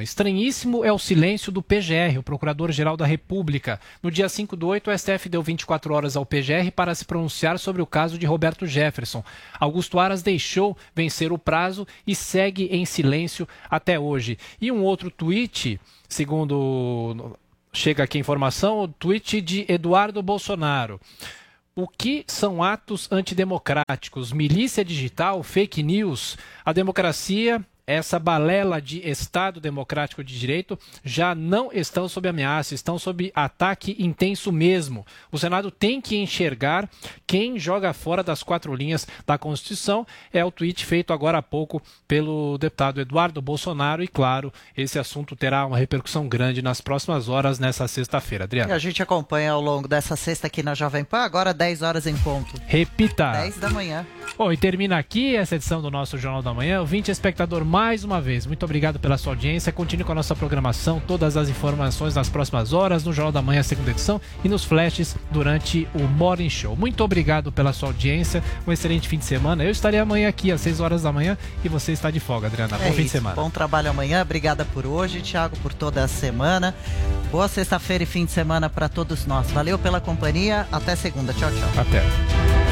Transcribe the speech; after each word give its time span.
Estranhíssimo 0.00 0.84
é 0.84 0.92
o 0.92 0.98
silêncio 0.98 1.50
do 1.50 1.62
PGR, 1.62 2.18
o 2.18 2.22
Procurador-Geral 2.22 2.96
da 2.96 3.04
República. 3.04 3.80
No 4.02 4.10
dia 4.10 4.28
5 4.28 4.54
do 4.54 4.68
8, 4.68 4.90
o 4.90 4.98
STF 4.98 5.28
deu 5.28 5.42
24 5.42 5.92
horas 5.92 6.16
ao 6.16 6.24
PGR 6.24 6.70
para 6.74 6.94
se 6.94 7.04
pronunciar 7.04 7.58
sobre 7.58 7.82
o 7.82 7.86
caso 7.86 8.18
de 8.18 8.26
Roberto 8.26 8.66
Jefferson. 8.66 9.24
Augusto 9.58 9.98
Aras 9.98 10.22
deixou 10.22 10.76
vencer 10.94 11.32
o 11.32 11.38
prazo 11.38 11.86
e 12.06 12.14
segue 12.14 12.66
em 12.66 12.84
silêncio 12.84 13.48
até 13.68 13.98
hoje. 13.98 14.38
E 14.60 14.70
um 14.70 14.82
outro 14.82 15.10
tweet, 15.10 15.80
segundo 16.08 17.36
chega 17.72 18.04
aqui 18.04 18.18
a 18.18 18.20
informação, 18.20 18.80
o 18.80 18.88
tweet 18.88 19.40
de 19.40 19.64
Eduardo 19.68 20.22
Bolsonaro. 20.22 21.00
O 21.74 21.86
que 21.86 22.24
são 22.26 22.62
atos 22.62 23.06
antidemocráticos? 23.10 24.32
Milícia 24.32 24.84
digital, 24.84 25.42
fake 25.42 25.82
news? 25.82 26.36
A 26.64 26.72
democracia 26.72 27.64
essa 27.88 28.18
balela 28.18 28.82
de 28.82 29.00
Estado 29.08 29.62
Democrático 29.62 30.22
de 30.22 30.38
Direito 30.38 30.78
já 31.02 31.34
não 31.34 31.70
estão 31.72 32.06
sob 32.06 32.28
ameaça, 32.28 32.74
estão 32.74 32.98
sob 32.98 33.32
ataque 33.34 33.96
intenso 33.98 34.52
mesmo. 34.52 35.06
O 35.32 35.38
Senado 35.38 35.70
tem 35.70 35.98
que 35.98 36.18
enxergar 36.18 36.86
quem 37.26 37.58
joga 37.58 37.94
fora 37.94 38.22
das 38.22 38.42
quatro 38.42 38.74
linhas 38.74 39.06
da 39.26 39.38
Constituição. 39.38 40.06
É 40.30 40.44
o 40.44 40.50
tweet 40.50 40.84
feito 40.84 41.14
agora 41.14 41.38
há 41.38 41.42
pouco 41.42 41.82
pelo 42.06 42.58
deputado 42.58 43.00
Eduardo 43.00 43.40
Bolsonaro. 43.40 44.04
E, 44.04 44.08
claro, 44.08 44.52
esse 44.76 44.98
assunto 44.98 45.34
terá 45.34 45.64
uma 45.64 45.78
repercussão 45.78 46.28
grande 46.28 46.60
nas 46.60 46.82
próximas 46.82 47.26
horas, 47.26 47.58
nessa 47.58 47.88
sexta-feira. 47.88 48.44
Adriana. 48.44 48.70
E 48.70 48.74
a 48.74 48.78
gente 48.78 49.02
acompanha 49.02 49.52
ao 49.52 49.62
longo 49.62 49.88
dessa 49.88 50.14
sexta 50.14 50.46
aqui 50.46 50.62
na 50.62 50.74
Jovem 50.74 51.04
Pan, 51.04 51.20
agora 51.20 51.54
10 51.54 51.80
horas 51.80 52.06
em 52.06 52.16
ponto. 52.18 52.52
Repita. 52.66 53.32
10 53.32 53.56
da 53.56 53.70
manhã. 53.70 54.06
Bom, 54.36 54.52
e 54.52 54.58
termina 54.58 54.98
aqui 54.98 55.34
essa 55.34 55.56
edição 55.56 55.80
do 55.80 55.90
nosso 55.90 56.18
Jornal 56.18 56.42
da 56.42 56.52
Manhã. 56.52 56.82
O 56.82 56.86
20 56.86 57.08
espectador 57.08 57.64
mais 57.64 57.77
uma 58.02 58.20
vez, 58.20 58.44
muito 58.44 58.64
obrigado 58.64 58.98
pela 58.98 59.16
sua 59.16 59.32
audiência. 59.32 59.70
Continue 59.70 60.04
com 60.04 60.10
a 60.10 60.14
nossa 60.14 60.34
programação, 60.34 61.00
todas 61.06 61.36
as 61.36 61.48
informações 61.48 62.14
nas 62.14 62.28
próximas 62.28 62.72
horas, 62.72 63.04
no 63.04 63.12
Jornal 63.12 63.30
da 63.30 63.40
Manhã, 63.40 63.62
segunda 63.62 63.92
edição, 63.92 64.20
e 64.42 64.48
nos 64.48 64.64
flashes 64.64 65.14
durante 65.30 65.86
o 65.94 66.00
Morning 66.00 66.50
Show. 66.50 66.74
Muito 66.74 67.04
obrigado 67.04 67.52
pela 67.52 67.72
sua 67.72 67.90
audiência, 67.90 68.42
um 68.66 68.72
excelente 68.72 69.08
fim 69.08 69.16
de 69.16 69.24
semana. 69.24 69.62
Eu 69.62 69.70
estarei 69.70 70.00
amanhã 70.00 70.28
aqui 70.28 70.50
às 70.50 70.60
6 70.60 70.80
horas 70.80 71.02
da 71.02 71.12
manhã 71.12 71.38
e 71.64 71.68
você 71.68 71.92
está 71.92 72.10
de 72.10 72.18
folga, 72.18 72.48
Adriana. 72.48 72.76
Bom 72.76 72.84
é 72.84 72.90
fim 72.90 72.94
isso. 72.94 73.02
de 73.02 73.08
semana. 73.10 73.36
Bom 73.36 73.48
trabalho 73.48 73.90
amanhã, 73.90 74.22
obrigada 74.22 74.64
por 74.64 74.84
hoje, 74.84 75.20
Thiago, 75.20 75.56
por 75.58 75.72
toda 75.72 76.02
a 76.02 76.08
semana. 76.08 76.74
Boa 77.30 77.46
sexta-feira 77.46 78.02
e 78.02 78.06
fim 78.06 78.24
de 78.24 78.32
semana 78.32 78.68
para 78.68 78.88
todos 78.88 79.24
nós. 79.24 79.52
Valeu 79.52 79.78
pela 79.78 80.00
companhia, 80.00 80.66
até 80.72 80.96
segunda. 80.96 81.32
Tchau, 81.32 81.50
tchau. 81.50 81.80
Até. 81.80 82.67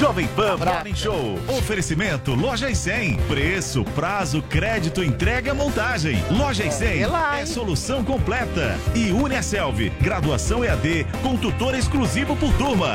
Jovem 0.00 0.26
Pan 0.28 0.56
Morning 0.56 0.94
Show. 0.94 1.38
Oferecimento 1.58 2.34
Loja 2.34 2.70
e 2.70 2.74
100. 2.74 3.18
Preço, 3.28 3.84
prazo, 3.94 4.40
crédito, 4.40 5.04
entrega, 5.04 5.52
montagem. 5.52 6.24
Loja 6.30 6.64
e 6.64 6.72
100 6.72 7.02
é 7.38 7.44
solução 7.44 8.02
completa. 8.02 8.78
E 8.94 9.12
Uniaselv, 9.12 9.90
graduação 10.00 10.64
EAD 10.64 11.06
com 11.22 11.36
tutor 11.36 11.74
exclusivo 11.74 12.34
por 12.34 12.50
turma. 12.54 12.94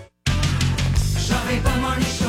Jovem 1.51 1.63
Pan 1.63 1.81
Morning 1.81 2.05
Show 2.05 2.20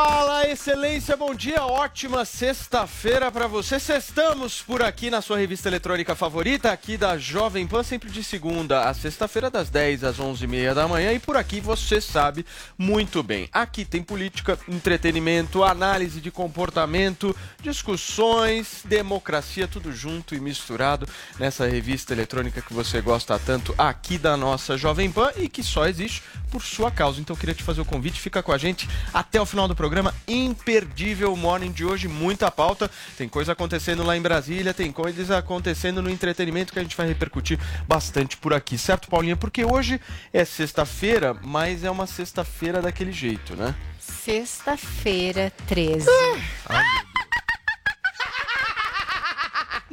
Fala, 0.00 0.48
excelência, 0.48 1.16
bom 1.16 1.34
dia, 1.34 1.64
ótima 1.64 2.24
sexta-feira 2.24 3.32
para 3.32 3.48
você. 3.48 3.78
Estamos 3.78 4.62
por 4.62 4.80
aqui 4.80 5.10
na 5.10 5.20
sua 5.20 5.36
revista 5.36 5.68
eletrônica 5.68 6.14
favorita, 6.14 6.70
aqui 6.70 6.96
da 6.96 7.18
Jovem 7.18 7.66
Pan, 7.66 7.82
sempre 7.82 8.08
de 8.08 8.22
segunda 8.22 8.88
a 8.88 8.94
sexta-feira, 8.94 9.50
das 9.50 9.70
10 9.70 10.04
às 10.04 10.18
11h30 10.18 10.72
da 10.72 10.86
manhã. 10.86 11.12
E 11.12 11.18
por 11.18 11.36
aqui 11.36 11.60
você 11.60 12.00
sabe 12.00 12.46
muito 12.78 13.24
bem. 13.24 13.48
Aqui 13.52 13.84
tem 13.84 14.00
política, 14.00 14.56
entretenimento, 14.68 15.64
análise 15.64 16.20
de 16.20 16.30
comportamento, 16.30 17.34
discussões, 17.60 18.82
democracia, 18.84 19.66
tudo 19.66 19.92
junto 19.92 20.32
e 20.32 20.38
misturado 20.38 21.08
nessa 21.40 21.66
revista 21.66 22.12
eletrônica 22.12 22.62
que 22.62 22.72
você 22.72 23.00
gosta 23.00 23.36
tanto 23.36 23.74
aqui 23.76 24.16
da 24.16 24.36
nossa 24.36 24.78
Jovem 24.78 25.10
Pan 25.10 25.32
e 25.36 25.48
que 25.48 25.64
só 25.64 25.88
existe 25.88 26.22
por 26.52 26.62
sua 26.62 26.88
causa. 26.88 27.20
Então 27.20 27.34
eu 27.34 27.40
queria 27.40 27.54
te 27.54 27.64
fazer 27.64 27.80
o 27.80 27.84
convite, 27.84 28.20
fica 28.20 28.44
com 28.44 28.52
a 28.52 28.58
gente 28.58 28.88
até 29.12 29.40
o 29.40 29.44
final 29.44 29.66
do 29.66 29.74
programa. 29.74 29.87
Imperdível 30.26 31.34
Morning 31.36 31.72
de 31.72 31.84
hoje, 31.84 32.08
muita 32.08 32.50
pauta. 32.50 32.90
Tem 33.16 33.28
coisa 33.28 33.52
acontecendo 33.52 34.02
lá 34.02 34.16
em 34.16 34.20
Brasília, 34.20 34.74
tem 34.74 34.92
coisas 34.92 35.30
acontecendo 35.30 36.02
no 36.02 36.10
entretenimento 36.10 36.72
que 36.72 36.78
a 36.78 36.82
gente 36.82 36.96
vai 36.96 37.06
repercutir 37.06 37.58
bastante 37.86 38.36
por 38.36 38.52
aqui, 38.52 38.76
certo, 38.76 39.08
Paulinha? 39.08 39.36
Porque 39.36 39.64
hoje 39.64 40.00
é 40.32 40.44
sexta-feira, 40.44 41.34
mas 41.42 41.84
é 41.84 41.90
uma 41.90 42.06
sexta-feira 42.06 42.82
daquele 42.82 43.12
jeito, 43.12 43.56
né? 43.56 43.74
Sexta-feira, 43.98 45.52
13. 45.66 46.06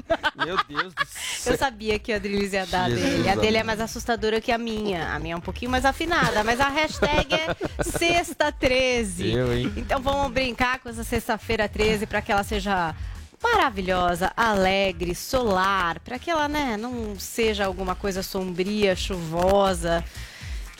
Meu 0.46 0.58
Deus 0.68 0.94
do 0.94 1.06
céu. 1.06 1.54
Eu 1.54 1.60
sabia 1.60 1.98
que 2.00 2.12
a 2.12 2.18
Adrilis 2.18 2.54
ia 2.54 2.66
dar 2.66 2.86
a 2.86 2.90
Jesus 2.90 3.10
dele. 3.10 3.30
A 3.30 3.36
dele 3.36 3.58
é 3.58 3.64
mais 3.64 3.80
assustadora 3.80 4.42
que 4.42 4.52
a 4.52 4.58
minha. 4.58 5.14
A 5.14 5.20
minha 5.20 5.36
é 5.36 5.38
um 5.38 5.42
pouquinho 5.42 5.72
mais 5.72 5.86
afinada, 5.86 6.44
mas 6.44 6.60
a 6.60 6.70
hashtag 6.70 7.34
é 7.34 7.56
sexta 7.84 8.52
13. 8.52 9.32
Eu, 9.32 9.54
hein? 9.54 9.74
Então 9.78 10.02
vamos 10.02 10.32
brincar 10.32 10.80
com 10.80 10.90
essa 10.90 11.04
sexta-feira 11.04 11.68
13 11.68 12.06
para 12.06 12.22
que 12.22 12.32
ela 12.32 12.44
seja 12.44 12.96
maravilhosa, 13.42 14.32
alegre, 14.36 15.14
solar, 15.14 16.00
para 16.00 16.18
que 16.18 16.32
ela, 16.32 16.48
né, 16.48 16.78
não 16.78 17.20
seja 17.20 17.66
alguma 17.66 17.94
coisa 17.96 18.24
sombria, 18.24 18.96
chuvosa. 18.96 20.04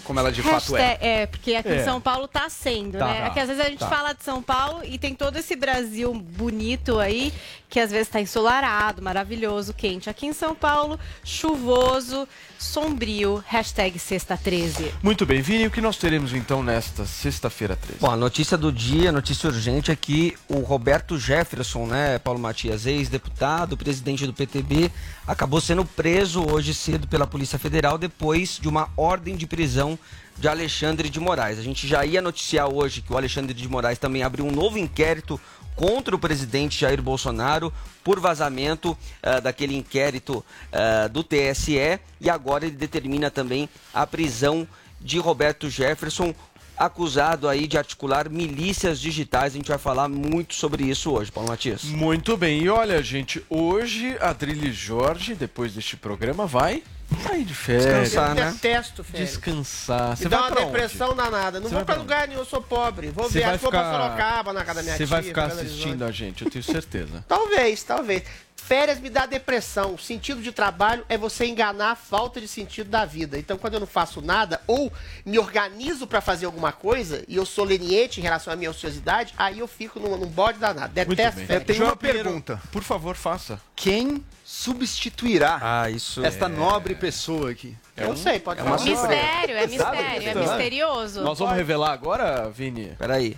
Como 0.06 0.20
ela 0.20 0.32
de 0.32 0.42
fato 0.42 0.76
é. 0.78 0.80
Hashtag- 0.82 0.98
é, 1.06 1.26
porque 1.26 1.56
aqui 1.56 1.68
É. 1.70 1.82
em 1.82 1.84
São 1.84 2.00
Paulo 2.00 2.28
tá 2.28 2.48
sendo, 2.50 2.98
Tá, 2.98 3.08
né? 3.08 3.20
tá, 3.22 3.26
É 3.26 3.30
que 3.32 3.40
às 3.40 3.48
vezes 3.48 3.66
a 3.66 3.70
gente 3.70 3.80
tá. 3.80 3.90
fala 3.90 4.14
de 4.14 4.24
São 4.24 4.42
Paulo 4.42 4.82
e 4.86 4.98
tem 4.98 5.14
todo 5.14 5.38
esse 5.38 5.56
Brasil 5.56 6.14
bonito 6.14 7.00
aí, 7.00 7.34
que 7.68 7.80
às 7.80 7.92
vezes 7.92 8.08
tá 8.08 8.22
ensolarado, 8.22 9.02
maravilhoso, 9.02 9.74
quente. 9.74 10.10
Aqui 10.10 10.28
em 10.28 10.34
São 10.34 10.56
Paulo, 10.56 10.98
chuvoso, 11.24 12.28
sombrio, 12.58 13.44
hashtag 13.48 14.00
sexta 14.00 14.38
13. 14.38 14.92
Muito 15.04 15.26
bem, 15.26 15.42
Vini, 15.42 15.68
o 15.68 15.72
que 15.72 15.82
nós 15.82 15.98
teremos 15.98 16.34
então 16.34 16.64
nesta 16.64 17.06
sexta-feira 17.06 17.76
13? 17.76 18.00
Bom, 18.00 18.10
a 18.12 18.16
notícia 18.16 18.58
do 18.58 18.72
dia, 18.72 19.12
notícia 19.12 19.48
urgente 19.50 19.92
é 19.92 19.96
que 19.96 20.36
o 20.48 20.60
Roberto 20.60 21.18
Jefferson, 21.18 21.86
né, 21.86 22.18
Paulo 22.20 22.40
Matias, 22.40 22.86
ex-deputado, 22.86 23.76
presidente 23.76 24.26
do 24.26 24.34
PTB, 24.34 24.90
acabou 25.28 25.60
sendo 25.60 25.84
preso 25.86 26.44
hoje 26.50 26.74
cedo 26.74 27.08
pela 27.08 27.28
Polícia 27.28 27.60
Federal 27.60 27.98
depois 27.98 28.58
de 28.62 28.68
uma 28.70 28.90
ordem 28.96 29.36
de 29.36 29.46
prisão 29.46 29.95
de 30.38 30.48
Alexandre 30.48 31.10
de 31.10 31.20
Moraes. 31.20 31.60
A 31.60 31.64
gente 31.64 31.88
já 31.88 32.06
ia 32.06 32.22
noticiar 32.22 32.68
hoje 32.68 33.02
que 33.02 33.12
o 33.12 33.18
Alexandre 33.18 33.54
de 33.54 33.68
Moraes 33.68 33.98
também 33.98 34.24
abriu 34.24 34.46
um 34.46 34.52
novo 34.52 34.78
inquérito 34.78 35.40
contra 35.76 36.16
o 36.16 36.20
presidente 36.20 36.80
Jair 36.80 37.02
Bolsonaro 37.02 37.72
por 38.04 38.20
vazamento 38.20 38.98
ah, 39.22 39.40
daquele 39.40 39.76
inquérito 39.76 40.44
ah, 40.72 41.08
do 41.08 41.24
TSE 41.24 42.00
e 42.20 42.30
agora 42.30 42.66
ele 42.66 42.76
determina 42.76 43.30
também 43.30 43.70
a 43.94 44.08
prisão 44.08 44.68
de 45.02 45.20
Roberto 45.20 45.70
Jefferson, 45.70 46.34
acusado 46.78 47.48
aí 47.48 47.68
de 47.68 47.78
articular 47.78 48.30
milícias 48.30 49.00
digitais. 49.00 49.54
A 49.54 49.58
gente 49.58 49.68
vai 49.68 49.78
falar 49.78 50.08
muito 50.08 50.56
sobre 50.56 50.84
isso 50.84 51.12
hoje, 51.12 51.32
Paulo 51.32 51.50
Matias. 51.50 51.84
Muito 51.84 52.36
bem, 52.36 52.64
e 52.64 52.70
olha, 52.70 53.02
gente, 53.04 53.44
hoje 53.50 54.18
a 54.20 54.30
Adrilles 54.30 54.76
Jorge, 54.76 55.36
depois 55.36 55.74
deste 55.74 55.96
programa, 55.96 56.46
vai 56.46 56.84
Sair 57.24 57.44
de 57.44 57.54
férias. 57.54 57.86
Descansar, 57.86 58.30
Eu 58.30 58.36
né? 58.46 58.52
detesto 58.52 59.04
férias. 59.04 59.30
Descansar. 59.30 60.18
Você 60.18 60.24
Me 60.26 60.30
dá 60.30 60.38
vai 60.38 60.46
uma 60.50 60.56
pra 60.56 60.62
onde? 60.66 60.72
depressão 60.74 61.16
danada. 61.16 61.60
Não 61.60 61.70
Você 61.70 61.76
vou 61.76 61.86
pra 61.86 61.96
lugar 61.96 62.28
nenhum, 62.28 62.40
eu 62.42 62.46
sou 62.46 62.62
pobre. 62.62 63.10
Vou 63.10 63.30
ver, 63.30 63.42
que 63.52 63.58
vou 63.58 63.70
pra 63.72 63.84
ficar- 63.84 63.92
Sorocaba, 64.04 64.54
na 64.54 64.64
casa 64.64 64.76
da 64.80 64.84
minha 64.84 64.94
Você 64.94 65.06
tia. 65.06 65.08
vai 65.08 65.24
ficar 65.24 65.46
assistindo 65.46 66.04
a 66.04 66.12
gente, 66.12 66.44
eu 66.46 66.52
tenho 66.52 66.64
certeza. 66.64 67.24
Talvez, 67.28 67.84
talvez. 67.84 68.24
Férias 68.56 69.00
me 69.00 69.12
dá 69.12 69.28
depressão. 69.28 69.94
O 69.94 70.00
sentido 70.00 70.42
de 70.42 70.52
trabalho 70.52 71.06
é 71.08 71.18
você 71.18 71.46
enganar 71.46 71.92
a 71.92 71.96
falta 71.96 72.42
de 72.42 72.48
sentido 72.48 72.90
da 72.90 73.06
vida. 73.06 73.38
Então, 73.38 73.58
quando 73.58 73.76
eu 73.76 73.80
não 73.80 73.86
faço 73.88 74.22
nada 74.22 74.60
ou 74.66 74.92
me 75.24 75.38
organizo 75.38 76.08
pra 76.08 76.20
fazer 76.20 76.48
alguma 76.48 76.72
coisa 76.72 77.24
e 77.28 77.36
eu 77.36 77.46
sou 77.46 77.64
leniente 77.64 78.20
em 78.20 78.24
relação 78.24 78.52
à 78.52 78.56
minha 78.56 78.72
ociosidade, 78.72 79.34
aí 79.38 79.60
eu 79.60 79.68
fico 79.68 80.00
num, 80.00 80.18
num 80.18 80.26
bode 80.28 80.58
danado. 80.58 80.92
Detesto 80.94 81.42
férias. 81.42 81.64
Tem 81.68 81.76
João 81.76 81.90
uma 81.92 81.96
Pinheiro, 81.96 82.24
pergunta. 82.24 82.60
Por 82.72 82.82
favor, 82.82 83.16
faça. 83.16 83.62
Quem 83.76 84.24
substituirá 84.56 85.60
Ah, 85.62 85.90
isso. 85.90 86.24
esta 86.26 86.48
nobre 86.48 86.96
pessoa 86.96 87.52
aqui? 87.52 87.76
Eu 87.98 88.10
não 88.10 88.16
sei, 88.18 88.40
pode 88.40 88.60
é 88.62 88.64
uma. 88.64 88.78
Mistério, 88.78 89.58
é 89.58 89.68
mistério, 89.68 90.30
é 90.30 90.36
misterioso. 90.36 91.22
Nós 91.22 91.40
vamos 91.40 91.56
revelar 91.56 91.92
agora, 91.92 92.50
Vini? 92.50 92.96
Peraí. 92.98 93.38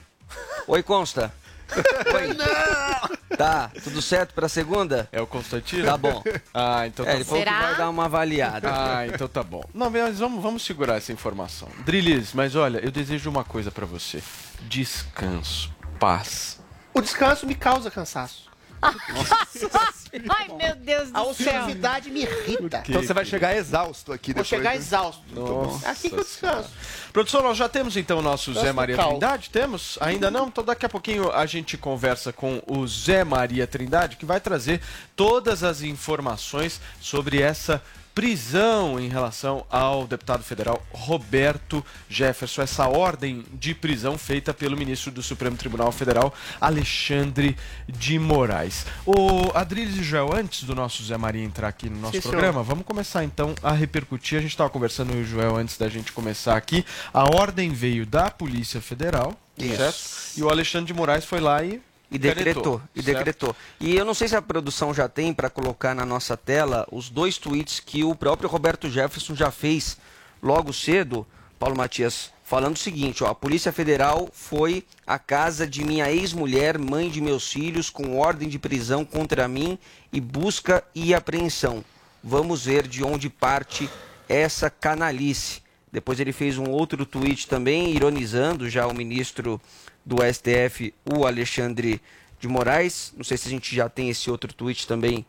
Oi, 0.68 0.84
Consta. 0.84 1.34
Oi. 1.76 3.36
Tá, 3.38 3.70
tudo 3.84 4.02
certo 4.02 4.34
pra 4.34 4.48
segunda? 4.48 5.10
É 5.12 5.22
o 5.22 5.28
Constantino? 5.28 5.86
Tá 5.86 5.98
bom. 5.98 6.24
Ah, 6.54 6.88
então 6.88 7.06
É, 7.06 7.10
tá 7.10 7.16
ele 7.16 7.24
bom. 7.24 7.30
falou 7.32 7.44
que 7.46 7.52
vai 7.52 7.76
dar 7.76 7.90
uma 7.90 8.06
avaliada. 8.06 8.70
Ah, 8.72 9.06
então 9.08 9.28
tá 9.28 9.44
bom. 9.44 9.64
Não, 9.74 9.90
mas 9.90 10.20
vamos, 10.20 10.42
vamos 10.42 10.64
segurar 10.66 10.96
essa 10.96 11.12
informação. 11.12 11.68
Drilis, 11.86 12.34
mas 12.34 12.56
olha, 12.56 12.80
eu 12.80 12.90
desejo 12.92 13.30
uma 13.30 13.44
coisa 13.44 13.70
pra 13.70 13.86
você: 13.86 14.24
descanso, 14.62 15.72
paz. 16.00 16.60
O 16.94 17.02
descanso 17.02 17.46
me 17.46 17.54
causa 17.56 17.92
cansaço. 17.92 18.48
Ai, 18.82 20.48
meu 20.56 20.76
Deus 20.76 21.10
A 21.14 21.24
do 21.24 21.34
céu. 21.34 21.62
ociosidade 21.64 22.10
me 22.10 22.22
irrita. 22.22 22.84
Então 22.88 23.02
você 23.02 23.14
vai 23.14 23.26
chegar 23.26 23.56
exausto 23.56 24.14
aqui 24.14 24.34
Vou 24.34 24.44
depois. 24.44 24.48
chegar 24.48 24.72
né? 24.72 24.76
exausto. 24.78 25.22
Nossa 25.34 25.88
É 25.88 25.92
aqui 25.92 26.10
que 26.10 26.16
eu 26.16 26.24
descanso. 26.24 26.70
Produção, 27.12 27.42
nós 27.42 27.58
já 27.58 27.68
temos 27.68 27.98
então 27.98 28.20
o 28.20 28.22
nosso 28.22 28.54
Zé 28.54 28.72
Maria. 28.72 28.98
Trindade? 28.98 29.50
Temos? 29.50 29.98
Ainda 30.02 30.30
não? 30.32 30.48
Então 30.48 30.64
daqui 30.64 30.86
a 30.86 30.90
pouquinho 30.90 31.32
a 31.32 31.46
gente 31.46 31.78
conversa 31.78 32.32
com 32.32 32.62
o 32.68 32.88
Zé 32.88 33.24
Maria 33.24 33.66
Trindade, 33.68 34.16
que 34.16 34.26
vai 34.26 34.40
trazer 34.40 34.82
todas 35.16 35.64
as 35.64 35.82
informações 35.82 36.80
sobre 37.02 37.42
essa 37.42 37.82
prisão 38.18 39.00
em 39.00 39.08
relação 39.08 39.64
ao 39.70 40.08
deputado 40.08 40.44
federal 40.44 40.84
Roberto 40.92 41.86
Jefferson, 42.10 42.64
essa 42.64 42.88
ordem 42.88 43.46
de 43.54 43.76
prisão 43.76 44.18
feita 44.18 44.56
pelo 44.56 44.76
ministro 44.76 45.12
do 45.12 45.22
Supremo 45.22 45.56
Tribunal 45.56 45.92
Federal, 45.92 46.34
Alexandre 46.60 47.56
de 47.88 48.18
Moraes. 48.18 48.88
O 49.06 49.52
Adriles 49.54 49.98
e 49.98 50.04
Joel, 50.04 50.34
antes 50.34 50.64
do 50.64 50.74
nosso 50.74 51.04
Zé 51.04 51.16
Maria 51.16 51.44
entrar 51.44 51.68
aqui 51.68 51.92
no 51.92 52.00
nosso 52.00 52.16
Sim, 52.16 52.22
senhor. 52.22 52.32
programa, 52.32 52.64
vamos 52.64 52.86
começar 52.86 53.24
então 53.24 53.54
a 53.62 53.72
repercutir. 53.72 54.40
A 54.40 54.42
gente 54.42 54.50
estava 54.50 54.72
conversando 54.72 55.14
e 55.14 55.22
o 55.22 55.24
Joel 55.24 55.56
antes 55.56 55.78
da 55.78 55.88
gente 55.88 56.12
começar 56.12 56.58
aqui. 56.58 56.84
A 57.14 57.24
ordem 57.24 57.72
veio 57.72 58.04
da 58.04 58.32
Polícia 58.32 58.82
Federal, 58.82 59.38
certo? 59.60 60.00
E 60.36 60.42
o 60.42 60.50
Alexandre 60.50 60.88
de 60.88 60.94
Moraes 60.96 61.24
foi 61.24 61.40
lá 61.40 61.64
e 61.64 61.80
E 62.10 62.18
decretou, 62.18 62.82
e 62.96 63.02
decretou. 63.02 63.56
E 63.80 63.96
eu 63.96 64.06
não 64.06 64.14
sei 64.14 64.30
se 64.30 64.36
a 64.36 64.42
produção 64.42 64.94
já 64.94 65.10
tem 65.10 65.34
para 65.34 65.50
colocar 65.50 65.94
na 65.94 66.06
nossa 66.06 66.38
tela 66.38 66.88
os 66.90 67.10
dois 67.10 67.38
tweets 67.38 67.82
que 67.82 68.04
o 68.04 68.16
próprio 68.16 68.50
Roberto 68.50 68.90
Jefferson 68.90 69.36
já 69.36 69.52
fez 69.52 69.98
logo 70.42 70.72
cedo, 70.72 71.28
Paulo 71.60 71.76
Matias, 71.76 72.32
falando 72.44 72.78
o 72.78 72.80
seguinte, 72.80 73.26
ó, 73.26 73.28
a 73.28 73.36
Polícia 73.36 73.74
Federal 73.74 74.30
foi 74.32 74.86
à 75.06 75.20
casa 75.20 75.68
de 75.68 75.84
minha 75.84 76.10
ex-mulher, 76.10 76.78
mãe 76.78 77.10
de 77.10 77.20
meus 77.20 77.52
filhos, 77.52 77.90
com 77.90 78.18
ordem 78.18 78.48
de 78.48 78.58
prisão 78.58 79.04
contra 79.04 79.46
mim 79.48 79.78
e 80.14 80.22
busca 80.22 80.82
e 80.96 81.14
apreensão. 81.14 81.84
Vamos 82.24 82.64
ver 82.64 82.88
de 82.88 83.04
onde 83.04 83.30
parte 83.30 83.90
essa 84.30 84.70
canalice. 84.70 85.62
Depois 85.92 86.20
ele 86.20 86.32
fez 86.32 86.58
um 86.58 86.70
outro 86.70 87.06
tweet 87.06 87.48
também, 87.48 87.92
ironizando 87.92 88.70
já 88.70 88.88
o 88.88 88.94
ministro 88.94 89.60
do 90.08 90.18
STF, 90.24 90.94
o 91.06 91.28
Alexandre 91.28 92.02
de 92.40 92.48
Moraes. 92.48 93.12
Não 93.18 93.26
sei 93.26 93.36
se 93.36 93.50
a 93.50 93.52
gente 93.52 93.76
já 93.76 93.90
tem 93.90 94.10
esse 94.10 94.32
outro 94.32 94.54
tweet 94.54 94.88
também 94.88 95.26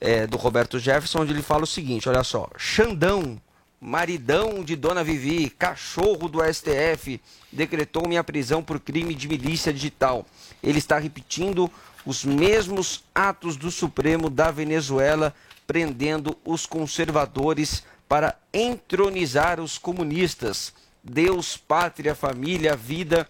é, 0.00 0.26
do 0.26 0.36
Roberto 0.36 0.76
Jefferson, 0.76 1.20
onde 1.20 1.32
ele 1.32 1.42
fala 1.42 1.62
o 1.62 1.66
seguinte: 1.66 2.08
olha 2.08 2.24
só, 2.24 2.50
Xandão, 2.58 3.40
maridão 3.80 4.64
de 4.64 4.74
Dona 4.74 5.04
Vivi, 5.04 5.48
cachorro 5.48 6.28
do 6.28 6.40
STF, 6.52 7.20
decretou 7.52 8.08
minha 8.08 8.24
prisão 8.24 8.60
por 8.60 8.80
crime 8.80 9.14
de 9.14 9.28
milícia 9.28 9.72
digital. 9.72 10.26
Ele 10.64 10.78
está 10.78 10.98
repetindo 10.98 11.70
os 12.04 12.24
mesmos 12.24 13.04
atos 13.14 13.56
do 13.56 13.70
Supremo 13.70 14.28
da 14.28 14.50
Venezuela, 14.50 15.32
prendendo 15.64 16.36
os 16.44 16.66
conservadores 16.66 17.84
para 18.08 18.36
entronizar 18.52 19.60
os 19.60 19.78
comunistas. 19.78 20.72
Deus, 21.04 21.56
pátria, 21.56 22.16
família, 22.16 22.74
vida 22.74 23.28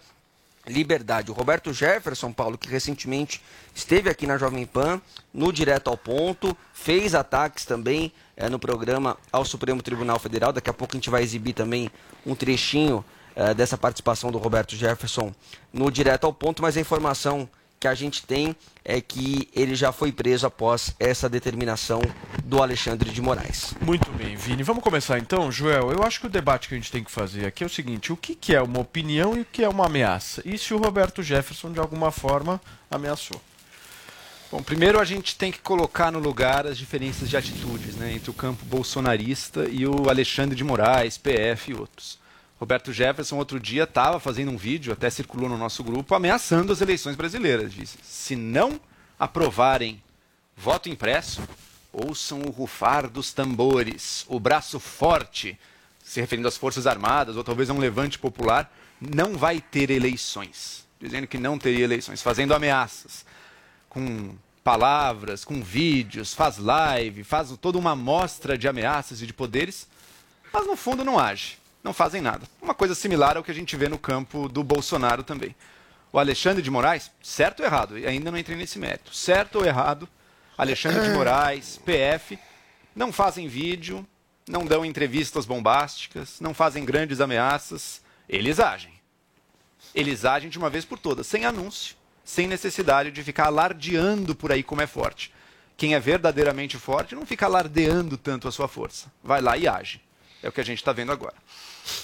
liberdade. 0.69 1.31
O 1.31 1.33
Roberto 1.33 1.73
Jefferson, 1.73 2.31
Paulo, 2.31 2.57
que 2.57 2.69
recentemente 2.69 3.41
esteve 3.73 4.09
aqui 4.09 4.25
na 4.25 4.37
Jovem 4.37 4.65
Pan, 4.65 5.01
no 5.33 5.51
Direto 5.51 5.89
ao 5.89 5.97
Ponto, 5.97 6.55
fez 6.73 7.13
ataques 7.13 7.65
também 7.65 8.11
eh, 8.37 8.49
no 8.49 8.59
programa 8.59 9.17
ao 9.31 9.43
Supremo 9.43 9.81
Tribunal 9.81 10.19
Federal. 10.19 10.53
Daqui 10.53 10.69
a 10.69 10.73
pouco 10.73 10.95
a 10.95 10.97
gente 10.97 11.09
vai 11.09 11.23
exibir 11.23 11.53
também 11.53 11.89
um 12.25 12.35
trechinho 12.35 13.03
eh, 13.35 13.53
dessa 13.53 13.77
participação 13.77 14.31
do 14.31 14.37
Roberto 14.37 14.75
Jefferson 14.75 15.33
no 15.73 15.91
Direto 15.91 16.25
ao 16.25 16.33
Ponto, 16.33 16.61
mas 16.61 16.77
a 16.77 16.79
informação 16.81 17.49
que 17.79 17.87
a 17.87 17.95
gente 17.95 18.25
tem 18.25 18.55
é 18.83 18.99
que 18.99 19.47
ele 19.55 19.73
já 19.73 19.91
foi 19.91 20.11
preso 20.11 20.45
após 20.45 20.93
essa 20.99 21.29
determinação 21.29 22.01
do 22.43 22.61
Alexandre 22.61 23.09
de 23.09 23.21
Moraes. 23.21 23.73
Muito 23.81 24.11
bem, 24.11 24.35
Vini. 24.35 24.63
Vamos 24.63 24.83
começar 24.83 25.17
então, 25.17 25.51
Joel. 25.51 25.91
Eu 25.91 26.03
acho 26.03 26.19
que 26.19 26.25
o 26.25 26.29
debate 26.29 26.67
que 26.67 26.75
a 26.75 26.77
gente 26.77 26.91
tem 26.91 27.03
que 27.03 27.11
fazer 27.11 27.45
aqui 27.45 27.63
é 27.63 27.67
o 27.67 27.69
seguinte: 27.69 28.11
o 28.11 28.17
que, 28.17 28.35
que 28.35 28.53
é 28.53 28.61
uma 28.61 28.79
opinião 28.79 29.37
e 29.37 29.41
o 29.41 29.45
que 29.45 29.63
é 29.63 29.69
uma 29.69 29.85
ameaça? 29.85 30.41
E 30.43 30.57
se 30.57 30.73
o 30.73 30.77
Roberto 30.77 31.23
Jefferson, 31.23 31.71
de 31.71 31.79
alguma 31.79 32.11
forma, 32.11 32.59
ameaçou? 32.91 33.39
Bom, 34.51 34.63
primeiro 34.63 34.99
a 34.99 35.05
gente 35.05 35.35
tem 35.35 35.51
que 35.51 35.59
colocar 35.59 36.11
no 36.11 36.17
lugar 36.17 36.65
as 36.65 36.75
diferenças 36.77 37.29
de 37.29 37.37
atitudes 37.37 37.95
né, 37.95 38.13
entre 38.13 38.31
o 38.31 38.33
campo 38.33 38.65
bolsonarista 38.65 39.69
e 39.69 39.85
o 39.85 40.09
Alexandre 40.09 40.55
de 40.55 40.63
Moraes, 40.63 41.19
PF 41.19 41.71
e 41.71 41.75
outros. 41.75 42.18
Roberto 42.59 42.91
Jefferson, 42.91 43.37
outro 43.37 43.59
dia, 43.59 43.83
estava 43.83 44.19
fazendo 44.19 44.51
um 44.51 44.57
vídeo, 44.57 44.91
até 44.91 45.09
circulou 45.09 45.47
no 45.47 45.57
nosso 45.57 45.83
grupo, 45.83 46.13
ameaçando 46.13 46.73
as 46.73 46.81
eleições 46.81 47.15
brasileiras. 47.15 47.73
Disse: 47.73 47.97
se 48.03 48.35
não 48.35 48.79
aprovarem 49.17 50.03
voto 50.57 50.89
impresso, 50.89 51.41
ouçam 51.93 52.41
o 52.41 52.49
rufar 52.49 53.09
dos 53.09 53.31
tambores, 53.31 54.25
o 54.27 54.39
braço 54.39 54.79
forte, 54.79 55.57
se 56.03 56.19
referindo 56.19 56.47
às 56.47 56.57
Forças 56.57 56.85
Armadas, 56.85 57.37
ou 57.37 57.43
talvez 57.43 57.69
a 57.69 57.73
um 57.73 57.79
levante 57.79 58.19
popular, 58.19 58.69
não 58.99 59.37
vai 59.37 59.61
ter 59.61 59.89
eleições. 59.89 60.85
Dizendo 60.99 61.27
que 61.27 61.37
não 61.37 61.57
teria 61.57 61.85
eleições, 61.85 62.21
fazendo 62.21 62.53
ameaças 62.53 63.25
com 63.87 64.35
palavras, 64.63 65.45
com 65.45 65.61
vídeos, 65.61 66.33
faz 66.33 66.57
live, 66.57 67.23
faz 67.23 67.55
toda 67.59 67.77
uma 67.77 67.91
amostra 67.91 68.57
de 68.57 68.67
ameaças 68.67 69.21
e 69.21 69.25
de 69.25 69.33
poderes, 69.33 69.87
mas 70.51 70.67
no 70.67 70.75
fundo 70.75 71.05
não 71.05 71.17
age, 71.17 71.57
não 71.83 71.93
fazem 71.93 72.21
nada. 72.21 72.45
Uma 72.61 72.73
coisa 72.73 72.93
similar 72.95 73.37
ao 73.37 73.43
que 73.43 73.51
a 73.51 73.53
gente 73.53 73.75
vê 73.75 73.87
no 73.87 73.97
campo 73.97 74.47
do 74.49 74.63
Bolsonaro 74.63 75.23
também. 75.23 75.55
O 76.11 76.19
Alexandre 76.19 76.61
de 76.61 76.71
Moraes, 76.71 77.11
certo 77.21 77.59
ou 77.59 77.65
errado, 77.65 77.97
e 77.97 78.05
ainda 78.05 78.31
não 78.31 78.37
entrei 78.37 78.57
nesse 78.57 78.79
mérito, 78.79 79.13
certo 79.13 79.59
ou 79.59 79.65
errado, 79.65 80.09
Alexandre 80.57 81.03
de 81.03 81.09
Moraes, 81.11 81.79
PF, 81.85 82.37
não 82.95 83.13
fazem 83.13 83.47
vídeo, 83.47 84.05
não 84.47 84.65
dão 84.65 84.83
entrevistas 84.83 85.45
bombásticas, 85.45 86.39
não 86.41 86.53
fazem 86.53 86.83
grandes 86.83 87.21
ameaças, 87.21 88.01
eles 88.27 88.59
agem. 88.59 88.91
Eles 89.93 90.25
agem 90.25 90.49
de 90.49 90.57
uma 90.57 90.69
vez 90.69 90.83
por 90.83 90.99
todas, 90.99 91.27
sem 91.27 91.45
anúncio, 91.45 91.95
sem 92.25 92.47
necessidade 92.47 93.11
de 93.11 93.23
ficar 93.23 93.45
alardeando 93.45 94.35
por 94.35 94.51
aí 94.51 94.61
como 94.63 94.81
é 94.81 94.87
forte. 94.87 95.31
Quem 95.77 95.93
é 95.93 95.99
verdadeiramente 95.99 96.77
forte 96.77 97.15
não 97.15 97.25
fica 97.25 97.45
alardeando 97.45 98.17
tanto 98.17 98.47
a 98.47 98.51
sua 98.51 98.67
força. 98.67 99.11
Vai 99.23 99.41
lá 99.41 99.57
e 99.57 99.67
age. 99.67 100.01
É 100.41 100.49
o 100.49 100.51
que 100.51 100.61
a 100.61 100.65
gente 100.65 100.79
está 100.79 100.93
vendo 100.93 101.11
agora. 101.11 101.35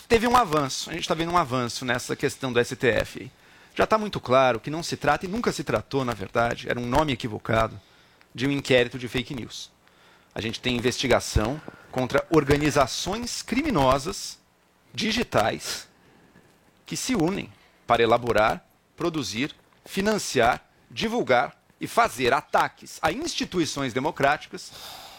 Teve 0.08 0.28
um 0.28 0.36
avanço, 0.36 0.90
a 0.90 0.94
gente 0.94 1.04
está 1.04 1.14
vendo 1.14 1.32
um 1.32 1.38
avanço 1.38 1.86
nessa 1.86 2.16
questão 2.16 2.52
do 2.52 2.64
STF. 2.64 3.32
Já 3.74 3.84
está 3.84 3.98
muito 3.98 4.20
claro 4.20 4.60
que 4.60 4.70
não 4.70 4.84
se 4.84 4.98
trata, 4.98 5.26
e 5.26 5.30
nunca 5.30 5.52
se 5.52 5.64
tratou, 5.64 6.04
na 6.04 6.14
verdade, 6.14 6.70
era 6.70 6.80
um 6.80 6.86
nome 6.86 7.14
equivocado, 7.14 7.80
de 8.34 8.46
um 8.48 8.52
inquérito 8.52 9.00
de 9.00 9.08
fake 9.08 9.34
news. 9.34 9.72
A 10.34 10.42
gente 10.42 10.60
tem 10.60 10.76
investigação 10.76 11.62
contra 11.92 12.26
organizações 12.30 13.42
criminosas 13.42 14.38
digitais 14.94 15.88
que 16.86 16.98
se 16.98 17.16
unem 17.16 17.52
para 17.88 18.04
elaborar, 18.04 18.66
produzir, 18.98 19.56
financiar, 19.86 20.64
divulgar 20.92 21.58
e 21.80 21.88
fazer 21.88 22.34
ataques 22.34 23.00
a 23.02 23.12
instituições 23.12 23.94
democráticas 23.94 24.72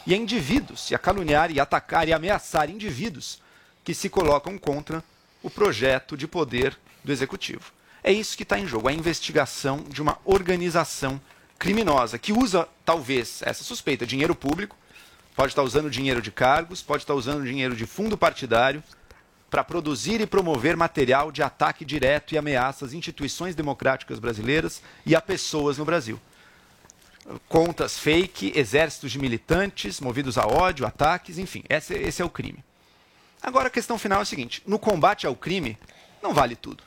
e 0.06 0.14
a 0.14 0.16
indivíduos, 0.16 0.90
e 0.90 0.94
a 0.94 0.98
caluniar 0.98 1.50
e 1.50 1.58
atacar 1.58 2.08
e 2.08 2.12
ameaçar 2.12 2.70
indivíduos 2.70 3.40
que 3.84 3.94
se 3.94 4.08
colocam 4.08 4.56
contra 4.56 5.02
o 5.42 5.50
projeto 5.50 6.16
de 6.16 6.26
poder 6.26 6.76
do 7.04 7.12
executivo. 7.12 7.72
É 8.02 8.12
isso 8.12 8.36
que 8.36 8.42
está 8.42 8.58
em 8.58 8.66
jogo, 8.66 8.88
a 8.88 8.92
investigação 8.92 9.84
de 9.88 10.00
uma 10.00 10.18
organização 10.25 11.20
criminosa 11.58 12.18
que 12.18 12.32
usa, 12.32 12.68
talvez, 12.84 13.42
essa 13.42 13.64
suspeita, 13.64 14.06
dinheiro 14.06 14.34
público 14.34 14.76
Pode 15.36 15.52
estar 15.52 15.62
usando 15.62 15.90
dinheiro 15.90 16.22
de 16.22 16.30
cargos, 16.30 16.80
pode 16.80 17.02
estar 17.02 17.12
usando 17.12 17.44
dinheiro 17.44 17.76
de 17.76 17.84
fundo 17.84 18.16
partidário 18.16 18.82
para 19.50 19.62
produzir 19.62 20.18
e 20.22 20.26
promover 20.26 20.78
material 20.78 21.30
de 21.30 21.42
ataque 21.42 21.84
direto 21.84 22.32
e 22.34 22.38
ameaça 22.38 22.86
às 22.86 22.94
instituições 22.94 23.54
democráticas 23.54 24.18
brasileiras 24.18 24.82
e 25.04 25.14
a 25.14 25.20
pessoas 25.20 25.76
no 25.76 25.84
Brasil. 25.84 26.18
Contas 27.49 27.99
fake, 27.99 28.52
exércitos 28.54 29.11
de 29.11 29.18
militantes 29.18 30.00
movidos 30.00 30.38
a 30.38 30.47
ódio, 30.47 30.87
ataques, 30.87 31.38
enfim, 31.38 31.64
esse, 31.68 31.95
esse 31.95 32.23
é 32.23 32.25
o 32.25 32.30
crime. 32.30 32.64
Agora 33.42 33.68
a 33.68 33.71
questão 33.71 33.99
final 33.99 34.21
é 34.21 34.23
a 34.23 34.25
seguinte: 34.25 34.62
no 34.66 34.78
combate 34.78 35.26
ao 35.26 35.35
crime, 35.35 35.76
não 36.23 36.33
vale 36.33 36.54
tudo. 36.54 36.85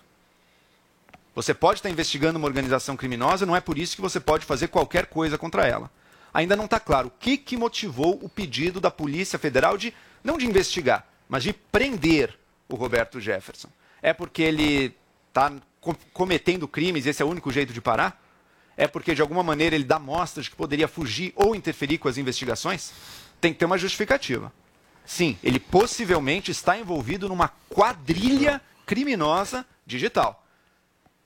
Você 1.35 1.53
pode 1.53 1.79
estar 1.79 1.89
investigando 1.89 2.37
uma 2.37 2.47
organização 2.47 2.97
criminosa, 2.97 3.45
não 3.45 3.55
é 3.55 3.61
por 3.61 3.77
isso 3.77 3.95
que 3.95 4.01
você 4.01 4.19
pode 4.19 4.45
fazer 4.45 4.67
qualquer 4.67 5.05
coisa 5.05 5.37
contra 5.37 5.67
ela. 5.67 5.89
Ainda 6.33 6.55
não 6.55 6.65
está 6.65 6.79
claro 6.79 7.07
o 7.07 7.11
que, 7.11 7.37
que 7.37 7.57
motivou 7.57 8.19
o 8.21 8.29
pedido 8.29 8.79
da 8.79 8.91
Polícia 8.91 9.39
Federal 9.39 9.77
de, 9.77 9.93
não 10.23 10.37
de 10.37 10.45
investigar, 10.45 11.07
mas 11.27 11.43
de 11.43 11.53
prender 11.53 12.37
o 12.67 12.75
Roberto 12.75 13.19
Jefferson. 13.19 13.69
É 14.01 14.13
porque 14.13 14.41
ele 14.41 14.95
está 15.27 15.51
cometendo 16.13 16.67
crimes 16.67 17.05
e 17.05 17.09
esse 17.09 17.21
é 17.21 17.25
o 17.25 17.29
único 17.29 17.51
jeito 17.51 17.73
de 17.73 17.81
parar? 17.81 18.21
É 18.79 18.87
porque 18.87 19.13
de 19.13 19.21
alguma 19.21 19.43
maneira 19.43 19.75
ele 19.75 19.83
dá 19.83 19.99
mostras 19.99 20.45
de 20.45 20.51
que 20.51 20.55
poderia 20.55 20.87
fugir 20.87 21.33
ou 21.35 21.53
interferir 21.53 21.97
com 21.97 22.07
as 22.07 22.17
investigações? 22.17 22.93
Tem 23.41 23.51
que 23.51 23.59
ter 23.59 23.65
uma 23.65 23.77
justificativa. 23.77 24.53
Sim, 25.05 25.37
ele 25.43 25.59
possivelmente 25.59 26.49
está 26.49 26.79
envolvido 26.79 27.27
numa 27.27 27.49
quadrilha 27.67 28.61
criminosa 28.85 29.65
digital. 29.85 30.45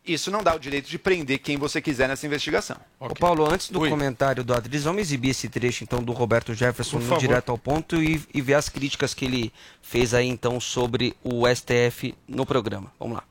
Isso 0.04 0.32
não 0.32 0.42
dá 0.42 0.56
o 0.56 0.60
direito 0.60 0.90
de 0.90 0.98
prender 0.98 1.38
quem 1.38 1.56
você 1.56 1.80
quiser 1.80 2.08
nessa 2.08 2.26
investigação. 2.26 2.78
Ô 3.00 3.14
Paulo, 3.14 3.48
antes 3.48 3.70
do 3.70 3.82
Oi. 3.82 3.90
comentário 3.90 4.44
do 4.44 4.52
Adriles, 4.52 4.86
vamos 4.86 5.02
exibir 5.02 5.30
esse 5.30 5.48
trecho 5.48 5.84
então 5.84 6.02
do 6.02 6.12
Roberto 6.12 6.56
Jefferson 6.56 6.98
no 6.98 7.20
direto 7.20 7.52
ao 7.52 7.58
ponto 7.58 8.02
e, 8.02 8.20
e 8.34 8.42
ver 8.42 8.56
as 8.56 8.68
críticas 8.68 9.14
que 9.14 9.26
ele 9.26 9.54
fez 9.80 10.16
aí 10.16 10.28
então 10.28 10.60
sobre 10.60 11.16
o 11.24 11.44
STF 11.48 12.16
no 12.28 12.48
programa. 12.48 12.92
Vamos 13.00 13.18
lá. 13.18 13.24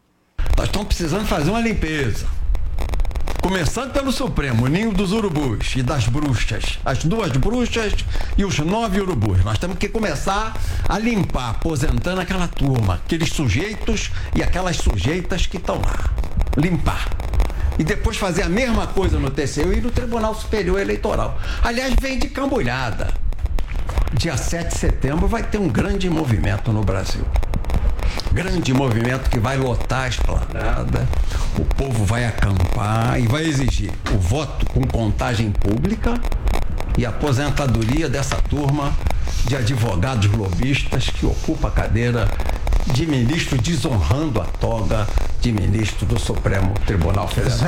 Nós 0.56 0.66
estamos 0.66 0.86
precisando 0.86 1.26
fazer 1.26 1.50
uma 1.50 1.60
limpeza. 1.60 2.28
Começando 3.42 3.92
pelo 3.92 4.12
Supremo, 4.12 4.68
ninho 4.68 4.92
dos 4.92 5.10
urubus 5.10 5.74
e 5.74 5.82
das 5.82 6.06
bruxas. 6.06 6.78
As 6.84 7.04
duas 7.04 7.32
bruxas 7.32 7.92
e 8.38 8.44
os 8.44 8.56
nove 8.60 9.00
urubus. 9.00 9.44
Nós 9.44 9.58
temos 9.58 9.76
que 9.78 9.88
começar 9.88 10.56
a 10.88 10.96
limpar, 10.96 11.50
aposentando 11.50 12.20
aquela 12.20 12.46
turma, 12.46 12.94
aqueles 13.04 13.30
sujeitos 13.30 14.12
e 14.32 14.44
aquelas 14.44 14.76
sujeitas 14.76 15.44
que 15.44 15.56
estão 15.56 15.82
lá. 15.82 16.12
Limpar. 16.56 17.10
E 17.76 17.82
depois 17.82 18.16
fazer 18.16 18.44
a 18.44 18.48
mesma 18.48 18.86
coisa 18.86 19.18
no 19.18 19.28
TCU 19.28 19.72
e 19.72 19.80
no 19.80 19.90
Tribunal 19.90 20.36
Superior 20.36 20.80
Eleitoral. 20.80 21.36
Aliás, 21.64 21.94
vem 22.00 22.20
de 22.20 22.28
cambulhada. 22.28 23.12
Dia 24.14 24.36
7 24.36 24.68
de 24.68 24.78
setembro 24.78 25.26
vai 25.26 25.42
ter 25.42 25.58
um 25.58 25.68
grande 25.68 26.08
movimento 26.08 26.72
no 26.72 26.84
Brasil 26.84 27.26
grande 28.32 28.72
movimento 28.72 29.28
que 29.28 29.38
vai 29.38 29.56
lotar 29.56 30.04
a 30.04 30.08
esplanada, 30.08 31.06
o 31.58 31.64
povo 31.64 32.04
vai 32.04 32.24
acampar 32.24 33.20
e 33.20 33.26
vai 33.26 33.44
exigir 33.44 33.90
o 34.14 34.18
voto 34.18 34.64
com 34.66 34.82
contagem 34.86 35.50
pública 35.52 36.14
e 36.96 37.04
aposentadoria 37.04 38.08
dessa 38.08 38.36
turma 38.36 38.92
de 39.46 39.56
advogados 39.56 40.30
lobistas 40.32 41.10
que 41.10 41.26
ocupa 41.26 41.68
a 41.68 41.70
cadeira 41.70 42.28
de 42.94 43.06
ministro 43.06 43.60
desonrando 43.60 44.40
a 44.40 44.44
toga 44.44 45.06
de 45.40 45.52
ministro 45.52 46.06
do 46.06 46.18
Supremo 46.18 46.74
Tribunal 46.86 47.28
Federal. 47.28 47.58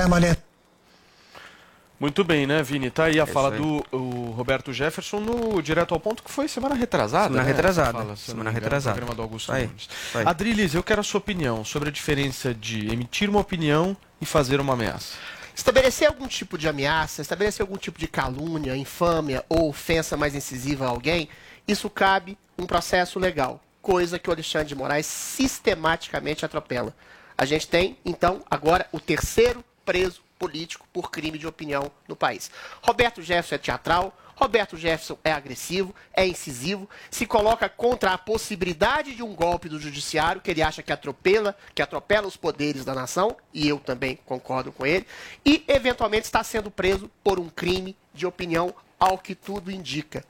Muito 1.98 2.24
bem, 2.24 2.46
né, 2.46 2.62
Vini? 2.62 2.90
Tá 2.90 3.04
aí 3.04 3.20
a 3.20 3.22
É 3.22 3.26
fala 3.26 3.54
isso 3.54 3.62
do 3.62 3.96
o 3.96 4.30
Roberto 4.32 4.72
Jefferson 4.72 5.20
no 5.20 5.62
Direto 5.62 5.94
ao 5.94 6.00
Ponto, 6.00 6.22
que 6.22 6.30
foi 6.30 6.48
semana 6.48 6.74
retrasada. 6.74 7.28
Semana 7.28 7.42
né? 7.44 7.48
retrasada. 7.52 7.98
Fala, 7.98 8.16
se 8.16 8.22
Semana 8.24 8.50
engano, 8.50 8.64
retrasada. 8.64 8.96
programa 8.96 9.14
do 9.14 9.22
Augusto 9.22 9.52
aí, 9.52 9.66
Nunes. 9.66 9.88
aí. 10.14 10.24
Adriles, 10.26 10.74
eu 10.74 10.82
quero 10.82 11.00
a 11.00 11.04
sua 11.04 11.18
opinião 11.18 11.64
sobre 11.64 11.88
a 11.88 11.92
diferença 11.92 12.52
de 12.52 12.92
emitir 12.92 13.30
uma 13.30 13.40
opinião 13.40 13.96
e 14.20 14.26
fazer 14.26 14.60
uma 14.60 14.72
ameaça. 14.72 15.14
Estabelecer 15.54 16.08
algum 16.08 16.26
tipo 16.26 16.58
de 16.58 16.68
ameaça, 16.68 17.22
estabelecer 17.22 17.62
algum 17.62 17.76
tipo 17.76 17.98
de 17.98 18.08
calúnia, 18.08 18.76
infâmia 18.76 19.44
ou 19.48 19.68
ofensa 19.68 20.16
mais 20.16 20.34
incisiva 20.34 20.84
a 20.84 20.88
alguém, 20.88 21.28
isso 21.66 21.88
cabe 21.88 22.36
um 22.58 22.66
processo 22.66 23.20
legal, 23.20 23.62
coisa 23.80 24.18
que 24.18 24.28
o 24.28 24.32
Alexandre 24.32 24.68
de 24.68 24.74
Moraes 24.74 25.06
sistematicamente 25.06 26.44
atropela. 26.44 26.94
A 27.38 27.44
gente 27.44 27.68
tem, 27.68 27.96
então, 28.04 28.42
agora 28.50 28.86
o 28.90 28.98
terceiro 28.98 29.64
preso 29.84 30.22
político 30.44 30.86
por 30.92 31.10
crime 31.10 31.38
de 31.38 31.46
opinião 31.46 31.90
no 32.06 32.14
país. 32.14 32.50
Roberto 32.82 33.22
Jefferson 33.22 33.54
é 33.54 33.58
teatral, 33.58 34.14
Roberto 34.36 34.76
Jefferson 34.76 35.16
é 35.24 35.32
agressivo, 35.32 35.94
é 36.12 36.26
incisivo, 36.26 36.86
se 37.10 37.24
coloca 37.24 37.66
contra 37.66 38.12
a 38.12 38.18
possibilidade 38.18 39.14
de 39.14 39.22
um 39.22 39.34
golpe 39.34 39.70
do 39.70 39.80
judiciário, 39.80 40.42
que 40.42 40.50
ele 40.50 40.60
acha 40.60 40.82
que 40.82 40.92
atropela, 40.92 41.56
que 41.74 41.80
atropela 41.80 42.26
os 42.26 42.36
poderes 42.36 42.84
da 42.84 42.94
nação, 42.94 43.34
e 43.54 43.66
eu 43.66 43.78
também 43.78 44.18
concordo 44.26 44.70
com 44.70 44.84
ele, 44.84 45.06
e 45.46 45.64
eventualmente 45.66 46.26
está 46.26 46.44
sendo 46.44 46.70
preso 46.70 47.10
por 47.22 47.38
um 47.38 47.48
crime 47.48 47.96
de 48.12 48.26
opinião, 48.26 48.74
ao 49.00 49.16
que 49.16 49.34
tudo 49.34 49.70
indica. 49.70 50.24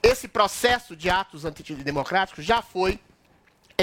Esse 0.00 0.28
processo 0.28 0.94
de 0.94 1.10
atos 1.10 1.44
antidemocráticos 1.44 2.44
já 2.44 2.62
foi 2.62 3.00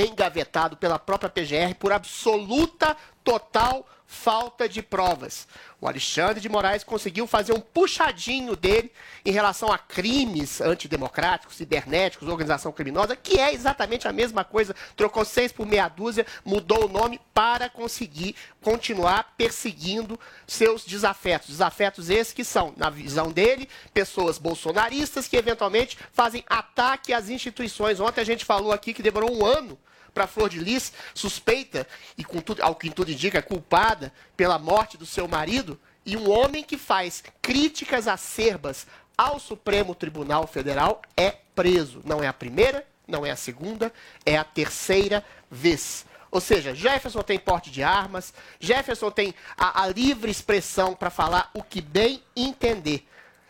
engavetado 0.05 0.77
pela 0.77 1.00
própria 1.00 1.29
PGR 1.29 1.74
por 1.79 1.91
absoluta, 1.91 2.95
total 3.27 3.86
falta 4.05 4.69
de 4.69 4.81
provas. 4.81 5.50
O 5.81 5.88
Alexandre 5.88 6.39
de 6.39 6.48
Moraes 6.48 6.81
conseguiu 6.81 7.27
fazer 7.27 7.51
um 7.51 7.60
puxadinho 7.60 8.55
dele 8.55 8.89
em 9.25 9.31
relação 9.31 9.69
a 9.69 9.77
crimes 9.77 10.62
antidemocráticos, 10.62 11.57
cibernéticos, 11.57 12.29
organização 12.29 12.72
criminosa, 12.72 13.17
que 13.17 13.38
é 13.38 13.53
exatamente 13.53 14.07
a 14.07 14.13
mesma 14.13 14.46
coisa. 14.46 14.74
Trocou 14.96 15.25
seis 15.25 15.51
por 15.51 15.67
meia 15.67 15.89
dúzia, 15.89 16.25
mudou 16.46 16.86
o 16.86 16.88
nome 16.88 17.19
para 17.34 17.69
conseguir 17.69 18.34
continuar 18.62 19.36
perseguindo 19.38 20.17
seus 20.48 20.86
desafetos. 20.86 21.50
Desafetos 21.50 22.10
esses 22.10 22.31
que 22.31 22.46
são, 22.46 22.74
na 22.77 22.89
visão 22.89 23.29
dele, 23.29 23.67
pessoas 23.93 24.38
bolsonaristas 24.38 25.27
que 25.27 25.36
eventualmente 25.36 25.98
fazem 26.13 26.46
ataque 26.48 27.12
às 27.12 27.27
instituições. 27.27 28.00
Ontem 28.00 28.22
a 28.22 28.25
gente 28.25 28.46
falou 28.46 28.72
aqui 28.72 28.93
que 28.93 29.03
demorou 29.03 29.38
um 29.38 29.46
ano 29.46 29.77
para 30.13 30.27
Flor 30.27 30.49
de 30.49 30.59
Lis, 30.59 30.93
suspeita 31.13 31.87
e 32.17 32.23
tudo, 32.23 32.63
ao 32.63 32.75
que 32.75 32.89
tudo 32.89 33.11
indica, 33.11 33.41
culpada 33.41 34.13
pela 34.35 34.57
morte 34.57 34.97
do 34.97 35.05
seu 35.05 35.27
marido, 35.27 35.79
e 36.05 36.15
um 36.15 36.29
homem 36.29 36.63
que 36.63 36.77
faz 36.77 37.23
críticas 37.41 38.07
acerbas 38.07 38.87
ao 39.17 39.39
Supremo 39.39 39.93
Tribunal 39.93 40.47
Federal 40.47 41.01
é 41.17 41.31
preso. 41.53 42.01
Não 42.05 42.23
é 42.23 42.27
a 42.27 42.33
primeira, 42.33 42.87
não 43.07 43.25
é 43.25 43.31
a 43.31 43.35
segunda, 43.35 43.91
é 44.25 44.37
a 44.37 44.43
terceira 44.43 45.25
vez. 45.49 46.05
Ou 46.29 46.41
seja, 46.41 46.75
Jefferson 46.75 47.21
tem 47.21 47.39
porte 47.39 47.71
de 47.71 47.81
armas, 47.81 48.33
Jefferson 48.59 49.09
tem 49.09 49.33
a, 49.57 49.83
a 49.83 49.87
livre 49.87 50.29
expressão 50.29 50.93
para 50.93 51.09
falar 51.09 51.49
o 51.53 51.63
que 51.63 51.81
bem 51.81 52.21
entender. 52.35 53.07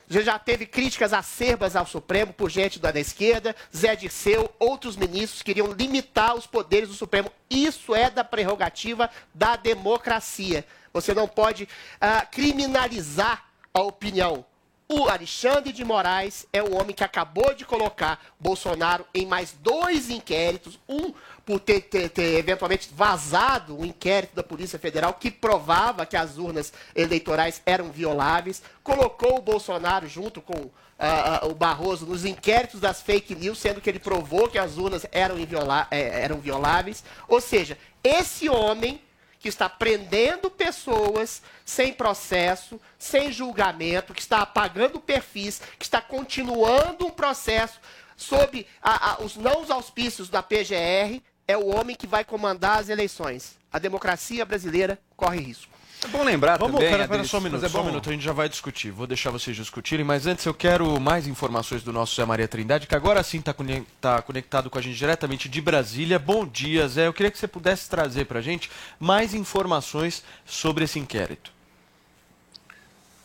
Já, 0.08 0.22
já 0.22 0.40
teve 0.40 0.66
críticas 0.66 1.14
acerbas 1.14 1.76
ao 1.76 1.86
Supremo 1.86 2.34
por 2.34 2.50
gente 2.50 2.80
da 2.80 2.92
da 2.92 3.00
esquerda, 3.00 3.56
Zé 3.76 3.96
Dirceu, 3.96 4.50
outros 4.58 4.96
ministros 4.96 5.42
queriam 5.42 5.72
limitar 5.74 6.36
os 6.36 6.48
poderes 6.48 6.90
do 6.90 6.96
Supremo. 6.96 7.32
Isso 7.50 7.94
é 7.94 8.10
da 8.10 8.24
prerrogativa 8.24 9.10
da 9.34 9.56
democracia. 9.56 10.66
Você 10.94 11.14
não 11.14 11.28
pode 11.28 11.68
ah, 12.00 12.26
criminalizar 12.26 13.46
a 13.74 13.82
opinião. 13.82 14.46
O 14.90 15.10
Alexandre 15.10 15.74
de 15.74 15.84
Moraes 15.84 16.46
é 16.54 16.64
o 16.64 16.74
homem 16.74 16.96
que 16.96 17.04
acabou 17.04 17.54
de 17.54 17.66
colocar 17.66 18.22
Bolsonaro 18.40 19.06
em 19.14 19.26
mais 19.26 19.52
dois 19.62 20.10
inquéritos, 20.10 20.80
um 20.88 21.14
por 21.46 21.60
ter, 21.60 21.82
ter- 21.82 22.08
ter 22.10 22.38
eventualmente 22.40 22.90
vazado 22.96 23.78
um 23.78 23.84
inquérito 23.84 24.34
da 24.34 24.44
Polícia 24.44 24.80
Federal 24.80 25.14
que 25.16 25.30
provava 25.30 26.06
que 26.06 26.16
as 26.16 26.38
urnas 26.38 26.72
eleitorais 26.96 27.62
eram 27.66 27.92
violáveis, 27.92 28.62
colocou 28.82 29.38
o 29.40 29.42
Bolsonaro 29.42 30.08
junto 30.08 30.42
com 30.42 30.70
ah, 30.98 31.42
o 31.44 31.54
Barroso 31.54 32.06
nos 32.06 32.24
inquéritos 32.24 32.80
das 32.80 33.02
fake 33.02 33.36
news, 33.36 33.58
sendo 33.60 33.82
que 33.82 33.90
ele 33.90 34.00
provou 34.00 34.48
que 34.48 34.58
as 34.58 34.78
urnas 34.78 35.06
eram, 35.12 35.38
inviola- 35.38 35.88
eh, 35.92 36.22
eram 36.24 36.40
violáveis. 36.40 37.04
Ou 37.28 37.42
seja, 37.42 37.78
esse 38.02 38.48
homem 38.50 39.02
que 39.48 39.50
está 39.50 39.70
prendendo 39.70 40.52
pessoas 40.52 41.42
sem 41.64 41.94
processo, 41.94 42.80
sem 43.00 43.32
julgamento, 43.32 44.14
que 44.14 44.20
está 44.20 44.42
apagando 44.42 45.00
perfis, 45.00 45.62
que 45.80 45.86
está 45.86 46.02
continuando 46.02 47.06
um 47.08 47.10
processo 47.10 47.80
sob 48.18 48.68
a- 48.82 49.12
a- 49.14 49.24
os 49.24 49.38
não 49.38 49.62
os 49.62 49.72
auspícios 49.72 50.28
da 50.28 50.44
PGR, 50.44 51.22
é 51.48 51.56
o 51.56 51.68
homem 51.68 51.96
que 51.96 52.06
vai 52.06 52.26
comandar 52.26 52.80
as 52.80 52.90
eleições. 52.90 53.58
A 53.72 53.80
democracia 53.80 54.44
brasileira 54.46 55.00
corre 55.16 55.40
risco. 55.40 55.77
É 56.04 56.08
bom 56.10 56.24
lembrar 56.24 56.58
Vamos, 56.60 56.76
também, 56.76 56.92
pera, 56.92 57.08
pera 57.08 57.24
só 57.24 57.40
um 57.40 57.42
minuto, 57.42 57.66
é 57.66 57.70
só 57.70 57.80
um 57.80 57.82
bom- 57.82 57.88
minuto, 57.90 58.10
a 58.10 58.14
gente 58.14 58.24
já 58.24 58.32
vai 58.32 58.48
discutir. 58.48 58.92
Vou 58.92 59.08
deixar 59.08 59.32
vocês 59.32 59.56
discutirem, 59.56 60.06
mas 60.06 60.28
antes 60.28 60.46
eu 60.46 60.54
quero 60.54 61.00
mais 61.00 61.28
informações 61.28 61.82
do 61.82 61.92
nosso 61.92 62.16
Zé 62.16 62.24
Maria 62.24 62.48
Trindade, 62.48 62.86
que 62.86 62.96
agora 62.96 63.24
sim 63.24 63.40
está 63.40 64.22
conectado 64.22 64.70
com 64.70 64.78
a 64.78 64.82
gente 64.82 64.96
diretamente 64.96 65.50
de 65.50 65.60
Brasília. 65.60 66.20
Bom 66.20 66.46
dia, 66.46 66.88
Zé. 66.88 67.08
Eu 67.08 67.14
queria 67.14 67.32
que 67.32 67.38
você 67.38 67.48
pudesse 67.48 67.90
trazer 67.90 68.26
para 68.26 68.40
a 68.40 68.42
gente 68.44 68.70
mais 69.00 69.34
informações 69.34 70.24
sobre 70.46 70.84
esse 70.84 71.00
inquérito. 71.00 71.52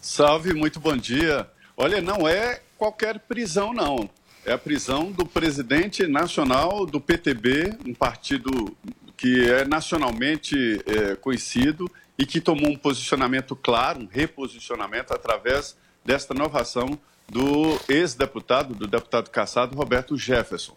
Salve, 0.01 0.55
muito 0.55 0.81
bom 0.81 0.97
dia. 0.97 1.47
Olha, 1.77 2.01
não 2.01 2.27
é 2.27 2.63
qualquer 2.79 3.19
prisão, 3.21 3.73
não. 3.75 4.09
é 4.45 4.53
a 4.53 4.59
prisão 4.59 5.13
do 5.13 5.25
presidente 5.25 6.07
nacional 6.07 6.85
do 6.87 7.01
PTB, 7.01 7.77
um 7.87 7.95
partido 7.95 8.77
que 9.17 9.49
é 9.49 9.65
nacionalmente 9.65 10.57
é, 10.85 11.15
conhecido 11.15 11.89
e 12.19 12.27
que 12.27 12.41
tomou 12.41 12.71
um 12.71 12.77
posicionamento 12.77 13.57
claro, 13.57 14.01
um 14.01 14.07
reposicionamento 14.07 15.13
através 15.13 15.77
desta 16.05 16.35
inovação 16.35 16.99
do 17.29 17.81
ex-deputado, 17.89 18.75
do 18.75 18.87
deputado 18.87 19.31
caçado 19.31 19.77
Roberto 19.77 20.17
Jefferson. 20.17 20.77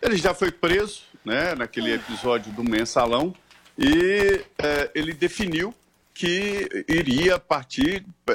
Ele 0.00 0.16
já 0.16 0.34
foi 0.34 0.52
preso 0.52 1.02
né, 1.24 1.54
naquele 1.54 1.92
episódio 1.92 2.52
do 2.52 2.62
mensalão 2.62 3.34
e 3.78 4.44
é, 4.58 4.90
ele 4.94 5.12
definiu 5.12 5.74
que 6.14 6.68
iria 6.88 7.38
partir 7.38 8.06
é, 8.28 8.32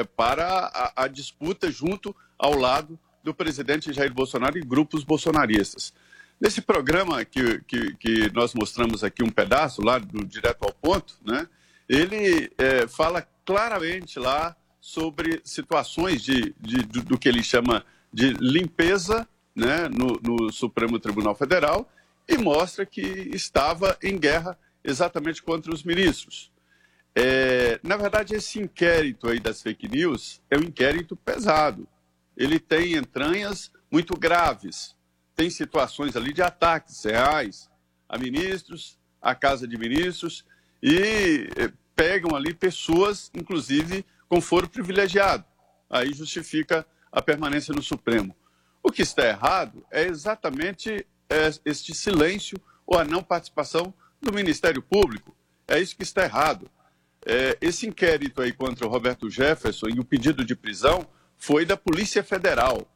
é, 0.00 0.04
para 0.04 0.46
a, 0.46 1.04
a 1.04 1.08
disputa 1.08 1.70
junto 1.70 2.14
ao 2.38 2.54
lado 2.54 2.98
do 3.22 3.32
presidente 3.32 3.92
Jair 3.92 4.12
Bolsonaro 4.12 4.58
e 4.58 4.60
grupos 4.60 5.02
bolsonaristas. 5.04 5.94
Nesse 6.38 6.60
programa 6.60 7.24
que, 7.24 7.60
que, 7.60 7.94
que 7.94 8.30
nós 8.34 8.52
mostramos 8.52 9.02
aqui 9.02 9.22
um 9.22 9.30
pedaço, 9.30 9.80
lá 9.80 9.98
do 9.98 10.24
Direto 10.26 10.64
ao 10.64 10.74
Ponto, 10.74 11.14
né, 11.24 11.48
ele 11.88 12.50
é, 12.58 12.86
fala 12.86 13.26
claramente 13.44 14.18
lá 14.18 14.56
sobre 14.80 15.40
situações 15.44 16.22
de, 16.22 16.54
de, 16.60 16.78
do, 16.82 17.02
do 17.02 17.18
que 17.18 17.28
ele 17.28 17.42
chama 17.42 17.84
de 18.12 18.32
limpeza 18.34 19.28
né, 19.54 19.88
no, 19.88 20.20
no 20.22 20.52
Supremo 20.52 20.98
Tribunal 20.98 21.34
Federal 21.34 21.90
e 22.28 22.36
mostra 22.36 22.84
que 22.84 23.00
estava 23.00 23.96
em 24.02 24.18
guerra 24.18 24.58
exatamente 24.82 25.42
contra 25.42 25.72
os 25.72 25.82
ministros. 25.82 26.50
É, 27.14 27.78
na 27.82 27.96
verdade, 27.96 28.34
esse 28.34 28.58
inquérito 28.58 29.28
aí 29.28 29.38
das 29.38 29.62
fake 29.62 29.88
news 29.88 30.42
é 30.50 30.58
um 30.58 30.62
inquérito 30.62 31.14
pesado. 31.14 31.86
Ele 32.36 32.58
tem 32.58 32.94
entranhas 32.94 33.70
muito 33.90 34.18
graves. 34.18 34.96
Tem 35.36 35.48
situações 35.48 36.16
ali 36.16 36.32
de 36.32 36.42
ataques 36.42 37.04
reais 37.04 37.70
a 38.08 38.18
ministros, 38.18 38.98
à 39.22 39.34
Casa 39.34 39.66
de 39.66 39.78
Ministros, 39.78 40.44
e 40.84 41.48
eh, 41.56 41.72
pegam 41.96 42.36
ali 42.36 42.52
pessoas, 42.52 43.30
inclusive, 43.32 44.04
com 44.28 44.38
foro 44.38 44.68
privilegiado. 44.68 45.46
Aí 45.88 46.12
justifica 46.12 46.86
a 47.10 47.22
permanência 47.22 47.72
no 47.72 47.82
Supremo. 47.82 48.36
O 48.82 48.92
que 48.92 49.00
está 49.00 49.26
errado 49.26 49.82
é 49.90 50.02
exatamente 50.02 51.06
é, 51.30 51.50
este 51.64 51.94
silêncio 51.94 52.60
ou 52.86 52.98
a 52.98 53.04
não 53.04 53.22
participação 53.22 53.94
do 54.20 54.30
Ministério 54.30 54.82
Público. 54.82 55.34
É 55.66 55.80
isso 55.80 55.96
que 55.96 56.02
está 56.02 56.22
errado. 56.22 56.70
É, 57.24 57.56
esse 57.62 57.86
inquérito 57.86 58.42
aí 58.42 58.52
contra 58.52 58.86
o 58.86 58.90
Roberto 58.90 59.30
Jefferson 59.30 59.88
e 59.88 59.98
o 59.98 60.04
pedido 60.04 60.44
de 60.44 60.54
prisão 60.54 61.06
foi 61.38 61.64
da 61.64 61.78
Polícia 61.78 62.22
Federal. 62.22 62.86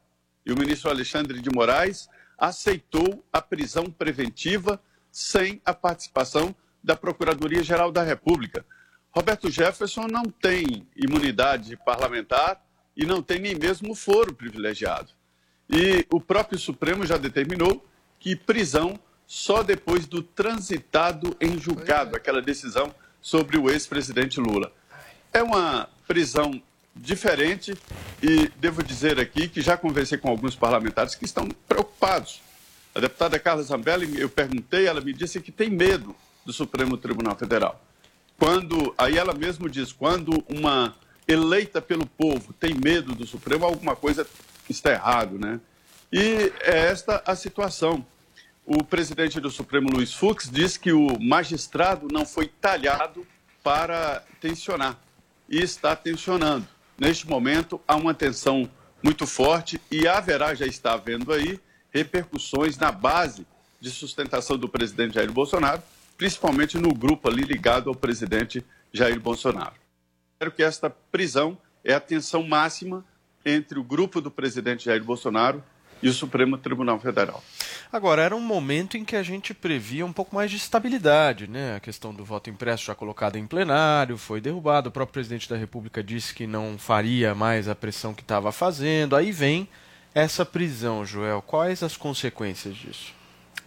E 0.45 0.51
o 0.51 0.55
ministro 0.55 0.91
Alexandre 0.91 1.41
de 1.41 1.49
Moraes 1.49 2.07
aceitou 2.37 3.25
a 3.33 3.41
prisão 3.41 3.85
preventiva 3.85 4.79
sem 5.11 5.59
a 5.65 5.73
participação 5.73 6.55
da 6.83 6.95
Procuradoria-Geral 6.95 7.91
da 7.91 8.03
República. 8.03 8.65
Roberto 9.11 9.49
Jefferson 9.49 10.07
não 10.07 10.23
tem 10.23 10.87
imunidade 10.95 11.75
parlamentar 11.77 12.61
e 12.95 13.05
não 13.05 13.21
tem 13.21 13.39
nem 13.39 13.55
mesmo 13.55 13.95
foro 13.95 14.33
privilegiado. 14.33 15.11
E 15.69 16.05
o 16.11 16.19
próprio 16.19 16.57
Supremo 16.57 17.05
já 17.05 17.17
determinou 17.17 17.85
que 18.19 18.35
prisão 18.35 18.99
só 19.25 19.61
depois 19.61 20.07
do 20.07 20.23
transitado 20.23 21.35
em 21.39 21.59
julgado, 21.59 22.15
aquela 22.15 22.41
decisão 22.41 22.93
sobre 23.21 23.57
o 23.57 23.69
ex-presidente 23.69 24.39
Lula. 24.39 24.71
É 25.31 25.43
uma 25.43 25.87
prisão 26.07 26.61
diferente 26.95 27.77
e 28.21 28.49
devo 28.57 28.83
dizer 28.83 29.19
aqui 29.19 29.47
que 29.47 29.61
já 29.61 29.77
conversei 29.77 30.17
com 30.17 30.29
alguns 30.29 30.55
parlamentares 30.55 31.15
que 31.15 31.25
estão 31.25 31.47
preocupados. 31.67 32.41
A 32.93 32.99
deputada 32.99 33.39
Carla 33.39 33.61
Zambelli, 33.61 34.19
eu 34.19 34.29
perguntei, 34.29 34.87
ela 34.87 34.99
me 34.99 35.13
disse 35.13 35.39
que 35.39 35.51
tem 35.51 35.69
medo 35.69 36.15
do 36.49 36.53
Supremo 36.53 36.97
Tribunal 36.97 37.35
Federal. 37.35 37.79
Quando, 38.35 38.91
aí 38.97 39.19
ela 39.19 39.35
mesmo 39.35 39.69
diz, 39.69 39.93
quando 39.93 40.43
uma 40.49 40.95
eleita 41.27 41.79
pelo 41.79 42.07
povo 42.07 42.51
tem 42.53 42.73
medo 42.73 43.13
do 43.13 43.27
Supremo, 43.27 43.65
alguma 43.65 43.95
coisa 43.95 44.25
está 44.67 44.91
errado, 44.91 45.37
né? 45.37 45.59
E 46.11 46.51
é 46.61 46.87
esta 46.87 47.21
a 47.23 47.35
situação. 47.35 48.03
O 48.65 48.83
presidente 48.83 49.39
do 49.39 49.51
Supremo, 49.51 49.89
Luiz 49.91 50.11
Fux, 50.11 50.49
diz 50.49 50.75
que 50.75 50.91
o 50.91 51.19
magistrado 51.19 52.07
não 52.11 52.25
foi 52.25 52.47
talhado 52.47 53.27
para 53.63 54.23
tensionar 54.41 54.97
e 55.47 55.59
está 55.59 55.95
tensionando. 55.95 56.67
Neste 56.97 57.27
momento, 57.27 57.79
há 57.87 57.95
uma 57.95 58.13
tensão 58.15 58.67
muito 59.03 59.27
forte 59.27 59.79
e 59.91 60.07
haverá, 60.07 60.55
já 60.55 60.65
está 60.65 60.93
havendo 60.93 61.31
aí, 61.31 61.59
repercussões 61.91 62.75
na 62.75 62.91
base 62.91 63.45
de 63.79 63.91
sustentação 63.91 64.57
do 64.57 64.67
presidente 64.67 65.13
Jair 65.13 65.31
Bolsonaro, 65.31 65.81
principalmente 66.19 66.77
no 66.77 66.93
grupo 66.93 67.29
ali 67.29 67.43
ligado 67.43 67.89
ao 67.89 67.95
presidente 67.95 68.61
Jair 68.91 69.17
Bolsonaro. 69.21 69.75
Espero 70.33 70.51
que 70.51 70.61
esta 70.61 70.89
prisão 70.89 71.57
é 71.81 71.93
a 71.93 71.99
tensão 71.99 72.43
máxima 72.43 73.05
entre 73.45 73.79
o 73.79 73.83
grupo 73.83 74.19
do 74.19 74.29
presidente 74.29 74.83
Jair 74.83 75.01
Bolsonaro 75.01 75.63
e 76.03 76.09
o 76.09 76.13
Supremo 76.13 76.57
Tribunal 76.57 76.99
Federal. 76.99 77.41
Agora, 77.89 78.21
era 78.21 78.35
um 78.35 78.41
momento 78.41 78.97
em 78.97 79.05
que 79.05 79.15
a 79.15 79.23
gente 79.23 79.53
previa 79.53 80.05
um 80.05 80.11
pouco 80.11 80.35
mais 80.35 80.51
de 80.51 80.57
estabilidade, 80.57 81.47
né? 81.47 81.77
A 81.77 81.79
questão 81.79 82.13
do 82.13 82.25
voto 82.25 82.49
impresso 82.49 82.85
já 82.85 82.95
colocada 82.95 83.39
em 83.39 83.47
plenário, 83.47 84.17
foi 84.17 84.41
derrubado. 84.41 84.89
O 84.89 84.91
próprio 84.91 85.13
presidente 85.13 85.49
da 85.49 85.55
República 85.55 86.03
disse 86.03 86.33
que 86.33 86.45
não 86.45 86.77
faria 86.77 87.33
mais 87.33 87.69
a 87.69 87.75
pressão 87.75 88.13
que 88.13 88.23
estava 88.23 88.51
fazendo. 88.51 89.15
Aí 89.15 89.31
vem 89.31 89.69
essa 90.13 90.45
prisão, 90.45 91.05
Joel. 91.05 91.41
Quais 91.41 91.81
as 91.81 91.95
consequências 91.95 92.75
disso? 92.75 93.18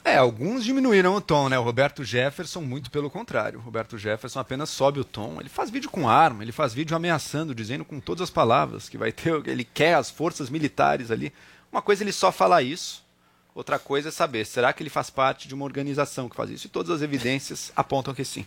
É, 0.04 0.16
alguns 0.16 0.64
diminuíram 0.64 1.14
o 1.14 1.20
tom, 1.20 1.48
né? 1.48 1.56
O 1.56 1.62
Roberto 1.62 2.02
Jefferson, 2.02 2.60
muito 2.60 2.90
pelo 2.90 3.08
contrário. 3.08 3.60
O 3.60 3.62
Roberto 3.62 3.96
Jefferson 3.96 4.40
apenas 4.40 4.68
sobe 4.68 4.98
o 4.98 5.04
tom. 5.04 5.38
Ele 5.38 5.48
faz 5.48 5.70
vídeo 5.70 5.88
com 5.88 6.08
arma, 6.08 6.42
ele 6.42 6.50
faz 6.50 6.74
vídeo 6.74 6.96
ameaçando, 6.96 7.54
dizendo 7.54 7.84
com 7.84 8.00
todas 8.00 8.22
as 8.22 8.30
palavras 8.30 8.88
que 8.88 8.98
vai 8.98 9.12
ter, 9.12 9.32
ele 9.46 9.64
quer 9.64 9.94
as 9.94 10.10
forças 10.10 10.50
militares 10.50 11.10
ali. 11.10 11.32
Uma 11.70 11.80
coisa 11.80 12.02
é 12.02 12.04
ele 12.04 12.12
só 12.12 12.32
falar 12.32 12.62
isso, 12.62 13.04
outra 13.54 13.78
coisa 13.78 14.08
é 14.08 14.12
saber, 14.12 14.44
será 14.44 14.72
que 14.72 14.82
ele 14.82 14.90
faz 14.90 15.08
parte 15.08 15.46
de 15.46 15.54
uma 15.54 15.64
organização 15.64 16.28
que 16.28 16.36
faz 16.36 16.50
isso? 16.50 16.66
E 16.66 16.70
todas 16.70 16.90
as 16.90 17.00
evidências 17.00 17.72
apontam 17.76 18.12
que 18.12 18.24
sim. 18.24 18.44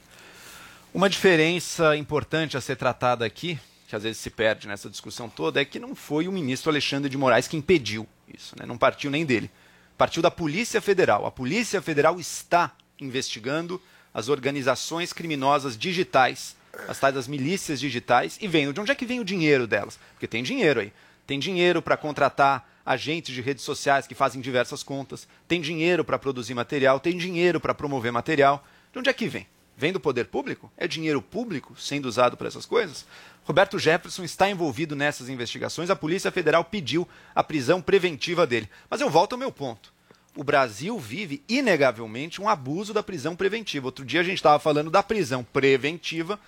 Uma 0.94 1.10
diferença 1.10 1.96
importante 1.96 2.58
a 2.58 2.62
ser 2.62 2.76
tratada 2.76 3.26
aqui, 3.26 3.60
que 3.88 3.96
às 3.96 4.04
vezes 4.04 4.18
se 4.18 4.30
perde 4.30 4.68
nessa 4.68 4.90
discussão 4.90 5.30
toda, 5.30 5.62
é 5.62 5.66
que 5.66 5.80
não 5.80 5.96
foi 5.96 6.28
o 6.28 6.32
ministro 6.32 6.70
Alexandre 6.70 7.10
de 7.10 7.18
Moraes 7.18 7.48
que 7.48 7.58
impediu 7.58 8.08
isso, 8.32 8.56
né? 8.60 8.66
não 8.66 8.78
partiu 8.78 9.10
nem 9.10 9.26
dele. 9.26 9.50
Partiu 9.98 10.22
da 10.22 10.30
Polícia 10.30 10.82
Federal. 10.82 11.26
A 11.26 11.32
Polícia 11.32 11.82
Federal 11.82 12.20
está 12.20 12.72
investigando 13.00 13.82
as 14.14 14.28
organizações 14.30 15.14
criminosas 15.14 15.78
digitais, 15.78 16.56
as 16.88 17.00
tais 17.00 17.16
das 17.16 17.28
milícias 17.28 17.80
digitais, 17.80 18.38
e 18.42 18.48
vendo 18.48 18.74
de 18.74 18.82
onde 18.82 18.92
é 18.92 18.96
que 18.96 19.06
vem 19.06 19.20
o 19.20 19.26
dinheiro 19.26 19.66
delas. 19.66 19.98
Porque 20.12 20.28
tem 20.28 20.44
dinheiro 20.44 20.82
aí. 20.82 20.92
Tem 21.26 21.40
dinheiro 21.40 21.82
para 21.82 21.98
contratar 21.98 22.70
agentes 22.86 23.34
de 23.34 23.42
redes 23.42 23.64
sociais 23.64 24.06
que 24.06 24.14
fazem 24.14 24.42
diversas 24.42 24.84
contas, 24.84 25.28
tem 25.48 25.60
dinheiro 25.60 26.06
para 26.06 26.20
produzir 26.20 26.54
material, 26.54 27.00
tem 27.00 27.18
dinheiro 27.18 27.60
para 27.60 27.74
promover 27.74 28.12
material. 28.12 28.64
De 28.94 29.00
onde 29.00 29.10
é 29.10 29.14
que 29.14 29.28
vem? 29.28 29.48
Vem 29.78 29.92
do 29.92 30.00
poder 30.00 30.26
público? 30.26 30.72
É 30.78 30.88
dinheiro 30.88 31.22
público 31.22 31.76
sendo 31.78 32.06
usado 32.06 32.38
para 32.38 32.48
essas 32.48 32.66
coisas? 32.66 33.06
Roberto 33.44 33.78
Jefferson 33.78 34.24
está 34.24 34.50
envolvido 34.50 34.96
nessas 34.96 35.30
investigações. 35.30 35.90
A 35.90 35.96
Polícia 35.96 36.32
Federal 36.32 36.64
pediu 36.64 37.08
a 37.34 37.44
prisão 37.44 37.82
preventiva 37.82 38.48
dele. 38.48 38.70
Mas 38.90 39.02
eu 39.02 39.10
volto 39.10 39.34
ao 39.34 39.40
meu 39.40 39.52
ponto. 39.52 39.94
O 40.36 40.44
Brasil 40.44 40.98
vive, 41.00 41.44
inegavelmente, 41.48 42.42
um 42.42 42.50
abuso 42.50 42.94
da 42.94 43.04
prisão 43.04 43.36
preventiva. 43.36 43.88
Outro 43.88 44.04
dia 44.04 44.22
a 44.22 44.24
gente 44.24 44.38
estava 44.38 44.60
falando 44.60 44.90
da 44.90 45.04
prisão 45.04 45.44
preventiva 45.44 46.40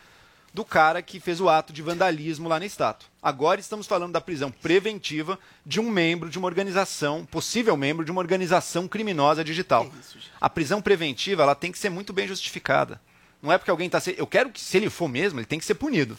do 0.53 0.65
cara 0.65 1.01
que 1.01 1.19
fez 1.19 1.39
o 1.39 1.49
ato 1.49 1.71
de 1.71 1.81
vandalismo 1.81 2.49
lá 2.49 2.59
na 2.59 2.65
estátua. 2.65 3.07
Agora 3.21 3.59
estamos 3.59 3.85
falando 3.85 4.13
da 4.13 4.19
prisão 4.19 4.49
preventiva 4.49 5.37
de 5.65 5.79
um 5.79 5.89
membro 5.89 6.29
de 6.29 6.39
uma 6.39 6.47
organização, 6.47 7.25
possível 7.25 7.77
membro 7.77 8.03
de 8.03 8.11
uma 8.11 8.21
organização 8.21 8.87
criminosa 8.87 9.43
digital. 9.43 9.89
A 10.41 10.49
prisão 10.49 10.81
preventiva 10.81 11.43
ela 11.43 11.53
tem 11.53 11.71
que 11.71 11.77
ser 11.77 11.89
muito 11.89 12.11
bem 12.11 12.27
justificada. 12.27 12.99
Não 13.41 13.51
é 13.51 13.57
porque 13.57 13.71
alguém 13.71 13.87
está. 13.87 14.01
Eu 14.17 14.27
quero 14.27 14.49
que, 14.49 14.59
se 14.59 14.77
ele 14.77 14.89
for 14.89 15.07
mesmo, 15.07 15.39
ele 15.39 15.45
tem 15.45 15.59
que 15.59 15.65
ser 15.65 15.75
punido. 15.75 16.17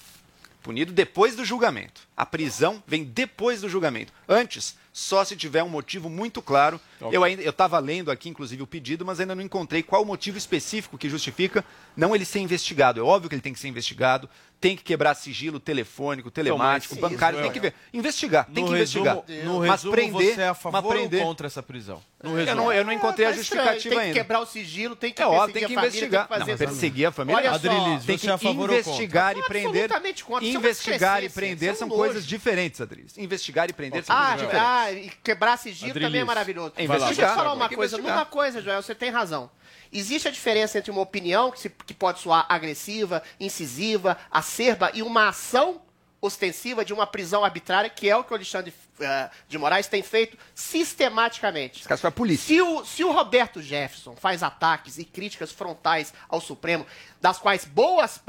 Punido 0.63 0.93
depois 0.93 1.35
do 1.35 1.45
julgamento. 1.45 2.03
A 2.17 2.27
prisão 2.27 2.83
vem 2.87 3.05
depois 3.05 3.61
do 3.61 3.69
julgamento. 3.69 4.13
Antes, 4.29 4.77
só 4.93 5.25
se 5.25 5.37
tiver 5.37 5.63
um 5.63 5.69
motivo 5.69 6.09
muito 6.11 6.41
claro. 6.43 6.81
Ok. 7.01 7.17
Eu 7.17 7.23
ainda 7.23 7.43
eu 7.43 7.51
estava 7.51 7.79
lendo 7.79 8.11
aqui, 8.11 8.29
inclusive, 8.29 8.63
o 8.63 8.67
pedido, 8.67 9.05
mas 9.05 9.21
ainda 9.21 9.35
não 9.35 9.43
encontrei 9.43 9.83
qual 9.83 10.03
o 10.03 10.07
motivo 10.07 10.37
específico 10.39 10.99
que 10.99 11.09
justifica 11.09 11.65
não 11.97 12.15
ele 12.15 12.25
ser 12.25 12.41
investigado. 12.41 12.99
É 13.01 13.03
óbvio 13.03 13.29
que 13.29 13.35
ele 13.35 13.43
tem 13.43 13.53
que 13.53 13.61
ser 13.61 13.69
investigado, 13.69 14.29
tem 14.61 14.77
que 14.77 14.83
quebrar 14.83 15.15
sigilo 15.15 15.61
telefônico, 15.61 16.31
telemático, 16.33 16.95
Então, 16.95 17.03
mas- 17.03 17.13
bancário, 17.13 17.37
Isso, 17.37 17.43
tem 17.45 17.53
que 17.53 17.59
Joel. 17.61 17.73
ver. 17.93 17.97
Investigar, 17.99 18.45
tem 18.47 18.65
que 18.65 18.71
investigar. 18.73 19.23
resumo- 19.27 19.45
no 19.53 19.59
mas 19.61 19.71
resumo, 19.71 19.93
prender, 19.93 20.35
você 20.35 20.41
é 20.41 20.49
a 20.49 20.53
mas 20.53 20.59
favor 20.59 20.85
ou 20.97 21.01
prender. 21.01 21.23
contra 21.23 21.47
essa 21.47 21.63
prisão? 21.63 22.03
No 22.21 22.37
eu, 22.41 22.57
não, 22.57 22.73
eu 22.73 22.85
não 22.85 22.93
encontrei 22.93 23.27
a 23.29 23.31
tá 23.31 23.37
justificativa 23.37 23.81
Tem 23.91 23.91
que 23.91 24.05
ainda. 24.07 24.15
quebrar 24.15 24.41
o 24.41 24.47
sigilo, 24.47 24.97
tem 24.97 25.13
que 25.13 25.23
É 25.23 25.27
óbvio, 25.27 25.53
perseguir 25.55 25.61
tem 25.61 25.69
que 25.69 25.73
a 25.75 25.77
família, 25.83 25.89
investigar. 25.89 26.27
tem 26.27 26.33
que 26.35 26.39
fazer 26.41 26.51
Não, 26.51 26.59
perseguir 26.73 27.07
a 27.07 27.13
família. 27.13 27.37
Olha 27.37 27.51
só, 27.51 27.55
Adrilis, 27.55 28.05
tem 28.05 28.19
que 28.19 28.29
é 28.29 28.33
a 28.33 28.39
favor 28.39 28.71
ou 28.71 28.77
investigar 28.77 29.39
e 29.39 29.43
prender. 29.45 29.89
É 29.93 30.49
Investigar 30.49 31.23
e 31.23 31.29
prender 31.29 31.71
é 31.71 31.75
são 31.75 31.89
coisas 31.89 32.27
diferentes, 32.27 32.81
Adrilis. 32.81 33.17
Investigar 33.17 33.71
e 33.71 33.73
prender 33.73 34.03
são 34.05 34.17
Ah, 34.17 34.31
coisas 34.31 34.41
diferentes. 34.47 34.69
Quebrar, 34.89 35.05
e 35.07 35.11
quebrar 35.23 35.57
sigilo 35.57 35.93
também 35.93 36.03
é 36.05 36.07
Adrilis. 36.09 36.27
maravilhoso. 36.27 36.73
É 36.77 36.79
Deixa 36.79 36.93
eu 36.93 36.97
investigar. 36.99 37.35
falar 37.35 37.53
uma 37.53 37.69
coisa. 37.69 37.97
investigar. 37.97 38.17
Numa 38.17 38.27
coisa, 38.27 38.63
Joel, 38.63 38.83
você 38.83 38.95
tem 38.95 39.11
razão. 39.11 39.51
Existe 39.93 40.29
a 40.29 40.31
diferença 40.31 40.79
entre 40.79 40.91
uma 40.91 41.01
opinião 41.01 41.51
que, 41.51 41.61
se- 41.61 41.71
que 41.71 41.95
pode 41.95 42.21
soar 42.21 42.45
agressiva, 42.49 43.23
incisiva, 43.41 44.17
acerba 44.31 44.91
e 44.95 45.03
uma 45.03 45.29
ação 45.29 45.81
ostensiva 46.21 46.85
de 46.85 46.93
uma 46.93 47.07
prisão 47.07 47.45
arbitrária, 47.45 47.89
que 47.89 48.09
é 48.09 48.17
o 48.17 48.25
que 48.25 48.33
o 48.33 48.35
Alexandre 48.37 48.75
eh, 49.01 49.31
de 49.49 49.57
Moraes 49.57 49.87
tem 49.87 50.03
feito 50.03 50.37
sistematicamente. 50.55 51.81
Esse 51.81 51.89
caso 51.89 52.01
foi 52.01 52.09
a 52.09 52.13
polícia. 52.13 52.47
Se 52.47 52.61
o, 52.61 52.85
se 52.85 53.05
o 53.05 53.13
Roberto 53.13 53.63
Jefferson 53.63 54.17
faz 54.17 54.43
ataques 54.43 54.99
e 54.99 55.05
críticas 55.05 55.53
frontais 55.53 56.13
ao 56.29 56.41
Supremo, 56.41 56.87
das 57.21 57.39
quais 57.39 57.65
boas, 57.65 58.21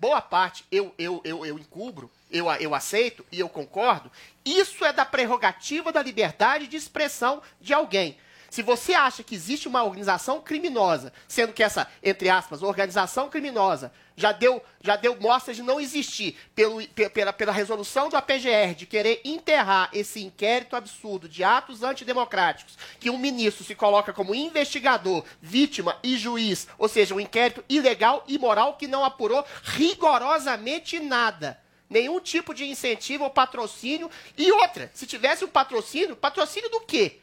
boa 0.00 0.20
parte 0.20 0.64
eu, 0.70 0.92
eu, 0.98 1.20
eu, 1.24 1.46
eu 1.46 1.58
encubro, 1.58 2.10
eu, 2.30 2.50
eu 2.52 2.74
aceito 2.74 3.24
e 3.30 3.38
eu 3.38 3.48
concordo, 3.48 4.10
isso 4.44 4.84
é 4.84 4.92
da 4.92 5.04
prerrogativa 5.04 5.92
da 5.92 6.02
liberdade 6.02 6.66
de 6.66 6.76
expressão 6.76 7.40
de 7.60 7.72
alguém. 7.72 8.16
Se 8.50 8.62
você 8.62 8.94
acha 8.94 9.22
que 9.22 9.34
existe 9.34 9.68
uma 9.68 9.84
organização 9.84 10.40
criminosa, 10.40 11.12
sendo 11.28 11.52
que 11.52 11.62
essa, 11.62 11.86
entre 12.02 12.30
aspas, 12.30 12.62
organização 12.62 13.28
criminosa 13.28 13.92
já 14.16 14.32
deu, 14.32 14.62
já 14.80 14.96
deu 14.96 15.20
mostras 15.20 15.54
de 15.54 15.62
não 15.62 15.78
existir 15.78 16.34
pelo, 16.54 16.82
pe- 16.88 17.10
pela, 17.10 17.32
pela 17.32 17.52
resolução 17.52 18.08
do 18.08 18.16
APGR 18.16 18.74
de 18.74 18.86
querer 18.86 19.20
enterrar 19.22 19.90
esse 19.92 20.24
inquérito 20.24 20.74
absurdo 20.74 21.28
de 21.28 21.44
atos 21.44 21.82
antidemocráticos, 21.82 22.78
que 22.98 23.10
um 23.10 23.18
ministro 23.18 23.64
se 23.64 23.74
coloca 23.74 24.12
como 24.14 24.34
investigador, 24.34 25.22
vítima 25.42 25.98
e 26.02 26.16
juiz, 26.16 26.66
ou 26.78 26.88
seja, 26.88 27.14
um 27.14 27.20
inquérito 27.20 27.62
ilegal 27.68 28.24
e 28.26 28.36
imoral 28.36 28.76
que 28.76 28.88
não 28.88 29.04
apurou 29.04 29.44
rigorosamente 29.62 30.98
nada. 30.98 31.60
Nenhum 31.88 32.18
tipo 32.18 32.52
de 32.54 32.64
incentivo 32.66 33.24
ou 33.24 33.30
patrocínio. 33.30 34.10
E 34.36 34.50
outra, 34.52 34.90
se 34.94 35.06
tivesse 35.06 35.44
um 35.44 35.48
patrocínio, 35.48 36.16
patrocínio 36.16 36.70
do 36.70 36.80
quê? 36.80 37.20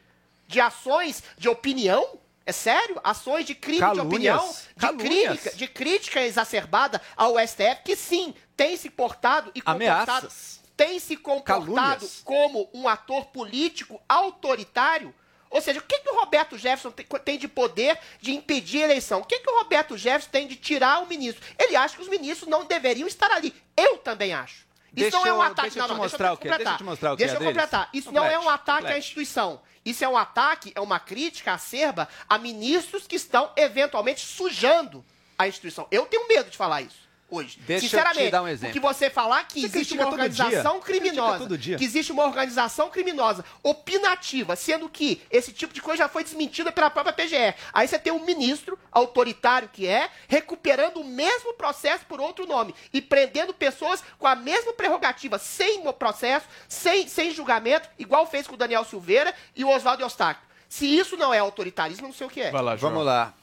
De 0.48 0.60
ações 0.62 1.24
de 1.38 1.50
opinião? 1.50 2.20
É 2.46 2.52
sério? 2.52 3.00
Ações 3.04 3.46
de 3.46 3.56
crime 3.56 3.80
Calúnias. 3.80 4.06
de 4.78 4.86
opinião? 4.86 4.98
De 4.98 5.04
crítica, 5.04 5.56
de 5.56 5.68
crítica 5.68 6.22
exacerbada 6.22 7.02
ao 7.18 7.40
STF, 7.40 7.82
que 7.84 7.96
sim, 7.96 8.36
tem 8.56 8.78
se 8.78 8.90
portado 8.90 9.52
e 9.56 9.62
comportado. 9.62 10.12
Ameaças. 10.28 10.62
Tem 10.78 11.00
se 11.00 11.16
comportado 11.18 11.74
Calúnias. 11.76 12.22
como 12.24 12.70
um 12.74 12.88
ator 12.88 13.26
político 13.28 14.00
autoritário. 14.08 15.14
Ou 15.50 15.62
seja, 15.62 15.80
o 15.80 15.84
que, 15.84 16.00
que 16.00 16.10
o 16.10 16.20
Roberto 16.20 16.58
Jefferson 16.58 16.92
tem, 16.92 17.38
de 17.38 17.48
poder 17.48 17.98
de 18.20 18.34
impedir 18.34 18.82
a 18.82 18.86
eleição? 18.86 19.22
O 19.22 19.26
que, 19.26 19.40
que 19.40 19.50
o 19.50 19.58
Roberto 19.58 19.98
Jefferson 19.98 20.30
tem 20.30 20.48
de 20.48 20.56
tirar 20.58 21.02
o 21.02 21.08
ministro? 21.08 21.42
Ele 21.58 21.76
acha 21.76 21.96
que 21.96 22.02
os 22.02 22.10
ministros 22.10 22.50
não 22.50 22.66
deveriam 22.66 23.08
estar 23.08 23.32
ali. 23.32 23.56
Eu 23.78 23.98
também 24.00 24.34
acho. 24.34 24.66
Isso 24.96 25.12
Deixa 25.12 25.18
não 25.18 25.26
é 25.26 25.34
um 25.34 25.36
eu- 25.38 25.42
ataque. 25.42 25.62
deixa 25.70 25.78
eu 25.80 25.82
não, 25.82 25.88
te 25.88 25.92
não, 25.94 26.04
mostrar 26.04 26.34
o 26.34 26.38
completar. 26.38 26.58
Deixa 26.58 26.72
eu 26.74 26.78
te 26.78 26.84
mostrar 26.84 27.14
o 27.14 27.18
quê, 27.18 27.24
Deixa 27.26 27.42
eu 27.42 27.46
completar. 27.48 27.90
Isso 27.94 28.12
não 28.12 28.26
é 28.26 28.40
um 28.40 28.50
ataque 28.50 28.88
à 28.88 28.98
instituição. 28.98 29.62
Isso 29.86 30.04
é 30.04 30.08
um 30.08 30.18
ataque, 30.18 30.74
é 30.76 30.82
uma 30.82 31.00
crítica 31.00 31.54
acerba 31.54 32.10
a 32.28 32.38
ministros 32.38 33.06
que 33.06 33.16
estão 33.16 33.52
eventualmente 33.56 34.26
sujando 34.26 35.06
a 35.38 35.48
instituição. 35.48 35.88
Eu 35.92 36.06
tenho 36.08 36.28
medo 36.28 36.50
de 36.50 36.58
falar 36.58 36.82
isso 36.82 37.05
hoje. 37.30 37.60
Deixa 37.66 37.86
eu 37.86 37.90
Sinceramente, 37.90 38.26
te 38.26 38.32
dar 38.32 38.42
um 38.44 38.48
exemplo. 38.48 38.70
o 38.70 38.74
que 38.74 38.80
você 38.80 39.10
falar 39.10 39.44
que 39.46 39.62
Você 39.62 39.68
existe 39.68 39.94
uma 39.94 40.08
organização 40.08 40.80
criminosa, 40.80 41.38
todo 41.40 41.58
dia. 41.58 41.78
que 41.78 41.84
existe 41.84 42.12
uma 42.12 42.24
organização 42.24 42.90
criminosa 42.90 43.44
opinativa, 43.64 44.56
sendo 44.56 44.88
que 44.88 45.22
esse 45.32 45.52
tipo 45.52 45.74
de 45.74 45.82
coisa 45.82 46.04
já 46.04 46.10
foi 46.10 46.24
desmentida 46.24 46.72
pela 46.72 46.90
própria 46.90 47.14
PGR. 47.14 47.56
Aí 47.74 47.88
você 47.88 47.98
tem 47.98 48.14
um 48.14 48.24
ministro 48.26 48.78
autoritário 48.92 49.70
que 49.72 49.88
é, 49.88 50.10
recuperando 50.28 50.98
o 50.98 51.04
mesmo 51.04 51.54
processo 51.54 52.06
por 52.06 52.20
outro 52.22 52.46
nome 52.46 52.74
e 52.94 53.02
prendendo 53.02 53.54
pessoas 53.54 54.04
com 54.18 54.28
a 54.28 54.36
mesma 54.36 54.74
prerrogativa, 54.74 55.38
sem 55.38 55.82
processo, 55.94 56.48
sem, 56.68 57.08
sem 57.08 57.32
julgamento, 57.32 57.90
igual 57.98 58.26
fez 58.28 58.48
com 58.48 58.54
o 58.56 58.58
Daniel 58.58 58.84
Silveira 58.84 59.34
e 59.56 59.64
o 59.64 59.70
Oswaldo 59.70 60.04
Eustáquio. 60.04 60.44
Se 60.68 60.86
isso 60.86 61.16
não 61.16 61.34
é 61.34 61.40
autoritarismo, 61.40 62.06
eu 62.06 62.10
não 62.10 62.16
sei 62.16 62.28
o 62.28 62.30
que 62.30 62.42
é. 62.42 62.52
Vamos 62.92 63.06
lá. 63.06 63.34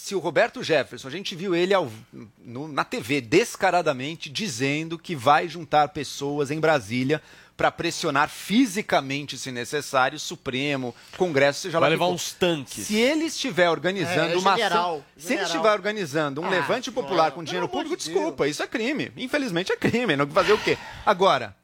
Se 0.00 0.14
o 0.14 0.20
Roberto 0.20 0.62
Jefferson, 0.62 1.08
a 1.08 1.10
gente 1.10 1.34
viu 1.34 1.56
ele 1.56 1.74
ao- 1.74 1.90
no- 2.38 2.68
na 2.68 2.84
TV 2.84 3.20
descaradamente 3.20 4.30
dizendo 4.30 4.96
que 4.96 5.16
vai 5.16 5.48
juntar 5.48 5.88
pessoas 5.88 6.52
em 6.52 6.60
Brasília 6.60 7.20
para 7.56 7.72
pressionar 7.72 8.28
fisicamente, 8.28 9.36
se 9.36 9.50
necessário, 9.50 10.14
o 10.14 10.20
Supremo, 10.20 10.94
Congresso, 11.16 11.62
seja 11.62 11.80
Vai 11.80 11.90
lá 11.90 11.96
o 11.96 11.98
que 11.98 12.04
levar 12.04 12.06
for. 12.10 12.14
uns 12.14 12.32
tanques. 12.32 12.86
Se 12.86 12.94
ele 12.94 13.24
estiver 13.24 13.68
organizando 13.68 14.20
É, 14.30 14.34
é 14.34 14.36
uma 14.38 14.54
general, 14.56 14.94
ação, 14.94 15.04
se 15.16 15.26
ele 15.26 15.28
general. 15.30 15.46
estiver 15.46 15.72
organizando 15.72 16.40
um 16.42 16.44
Ah, 16.46 16.50
levante 16.50 16.92
popular 16.92 17.32
com 17.32 17.38
pelo 17.38 17.46
dinheiro 17.46 17.68
público, 17.68 17.96
de 17.96 18.04
desculpa, 18.04 18.46
isso 18.46 18.62
é 18.62 18.68
crime. 18.68 19.10
Infelizmente 19.16 19.72
é 19.72 19.76
crime, 19.76 20.14
não 20.14 20.28
fazer 20.28 20.52
o 20.52 20.58
quê? 20.58 20.78
Agora, 21.04 21.56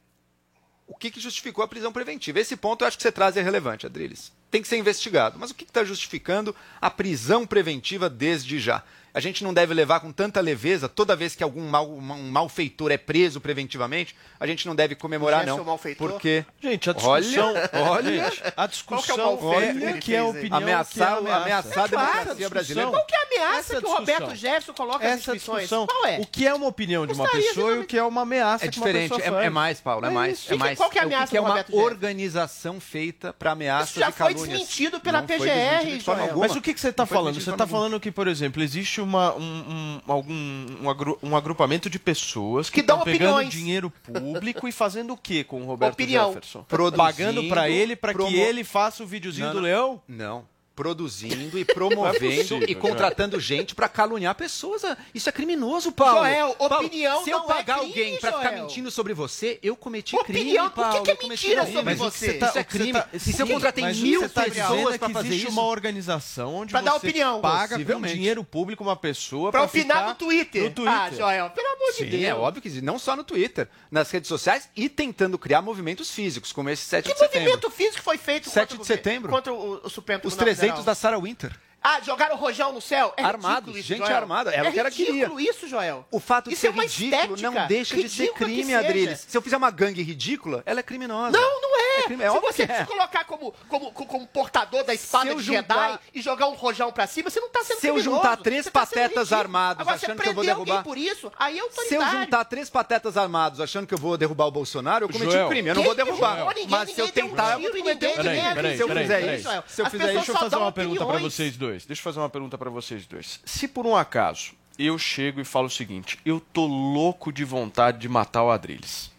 o 0.89 0.97
que, 0.97 1.09
que 1.09 1.21
justificou 1.21 1.65
a 1.65 1.69
prisão 1.69 1.93
preventiva? 1.93 2.41
Esse 2.41 2.57
ponto 2.57 2.83
eu 2.83 2.89
acho 2.89 2.97
que 2.97 3.03
você 3.05 3.13
traz 3.13 3.37
é 3.37 3.43
relevante, 3.43 3.87
Adriles. 3.87 4.33
Tem 4.55 4.63
que 4.63 4.69
ser 4.69 4.77
investigado. 4.77 5.37
Mas 5.37 5.51
o 5.51 5.55
que 5.57 5.65
está 5.65 5.83
justificando 5.83 6.55
a 6.81 6.89
prisão 6.89 7.45
preventiva 7.45 8.09
desde 8.09 8.61
já? 8.61 8.85
A 9.15 9.21
gente 9.21 9.45
não 9.45 9.55
deve 9.55 9.73
levar 9.73 10.01
com 10.01 10.11
tanta 10.11 10.41
leveza, 10.41 10.89
toda 10.89 11.15
vez 11.15 11.37
que 11.37 11.45
algum 11.45 11.69
mal, 11.69 11.89
um 11.89 12.31
malfeitor 12.33 12.91
é 12.91 12.99
preso 12.99 13.41
preventivamente, 13.41 14.15
a 14.41 14.47
gente 14.47 14.67
não 14.67 14.75
deve 14.75 14.97
comemorar, 14.97 15.41
Jefferson 15.41 15.59
não. 15.59 15.65
malfeitor? 15.65 16.11
Porque. 16.11 16.45
Gente, 16.61 16.91
a 16.91 16.93
discussão. 16.93 17.55
Olha, 17.55 17.71
olha. 17.93 18.25
Gente, 18.31 18.43
a 18.57 18.67
discussão 18.67 18.97
Qual 18.97 19.03
que 19.05 19.11
é 19.11 19.15
o 19.15 19.19
é, 19.21 19.25
malfeito 19.25 19.77
o 19.77 19.81
que 19.81 19.87
é 19.87 19.93
que 20.01 20.13
ele 20.13 20.23
fez 20.25 20.37
opinião. 20.37 20.57
Ameaçar, 20.59 21.19
o 21.19 21.23
que 21.25 21.29
é 21.31 21.33
ameaça. 21.33 21.69
ameaçar 21.69 21.85
a 21.85 21.89
Claro, 21.89 22.13
democracia 22.13 22.49
brasileira. 22.51 22.91
Qual 22.91 23.07
que 23.07 23.15
é 23.15 23.19
a 23.19 23.23
ameaça 23.23 23.59
Essa 23.59 23.81
que 23.81 23.87
o. 23.87 23.95
Roberto 23.95 24.35
Jefferson 24.35 24.73
coloca 24.75 24.99
nas 24.99 25.07
Essa 25.07 25.17
instituições? 25.37 25.61
discussão, 25.61 25.87
Qual 25.87 26.07
é? 26.07 26.19
o 26.19 26.27
que 26.27 26.47
é 26.47 26.55
uma 26.55 26.67
opinião 26.67 27.07
de 27.07 27.13
uma 27.13 27.23
Gostaria 27.25 27.49
de 27.49 27.55
pessoa 27.55 27.75
e 27.77 27.79
o 27.79 27.85
que 27.87 27.97
é 27.97 28.03
uma 28.03 28.23
ameaça 28.23 28.67
É 28.67 28.69
que 28.69 28.79
uma 28.79 28.87
diferente, 28.87 29.11
pessoa 29.11 29.25
é, 29.25 29.29
é 29.29 29.43
faz. 29.43 29.53
mais, 29.53 29.81
Paulo, 29.81 30.05
é, 30.07 30.09
É 30.09 30.13
mais. 30.13 30.39
É 30.39 30.43
Que 30.43 30.49
que- 30.49 30.57
mais. 30.57 30.77
qual 30.79 30.91
que 30.91 30.99
é 30.99 31.03
a 31.03 31.05
o 31.05 31.07
ameaça 31.07 31.31
que 31.31 31.37
é 31.37 31.41
do 31.41 31.45
uma 31.45 31.49
Roberto 31.51 31.67
Jefferson? 31.69 31.87
organização 31.87 32.81
feita 32.81 33.33
para 33.33 33.53
ameaças 33.53 33.91
Isso 33.91 34.01
já 34.01 34.09
e 34.09 34.13
foi 34.13 34.35
desmentido 34.35 34.99
pela 34.99 35.23
PGR, 35.23 35.99
de. 35.99 36.37
Mas 36.37 36.57
o 36.57 36.61
que, 36.61 36.75
que 36.75 36.81
você 36.81 36.89
está 36.89 37.07
falando? 37.07 37.35
Você 37.41 37.45
de 37.45 37.51
está 37.51 37.67
falando 37.67 38.01
que, 38.01 38.11
por 38.11 38.27
exemplo, 38.27 38.61
existe 38.63 39.04
uma, 39.05 39.35
um, 39.35 39.41
um- 39.43 40.01
algum, 40.07 40.67
um, 40.83 40.91
agru- 40.91 41.19
um 41.23 41.37
agrupamento 41.37 41.89
de 41.89 41.99
pessoas 41.99 42.69
que 42.69 42.81
Que 42.81 42.87
dão 42.87 42.97
estão 42.99 43.13
pegando 43.13 43.35
opiniões. 43.37 43.53
dinheiro 43.53 43.91
público 43.91 44.67
e 44.67 44.73
fazendo 44.73 45.13
o 45.13 45.17
que 45.17 45.45
com 45.45 45.63
o 45.63 45.67
Roberto 45.67 45.95
Opinião. 45.95 46.29
Jefferson? 46.29 46.63
Produzindo, 46.65 46.97
Pagando 47.05 47.45
para 47.49 47.69
ele 47.71 47.95
para 47.97 48.15
que 48.15 48.35
ele 48.37 48.65
faça 48.65 49.03
o 49.03 49.07
videozinho 49.07 49.47
Não, 49.47 49.53
do 49.55 49.61
não. 49.61 49.65
leão? 49.65 50.03
Não. 50.09 50.54
Produzindo 50.75 51.59
e 51.59 51.65
promovendo 51.65 52.19
possível, 52.59 52.65
e 52.69 52.75
contratando 52.75 53.39
gente 53.39 53.75
para 53.75 53.89
caluniar 53.89 54.35
pessoas. 54.35 54.83
Isso 55.15 55.29
é 55.29 55.33
criminoso, 55.33 55.93
Paulo. 55.93 56.19
Joel, 56.21 56.55
Paulo, 56.55 56.87
opinião 56.87 57.23
Se 57.25 57.31
eu 57.31 57.39
não 57.39 57.45
é 57.45 57.49
pagar 57.49 57.79
crime, 57.79 57.89
alguém 57.91 58.19
para 58.19 58.33
ficar 58.33 58.53
mentindo 58.53 58.91
sobre 58.91 59.15
você, 59.15 59.59
eu 59.63 59.77
cometi 59.77 60.17
Opinião, 60.17 60.45
crime, 60.45 60.59
o 60.59 60.71
que 60.71 60.75
Paulo. 60.77 61.03
que 61.05 61.11
é 61.11 61.13
eu 61.13 61.17
cometi 61.17 61.47
mentira 61.49 61.63
crime. 61.63 61.77
sobre 61.77 61.93
que 61.95 61.99
você? 62.01 62.27
você 62.27 62.33
tá- 62.35 62.49
Isso 62.49 62.59
é 62.59 62.65
que 62.65 62.71
crime. 62.79 62.93
tá- 62.93 63.09
E 63.13 63.19
se 63.21 63.41
eu 63.41 63.47
contratei 63.47 63.85
que 63.93 64.03
mil 64.03 64.29
tá 64.29 64.43
pessoas 64.45 64.95
é 64.95 64.99
para 64.99 65.09
que 65.09 65.15
fazer 65.15 65.29
existe 65.29 65.43
isso... 65.49 65.53
uma 65.53 65.63
organização 65.69 66.55
onde 66.55 66.71
Pra 66.73 66.81
você 66.81 66.87
dar 66.87 66.95
opinião. 66.97 67.41
paga 67.41 67.79
com 67.85 68.01
dinheiro 68.03 68.43
público 68.45 68.83
uma 68.83 68.97
pessoa 68.97 69.51
Pra 69.53 69.61
para 69.61 69.67
opinar 69.69 70.09
no 70.09 70.15
Twitter. 70.17 70.63
No 70.65 70.71
Twitter. 70.71 70.93
Ah, 70.93 71.11
Joel, 71.11 71.51
pelo 71.51 71.69
amor 71.69 71.91
de 71.93 71.97
Sim, 71.99 72.07
Deus. 72.11 72.25
é 72.25 72.35
óbvio 72.35 72.61
que 72.63 72.81
não 72.83 72.99
só 72.99 73.15
no 73.15 73.23
Twitter, 73.25 73.69
nas 73.91 74.11
redes 74.11 74.29
sociais 74.29 74.69
e 74.77 74.89
tentando 74.89 75.39
criar 75.39 75.63
movimentos 75.63 76.11
físicos, 76.11 76.53
como 76.53 76.69
esse 76.69 76.85
7 76.85 77.07
Que 77.07 77.13
de 77.13 77.19
setembro. 77.19 77.41
movimento 77.51 77.71
físico 77.71 78.03
foi 78.03 78.19
feito 78.19 78.51
7 78.51 78.71
contra, 78.71 78.77
de 78.77 78.83
o- 78.83 78.85
setembro. 78.85 79.31
contra 79.31 79.53
o, 79.53 79.81
o 79.85 79.89
Supremo 79.91 80.23
Os 80.25 80.35
Tribunal 80.35 80.64
300 80.65 80.79
Federal? 80.79 80.85
da 80.85 80.95
Sarah 80.95 81.19
Winter. 81.19 81.53
Ah, 81.87 82.01
jogaram 82.01 82.35
o 82.35 82.39
rojão 82.39 82.73
no 82.73 82.81
céu? 82.81 83.13
É 83.15 83.23
Armados, 83.23 83.75
ridículo 83.75 83.79
isso, 83.79 83.89
gente 83.89 83.99
Joel. 83.99 84.17
armada. 84.17 84.51
Era 84.55 84.69
é 84.69 84.73
que 84.73 84.81
ela 84.81 84.89
ridículo 84.89 85.39
isso, 85.39 85.69
Joel. 85.69 86.07
O 86.11 86.19
fato 86.19 86.49
de 86.49 86.55
Isso 86.55 86.63
ser 86.63 86.69
é 86.69 86.71
ridículo 86.71 87.35
estética. 87.35 87.51
não 87.51 87.67
deixa 87.67 87.95
de 87.95 88.09
ser 88.09 88.23
Ridículo 88.23 88.51
crime. 88.51 88.75
Adriles. 88.75 89.27
Se 89.29 89.37
eu 89.37 89.43
fizer 89.43 89.59
uma 89.59 89.71
gangue 89.71 90.03
ridícula, 90.03 90.63
ela 90.65 90.81
é 90.81 90.83
criminosa. 90.83 91.37
Não, 91.39 91.61
não 91.61 91.79
é. 91.79 91.94
Crime, 92.03 92.23
é 92.25 92.31
se 92.31 92.37
óbvio 92.37 92.53
você 92.53 92.67
que 92.67 92.73
é. 92.73 92.79
se 92.81 92.85
colocar 92.87 93.25
como, 93.25 93.55
como, 93.69 93.93
como, 93.93 94.09
como 94.09 94.27
portador 94.27 94.85
da 94.85 94.93
espada 94.95 95.31
eu 95.31 95.37
de 95.37 95.43
juntar- 95.43 95.89
Jedi 95.93 95.99
e 96.15 96.21
jogar 96.23 96.47
um 96.49 96.55
rojão 96.55 96.91
pra 96.93 97.07
cima, 97.07 97.31
você 97.31 97.41
não 97.41 97.49
tá 97.49 97.63
sendo 97.65 97.81
Se 97.81 97.87
eu 97.87 97.95
criminoso. 97.95 98.17
juntar 98.17 98.37
três 98.39 98.65
tá 98.67 98.71
patetas 98.73 99.33
armados 99.33 99.81
Agora, 99.81 99.97
achando 99.97 100.17
você 100.17 100.23
que 100.23 100.29
eu 100.29 100.35
vou 100.35 100.43
prender 100.45 100.55
alguém 100.57 100.75
derrubar- 100.75 100.85
por 100.85 100.99
isso, 100.99 101.33
aí 101.39 101.59
é 101.59 101.71
Se 101.71 101.95
eu 101.95 102.05
juntar 102.11 102.45
três 102.45 102.69
patetas 102.69 103.17
armados 103.17 103.61
achando 103.61 103.87
que 103.87 103.95
eu 103.95 103.99
vou 103.99 104.17
derrubar 104.17 104.47
o 104.47 104.51
Bolsonaro, 104.51 105.05
eu 105.05 105.09
cometi 105.09 105.31
Joel. 105.33 105.47
um 105.47 105.49
crime. 105.49 105.69
Eu 105.71 105.75
não 105.77 105.83
vou 105.85 105.95
derrubar. 105.95 106.45
Mas 106.69 106.91
se 106.91 107.01
eu 107.01 107.09
tentar, 107.11 107.61
eu 107.61 107.71
cometer 107.71 108.09
um 108.09 108.15
crime. 108.15 108.39
é 108.39 108.77
Se 108.77 108.83
eu 108.83 108.87
peraí, 108.89 109.03
fizer 109.05 109.21
peraí. 109.21 109.41
isso. 109.41 109.49
Se 109.69 109.83
eu 109.83 109.91
fizer 109.91 110.15
isso, 110.15 110.19
eu 110.19 110.25
só 110.25 110.33
vou 110.33 110.41
fazer 110.51 110.57
uma 110.57 110.73
pergunta 110.73 110.99
para 111.01 111.09
opiniões. 111.15 111.35
vocês 111.35 111.57
dois. 111.57 111.85
Deixa 111.87 112.01
eu 112.01 112.05
fazer 112.05 112.19
uma 112.21 112.29
pergunta 112.31 112.59
para 112.59 112.71
vocês 112.71 113.07
dois. 113.07 113.41
Se 113.45 113.69
por 113.69 113.87
um 113.87 113.95
acaso 113.97 114.53
eu 114.79 114.99
chego 114.99 115.41
e 115.41 115.45
falo 115.45 115.67
o 115.67 115.71
seguinte, 115.71 116.19
eu 116.27 116.41
tô 116.41 116.67
louco 116.67 117.33
de 117.33 117.45
vontade 117.45 117.99
de 117.99 118.09
matar 118.09 118.43
o 118.43 118.51
Adriles. 118.51 119.11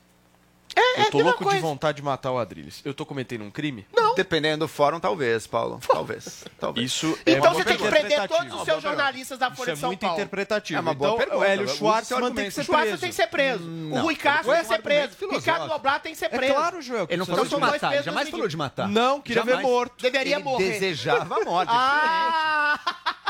É, 0.77 1.01
eu 1.01 1.11
tô 1.11 1.19
é 1.19 1.21
a 1.21 1.23
mesma 1.23 1.23
louco 1.23 1.43
de 1.45 1.49
coisa. 1.49 1.61
vontade 1.61 1.95
de 1.97 2.01
matar 2.03 2.31
o 2.31 2.37
Adriles. 2.37 2.81
Eu 2.83 2.93
tô 2.93 3.05
cometendo 3.05 3.43
um 3.43 3.51
crime? 3.51 3.85
Dependendo 4.15 4.65
do 4.65 4.67
fórum, 4.67 4.99
talvez, 4.99 5.45
Paulo. 5.47 5.79
Talvez. 5.87 6.45
Talvez. 6.59 6.85
Isso 6.85 7.17
é 7.25 7.31
Então 7.33 7.51
uma 7.51 7.53
você 7.53 7.65
tem 7.65 7.77
que 7.77 7.87
prender 7.87 8.27
todos 8.27 8.53
os 8.53 8.63
seus 8.63 8.81
jornalistas 8.83 9.37
da 9.39 9.51
Folha 9.51 9.71
é 9.71 9.73
de 9.73 9.79
São 9.79 9.89
muito 9.89 9.99
Paulo. 10.01 10.15
interpretativo. 10.15 10.77
É 10.77 10.81
uma 10.81 10.93
boa 10.93 11.09
então, 11.09 11.17
pergunta. 11.17 11.39
o 11.39 11.43
Hélio 11.43 11.67
Schwartzman 11.67 12.25
esse 12.27 12.33
tem 12.35 12.45
que 12.45 12.51
ser 12.51 12.61
O 12.61 12.63
Schwarzer 12.65 12.87
preso. 12.87 13.01
tem 13.01 13.09
que 13.09 13.15
ser 13.15 13.27
preso. 13.27 13.63
não. 13.65 13.97
o 13.97 14.01
Rui 14.01 14.15
Castro 14.15 14.51
tem 14.51 14.61
que 14.61 14.67
ser 14.67 14.73
um 14.73 14.81
preso. 14.81 15.03
argumento 15.13 15.35
Ricardo. 15.35 15.67
Noblat 15.67 16.01
tem 16.03 16.11
que 16.13 16.17
ser 16.17 16.25
É 16.25 16.29
preso. 16.29 16.53
claro, 16.53 16.81
Joel. 16.81 17.07
que 17.07 17.13
Ele 17.13 17.19
não 17.19 17.25
falou 17.25 17.45
ser 17.45 17.55
de 17.55 17.61
matar, 17.61 17.89
pesos, 17.91 18.05
jamais 18.05 18.23
dois 18.25 18.31
falou 18.31 18.47
de 18.47 18.57
matar. 18.57 18.87
Não, 18.87 19.21
queria 19.21 19.43
ver 19.43 19.59
morto. 19.59 20.01
Deveria 20.01 20.35
Ele 20.35 20.43
morrer. 20.43 20.71
desejava 20.71 21.35
a 21.35 21.43
morte. 21.43 21.69
Ah! 21.73 22.79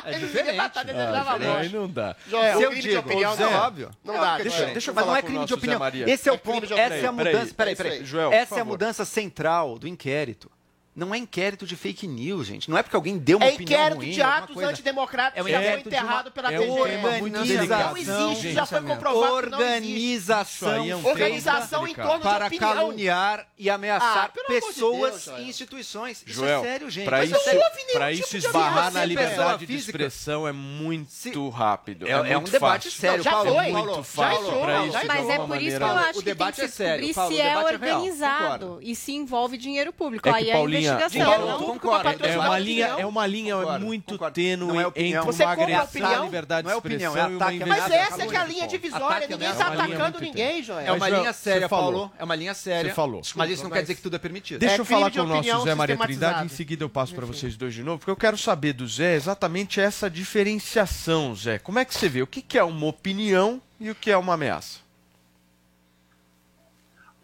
É 0.06 0.12
Ele 0.14 0.28
diferente. 0.28 0.58
matar, 0.58 0.86
desejava 0.86 1.32
a 1.32 1.34
Aí 1.34 1.48
morte. 1.48 1.70
não 1.70 1.90
dá. 1.90 2.16
Joel, 2.30 2.58
Se 2.58 2.64
eu 2.64 2.70
crime 2.70 2.82
de 2.84 2.90
digo, 2.90 3.00
opinião 3.00 3.34
é 3.34 3.38
não 3.38 3.50
dá. 3.52 3.66
óbvio. 3.66 3.90
Não 4.04 4.14
É 4.14 4.18
dá. 4.20 4.24
é 4.26 4.36
Deixa- 4.36 4.50
diferente. 4.52 4.74
deixa 4.74 4.92
eu 4.92 4.94
Mas 4.94 5.04
falar 5.04 5.14
não 5.14 5.18
é 5.18 5.20
o 5.20 5.26
crime 5.26 5.46
de 5.46 5.50
Zé 5.50 5.56
opinião. 5.56 5.80
Maria. 5.80 6.10
Esse 6.12 6.30
é 6.30 6.32
o 6.32 6.36
É 6.36 6.38
crime 6.38 6.54
ponto. 6.62 6.68
de 6.68 6.74
Essa 6.80 6.94
é 6.94 7.06
a 7.08 7.10
opinião. 7.12 7.16
Mudança. 7.38 7.54
Peraí, 7.56 7.76
Peraí, 7.76 7.90
é 7.90 7.92
peraí. 7.94 8.00
aí. 8.00 8.06
Joel, 8.06 8.32
Essa 8.32 8.56
é 8.56 8.62
a 8.62 8.66
mudança 8.66 9.06
central 9.06 9.78
do 9.80 9.88
inquérito. 9.88 10.52
Não 10.96 11.14
é 11.14 11.18
inquérito 11.18 11.66
de 11.66 11.76
fake 11.76 12.08
news, 12.08 12.48
gente. 12.48 12.70
Não 12.70 12.78
é 12.78 12.82
porque 12.84 12.96
alguém 12.96 13.18
deu 13.18 13.38
uma 13.38 13.46
É 13.46 13.54
opinião 13.54 13.78
inquérito 13.80 13.98
ruim, 13.98 14.12
de 14.12 14.22
alguma 14.22 14.38
atos 14.44 14.54
coisa. 14.54 14.70
antidemocráticos 14.70 15.38
É 15.38 15.42
um 15.42 15.46
que 15.46 15.52
já 15.52 15.58
foi 15.58 15.66
inquérito 15.68 15.90
de 15.90 15.96
uma- 15.96 16.02
enterrado 16.04 16.32
pela 16.32 16.54
é 16.54 16.58
TGE. 16.58 16.70
um 16.70 17.30
delicado. 17.46 17.90
Não 17.90 17.98
existe, 18.32 18.54
já 18.54 18.66
foi 18.66 18.80
pensamento. 18.80 19.04
comprovado 19.04 19.50
não. 19.50 19.60
Organização 19.60 20.86
Isso 20.86 20.92
é 20.92 20.96
um 20.96 21.06
Organização 21.06 21.88
em 21.88 21.94
torno 21.94 22.20
Para 22.22 22.48
de 22.48 22.56
opinião. 22.56 22.74
caluniar 22.76 23.48
e 23.58 23.70
ameaçar 23.70 24.32
Ah, 24.34 24.38
de 24.38 24.44
pessoas 24.62 25.26
Deus, 25.26 25.40
e 25.40 25.50
instituições. 25.50 26.24
Isso 26.26 26.34
Joel, 26.40 26.60
é 26.62 26.64
sério, 26.64 26.90
gente. 26.90 27.06
Pra 27.06 27.18
Mas 27.18 27.30
isso, 27.32 27.50
é 27.50 27.56
pra 27.94 28.12
tipo 28.14 28.24
isso 28.26 28.40
de 28.40 28.46
esbarrar 28.46 28.92
na 28.94 29.04
liberdade 29.06 29.66
de 29.66 29.76
expressão 29.76 30.48
é 30.48 30.52
muito 30.54 31.50
rápido. 31.50 32.08
É- 32.08 32.12
é 32.12 32.38
um 32.38 32.42
muito 32.42 32.52
debate 32.52 32.86
fácil. 32.86 32.92
sério, 33.02 33.24
já 33.24 33.32
Paulo. 33.32 33.54
foi. 33.54 33.72
Muito 33.72 33.96
já 33.96 34.04
fácil 34.04 34.42
isso. 34.88 35.00
de 35.00 35.08
Mas 35.08 35.30
é 35.30 35.38
por 35.40 35.62
isso 35.62 35.78
que 35.78 35.84
eu 35.84 35.88
acho 35.88 36.08
que 36.08 36.14
tem 36.16 36.24
debate 36.24 36.56
que 36.56 36.62
é 36.62 36.66
descobrir 36.68 37.14
se 37.14 37.42
é 37.42 37.48
é 37.50 37.58
organizado 37.58 38.80
e 38.82 38.96
se 38.96 39.12
envolve 39.14 39.58
dinheiro 39.58 39.92
público. 39.92 40.28
É 40.30 40.32
Aí 40.34 40.52
a 40.88 40.96
investigação. 40.96 41.34
Paulo, 41.34 41.52
não 41.52 41.68
concordo. 41.80 42.26
É 42.26 42.38
uma 42.38 42.60
linha, 42.60 42.86
opinião. 42.88 43.00
é 43.00 43.06
uma 43.06 43.28
linha 43.28 43.56
Concordo, 43.56 43.86
muito 43.86 44.14
concordo. 44.14 44.36
tênue 44.36 44.68
Não 44.68 44.82
é 44.82 44.88
opinião. 44.88 45.22
entre 45.24 45.32
Você 45.34 45.44
uma 45.46 45.56
compra 45.56 45.76
agressão 45.76 45.82
à 46.02 46.08
opinião? 46.08 46.26
liberdade 46.26 46.64
Não 46.64 46.72
é 46.72 46.74
de 46.74 46.80
opinião, 46.80 47.12
expressão 47.12 47.30
é 47.30 47.32
e 47.32 47.36
uma 47.36 47.46
ataque, 47.46 47.66
Mas 47.66 47.92
essa 47.92 48.28
que 48.28 48.36
é 48.36 48.40
a 48.40 48.44
linha 48.46 48.68
divisória, 48.68 49.06
Ataque, 49.08 49.28
ninguém 49.34 49.48
ameaça, 49.48 49.64
tá 49.64 49.66
uma 49.72 49.76
linha 49.86 49.96
atacando 49.98 50.20
muito 50.20 50.38
ninguém. 50.38 50.64
Joel. 50.64 50.80
É 50.80 50.92
uma 50.92 50.98
Mas, 50.98 51.10
linha 51.10 51.22
Joel, 51.24 51.34
séria, 51.34 51.62
você 51.62 51.70
falou. 51.70 51.92
Paulo. 51.94 52.12
É 52.20 52.24
uma 52.24 52.36
linha 52.36 52.54
séria. 52.54 52.90
Você 52.90 52.96
falou. 52.96 53.22
Mas 53.36 53.50
isso 53.52 53.64
não 53.64 53.70
quer 53.72 53.82
dizer 53.82 53.96
que 53.96 54.02
tudo 54.02 54.16
é 54.16 54.20
permitido. 54.20 54.60
Deixa 54.60 54.76
É 54.76 54.80
eu 54.80 54.86
falar 54.86 55.10
de 55.10 55.18
com 55.20 55.24
o 55.24 55.28
nosso 55.28 55.40
opinião 55.40 55.64
Zé 55.64 55.76
Maria 55.76 55.96
Trindade, 55.98 56.12
em 56.12 56.16
sistematizado. 56.16 56.50
seguida 56.58 56.84
eu 56.84 56.90
passo 56.90 57.16
para 57.16 57.26
vocês 57.26 57.56
dois 57.58 57.74
de 57.74 57.84
novo, 57.84 58.00
porque 58.00 58.12
eu 58.12 58.16
quero 58.16 58.38
saber 58.38 58.74
do 58.74 58.88
Zé 58.88 59.16
exatamente 59.16 59.80
essa 59.80 60.10
diferenciação, 60.10 61.36
Zé. 61.36 61.60
Como 61.60 61.80
é 61.80 61.86
que 61.86 61.94
você 61.94 62.08
vê? 62.10 62.22
O 62.22 62.28
que 62.28 62.42
que 62.42 62.58
é 62.58 62.64
uma 62.64 62.88
opinião 62.88 63.62
e 63.80 63.90
o 63.90 63.96
que 63.96 64.10
é 64.12 64.18
uma 64.18 64.34
ameaça? 64.34 64.85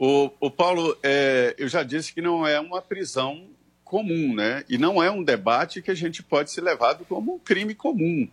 O, 0.03 0.31
o 0.39 0.49
Paulo, 0.49 0.97
é, 1.03 1.53
eu 1.59 1.67
já 1.67 1.83
disse 1.83 2.11
que 2.11 2.23
não 2.23 2.47
é 2.47 2.59
uma 2.59 2.81
prisão 2.81 3.47
comum, 3.83 4.33
né? 4.33 4.65
E 4.67 4.75
não 4.75 5.03
é 5.03 5.11
um 5.11 5.21
debate 5.21 5.79
que 5.79 5.91
a 5.91 5.93
gente 5.93 6.23
pode 6.23 6.49
ser 6.49 6.61
levado 6.61 7.05
como 7.05 7.35
um 7.35 7.37
crime 7.37 7.75
comum. 7.75 8.27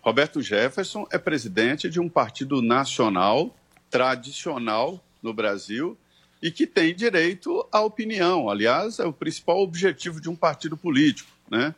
Roberto 0.00 0.42
Jefferson 0.42 1.06
é 1.12 1.16
presidente 1.16 1.88
de 1.88 2.00
um 2.00 2.08
partido 2.08 2.60
nacional, 2.60 3.54
tradicional 3.88 5.00
no 5.22 5.32
Brasil, 5.32 5.96
e 6.42 6.50
que 6.50 6.66
tem 6.66 6.92
direito 6.92 7.64
à 7.70 7.80
opinião. 7.80 8.50
Aliás, 8.50 8.98
é 8.98 9.04
o 9.04 9.12
principal 9.12 9.60
objetivo 9.60 10.20
de 10.20 10.28
um 10.28 10.34
partido 10.34 10.76
político, 10.76 11.30
né? 11.48 11.76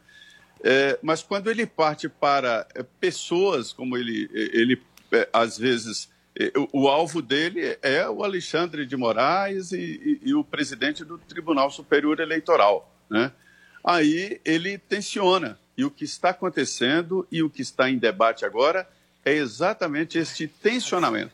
É, 0.64 0.98
mas 1.02 1.22
quando 1.22 1.50
ele 1.50 1.66
parte 1.66 2.08
para 2.08 2.66
é, 2.74 2.82
pessoas, 2.82 3.70
como 3.70 3.98
ele, 3.98 4.30
ele 4.32 4.80
é, 5.12 5.28
às 5.30 5.58
vezes, 5.58 6.08
é, 6.08 6.15
o, 6.72 6.88
alvo 6.88 7.22
dele 7.22 7.78
é 7.80 8.08
o 8.08 8.22
Alexandre 8.22 8.84
de 8.84 8.96
Moraes 8.96 9.72
e, 9.72 9.78
e- 9.78 10.20
e 10.30 10.34
o 10.34 10.44
presidente 10.44 11.04
do 11.04 11.16
Tribunal 11.18 11.70
Superior 11.70 12.20
Eleitoral, 12.20 12.94
né? 13.08 13.32
Aí 13.82 14.40
ele 14.44 14.76
tensiona. 14.78 15.58
E 15.76 15.84
o 15.84 15.90
que 15.90 16.04
está 16.04 16.30
acontecendo 16.30 17.26
e 17.30 17.42
o 17.42 17.50
que 17.50 17.62
está 17.62 17.88
em 17.88 17.98
debate 17.98 18.44
agora 18.44 18.88
é 19.24 19.32
exatamente 19.34 20.18
este 20.18 20.46
tensionamento. 20.48 21.32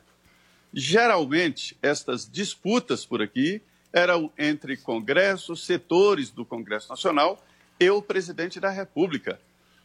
Geralmente, 0.74 1.76
estas 1.82 2.28
disputas 2.30 3.04
por 3.04 3.22
aqui 3.22 3.60
eram 3.92 4.32
entre 4.38 4.76
congressos, 4.76 5.64
setores 5.64 6.30
do 6.30 6.44
Congresso 6.44 6.88
Nacional 6.88 7.44
e 7.78 7.88
o 7.90 8.00
presidente 8.00 8.58
da 8.58 8.70
República. 8.70 9.38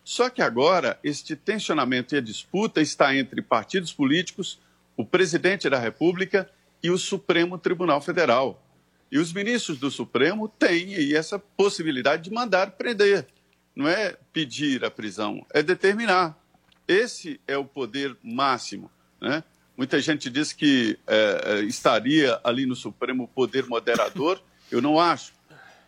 Só 0.03 0.29
que 0.29 0.41
agora, 0.41 0.97
este 1.03 1.35
tensionamento 1.35 2.15
e 2.15 2.17
a 2.17 2.21
disputa 2.21 2.81
está 2.81 3.15
entre 3.15 3.41
partidos 3.41 3.91
políticos, 3.91 4.59
o 4.97 5.05
presidente 5.05 5.69
da 5.69 5.77
República 5.77 6.49
e 6.81 6.89
o 6.89 6.97
Supremo 6.97 7.57
Tribunal 7.57 8.01
Federal. 8.01 8.63
E 9.11 9.19
os 9.19 9.31
ministros 9.31 9.77
do 9.77 9.89
Supremo 9.89 10.49
têm 10.49 10.95
aí 10.95 11.13
essa 11.13 11.39
possibilidade 11.39 12.23
de 12.23 12.31
mandar 12.31 12.71
prender. 12.71 13.27
Não 13.75 13.87
é 13.87 14.17
pedir 14.33 14.83
a 14.83 14.89
prisão, 14.89 15.45
é 15.53 15.61
determinar. 15.61 16.35
Esse 16.87 17.39
é 17.47 17.55
o 17.55 17.63
poder 17.63 18.17
máximo. 18.23 18.89
Né? 19.21 19.43
Muita 19.77 20.01
gente 20.01 20.29
diz 20.29 20.51
que 20.51 20.97
eh, 21.05 21.41
eh, 21.45 21.59
estaria 21.61 22.39
ali 22.43 22.65
no 22.65 22.75
Supremo 22.75 23.25
o 23.25 23.27
poder 23.27 23.67
moderador. 23.67 24.41
Eu 24.71 24.81
não 24.81 24.99
acho. 24.99 25.31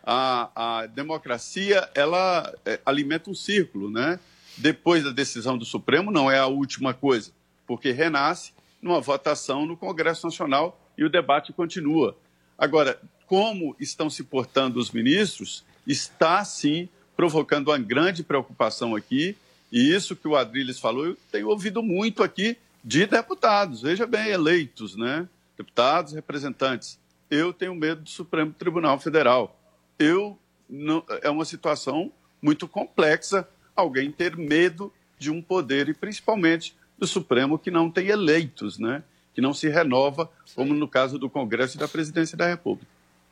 A, 0.04 0.80
a 0.80 0.86
democracia 0.86 1.90
ela 1.94 2.54
eh, 2.64 2.80
alimenta 2.86 3.28
um 3.28 3.34
círculo, 3.34 3.90
né? 3.90 4.20
Depois 4.56 5.02
da 5.02 5.10
decisão 5.10 5.58
do 5.58 5.64
Supremo 5.64 6.10
não 6.10 6.30
é 6.30 6.38
a 6.38 6.46
última 6.46 6.94
coisa, 6.94 7.32
porque 7.66 7.90
renasce 7.90 8.52
numa 8.80 9.00
votação 9.00 9.66
no 9.66 9.76
Congresso 9.76 10.26
Nacional 10.26 10.80
e 10.96 11.04
o 11.04 11.10
debate 11.10 11.52
continua. 11.52 12.16
Agora, 12.56 13.00
como 13.26 13.76
estão 13.78 14.10
se 14.10 14.24
portando 14.24 14.78
os 14.78 14.90
ministros 14.90 15.64
está 15.86 16.44
sim 16.44 16.88
provocando 17.16 17.68
uma 17.68 17.78
grande 17.78 18.22
preocupação 18.22 18.96
aqui. 18.96 19.36
E 19.70 19.94
isso 19.94 20.16
que 20.16 20.26
o 20.26 20.36
Adriles 20.36 20.78
falou, 20.78 21.06
eu 21.06 21.16
tenho 21.30 21.48
ouvido 21.48 21.82
muito 21.82 22.22
aqui 22.22 22.56
de 22.82 23.06
deputados, 23.06 23.82
veja 23.82 24.06
bem, 24.06 24.30
eleitos, 24.30 24.96
né? 24.96 25.28
Deputados, 25.56 26.14
representantes. 26.14 26.98
Eu 27.30 27.52
tenho 27.52 27.74
medo 27.74 28.02
do 28.02 28.10
Supremo 28.10 28.52
Tribunal 28.52 28.98
Federal. 28.98 29.60
Eu 29.98 30.38
não, 30.68 31.04
é 31.22 31.28
uma 31.28 31.44
situação 31.44 32.10
muito 32.40 32.66
complexa 32.66 33.46
alguém 33.76 34.10
ter 34.10 34.36
medo 34.36 34.92
de 35.18 35.30
um 35.30 35.42
poder 35.42 35.88
e 35.88 35.94
principalmente 35.94 36.74
do 37.00 37.06
Supremo 37.06 37.58
que 37.58 37.70
não 37.70 37.90
tem 37.90 38.08
eleitos, 38.08 38.78
né? 38.78 39.02
Que 39.34 39.40
não 39.40 39.54
se 39.54 39.68
renova, 39.68 40.30
como 40.54 40.74
no 40.74 40.86
caso 40.86 41.18
do 41.18 41.30
Congresso 41.30 41.76
e 41.76 41.80
da 41.80 41.88
Presidência 41.88 42.36
da 42.36 42.46
República. 42.46 42.86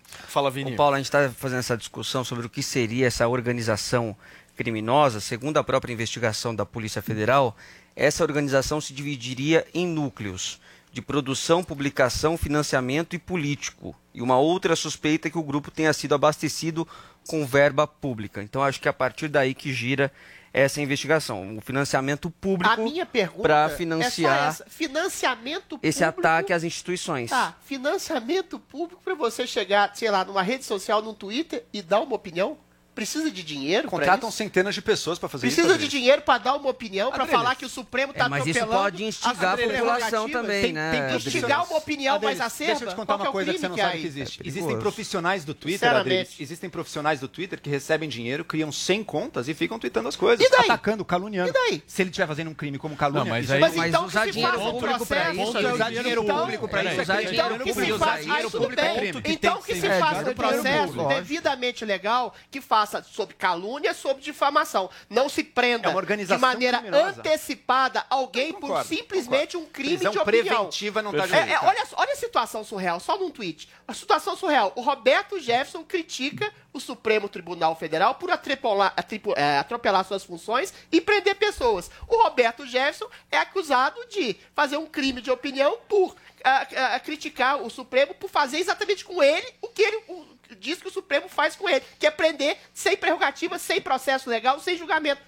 Fala, 0.06 0.50
Vini. 0.50 0.72
Ô, 0.72 0.76
Paulo, 0.76 0.94
a 0.94 0.98
gente 0.98 1.06
está 1.06 1.28
fazendo 1.30 1.58
essa 1.58 1.76
discussão 1.76 2.24
sobre 2.24 2.46
o 2.46 2.48
que 2.48 2.62
seria 2.62 3.06
essa 3.06 3.28
organização 3.28 4.16
criminosa. 4.56 5.20
Segundo 5.20 5.58
a 5.58 5.64
própria 5.64 5.92
investigação 5.92 6.54
da 6.54 6.64
Polícia 6.64 7.02
Federal, 7.02 7.54
essa 7.94 8.24
organização 8.24 8.80
se 8.80 8.94
dividiria 8.94 9.66
em 9.74 9.86
núcleos 9.86 10.58
de 10.90 11.02
produção, 11.02 11.62
publicação, 11.62 12.38
financiamento 12.38 13.14
e 13.14 13.18
político. 13.18 13.94
E 14.14 14.22
uma 14.22 14.38
outra 14.38 14.74
suspeita 14.74 15.28
é 15.28 15.30
que 15.30 15.38
o 15.38 15.42
grupo 15.42 15.70
tenha 15.70 15.92
sido 15.92 16.14
abastecido 16.14 16.88
com 17.28 17.44
verba 17.44 17.86
pública. 17.86 18.42
Então, 18.42 18.62
acho 18.62 18.80
que 18.80 18.88
é 18.88 18.90
a 18.90 18.94
partir 18.94 19.28
daí 19.28 19.54
que 19.54 19.72
gira 19.74 20.10
essa 20.58 20.80
investigação. 20.80 21.56
O 21.56 21.60
financiamento 21.60 22.28
A 22.28 22.40
público 22.40 22.82
minha 22.82 23.06
pergunta 23.06 23.42
para 23.42 23.64
é 23.64 23.68
financiar 23.76 24.48
essa. 24.48 24.64
Financiamento 24.68 25.78
esse 25.82 26.04
público. 26.04 26.20
ataque 26.20 26.52
às 26.52 26.64
instituições. 26.64 27.30
Tá, 27.30 27.56
financiamento 27.64 28.58
público 28.58 29.00
para 29.02 29.14
você 29.14 29.46
chegar, 29.46 29.94
sei 29.94 30.10
lá, 30.10 30.24
numa 30.24 30.42
rede 30.42 30.64
social, 30.64 31.02
num 31.02 31.14
Twitter 31.14 31.64
e 31.72 31.80
dar 31.80 32.00
uma 32.00 32.16
opinião? 32.16 32.58
Precisa 32.98 33.30
de 33.30 33.44
dinheiro 33.44 33.86
Contratam 33.86 34.28
isso? 34.28 34.38
centenas 34.38 34.74
de 34.74 34.82
pessoas 34.82 35.20
para 35.20 35.28
fazer 35.28 35.42
Precisa 35.46 35.68
isso. 35.68 35.78
de 35.78 35.84
Adriles. 35.84 35.90
dinheiro 35.92 36.22
para 36.22 36.38
dar 36.38 36.54
uma 36.56 36.68
opinião, 36.68 37.12
para 37.12 37.26
falar 37.26 37.54
que 37.54 37.64
o 37.64 37.68
Supremo 37.68 38.10
está 38.10 38.24
É, 38.24 38.28
mas 38.28 38.44
isso 38.44 38.58
atropelando 38.58 38.82
pode 38.90 39.04
instigar 39.04 39.54
a 39.54 39.56
população 39.56 40.28
também, 40.28 40.62
tem, 40.62 40.72
né, 40.72 40.90
Tem 40.90 41.08
que 41.20 41.28
instigar 41.28 41.64
uma 41.64 41.76
opinião 41.76 42.14
mais 42.18 42.40
Adriles, 42.40 42.46
acerba? 42.52 42.72
Deixa 42.72 42.84
eu 42.86 42.88
te 42.88 42.96
contar 42.96 43.12
é 43.12 43.16
uma 43.18 43.28
o 43.28 43.32
coisa 43.32 43.52
que 43.52 43.58
você 43.60 43.68
não 43.68 43.76
que 43.76 43.80
sabe 43.80 43.92
que 43.92 43.98
aí? 43.98 44.04
existe. 44.06 44.42
É 44.42 44.48
Existem 44.48 44.78
profissionais 44.80 45.44
do 45.44 45.54
Twitter. 45.54 45.88
Adriles, 45.96 46.34
existem 46.40 46.68
profissionais 46.68 47.20
do 47.20 47.28
Twitter 47.28 47.60
que 47.60 47.70
recebem 47.70 48.08
dinheiro, 48.08 48.44
criam 48.44 48.72
100 48.72 49.04
contas 49.04 49.46
e 49.46 49.54
ficam 49.54 49.78
tweetando 49.78 50.08
as 50.08 50.16
coisas. 50.16 50.44
E 50.44 50.50
daí? 50.50 50.64
Atacando, 50.64 51.04
caluniando. 51.04 51.50
E 51.50 51.52
daí? 51.52 51.82
Se 51.86 52.02
ele 52.02 52.10
estiver 52.10 52.26
fazendo 52.26 52.50
um 52.50 52.54
crime 52.54 52.78
como 52.78 52.96
calúnia, 52.96 53.22
Não, 53.22 53.30
mas 53.30 53.44
isso 53.44 53.52
aí- 53.52 53.58
é 53.58 53.60
Mas, 53.60 53.72
crime. 53.74 53.88
então 53.90 54.06
usar 54.06 54.20
que 54.22 54.26
se 54.26 54.32
dinheiro 54.32 54.56
faça 54.58 54.68
um 54.68 54.72
público 54.72 55.06
processo, 55.06 55.40
isso, 55.40 55.68
usar 55.74 55.90
dinheiro 55.90 56.24
público 56.24 56.68
pra 56.68 56.78
Peraí, 56.82 56.92
isso 56.92 57.00
é 57.00 57.02
usar 57.04 57.16
crime. 57.18 57.30
dinheiro 57.30 57.58
que 57.58 57.64
se 57.68 57.74
público, 57.74 57.94
usar 57.94 58.18
dinheiro 58.18 58.48
é 58.48 58.98
crime. 58.98 59.22
Então 59.26 59.62
que 59.62 59.74
se 59.76 59.88
faça 60.00 60.30
um 60.30 60.34
processo 60.34 61.08
devidamente 61.08 61.84
legal 61.84 62.34
que 62.50 62.60
faça 62.60 62.87
sob 63.10 63.34
calúnia, 63.34 63.92
sob 63.94 64.20
difamação. 64.20 64.88
Não 65.08 65.28
se 65.28 65.42
prenda 65.44 65.90
É 65.90 66.16
de 66.16 66.38
maneira 66.38 66.78
criminosa. 66.78 67.20
antecipada 67.20 68.04
alguém 68.10 68.52
por 68.52 68.60
Concordo, 68.62 68.88
simplesmente 68.88 69.56
um 69.56 69.64
crime 69.66 69.94
Prisão 69.96 70.12
de 70.12 70.18
opinião. 70.18 70.44
preventiva 70.44 71.02
não 71.02 71.12
tá 71.12 71.24
É, 71.36 71.52
é, 71.52 71.58
olha, 71.62 71.82
olha 71.96 72.12
a 72.12 72.16
situação 72.16 72.64
surreal, 72.64 72.98
só 73.00 73.16
num 73.18 73.30
tweet. 73.30 73.68
A 73.86 73.94
situação 73.94 74.36
surreal. 74.36 74.72
O 74.76 74.80
Roberto 74.80 75.38
Jefferson 75.38 75.84
critica 75.84 76.52
o 76.72 76.80
Supremo 76.80 77.28
Tribunal 77.28 77.74
Federal 77.76 78.14
por 78.16 78.30
atripolar- 78.30 78.92
atripo- 78.96 79.34
é, 79.36 79.58
atropelar 79.58 80.04
suas 80.04 80.22
funções 80.24 80.72
e 80.92 81.00
prender 81.00 81.34
pessoas. 81.36 81.90
O 82.06 82.22
Roberto 82.22 82.66
Jefferson 82.66 83.08
é 83.30 83.38
acusado 83.38 83.98
de 84.08 84.36
fazer 84.54 84.76
um 84.76 84.86
crime 84.86 85.20
de 85.20 85.30
opinião 85.30 85.78
por 85.88 86.14
ah, 86.44 86.66
ah, 86.94 87.00
criticar 87.00 87.60
o 87.62 87.68
Supremo 87.68 88.14
por 88.14 88.30
fazer 88.30 88.58
exatamente 88.58 89.04
com 89.04 89.20
ele 89.20 89.46
o 89.60 89.66
que 89.68 89.82
ele 89.82 89.96
o- 90.08 90.37
diz 90.56 90.80
que 90.80 90.88
o 90.88 90.92
Supremo 90.92 91.28
faz 91.28 91.56
com 91.56 91.68
ele, 91.68 91.84
que 91.98 92.06
é 92.06 92.10
prender 92.10 92.56
sem 92.72 92.96
prerrogativa, 92.96 93.58
sem 93.58 93.80
processo 93.80 94.30
legal, 94.30 94.58
sem 94.60 94.76
julgamento. 94.76 95.27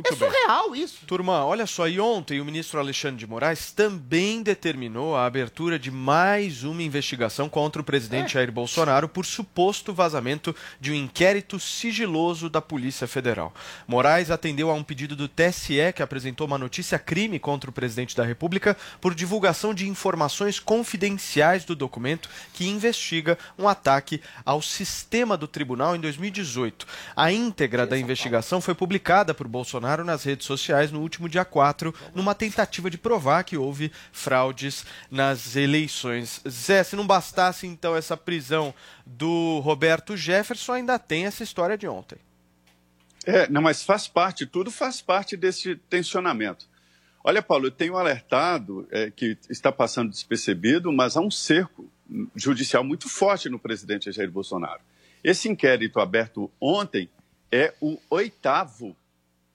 Muito 0.00 0.14
é 0.14 0.16
surreal 0.16 0.74
isso. 0.74 1.04
Turma, 1.06 1.44
olha 1.44 1.66
só, 1.66 1.86
e 1.86 2.00
ontem 2.00 2.40
o 2.40 2.44
ministro 2.44 2.80
Alexandre 2.80 3.18
de 3.18 3.26
Moraes 3.26 3.70
também 3.70 4.42
determinou 4.42 5.14
a 5.14 5.26
abertura 5.26 5.78
de 5.78 5.90
mais 5.90 6.64
uma 6.64 6.82
investigação 6.82 7.48
contra 7.48 7.82
o 7.82 7.84
presidente 7.84 8.34
Jair 8.34 8.50
Bolsonaro 8.50 9.08
por 9.08 9.26
suposto 9.26 9.92
vazamento 9.92 10.56
de 10.80 10.90
um 10.90 10.94
inquérito 10.94 11.60
sigiloso 11.60 12.48
da 12.48 12.62
Polícia 12.62 13.06
Federal. 13.06 13.52
Moraes 13.86 14.30
atendeu 14.30 14.70
a 14.70 14.74
um 14.74 14.82
pedido 14.82 15.14
do 15.14 15.28
TSE 15.28 15.92
que 15.94 16.02
apresentou 16.02 16.46
uma 16.46 16.58
notícia 16.58 16.98
crime 16.98 17.38
contra 17.38 17.68
o 17.68 17.72
presidente 17.72 18.16
da 18.16 18.24
República 18.24 18.76
por 19.00 19.14
divulgação 19.14 19.74
de 19.74 19.88
informações 19.88 20.58
confidenciais 20.58 21.64
do 21.64 21.76
documento 21.76 22.28
que 22.54 22.66
investiga 22.66 23.38
um 23.58 23.68
ataque 23.68 24.22
ao 24.44 24.62
sistema 24.62 25.36
do 25.36 25.46
tribunal 25.46 25.94
em 25.94 26.00
2018. 26.00 26.86
A 27.14 27.30
íntegra 27.30 27.86
da 27.86 27.98
investigação 27.98 28.60
foi 28.60 28.74
publicada 28.74 29.34
por 29.34 29.46
Bolsonaro 29.46 29.89
nas 29.98 30.24
redes 30.24 30.46
sociais 30.46 30.90
no 30.90 31.00
último 31.00 31.28
dia 31.28 31.44
4, 31.44 31.94
numa 32.14 32.34
tentativa 32.34 32.90
de 32.90 32.96
provar 32.96 33.44
que 33.44 33.56
houve 33.56 33.92
fraudes 34.12 34.84
nas 35.10 35.56
eleições. 35.56 36.40
Zé, 36.48 36.82
se 36.82 36.96
não 36.96 37.06
bastasse 37.06 37.66
então 37.66 37.96
essa 37.96 38.16
prisão 38.16 38.72
do 39.04 39.60
Roberto 39.60 40.16
Jefferson, 40.16 40.72
ainda 40.72 40.98
tem 40.98 41.26
essa 41.26 41.42
história 41.42 41.76
de 41.76 41.86
ontem. 41.86 42.18
É, 43.26 43.48
não, 43.50 43.60
mas 43.60 43.82
faz 43.82 44.08
parte, 44.08 44.46
tudo 44.46 44.70
faz 44.70 45.02
parte 45.02 45.36
desse 45.36 45.76
tensionamento. 45.88 46.66
Olha, 47.22 47.42
Paulo, 47.42 47.66
eu 47.66 47.70
tenho 47.70 47.98
alertado 47.98 48.88
é, 48.90 49.10
que 49.10 49.36
está 49.50 49.70
passando 49.70 50.10
despercebido, 50.10 50.90
mas 50.90 51.16
há 51.16 51.20
um 51.20 51.30
cerco 51.30 51.86
judicial 52.34 52.82
muito 52.82 53.08
forte 53.08 53.48
no 53.48 53.58
presidente 53.58 54.10
Jair 54.10 54.30
Bolsonaro. 54.30 54.80
Esse 55.22 55.48
inquérito 55.48 56.00
aberto 56.00 56.50
ontem 56.58 57.10
é 57.52 57.74
o 57.80 57.98
oitavo. 58.08 58.96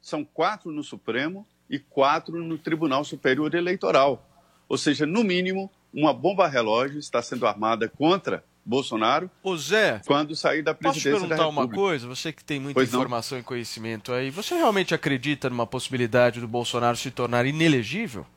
São 0.06 0.24
quatro 0.24 0.72
no 0.72 0.84
Supremo 0.84 1.48
e 1.68 1.80
quatro 1.80 2.38
no 2.44 2.60
Tribunal 2.60 3.04
Superior 3.04 3.56
Eleitoral. 3.56 4.24
Ou 4.70 4.78
seja, 4.78 5.04
no 5.04 5.24
mínimo, 5.24 5.68
uma 5.92 6.14
bomba 6.14 6.48
relógio 6.48 7.00
está 7.00 7.24
sendo 7.24 7.48
armada 7.48 7.90
contra 7.90 8.44
Bolsonaro 8.64 9.32
Ô 9.42 9.58
Zé, 9.58 10.00
quando 10.06 10.36
sair 10.36 10.62
da 10.62 10.76
posso 10.76 11.02
presidência 11.02 11.28
da 11.28 11.36
perguntar 11.36 11.48
uma 11.48 11.68
coisa? 11.68 12.08
Você 12.08 12.32
que 12.32 12.44
tem 12.44 12.60
muita 12.60 12.76
Pois 12.76 12.92
não. 12.92 13.00
informação 13.00 13.40
e 13.40 13.42
conhecimento 13.42 14.14
aí, 14.14 14.30
você 14.30 14.54
realmente 14.54 14.94
acredita 14.94 15.50
numa 15.50 15.66
possibilidade 15.66 16.40
do 16.40 16.48
Bolsonaro 16.48 16.96
se 16.96 17.10
tornar 17.10 17.48
inelegível? 17.48 18.28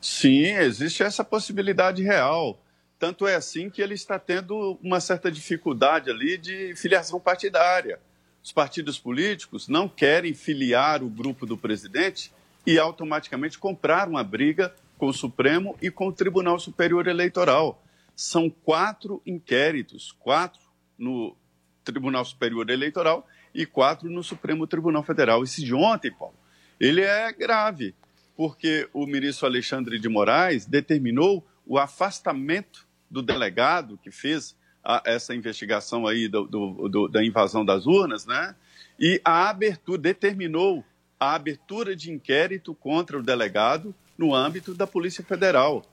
Sim, 0.00 0.44
existe 0.56 1.02
essa 1.02 1.22
possibilidade 1.22 2.02
real. 2.02 2.58
Tanto 2.98 3.26
é 3.26 3.34
assim 3.34 3.68
que 3.68 3.82
ele 3.82 3.92
está 3.92 4.18
tendo 4.18 4.78
uma 4.82 5.00
certa 5.00 5.30
dificuldade 5.30 6.08
ali 6.08 6.38
de 6.38 6.74
filiação 6.76 7.20
partidária. 7.20 8.00
Os 8.42 8.52
partidos 8.52 8.98
políticos 8.98 9.68
não 9.68 9.88
querem 9.88 10.34
filiar 10.34 11.02
o 11.02 11.08
grupo 11.08 11.44
do 11.44 11.56
presidente 11.56 12.32
e 12.66 12.78
automaticamente 12.78 13.58
comprar 13.58 14.08
uma 14.08 14.24
briga 14.24 14.74
com 14.96 15.06
o 15.06 15.12
Supremo 15.12 15.76
e 15.80 15.90
com 15.90 16.08
o 16.08 16.12
Tribunal 16.12 16.58
Superior 16.58 17.06
Eleitoral. 17.06 17.82
São 18.16 18.50
quatro 18.50 19.22
inquéritos, 19.26 20.12
quatro 20.12 20.60
no 20.98 21.36
Tribunal 21.84 22.24
Superior 22.24 22.68
Eleitoral 22.70 23.26
e 23.54 23.66
quatro 23.66 24.10
no 24.10 24.22
Supremo 24.22 24.66
Tribunal 24.66 25.02
Federal. 25.02 25.42
Esse 25.42 25.64
de 25.64 25.74
ontem, 25.74 26.10
Paulo, 26.10 26.34
ele 26.78 27.02
é 27.02 27.32
grave, 27.32 27.94
porque 28.36 28.88
o 28.92 29.06
ministro 29.06 29.46
Alexandre 29.46 29.98
de 29.98 30.08
Moraes 30.08 30.66
determinou 30.66 31.46
o 31.66 31.78
afastamento 31.78 32.86
do 33.10 33.22
delegado 33.22 33.98
que 34.02 34.10
fez 34.10 34.56
a- 34.82 35.02
essa 35.04 35.34
investigação 35.34 36.06
aí 36.06 36.28
do- 36.28 36.46
do- 36.46 36.88
do- 36.88 37.08
da 37.08 37.24
invasão 37.24 37.64
das 37.64 37.86
urnas, 37.86 38.26
né? 38.26 38.54
E 38.98 39.20
a 39.24 39.48
abertura, 39.48 39.98
determinou 39.98 40.84
a 41.18 41.34
abertura 41.34 41.94
de 41.94 42.10
inquérito 42.10 42.74
contra 42.74 43.18
o 43.18 43.22
delegado 43.22 43.94
no 44.16 44.34
âmbito 44.34 44.74
da 44.74 44.86
Polícia 44.86 45.24
Federal 45.24 45.84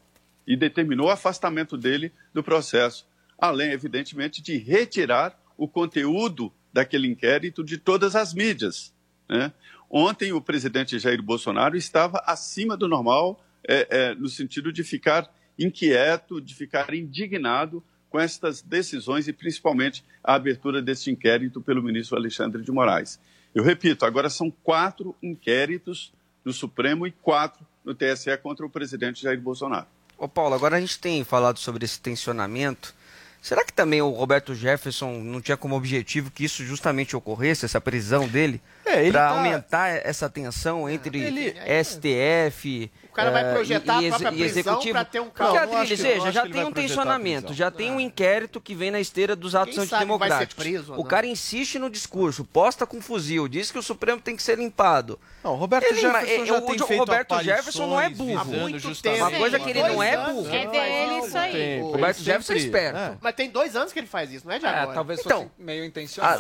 e 0.45 0.56
determinou 0.56 1.08
o 1.08 1.12
afastamento 1.12 1.78
dele 1.78 2.12
do 2.34 2.41
processo, 2.43 3.06
além, 3.38 3.71
evidentemente, 3.71 4.41
de 4.41 4.58
retirar 4.58 5.38
o 5.58 5.67
conteúdo 5.67 6.52
daquele 6.71 7.08
inquérito 7.08 7.63
de 7.63 7.78
todas 7.78 8.15
as 8.15 8.34
mídias. 8.34 8.93
né? 9.28 9.52
Ontem, 9.89 10.32
o 10.32 10.39
presidente 10.41 10.97
Jair 11.00 11.21
Bolsonaro 11.21 11.76
estava 11.76 12.23
acima 12.26 12.78
do 12.78 12.88
normal, 12.88 13.41
é, 13.67 13.88
é, 13.89 14.15
no 14.15 14.30
sentido 14.30 14.71
de 14.71 14.84
ficar 14.84 15.30
inquieto, 15.60 16.39
de 16.39 16.54
ficar 16.56 16.93
indignado 16.93 17.84
com 18.10 18.20
estas 18.20 18.62
decisões 18.62 19.28
e, 19.28 19.34
principalmente, 19.34 20.04
a 20.24 20.36
abertura 20.36 20.82
deste 20.82 21.12
inquérito 21.12 21.62
pelo 21.62 21.84
ministro 21.84 22.17
Alexandre 22.17 22.62
de 22.62 22.72
Moraes. 22.72 23.20
Eu 23.54 23.63
repito, 23.63 24.06
agora 24.06 24.30
são 24.30 24.52
quatro 24.63 25.15
inquéritos 25.22 26.12
no 26.46 26.54
Supremo 26.54 27.06
e 27.08 27.12
quatro 27.12 27.65
no 27.84 27.93
TSE 27.96 28.36
contra 28.38 28.65
o 28.65 28.70
presidente 28.70 29.24
Jair 29.24 29.39
Bolsonaro. 29.39 29.88
Ô 30.17 30.28
Paulo, 30.28 30.56
agora 30.56 30.78
a 30.78 30.80
gente 30.80 31.00
tem 31.00 31.24
falado 31.24 31.60
sobre 31.60 31.86
esse 31.86 32.00
tensionamento. 32.00 32.93
Será 33.41 33.63
que 33.63 33.72
também 33.72 34.02
o 34.02 34.10
Roberto 34.10 34.56
Jefferson 34.56 35.20
não 35.22 35.39
tinha 35.39 35.56
como 35.56 35.76
objetivo 35.76 36.32
que 36.32 36.43
isso 36.43 36.63
justamente 36.65 37.15
ocorresse, 37.15 37.65
essa 37.65 37.80
prisão 37.80 38.28
dele? 38.28 38.60
É, 38.86 39.04
ele 39.04 39.12
para 39.12 39.30
tá- 39.30 39.38
aumentar 39.38 39.88
essa 39.89 40.28
tensão 40.30 40.89
entre 40.89 41.20
Ele- 41.20 41.54
STF. 41.84 42.91
O 43.17 43.19
cara 43.19 43.32
vai 43.32 43.45
eh, 43.49 43.51
projetar 43.51 44.03
e, 44.03 44.06
a 44.06 44.10
própria 44.10 44.27
e 44.27 44.32
prisão 44.38 44.45
executivo. 44.62 44.93
pra 44.93 45.03
ter 45.06 45.19
um 45.19 45.25
Porque, 45.25 45.41
não 45.43 45.49
acho 45.58 45.63
Adriles, 45.75 45.99
veja, 45.99 46.32
já 46.32 46.47
tem 46.47 46.63
um 46.63 46.71
tensionamento, 46.71 47.51
já 47.51 47.71
tem 47.71 47.91
um 47.91 47.99
inquérito 47.99 48.62
que 48.62 48.75
vem 48.75 48.91
na 48.91 48.99
esteira 48.99 49.36
dos 49.36 49.56
atos 49.56 49.73
Quem 49.73 49.84
antidemocráticos. 49.86 50.53
preso 50.53 50.93
O 50.95 51.03
cara 51.03 51.25
insiste 51.25 51.80
no 51.80 51.89
discurso, 51.89 52.45
posta 52.45 52.86
com 52.86 53.01
fuzil, 53.01 53.47
diz 53.47 53.71
que 53.71 53.80
o 53.80 53.82
Supremo 53.82 54.21
tem 54.21 54.36
que 54.36 54.43
ser 54.43 54.60
limpado. 54.60 55.19
Não, 55.43 55.53
o 55.53 55.56
Roberto 55.56 55.86
Ele- 55.86 55.99
Jefferson 55.99 56.45
já 56.45 56.58
o- 56.58 56.62
tem 56.62 56.75
o 56.82 56.86
feito 56.86 56.99
Roberto 56.99 57.43
Jefferson 57.43 57.88
não 57.88 57.99
é 57.99 58.08
burro. 58.10 58.38
Há 58.39 58.43
muito 58.45 58.77
justamente- 58.80 59.17
tempo. 59.19 59.30
Uma 59.32 59.39
coisa 59.39 59.60
que 59.60 59.69
ele 59.71 59.82
não 59.82 60.03
é 60.03 60.17
burro. 60.17 60.49
que 60.49 60.56
É 60.56 60.67
dele 60.67 61.25
isso. 61.25 61.38
aí. 61.39 61.82
Roberto 61.82 62.17
Jefferson 62.19 62.53
é 62.53 62.58
esperto. 62.58 62.97
é. 62.99 63.17
Mas 63.19 63.34
tem 63.34 63.49
dois 63.49 63.75
anos 63.75 63.91
que 63.91 63.97
ele 63.99 64.08
faz 64.08 64.32
isso, 64.32 64.45
não 64.45 64.53
é 64.53 64.60
de 64.60 64.65
É, 64.65 64.69
agora. 64.69 64.93
talvez 64.93 65.19
Então, 65.21 65.39
fosse 65.39 65.51
meio 65.58 65.84
intencional. 65.84 66.34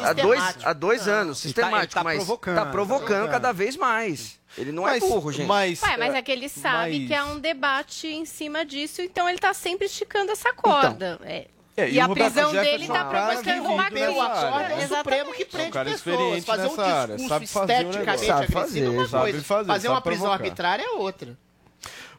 Há, 0.63 0.73
dois, 0.73 1.07
anos, 1.07 1.43
Ele 1.43 1.53
tá- 1.55 1.61
sistemático, 1.63 1.93
tá 1.95 2.03
mas 2.03 2.17
provocando, 2.17 2.55
tá 2.55 2.65
provocando 2.67 3.07
provocando. 3.07 3.31
cada 3.31 3.51
vez 3.51 3.75
mais. 3.75 4.37
Ele 4.57 4.71
não 4.71 4.83
Mas- 4.83 5.03
é 5.03 5.07
burro, 5.07 5.31
gente. 5.31 5.47
Mas, 5.47 5.81
Ué, 5.81 5.97
mas 5.97 6.13
é, 6.13 6.17
é 6.17 6.21
que 6.21 6.31
ele 6.31 6.47
sabe 6.49 6.99
mas- 6.99 7.07
que 7.07 7.13
há 7.13 7.25
um 7.25 7.39
debate 7.39 8.07
em 8.07 8.25
cima 8.25 8.63
disso, 8.65 9.01
então 9.01 9.27
ele 9.27 9.39
tá 9.39 9.53
sempre 9.53 9.87
esticando 9.87 10.31
essa 10.31 10.53
corda. 10.53 11.19
É. 11.23 11.47
É, 11.79 11.91
E, 11.91 11.99
o 11.99 12.01
a 12.01 12.05
Roberto 12.07 12.33
prisão 12.33 12.51
Jefferson 12.51 12.71
dele 12.71 12.83
é 12.83 12.87
tá 12.87 12.93
um 12.93 13.11
cara 13.11 13.27
provocando 13.27 13.65
uma 13.71 13.83
acordo 13.83 13.97
é 13.99 14.09
o 14.09 14.81
Exatamente. 14.81 14.97
Supremo 14.97 15.33
que 15.33 15.41
É 15.43 15.45
um 15.45 15.49
prende 15.49 15.71
cara 15.71 15.89
pessoas. 15.91 16.45
Fazer 16.45 16.61
um 16.61 16.69
nessa 16.69 16.85
área, 16.85 17.15
discurso 17.17 17.27
sabe 17.29 17.47
fazer 17.47 17.73
esteticamente 17.73 18.25
Sabe 18.25 18.31
agressivo 18.31 18.59
fazer, 18.61 18.79
é 18.83 18.89
uma 18.89 18.95
coisa. 18.95 19.43
fazer, 19.43 19.67
fazer 19.67 19.87
uma 19.89 20.01
prisão 20.01 20.21
provocar. 20.25 20.43
arbitrária 20.43 20.83
é 20.83 20.89
outra. 20.89 21.37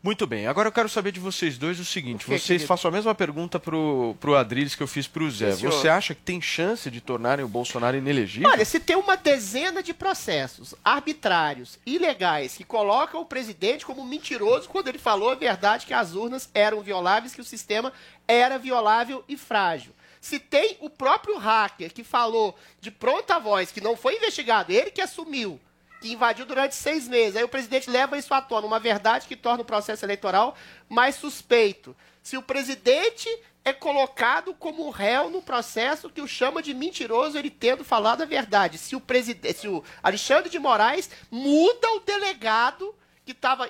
Muito 0.03 0.27
bem, 0.27 0.47
agora 0.47 0.69
eu 0.69 0.73
quero 0.73 0.89
saber 0.89 1.11
de 1.11 1.19
vocês 1.19 1.59
dois 1.59 1.81
o 1.81 1.85
seguinte: 1.85 2.17
O 2.17 2.19
que, 2.21 2.39
vocês 2.39 2.45
querido? 2.45 2.67
façam 2.67 2.89
a 2.89 2.93
mesma 2.93 3.15
pergunta 3.15 3.59
pro, 3.59 4.15
pro 4.21 4.37
Adriles 4.37 4.75
que 4.75 4.83
eu 4.83 4.87
fiz 4.87 5.09
pro 5.09 5.29
Zé. 5.31 5.53
Sim. 5.53 5.67
Você 5.67 5.89
acha 5.89 6.15
que 6.15 6.23
tem 6.23 6.41
chance 6.41 6.91
de 6.91 7.01
tornarem 7.01 7.45
o 7.45 7.49
Bolsonaro 7.49 7.97
inelegível? 7.97 8.49
Olha, 8.49 8.65
se 8.65 8.79
tem 8.79 8.97
uma 8.97 9.17
dezena 9.17 9.83
de 9.83 9.93
processos 9.93 10.75
arbitrários, 10.85 11.79
ilegais, 11.85 12.57
que 12.57 12.65
colocam 12.65 13.21
o 13.21 13.27
presidente 13.27 13.85
como 13.85 14.05
mentiroso 14.05 14.69
quando 14.69 14.89
ele 14.89 14.99
falou 14.99 15.31
a 15.31 15.35
verdade 15.35 15.87
que 15.87 15.95
as 15.95 16.15
urnas 16.15 16.49
eram 16.55 16.81
violáveis, 16.81 17.35
que 17.35 17.41
o 17.41 17.45
sistema 17.45 17.93
era 18.27 18.59
violável 18.59 19.25
e 19.29 19.37
frágil. 19.37 19.93
Se 20.21 20.39
tem 20.39 20.77
o 20.81 20.91
próprio 20.91 21.39
hacker 21.39 21.93
que 21.93 22.05
falou 22.05 22.57
de 22.81 22.91
pronta 22.91 23.39
voz, 23.39 23.71
que 23.71 23.81
não 23.81 23.97
foi 23.97 24.17
investigado, 24.17 24.73
ele 24.73 24.91
que 24.91 25.01
assumiu, 25.01 25.61
que 26.01 26.13
invadiu 26.13 26.47
durante 26.47 26.75
seis 26.75 27.09
meses, 27.09 27.37
aí 27.37 27.45
o 27.45 27.49
presidente 27.49 27.91
leva 27.91 28.17
isso 28.17 28.33
à 28.33 28.41
tona, 28.41 28.67
uma 28.67 28.79
verdade 28.79 29.27
que 29.27 29.37
torna 29.37 29.63
o 29.63 29.67
processo 29.67 30.05
eleitoral 30.05 30.55
mais 30.89 31.17
suspeito. 31.17 31.97
Se 32.23 32.37
o 32.37 32.43
presidente 32.43 33.29
é 33.65 33.73
colocado 33.73 34.55
como 34.55 34.91
réu 34.91 35.29
no 35.29 35.43
processo 35.43 36.11
que 36.11 36.21
o 36.21 36.29
chama 36.29 36.63
de 36.63 36.73
mentiroso, 36.73 37.39
ele 37.39 37.51
tendo 37.51 37.85
falado 37.85 38.23
a 38.23 38.27
verdade. 38.27 38.79
Se 38.79 38.97
o 38.97 39.01
presidente, 39.01 39.59
se 39.59 39.69
o 39.69 39.85
Alexandre 40.03 40.49
de 40.49 40.59
Moraes 40.59 41.11
muda 41.31 41.91
o 41.93 42.01
delegado 42.01 42.95
que 43.29 43.33
estava 43.33 43.69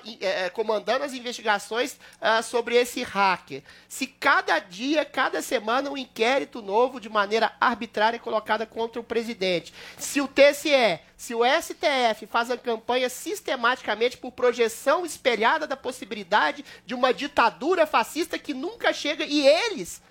comandando 0.53 1.03
as 1.03 1.11
investigações 1.11 1.97
ah, 2.21 2.41
sobre 2.41 2.75
esse 2.77 3.03
hacker. 3.03 3.61
Se 3.89 4.07
cada 4.07 4.57
dia, 4.57 5.03
cada 5.03 5.41
semana, 5.41 5.89
um 5.89 5.97
inquérito 5.97 6.61
novo 6.61 6.97
de 6.97 7.09
maneira 7.09 7.51
arbitrária 7.59 8.15
é 8.15 8.19
colocada 8.19 8.65
contra 8.65 9.01
o 9.01 9.03
presidente. 9.03 9.73
Se 9.97 10.21
o 10.21 10.29
TSE, 10.29 11.01
se 11.17 11.35
o 11.35 11.41
STF 11.43 12.25
faz 12.27 12.49
a 12.49 12.57
campanha 12.57 13.09
sistematicamente 13.09 14.17
por 14.17 14.31
projeção 14.31 15.05
espelhada 15.05 15.67
da 15.67 15.75
possibilidade 15.75 16.63
de 16.85 16.95
uma 16.95 17.13
ditadura 17.13 17.85
fascista 17.85 18.39
que 18.39 18.53
nunca 18.53 18.93
chega 18.93 19.25
e 19.25 19.45
eles 19.45 20.01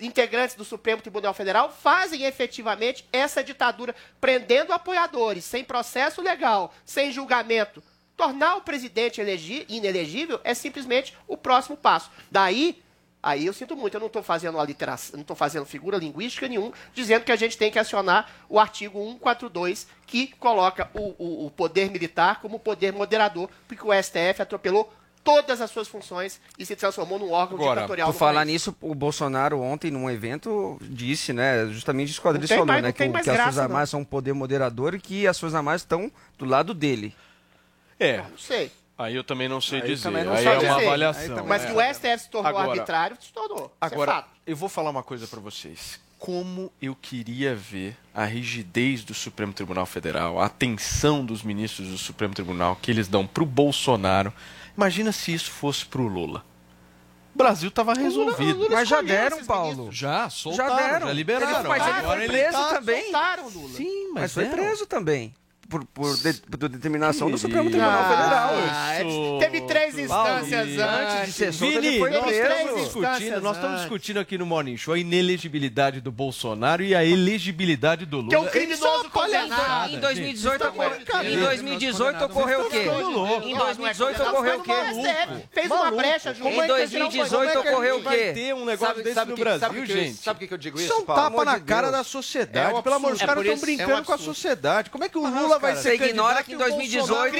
integrantes 0.00 0.56
do 0.56 0.64
Supremo 0.64 1.02
Tribunal 1.02 1.34
Federal 1.34 1.70
fazem 1.70 2.24
efetivamente 2.24 3.06
essa 3.12 3.44
ditadura, 3.44 3.94
prendendo 4.18 4.72
apoiadores, 4.72 5.44
sem 5.44 5.62
processo 5.62 6.22
legal, 6.22 6.74
sem 6.86 7.12
julgamento. 7.12 7.82
Tornar 8.16 8.56
o 8.56 8.60
presidente 8.60 9.20
inelegível 9.68 10.40
é 10.44 10.54
simplesmente 10.54 11.14
o 11.26 11.36
próximo 11.36 11.76
passo. 11.76 12.10
Daí, 12.30 12.82
Aí 13.26 13.46
eu 13.46 13.54
sinto 13.54 13.74
muito, 13.74 13.94
eu 13.94 14.00
não 14.00 14.08
estou 14.08 14.22
fazendo 14.22 14.58
não 15.14 15.22
estou 15.22 15.34
fazendo 15.34 15.64
figura 15.64 15.96
linguística 15.96 16.46
nenhum, 16.46 16.70
dizendo 16.92 17.24
que 17.24 17.32
a 17.32 17.36
gente 17.36 17.56
tem 17.56 17.70
que 17.70 17.78
acionar 17.78 18.30
o 18.50 18.60
artigo 18.60 18.98
142, 19.02 19.86
que 20.06 20.26
coloca 20.38 20.90
o, 20.92 21.14
o- 21.18 21.46
o 21.46 21.50
poder 21.50 21.90
militar 21.90 22.42
como 22.42 22.58
poder 22.58 22.92
moderador, 22.92 23.48
porque 23.66 23.82
o 23.82 23.90
STF 23.94 24.42
atropelou 24.42 24.92
todas 25.24 25.62
as 25.62 25.70
suas 25.70 25.88
funções 25.88 26.38
e 26.58 26.66
se 26.66 26.76
transformou 26.76 27.18
num 27.18 27.32
órgão 27.32 27.56
ditatorial. 27.58 28.12
Por 28.12 28.18
falar 28.18 28.40
país. 28.40 28.52
nisso, 28.52 28.76
o 28.82 28.94
Bolsonaro 28.94 29.58
ontem, 29.58 29.90
num 29.90 30.10
evento, 30.10 30.76
disse, 30.82 31.32
né, 31.32 31.66
justamente 31.68 32.10
isso 32.10 32.20
que 32.20 32.28
o 32.28 32.32
tem 32.46 32.58
falou, 32.58 32.66
mais- 32.66 32.82
né, 32.82 32.92
que, 32.92 33.08
que 33.08 33.30
as 33.30 33.36
Forças 33.38 33.58
Armadas 33.58 33.88
são 33.88 34.00
um 34.00 34.04
poder 34.04 34.34
moderador 34.34 34.94
e 34.94 35.00
que 35.00 35.26
as 35.26 35.40
Forças 35.40 35.54
Armadas 35.54 35.80
estão 35.80 36.12
do 36.36 36.44
lado 36.44 36.74
dele. 36.74 37.14
É. 37.98 38.18
Não 38.18 38.38
sei. 38.38 38.70
Aí 38.96 39.14
eu 39.16 39.24
também 39.24 39.48
não 39.48 39.60
sei 39.60 39.80
Aí 39.82 39.88
dizer. 39.88 40.02
também 40.04 40.22
não 40.24 40.32
aí 40.34 40.44
é 40.44 40.50
uma 40.50 40.58
dizer. 40.58 40.68
avaliação. 40.70 41.22
Aí 41.22 41.28
também- 41.30 41.44
Mas 41.46 41.62
é. 41.64 41.66
que 41.66 41.72
o 41.72 41.80
STF 41.80 42.18
se 42.24 42.30
tornou 42.30 42.48
Agora- 42.48 42.70
arbitrário, 42.70 43.16
se 43.20 43.32
tornou. 43.32 43.58
Isso 43.66 43.70
é 43.80 43.86
Agora, 43.86 44.12
fato. 44.12 44.28
eu 44.46 44.56
vou 44.56 44.68
falar 44.68 44.90
uma 44.90 45.02
coisa 45.02 45.26
pra 45.26 45.40
vocês. 45.40 45.98
Como 46.18 46.72
eu 46.80 46.94
queria 46.94 47.54
ver 47.54 47.96
a 48.14 48.24
rigidez 48.24 49.04
do 49.04 49.12
Supremo 49.12 49.52
Tribunal 49.52 49.84
Federal, 49.84 50.40
a 50.40 50.46
atenção 50.46 51.24
dos 51.26 51.42
ministros 51.42 51.88
do 51.88 51.98
Supremo 51.98 52.32
Tribunal 52.34 52.76
que 52.80 52.90
eles 52.90 53.08
dão 53.08 53.26
pro 53.26 53.44
Bolsonaro. 53.44 54.32
Imagina 54.76 55.12
se 55.12 55.34
isso 55.34 55.50
fosse 55.50 55.84
pro 55.84 56.06
Lula. 56.06 56.44
O 57.34 57.38
Brasil 57.38 57.70
tava 57.70 57.94
resolvido. 57.94 58.68
Mas 58.70 58.88
já 58.88 59.02
deram, 59.02 59.44
Paulo. 59.44 59.90
Já, 59.90 60.30
soltaram, 60.30 60.70
Já 60.70 60.76
já, 60.82 60.92
deram. 60.92 61.12
liberaram. 61.12 61.58
Ele- 61.60 61.68
mas 61.68 61.82
ele 61.82 61.90
Agora 61.98 62.16
foi 62.16 62.24
ele 62.24 62.28
preso 62.32 62.68
também. 62.68 63.02
Soltaram 63.02 63.46
o 63.46 63.50
Lula. 63.50 63.76
Sim, 63.76 64.04
mas, 64.12 64.22
Mas 64.22 64.32
foi 64.34 64.44
deram. 64.44 64.56
preso 64.64 64.86
também. 64.86 65.34
Por, 65.68 65.84
por, 65.86 66.16
de- 66.18 66.34
por 66.34 66.68
determinação 66.68 67.30
do. 67.30 67.38
Supremo 67.38 67.68
Tribunal 67.70 68.00
Ah, 68.00 68.08
Federal. 68.96 69.38
é, 69.38 69.38
teve 69.40 69.60
três 69.62 69.98
instâncias 69.98 70.68
Antes 70.78 71.26
de 71.26 71.32
ser 71.32 71.64
ele 71.64 71.80
Vini, 71.80 71.98
foi 71.98 72.10
nós 72.10 72.22
três 72.24 72.38
estamos 72.40 72.80
discutindo, 72.84 73.12
instâncias 73.12 73.42
nós 73.42 73.56
estamos 73.56 73.80
discutindo 73.80 74.18
aqui 74.20 74.38
no 74.38 74.46
Morning 74.46 74.76
Show 74.76 74.94
a 74.94 74.98
inelegibilidade 74.98 76.00
do 76.00 76.12
Bolsonaro 76.12 76.82
e 76.82 76.94
a 76.94 77.04
elegibilidade 77.04 78.06
do 78.06 78.18
Lula. 78.18 78.28
Que 78.28 78.34
é 78.34 78.38
um 78.38 78.42
Isso 78.44 78.52
criminoso 78.52 79.10
condenado. 79.10 79.88
Em 79.88 79.90
gente. 79.92 80.00
2018, 80.00 80.64
Isso 80.64 81.06
tá 81.10 81.24
em 81.24 81.38
2018 81.40 82.24
ocorreu 82.24 82.60
o 82.60 82.70
quê? 82.70 82.78
Em 83.48 83.56
2018 83.56 84.22
ocorreu 84.22 84.58
o 84.58 84.62
quê? 84.62 84.72
Fez 85.52 85.70
uma 85.70 85.90
brecha. 85.90 86.30
Em 86.38 86.66
2018 86.66 87.58
ocorreu 87.58 87.98
o 87.98 88.02
Vai 88.02 88.16
quê? 88.16 88.32
ter 88.32 88.54
um 88.54 88.64
negócio 88.64 89.02
desse 89.02 89.24
no 89.24 89.34
que- 89.34 89.40
Brasil, 89.40 89.60
sabe 89.60 89.80
que 89.80 89.86
gente. 89.92 90.22
sabe 90.22 90.38
por 90.40 90.48
que 90.48 90.54
eu 90.54 90.58
digo 90.58 90.76
Isso 90.78 90.86
isso, 90.86 90.94
é 90.94 91.02
um 91.02 91.06
tapa 91.06 91.44
na 91.44 91.60
cara 91.60 91.90
da 91.90 92.04
sociedade. 92.04 92.76
É 92.78 92.82
Pelo 92.82 92.94
amor 92.96 93.12
de 93.12 93.18
Deus, 93.18 93.20
os 93.20 93.26
caras 93.26 93.38
É 93.38 93.40
estão 93.52 93.54
isso- 93.54 93.64
é 93.64 93.66
brincando 93.86 94.04
com 94.04 94.12
a 94.12 94.18
sociedade. 94.18 94.90
Como 94.90 95.04
é 95.04 95.08
que 95.08 95.18
o 95.18 95.26
Lula 95.26 95.53
vai 95.58 95.76
ser 95.76 95.96
Você 95.98 96.04
ignora 96.04 96.42
que 96.42 96.50
em 96.50 96.54
e 96.54 96.56
o 96.56 96.58
2018 96.58 97.08
Bolsonaro 97.08 97.36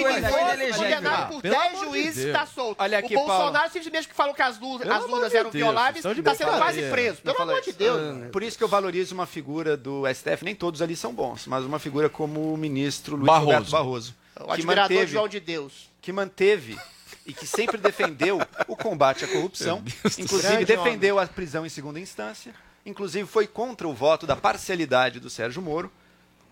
ele 0.62 0.73
foi 0.73 0.83
condenado 0.85 1.29
por 1.33 1.43
Pelo 1.43 1.55
10 1.55 1.67
amor 1.67 1.79
de 1.81 1.91
juízes 1.91 2.15
Deus. 2.17 2.27
está 2.27 2.47
solto. 2.47 2.81
Olha 2.83 2.99
aqui, 2.99 3.17
o 3.17 3.19
Bolsonaro 3.27 3.71
simplesmente 3.71 4.09
que 4.09 4.15
falou 4.15 4.35
que 4.35 4.43
as, 4.43 4.59
lu- 4.59 4.79
Pelo 4.79 4.93
as 4.93 5.05
amor 5.05 5.11
lunas 5.17 5.31
de 5.31 5.37
eram 5.37 5.51
Deus, 5.51 5.62
violáveis, 5.65 6.05
está 6.05 6.35
sendo 6.35 6.57
quase 6.59 6.83
preso. 6.91 7.23
Pelo 7.23 7.43
amor 7.43 7.61
de. 7.61 7.73
Deus. 7.73 8.31
Por 8.31 8.43
isso 8.43 8.57
que 8.59 8.65
eu 8.65 8.69
valorizo 8.69 9.15
uma 9.15 9.27
figura 9.27 9.77
do 9.77 10.03
STF, 10.12 10.45
nem 10.45 10.55
todos 10.55 10.81
ali 10.83 10.95
são 10.97 11.12
bons, 11.15 11.47
mas 11.47 11.65
uma 11.65 11.79
figura 11.79 12.09
como 12.09 12.53
o 12.53 12.57
ministro 12.57 13.17
Luiz 13.17 13.27
Barroso. 13.27 13.47
Roberto 13.53 13.71
Barroso. 13.71 14.15
O 14.37 14.45
que 14.47 14.51
admirador 14.53 14.89
de 14.89 14.95
manteve, 14.95 15.12
João 15.12 15.29
de 15.29 15.41
Deus. 15.41 15.91
que 16.03 16.12
manteve 16.12 16.79
e 17.27 17.33
que 17.33 17.47
sempre 17.47 17.79
defendeu 17.79 18.41
o 18.67 18.77
combate 18.77 19.25
à 19.25 19.29
corrupção, 19.29 19.83
inclusive 20.19 20.65
defendeu 20.65 21.19
a 21.19 21.27
prisão 21.27 21.65
em 21.65 21.69
segunda 21.69 22.01
instância, 22.01 22.53
inclusive 22.85 23.27
foi 23.29 23.47
contra 23.47 23.87
o 23.89 23.95
voto 23.95 24.27
da 24.27 24.35
parcialidade 24.37 25.21
do 25.21 25.31
Sérgio 25.31 25.62
Moro 25.62 25.91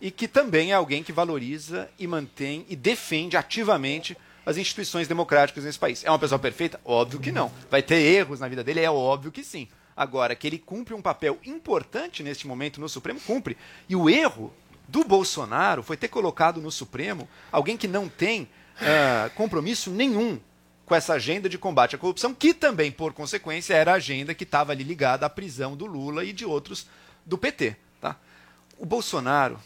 e 0.03 0.11
que 0.11 0.26
também 0.26 0.72
é 0.72 0.74
alguém 0.74 1.00
que 1.00 1.12
valoriza 1.12 1.88
e 1.96 2.09
mantém 2.09 2.66
e 2.68 2.74
defende 2.74 3.36
ativamente 3.36 4.18
as 4.44 4.57
instituições 4.57 5.07
democráticas 5.07 5.62
nesse 5.62 5.78
país. 5.78 6.05
É 6.05 6.11
uma 6.11 6.18
pessoa 6.18 6.40
perfeita? 6.40 6.80
Óbvio 6.84 7.20
que 7.20 7.30
não. 7.30 7.53
Vai 7.70 7.84
ter 7.84 8.00
erros 8.00 8.40
na 8.40 8.48
vida 8.48 8.64
dele? 8.64 8.80
É 8.80 8.90
óbvio 8.90 9.30
que 9.30 9.44
sim. 9.44 9.68
Agora, 9.96 10.34
que 10.34 10.48
ele 10.48 10.59
cumpre 10.59 10.92
um 10.92 11.00
papel 11.00 11.38
importante 11.44 12.20
neste 12.24 12.48
momento 12.48 12.80
no 12.80 12.88
Supremo, 12.88 13.20
cumpre. 13.20 13.57
E 13.88 13.94
o 13.94 14.11
erro 14.11 14.53
do 14.88 15.05
Bolsonaro 15.05 15.84
foi 15.84 15.96
ter 15.96 16.09
colocado 16.09 16.61
no 16.61 16.72
Supremo 16.72 17.28
alguém 17.53 17.76
que 17.76 17.86
não 17.86 18.09
tem 18.09 18.48
ah, 18.80 19.30
compromisso 19.36 19.88
nenhum 19.88 20.40
com 20.84 20.96
essa 20.96 21.12
agenda 21.12 21.48
de 21.48 21.57
combate 21.57 21.94
à 21.94 21.98
corrupção, 21.98 22.34
que 22.34 22.53
também, 22.53 22.90
por 22.90 23.12
consequência, 23.12 23.74
era 23.74 23.92
a 23.92 23.96
agenda 23.96 24.34
que 24.34 24.42
estava 24.42 24.72
ali 24.72 24.82
ligada 24.82 25.24
à 25.24 25.30
prisão 25.30 25.76
do 25.76 25.86
Lula 25.86 26.24
e 26.24 26.32
de 26.32 26.44
outros 26.44 26.88
do 27.24 27.38
PT. 27.38 27.76
Tá? 28.00 28.16
O 28.76 28.84
Bolsonaro, 28.84 29.61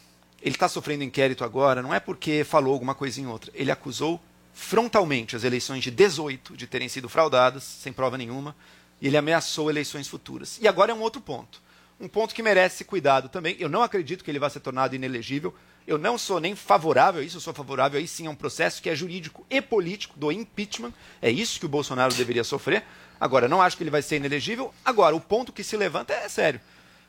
ele 0.47 0.55
está 0.55 0.67
sofrendo 0.67 1.03
inquérito 1.03 1.43
agora, 1.43 1.81
não 1.81 1.93
é 1.93 1.99
porque 1.99 2.43
falou 2.43 2.73
alguma 2.73 2.95
coisa 2.95 3.19
em 3.19 3.27
outra. 3.27 3.51
Ele 3.53 3.69
acusou 3.69 4.21
frontalmente 4.53 5.35
as 5.35 5.43
eleições 5.43 5.83
de 5.83 5.91
18 5.91 6.55
de 6.57 6.65
terem 6.65 6.89
sido 6.89 7.09
fraudadas, 7.09 7.63
sem 7.63 7.93
prova 7.93 8.17
nenhuma, 8.17 8.55
e 9.01 9.07
ele 9.07 9.17
ameaçou 9.17 9.69
eleições 9.69 10.07
futuras. 10.07 10.57
E 10.61 10.67
agora 10.67 10.91
é 10.91 10.95
um 10.95 11.01
outro 11.01 11.21
ponto. 11.21 11.61
Um 11.99 12.07
ponto 12.07 12.33
que 12.33 12.41
merece 12.41 12.85
cuidado 12.85 13.27
também. 13.27 13.55
Eu 13.59 13.69
não 13.69 13.83
acredito 13.83 14.23
que 14.23 14.31
ele 14.31 14.39
vá 14.39 14.49
ser 14.49 14.61
tornado 14.61 14.95
inelegível. 14.95 15.53
Eu 15.85 15.97
não 15.97 16.17
sou 16.17 16.39
nem 16.39 16.55
favorável 16.55 17.21
a 17.21 17.23
isso, 17.23 17.37
eu 17.37 17.41
sou 17.41 17.53
favorável 17.53 17.99
aí 17.99 18.07
sim 18.07 18.27
a 18.27 18.29
um 18.29 18.35
processo 18.35 18.81
que 18.81 18.89
é 18.89 18.95
jurídico 18.95 19.45
e 19.49 19.61
político 19.61 20.17
do 20.17 20.31
impeachment. 20.31 20.93
É 21.21 21.29
isso 21.29 21.59
que 21.59 21.65
o 21.65 21.69
Bolsonaro 21.69 22.13
deveria 22.13 22.43
sofrer. 22.43 22.83
Agora, 23.19 23.47
não 23.47 23.61
acho 23.61 23.75
que 23.75 23.83
ele 23.83 23.89
vai 23.89 24.01
ser 24.01 24.17
inelegível. 24.17 24.73
Agora, 24.83 25.15
o 25.15 25.21
ponto 25.21 25.51
que 25.51 25.63
se 25.63 25.75
levanta 25.75 26.13
é 26.13 26.29
sério. 26.29 26.61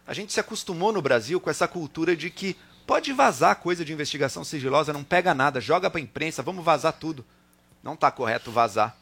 A 0.06 0.14
gente 0.14 0.32
se 0.32 0.40
acostumou 0.40 0.92
no 0.92 1.02
Brasil 1.02 1.38
com 1.38 1.50
essa 1.50 1.68
cultura 1.68 2.16
de 2.16 2.30
que 2.30 2.56
pode 2.88 3.12
vazar 3.12 3.54
coisa 3.56 3.84
de 3.84 3.92
investigação 3.92 4.42
sigilosa, 4.42 4.94
não 4.94 5.04
pega 5.04 5.34
nada, 5.34 5.60
joga 5.60 5.90
para 5.90 6.00
imprensa, 6.00 6.42
vamos 6.42 6.64
vazar 6.64 6.94
tudo. 6.94 7.22
Não 7.82 7.92
está 7.92 8.10
correto 8.10 8.50
vazar 8.50 8.96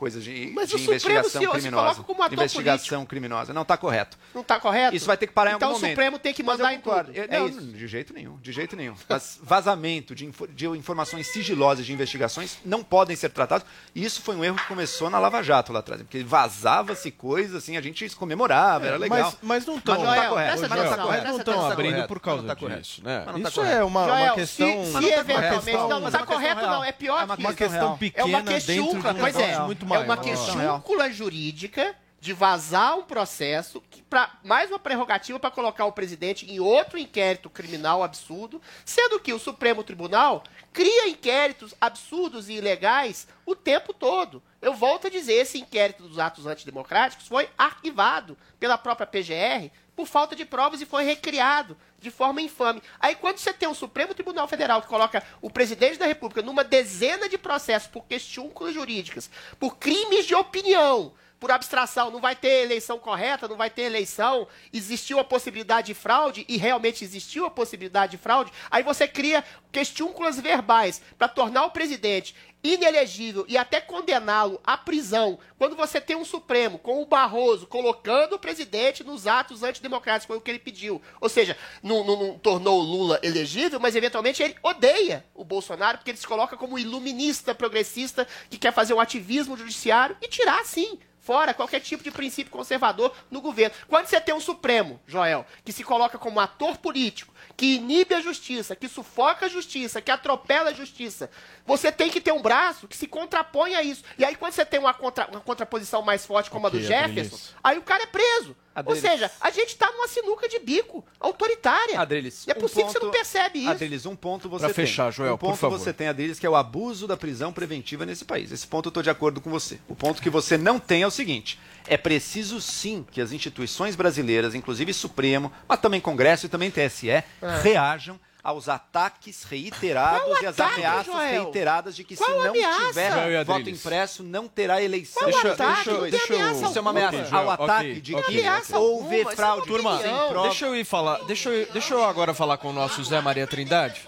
coisas 0.00 0.24
de, 0.24 0.50
Mas 0.54 0.70
de 0.70 0.76
o 0.76 0.78
investigação 0.78 1.40
se- 1.42 1.46
se 1.46 1.52
criminosa. 1.52 1.82
coloca 1.82 2.02
como 2.04 2.22
ator 2.22 2.32
investigação 2.32 3.04
criminosa. 3.04 3.52
Não 3.52 3.60
está 3.62 3.76
correto. 3.76 4.16
Não 4.34 4.40
está 4.40 4.58
correto? 4.58 4.96
Isso 4.96 5.04
vai 5.06 5.18
ter 5.18 5.26
que 5.26 5.32
parar 5.34 5.50
em 5.52 5.56
então 5.56 5.68
algum 5.68 5.76
o 5.78 5.80
momento. 5.82 5.92
Supremo 5.94 6.18
tem 6.18 6.32
que 6.32 6.42
mandar 6.42 6.72
em 6.72 6.80
tudo. 6.80 7.10
Eu- 7.12 7.24
É 7.28 7.38
não, 7.38 7.48
isso. 7.48 7.60
De 7.60 7.86
jeito 7.86 8.14
nenhum, 8.14 8.38
de 8.38 8.50
jeito 8.50 8.74
nenhum. 8.76 8.94
Mas 9.06 9.38
vazamento 9.42 10.14
de, 10.14 10.24
info- 10.24 10.48
de 10.48 10.66
informações 10.68 11.26
sigilosas 11.26 11.84
de 11.84 11.92
investigações 11.92 12.56
não 12.64 12.82
podem 12.82 13.14
ser 13.14 13.28
tratados. 13.28 13.66
E 13.94 14.02
isso 14.02 14.22
foi 14.22 14.34
um 14.36 14.42
erro 14.42 14.56
que 14.56 14.64
começou 14.66 15.10
na 15.10 15.18
Lava 15.18 15.42
Jato 15.42 15.70
lá 15.70 15.80
atrás. 15.80 16.00
Porque 16.00 16.24
vazava-se 16.24 17.10
coisa, 17.10 17.58
assim, 17.58 17.76
a 17.76 17.80
gente 17.82 18.08
comemorava, 18.16 18.86
era 18.86 18.96
legal. 18.96 19.18
Mas, 19.20 19.36
mas 19.42 19.66
não 19.66 19.76
estão 19.76 19.94
Mas 19.96 20.04
não 20.04 20.14
tá 20.14 20.28
correto. 20.28 20.50
Mas 20.50 20.60
não 20.60 20.68
tá 20.68 20.74
atenção, 20.74 21.04
correto. 21.06 21.26
não 21.28 21.36
estão 21.38 21.70
abrindo 21.70 21.90
correto. 21.92 22.08
por 22.08 22.20
causa 22.20 22.46
tá 22.46 22.56
correto. 22.56 22.80
disso, 22.80 23.04
né? 23.04 23.20
Tá 23.26 23.38
Isso 23.38 23.52
correto. 23.52 23.76
é 23.76 23.84
uma, 23.84 24.04
Joel, 24.06 24.24
uma 24.24 24.34
questão... 24.34 24.66
se, 24.66 24.76
Mas 24.76 24.86
se 24.86 24.92
não 24.92 25.00
tá 25.02 25.20
eventualmente... 25.20 25.72
Não, 25.90 26.00
mas 26.00 26.12
tá 26.12 26.18
é 26.18 26.20
uma 26.22 26.26
correto 26.26 26.54
questão 26.54 26.70
não, 26.70 26.84
é 26.84 26.92
pior 26.92 27.24
uma 27.24 27.36
que 27.36 27.42
questão 27.54 27.66
isso. 27.66 27.76
É 27.76 27.84
uma 27.84 27.96
pequena 27.98 28.42
dentro 28.42 28.72
de 28.72 28.80
um 28.80 29.08
é, 29.08 29.12
negócio 29.12 29.60
muito 29.66 29.86
é 29.94 29.98
uma 29.98 30.16
questúncula 30.16 31.10
jurídica 31.10 31.96
de 32.20 32.34
vazar 32.34 32.98
um 32.98 33.02
processo 33.02 33.82
que 33.90 34.02
para 34.02 34.38
mais 34.44 34.68
uma 34.68 34.78
prerrogativa 34.78 35.40
para 35.40 35.50
colocar 35.50 35.86
o 35.86 35.92
presidente 35.92 36.50
em 36.50 36.60
outro 36.60 36.98
inquérito 36.98 37.48
criminal 37.48 38.02
absurdo, 38.02 38.60
sendo 38.84 39.18
que 39.18 39.32
o 39.32 39.38
Supremo 39.38 39.82
Tribunal 39.82 40.44
cria 40.70 41.08
inquéritos 41.08 41.74
absurdos 41.80 42.48
e 42.48 42.54
ilegais 42.54 43.26
o 43.46 43.56
tempo 43.56 43.94
todo. 43.94 44.42
Eu 44.60 44.74
volto 44.74 45.06
a 45.06 45.10
dizer, 45.10 45.32
esse 45.34 45.58
inquérito 45.58 46.02
dos 46.02 46.18
atos 46.18 46.46
antidemocráticos 46.46 47.26
foi 47.26 47.48
arquivado 47.56 48.36
pela 48.58 48.76
própria 48.76 49.06
PGR 49.06 49.70
por 50.00 50.06
falta 50.06 50.34
de 50.34 50.46
provas 50.46 50.80
e 50.80 50.86
foi 50.86 51.04
recriado 51.04 51.76
de 51.98 52.10
forma 52.10 52.40
infame. 52.40 52.82
Aí 52.98 53.14
quando 53.14 53.36
você 53.36 53.52
tem 53.52 53.68
um 53.68 53.74
Supremo 53.74 54.14
Tribunal 54.14 54.48
Federal 54.48 54.80
que 54.80 54.88
coloca 54.88 55.22
o 55.42 55.50
presidente 55.50 55.98
da 55.98 56.06
República 56.06 56.40
numa 56.40 56.64
dezena 56.64 57.28
de 57.28 57.36
processos 57.36 57.88
por 57.88 58.06
questúnculas 58.06 58.72
jurídicas, 58.72 59.30
por 59.58 59.76
crimes 59.76 60.24
de 60.24 60.34
opinião, 60.34 61.12
por 61.40 61.50
abstração, 61.50 62.10
não 62.10 62.20
vai 62.20 62.36
ter 62.36 62.64
eleição 62.64 62.98
correta, 62.98 63.48
não 63.48 63.56
vai 63.56 63.70
ter 63.70 63.82
eleição, 63.82 64.46
existiu 64.72 65.18
a 65.18 65.24
possibilidade 65.24 65.86
de 65.86 65.94
fraude 65.94 66.44
e 66.46 66.58
realmente 66.58 67.02
existiu 67.02 67.46
a 67.46 67.50
possibilidade 67.50 68.12
de 68.12 68.18
fraude, 68.18 68.52
aí 68.70 68.82
você 68.82 69.08
cria 69.08 69.42
questúnculas 69.72 70.38
verbais 70.38 71.00
para 71.18 71.28
tornar 71.28 71.64
o 71.64 71.70
presidente 71.70 72.34
inelegível 72.62 73.46
e 73.48 73.56
até 73.56 73.80
condená-lo 73.80 74.60
à 74.62 74.76
prisão, 74.76 75.38
quando 75.56 75.74
você 75.74 75.98
tem 75.98 76.14
um 76.14 76.26
Supremo 76.26 76.78
com 76.78 77.00
o 77.00 77.06
Barroso 77.06 77.66
colocando 77.66 78.34
o 78.34 78.38
presidente 78.38 79.02
nos 79.02 79.26
atos 79.26 79.62
antidemocráticos, 79.62 80.26
foi 80.26 80.36
o 80.36 80.40
que 80.42 80.50
ele 80.50 80.58
pediu. 80.58 81.00
Ou 81.22 81.28
seja, 81.30 81.56
não, 81.82 82.04
não- 82.04 82.16
não 82.22 82.38
tornou 82.38 82.80
o 82.80 82.82
Lula 82.82 83.18
elegível, 83.22 83.80
mas 83.80 83.96
eventualmente 83.96 84.42
ele 84.42 84.56
odeia 84.62 85.24
o 85.34 85.42
Bolsonaro, 85.42 85.96
porque 85.96 86.10
ele 86.10 86.18
se 86.18 86.26
coloca 86.26 86.54
como 86.56 86.78
iluminista, 86.78 87.54
progressista, 87.54 88.28
que 88.50 88.58
quer 88.58 88.74
fazer 88.74 88.92
um 88.92 89.00
ativismo 89.00 89.56
judiciário 89.56 90.14
e 90.20 90.28
tirar, 90.28 90.62
sim, 90.66 90.98
fora 91.20 91.54
qualquer 91.54 91.80
tipo 91.80 92.02
de 92.02 92.10
princípio 92.10 92.50
conservador 92.50 93.14
no 93.30 93.40
governo. 93.40 93.74
Quando 93.86 94.06
você 94.06 94.20
tem 94.20 94.34
um 94.34 94.40
Supremo, 94.40 95.00
Joel, 95.06 95.46
que 95.64 95.72
se 95.72 95.84
coloca 95.84 96.18
como 96.18 96.40
ator 96.40 96.78
político, 96.78 97.29
que 97.56 97.76
inibe 97.76 98.14
a 98.14 98.20
justiça, 98.20 98.74
que 98.76 98.88
sufoca 98.88 99.46
a 99.46 99.48
justiça, 99.48 100.00
que 100.00 100.10
atropela 100.10 100.70
a 100.70 100.72
justiça, 100.72 101.30
você 101.66 101.90
tem 101.92 102.10
que 102.10 102.20
ter 102.20 102.32
um 102.32 102.42
braço 102.42 102.88
que 102.88 102.96
se 102.96 103.06
contrapõe 103.06 103.74
a 103.74 103.82
isso. 103.82 104.02
E 104.18 104.24
aí, 104.24 104.34
quando 104.36 104.52
você 104.52 104.64
tem 104.64 104.80
uma, 104.80 104.94
contra- 104.94 105.26
uma 105.28 105.40
contraposição 105.40 106.02
mais 106.02 106.24
forte 106.26 106.50
como 106.50 106.66
a 106.66 106.70
do 106.70 106.80
Jefferson, 106.80 107.04
Adriles. 107.36 107.54
aí 107.62 107.78
o 107.78 107.82
cara 107.82 108.02
é 108.02 108.06
preso. 108.06 108.56
Ou 108.86 108.96
seja, 108.96 109.30
a 109.40 109.50
gente 109.50 109.70
está 109.70 109.90
numa 109.92 110.08
sinuca 110.08 110.48
de 110.48 110.58
bico 110.58 111.04
autoritária. 111.18 112.00
Adriles, 112.00 112.46
E 112.46 112.50
é 112.50 112.54
um 112.54 112.60
possível 112.60 112.86
que 112.86 112.92
você 112.92 112.98
não 112.98 113.06
ponto- 113.06 113.16
percebe 113.16 113.58
isso. 113.58 113.70
Adriles, 113.70 114.06
um 114.06 114.16
ponto 114.16 114.48
você 114.48 114.66
Pra 114.66 114.74
tem. 114.74 114.86
fechar, 114.86 115.10
Joel, 115.10 115.34
um 115.34 115.38
por 115.38 115.48
ponto 115.48 115.58
favor. 115.58 115.78
você 115.78 115.92
tem, 115.92 116.08
Adriles, 116.08 116.38
que 116.38 116.46
é 116.46 116.50
o 116.50 116.56
abuso 116.56 117.06
da 117.06 117.16
prisão 117.16 117.52
preventiva 117.52 118.06
nesse 118.06 118.24
país. 118.24 118.50
Esse 118.52 118.66
ponto 118.66 118.86
eu 118.86 118.90
estou 118.90 119.02
de 119.02 119.10
acordo 119.10 119.40
com 119.40 119.50
você. 119.50 119.78
O 119.88 119.94
ponto 119.94 120.22
que 120.22 120.30
você 120.30 120.56
não 120.56 120.78
tem 120.78 121.02
é 121.02 121.06
o 121.06 121.10
seguinte: 121.10 121.58
é 121.86 121.96
preciso 121.96 122.60
sim 122.60 123.04
que 123.10 123.20
as 123.20 123.32
instituições 123.32 123.96
brasileiras, 123.96 124.54
inclusive 124.54 124.94
Supremo, 124.94 125.52
mas 125.68 125.80
também 125.80 126.00
Congresso 126.00 126.46
e 126.46 126.48
também 126.48 126.70
TSE, 126.70 127.22
reajam 127.62 128.18
aos 128.42 128.70
ataques 128.70 129.44
reiterados 129.44 130.22
Qual 130.28 130.42
e 130.42 130.46
às 130.46 130.58
ataque, 130.58 130.74
ameaças 130.82 131.04
Joel? 131.12 131.42
reiteradas 131.44 131.94
de 131.96 132.04
que 132.04 132.16
Qual 132.16 132.30
se 132.30 132.36
não 132.36 132.48
ameaça? 132.48 132.86
tiver 132.88 133.44
voto 133.44 133.68
impresso, 133.70 134.22
não 134.22 134.48
terá 134.48 134.82
eleição. 134.82 135.22
Qual 135.22 135.30
Deixa- 135.30 135.52
ataque? 135.52 135.74
deixa 135.74 135.90
eu- 135.90 136.10
deixa 136.10 136.32
eu- 136.32 136.62
Isso 136.70 136.78
é 136.78 136.80
uma 136.80 136.90
ameaça 136.90 137.16
Ok, 137.18 137.32
ao 137.38 137.48
ok, 137.48 137.64
ataque 137.66 138.00
de 138.00 138.14
ok. 138.14 138.42
que 138.42 138.74
houve 138.74 139.20
é 139.20 139.24
fraude 139.36 139.66
prova. 139.66 140.42
Deixa 140.48 140.64
eu 140.66 140.74
ir 140.74 140.84
falar, 140.84 141.18
deixa 141.24 141.50
eu, 141.50 141.70
deixa 141.70 141.92
eu 141.92 142.02
agora 142.02 142.32
falar 142.32 142.56
com 142.56 142.68
o 142.70 142.72
nosso 142.72 143.04
Zé 143.04 143.20
Maria 143.20 143.46
Trindade. 143.46 144.00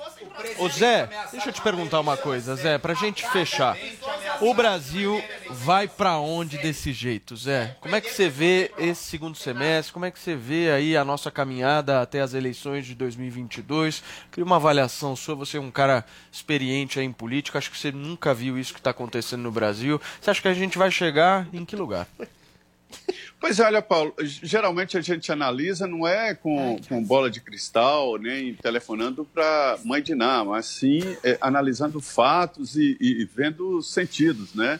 Ô 0.58 0.68
Zé, 0.68 1.08
deixa 1.30 1.48
eu 1.48 1.52
te 1.52 1.60
perguntar 1.60 2.00
uma 2.00 2.16
coisa, 2.16 2.54
Zé, 2.56 2.78
pra 2.78 2.94
gente 2.94 3.28
fechar. 3.30 3.76
O 4.40 4.54
Brasil 4.54 5.22
vai 5.50 5.86
pra 5.86 6.18
onde 6.18 6.58
desse 6.58 6.92
jeito, 6.92 7.36
Zé? 7.36 7.76
Como 7.80 7.94
é 7.94 8.00
que 8.00 8.10
você 8.10 8.28
vê 8.28 8.70
esse 8.78 9.02
segundo 9.04 9.36
semestre? 9.36 9.92
Como 9.92 10.04
é 10.04 10.10
que 10.10 10.18
você 10.18 10.34
vê 10.34 10.70
aí 10.70 10.96
a 10.96 11.04
nossa 11.04 11.30
caminhada 11.30 12.00
até 12.00 12.20
as 12.20 12.34
eleições 12.34 12.86
de 12.86 12.94
2022? 12.94 14.02
Queria 14.30 14.44
uma 14.44 14.56
avaliação 14.56 15.14
sua, 15.14 15.34
você 15.34 15.56
é 15.56 15.60
um 15.60 15.70
cara 15.70 16.04
experiente 16.30 16.98
aí 16.98 17.04
em 17.04 17.12
política, 17.12 17.58
acho 17.58 17.70
que 17.70 17.78
você 17.78 17.92
nunca 17.92 18.34
viu 18.34 18.58
isso 18.58 18.72
que 18.72 18.80
está 18.80 18.90
acontecendo 18.90 19.42
no 19.42 19.50
Brasil. 19.50 20.00
Você 20.20 20.30
acha 20.30 20.42
que 20.42 20.48
a 20.48 20.54
gente 20.54 20.78
vai 20.78 20.90
chegar 20.90 21.46
em 21.52 21.64
que 21.64 21.76
lugar? 21.76 22.06
Pois 23.42 23.58
é, 23.58 23.64
olha, 23.64 23.82
Paulo, 23.82 24.14
geralmente 24.20 24.96
a 24.96 25.00
gente 25.00 25.32
analisa 25.32 25.84
não 25.84 26.06
é 26.06 26.32
com, 26.32 26.78
com 26.88 27.02
bola 27.02 27.28
de 27.28 27.40
cristal, 27.40 28.16
nem 28.16 28.54
telefonando 28.54 29.24
para 29.24 29.80
mãe 29.84 30.00
de 30.00 30.14
Ná, 30.14 30.44
mas 30.44 30.66
sim 30.66 31.00
é, 31.24 31.38
analisando 31.40 32.00
fatos 32.00 32.76
e, 32.76 32.96
e- 33.00 33.24
vendo 33.34 33.82
sentidos, 33.82 34.54
né? 34.54 34.78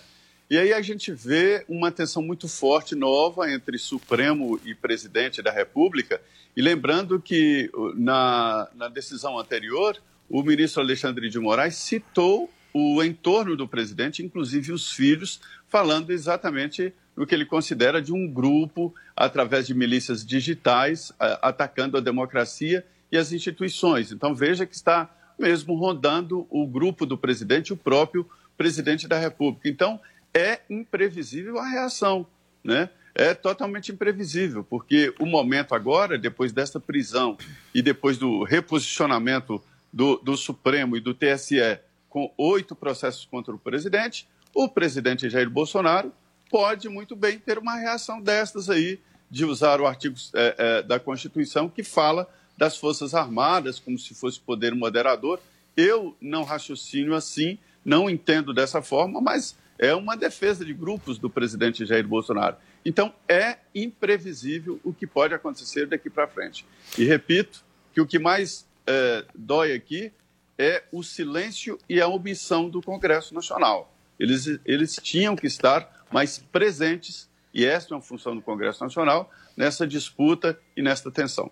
E 0.49 0.57
aí 0.57 0.73
a 0.73 0.81
gente 0.81 1.11
vê 1.11 1.65
uma 1.69 1.91
tensão 1.91 2.23
muito 2.23 2.47
forte 2.47 2.95
nova 2.95 3.51
entre 3.51 3.77
Supremo 3.79 4.61
e 4.65 4.77
Presidente 4.77 5.43
da 5.43 5.51
República, 5.51 6.23
e 6.57 6.63
lembrando 6.63 7.19
que 7.19 7.69
na, 7.97 8.69
na 8.77 8.89
decisão 8.89 9.41
anterior, 9.41 9.97
o 10.31 10.41
ministro 10.41 10.81
Alexandre 10.81 11.29
de 11.29 11.39
Moraes 11.41 11.75
citou 11.75 12.49
o 12.73 13.03
entorno 13.03 13.57
do 13.57 13.67
presidente, 13.67 14.23
inclusive 14.23 14.71
os 14.71 14.93
filhos, 14.93 15.41
falando 15.69 16.13
exatamente 16.13 16.95
no 17.17 17.27
que 17.27 17.35
ele 17.35 17.45
considera 17.45 18.01
de 18.01 18.13
um 18.13 18.27
grupo, 18.27 18.95
através 19.17 19.67
de 19.67 19.75
milícias 19.75 20.25
digitais, 20.25 21.13
atacando 21.19 21.97
a 21.97 22.01
democracia 22.01 22.85
e 23.11 23.17
as 23.17 23.33
instituições. 23.33 24.11
Então 24.11 24.35
veja 24.35 24.67
que 24.67 24.75
está 24.75 25.11
mesmo 25.39 25.75
rondando 25.75 26.47
o 26.51 26.67
grupo 26.67 27.05
do 27.05 27.19
presidente, 27.19 27.73
o 27.73 27.77
próprio 27.77 28.29
presidente 28.57 29.07
da 29.09 29.19
República. 29.19 29.69
Então 29.69 30.01
é 30.33 30.61
imprevisível 30.71 31.59
a 31.59 31.69
reação, 31.69 32.27
né? 32.65 32.89
É 33.15 33.35
totalmente 33.35 33.93
imprevisível, 33.93 34.65
porque 34.65 35.13
o 35.19 35.27
momento 35.27 35.75
agora, 35.75 36.17
depois 36.17 36.51
dessa 36.51 36.81
prisão 36.81 37.37
e 37.75 37.83
depois 37.83 38.17
do 38.17 38.43
reposicionamento 38.43 39.63
do, 39.93 40.17
do 40.17 40.35
Supremo 40.35 40.97
e 40.97 41.01
do 41.01 41.13
TSE 41.13 41.79
com 42.09 42.33
oito 42.39 42.75
processos 42.75 43.27
contra 43.27 43.55
o 43.55 43.59
presidente, 43.59 44.27
o 44.55 44.67
presidente 44.67 45.29
Jair 45.29 45.51
Bolsonaro 45.51 46.11
pode 46.53 46.87
muito 46.91 47.17
bem 47.17 47.39
ter 47.39 47.57
uma 47.57 47.77
reação 47.77 48.21
destas 48.21 48.69
aí, 48.69 49.01
de 49.31 49.47
usar 49.47 49.81
o 49.81 49.87
artigo 49.87 50.15
eh, 50.35 50.55
eh, 50.59 50.83
da 50.83 51.01
Constituição 51.01 51.67
que 51.67 51.83
fala 51.83 52.29
das 52.59 52.77
Forças 52.77 53.15
Armadas 53.15 53.79
como 53.79 53.99
se 53.99 54.15
fosse 54.15 54.39
poder 54.39 54.75
moderador. 54.75 55.41
Eu 55.75 56.15
não 56.21 56.45
raciocínio 56.45 57.15
assim, 57.15 57.59
não 57.83 58.11
entendo 58.11 58.53
dessa 58.53 58.83
forma, 58.83 59.19
mas 59.19 59.57
é 59.79 59.95
uma 59.95 60.15
defesa 60.15 60.63
de 60.63 60.75
grupos 60.75 61.17
do 61.17 61.31
presidente 61.31 61.87
Jair 61.87 62.07
Bolsonaro. 62.07 62.57
Então, 62.85 63.15
é 63.27 63.57
imprevisível 63.75 64.79
o 64.85 64.93
que 64.93 65.07
pode 65.07 65.33
acontecer 65.33 65.87
daqui 65.87 66.11
para 66.11 66.29
frente. 66.29 66.67
E 66.99 67.05
repito 67.05 67.65
que 67.95 68.01
o 68.03 68.07
que 68.07 68.19
mais 68.19 68.67
eh, 68.87 69.25
dói 69.35 69.73
aqui 69.73 70.13
é 70.59 70.83
o 70.93 71.03
silêncio 71.03 71.79
e 71.89 71.99
a 71.99 72.07
omissão 72.09 72.69
do 72.69 72.83
Congresso 72.83 73.35
Nacional. 73.35 73.91
Eles, 74.21 74.61
eles 74.67 75.01
tinham 75.03 75.35
que 75.35 75.47
estar 75.47 76.02
mais 76.13 76.39
presentes, 76.39 77.29
e 77.55 77.65
esta 77.65 77.95
é 77.95 77.97
uma 77.97 78.03
função 78.03 78.35
do 78.35 78.43
Congresso 78.43 78.83
Nacional, 78.83 79.31
nessa 79.57 79.87
disputa 79.87 80.59
e 80.77 80.83
nesta 80.83 81.11
tensão. 81.11 81.51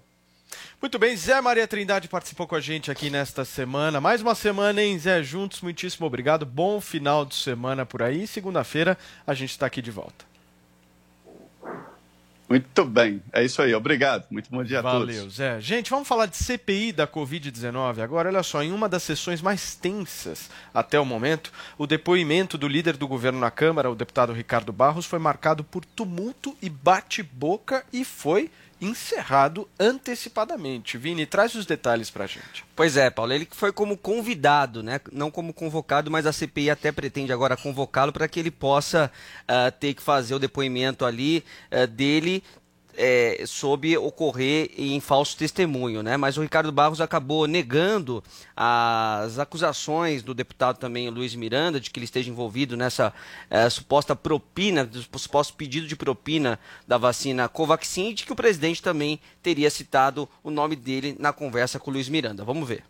Muito 0.81 0.99
bem, 0.99 1.17
Zé 1.17 1.41
Maria 1.41 1.69
Trindade 1.69 2.09
participou 2.09 2.47
com 2.47 2.57
a 2.57 2.61
gente 2.61 2.91
aqui 2.91 3.11
nesta 3.11 3.45
semana. 3.45 4.01
Mais 4.01 4.21
uma 4.21 4.35
semana, 4.35 4.83
hein, 4.83 4.99
Zé? 4.99 5.23
Juntos, 5.23 5.61
muitíssimo 5.61 6.07
obrigado. 6.07 6.45
Bom 6.45 6.81
final 6.81 7.25
de 7.25 7.35
semana 7.35 7.87
por 7.87 8.03
aí. 8.03 8.27
Segunda-feira 8.27 8.99
a 9.27 9.35
gente 9.35 9.51
está 9.51 9.67
aqui 9.67 9.81
de 9.81 9.91
volta. 9.91 10.30
Muito 12.51 12.85
bem, 12.85 13.23
é 13.33 13.45
isso 13.45 13.63
aí. 13.63 13.73
Obrigado. 13.73 14.27
Muito 14.29 14.51
bom 14.51 14.65
dia 14.65 14.81
a 14.81 14.83
todos. 14.83 15.15
Valeu, 15.15 15.31
Zé. 15.31 15.61
Gente, 15.61 15.89
vamos 15.89 16.09
falar 16.09 16.27
de 16.27 16.37
CPI 16.37 16.91
da 16.91 17.07
Covid-19 17.07 18.01
agora. 18.01 18.29
Olha 18.29 18.43
só, 18.43 18.61
em 18.61 18.73
uma 18.73 18.89
das 18.89 19.05
sessões 19.05 19.41
mais 19.41 19.77
tensas 19.77 20.51
até 20.75 20.99
o 20.99 21.05
momento, 21.05 21.53
o 21.79 21.87
depoimento 21.87 22.59
do 22.59 22.67
líder 22.67 22.97
do 22.97 23.07
governo 23.07 23.39
na 23.39 23.53
Câmara, 23.53 23.89
o 23.89 23.95
deputado 23.95 24.33
Ricardo 24.33 24.73
Barros, 24.73 25.07
foi 25.07 25.21
marcado 25.21 25.63
por 25.63 25.85
tumulto 25.85 26.57
e 26.61 26.69
bate-boca 26.69 27.85
e 27.93 28.05
foi 28.05 28.51
encerrado 28.81 29.69
antecipadamente. 29.79 30.97
Vini, 30.97 31.27
traz 31.27 31.55
os 31.55 31.67
detalhes 31.67 32.11
pra 32.11 32.27
gente. 32.27 32.65
Pois 32.75 32.97
é, 32.97 33.11
Paulo, 33.11 33.33
ele 33.33 33.47
foi 33.51 33.73
como 33.73 33.97
convidado, 33.97 34.83
né? 34.83 35.01
Não 35.13 35.31
como 35.31 35.53
convocado, 35.53 36.11
mas 36.11 36.27
a 36.27 36.33
CPI 36.33 36.71
até 36.71 36.91
pretende 36.91 37.33
agora 37.33 37.57
convocá-lo 37.57 38.13
para 38.13 38.27
que 38.27 38.41
ele 38.41 38.51
possa 38.51 39.11
ah, 39.47 39.71
ter 39.71 39.95
que 39.95 40.03
fazer 40.03 40.35
o 40.35 40.39
depoimento 40.39 41.05
ali 41.05 41.45
ah, 41.71 41.87
dele 41.87 42.43
é, 42.97 43.45
sob 43.47 43.97
ocorrer 43.97 44.71
em 44.77 45.01
falso 45.01 45.37
testemunho, 45.37 46.03
né? 46.03 46.17
Mas 46.17 46.37
o 46.37 46.43
Ricardo 46.43 46.73
Barros 46.73 47.01
acabou 47.01 47.47
negando 47.47 48.23
as 48.57 49.39
acusações 49.39 50.23
do 50.23 50.35
deputado 50.35 50.79
também 50.79 51.09
Luiz 51.11 51.35
Miranda 51.35 51.81
de 51.81 51.91
que 51.91 51.99
ele 51.99 52.05
esteja 52.05 52.31
envolvido 52.31 52.77
nessa 52.77 53.13
eh, 53.49 53.69
suposta 53.71 54.15
propina, 54.15 54.89
suposto 55.17 55.55
pedido 55.55 55.87
de 55.87 55.97
propina 55.97 56.59
da 56.87 56.99
vacina 56.99 57.49
Covaxin 57.49 58.15
de 58.15 58.25
que 58.25 58.33
o 58.33 58.37
presidente 58.37 58.83
também 58.83 59.21
teria 59.43 59.71
citado 59.71 60.29
o 60.43 60.51
nome 60.51 60.77
dele 60.77 61.17
na 61.19 61.33
conversa 61.33 61.79
com 61.79 61.91
o 61.91 61.95
Luiz 61.95 62.09
Miranda. 62.09 62.45
Vamos 62.45 62.69
ver. 62.69 62.85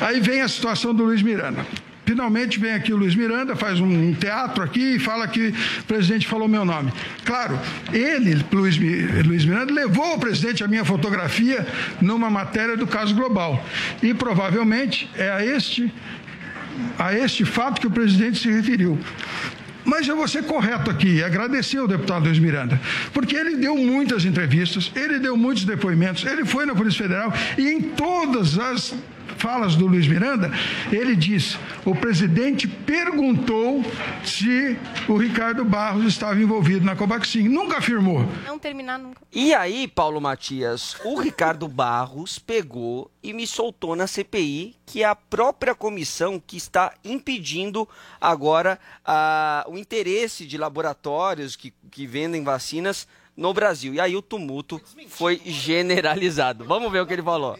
Aí 0.00 0.20
vem 0.20 0.40
a 0.40 0.48
situação 0.48 0.94
do 0.94 1.04
Luiz 1.04 1.22
Miranda. 1.22 1.64
Finalmente 2.08 2.58
vem 2.58 2.72
aqui 2.72 2.90
o 2.90 2.96
Luiz 2.96 3.14
Miranda, 3.14 3.54
faz 3.54 3.80
um 3.80 4.14
teatro 4.14 4.64
aqui 4.64 4.94
e 4.94 4.98
fala 4.98 5.28
que 5.28 5.48
o 5.80 5.84
presidente 5.84 6.26
falou 6.26 6.48
meu 6.48 6.64
nome. 6.64 6.90
Claro, 7.22 7.60
ele, 7.92 8.42
Luiz, 8.50 8.78
Luiz 9.26 9.44
Miranda, 9.44 9.70
levou 9.70 10.04
ao 10.04 10.18
presidente 10.18 10.64
a 10.64 10.68
minha 10.68 10.86
fotografia 10.86 11.66
numa 12.00 12.30
matéria 12.30 12.78
do 12.78 12.86
caso 12.86 13.14
global. 13.14 13.62
E 14.02 14.14
provavelmente 14.14 15.10
é 15.16 15.30
a 15.30 15.44
este, 15.44 15.92
a 16.98 17.12
este 17.12 17.44
fato 17.44 17.78
que 17.78 17.86
o 17.86 17.90
presidente 17.90 18.38
se 18.38 18.50
referiu. 18.50 18.98
Mas 19.84 20.08
eu 20.08 20.16
vou 20.16 20.26
ser 20.26 20.44
correto 20.44 20.90
aqui 20.90 21.16
e 21.16 21.22
agradecer 21.22 21.76
ao 21.76 21.86
deputado 21.86 22.24
Luiz 22.24 22.38
Miranda, 22.38 22.80
porque 23.12 23.36
ele 23.36 23.56
deu 23.56 23.76
muitas 23.76 24.24
entrevistas, 24.24 24.90
ele 24.96 25.18
deu 25.18 25.36
muitos 25.36 25.66
depoimentos, 25.66 26.24
ele 26.24 26.46
foi 26.46 26.64
na 26.64 26.74
Polícia 26.74 27.02
Federal 27.04 27.32
e 27.58 27.68
em 27.68 27.82
todas 27.82 28.58
as 28.58 28.94
falas 29.38 29.76
do 29.76 29.86
Luiz 29.86 30.06
Miranda, 30.06 30.50
ele 30.92 31.16
diz: 31.16 31.58
o 31.84 31.94
presidente 31.94 32.68
perguntou 32.68 33.82
se 34.24 34.76
o 35.08 35.16
Ricardo 35.16 35.64
Barros 35.64 36.04
estava 36.06 36.40
envolvido 36.40 36.84
na 36.84 36.94
Covaxin. 36.94 37.48
Nunca 37.48 37.78
afirmou. 37.78 38.26
Não 38.44 38.58
terminar 38.58 38.98
nunca. 38.98 39.22
E 39.32 39.54
aí, 39.54 39.88
Paulo 39.88 40.20
Matias, 40.20 40.96
o 41.04 41.18
Ricardo 41.20 41.66
Barros 41.68 42.38
pegou 42.38 43.10
e 43.22 43.32
me 43.32 43.46
soltou 43.46 43.96
na 43.96 44.06
CPI 44.06 44.76
que 44.84 45.02
é 45.02 45.06
a 45.06 45.14
própria 45.14 45.74
comissão 45.74 46.42
que 46.44 46.56
está 46.56 46.94
impedindo 47.04 47.86
agora 48.18 48.78
ah, 49.04 49.64
o 49.68 49.76
interesse 49.76 50.46
de 50.46 50.56
laboratórios 50.56 51.56
que, 51.56 51.74
que 51.90 52.06
vendem 52.06 52.42
vacinas 52.42 53.06
no 53.36 53.54
Brasil. 53.54 53.94
E 53.94 54.00
aí 54.00 54.16
o 54.16 54.22
tumulto 54.22 54.80
foi 55.06 55.40
generalizado. 55.44 56.64
Vamos 56.64 56.90
ver 56.90 57.00
o 57.00 57.06
que 57.06 57.12
ele 57.12 57.22
falou. 57.22 57.58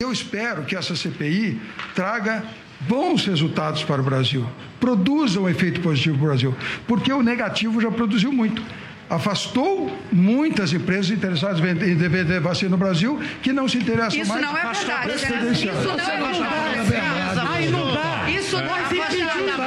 Eu 0.00 0.12
espero 0.12 0.64
que 0.64 0.74
essa 0.74 0.96
CPI 0.96 1.60
traga 1.94 2.42
bons 2.80 3.24
resultados 3.26 3.84
para 3.84 4.00
o 4.00 4.04
Brasil, 4.04 4.44
produza 4.80 5.38
um 5.40 5.48
efeito 5.48 5.80
positivo 5.80 6.16
para 6.18 6.24
o 6.24 6.28
Brasil, 6.28 6.54
porque 6.88 7.12
o 7.12 7.22
negativo 7.22 7.80
já 7.80 7.90
produziu 7.90 8.32
muito. 8.32 8.62
Afastou 9.08 9.96
muitas 10.10 10.72
empresas 10.72 11.10
interessadas 11.10 11.58
em 11.60 11.74
vender- 11.94 12.40
vacina 12.40 12.70
no 12.70 12.78
Brasil 12.78 13.20
que 13.42 13.52
não 13.52 13.68
se 13.68 13.76
interessam 13.76 14.18
Isso 14.20 14.28
mais. 14.28 14.42
não 14.42 14.56
é 14.56 14.62
Afastou 14.62 14.94
a 14.94 14.98
verdade. 15.00 15.12
preço 15.20 15.26
credencial. 15.26 15.74
Isso 15.76 15.88
não 15.88 15.94
é 15.94 16.82
verdade. 16.82 17.48
Aí 17.52 17.68
não 17.70 17.92
dá. 17.94 18.30
Isso 18.30 18.56
nós 18.56 18.70
Afastou 18.70 18.98
impedimos. 18.98 19.30
a 19.32 19.58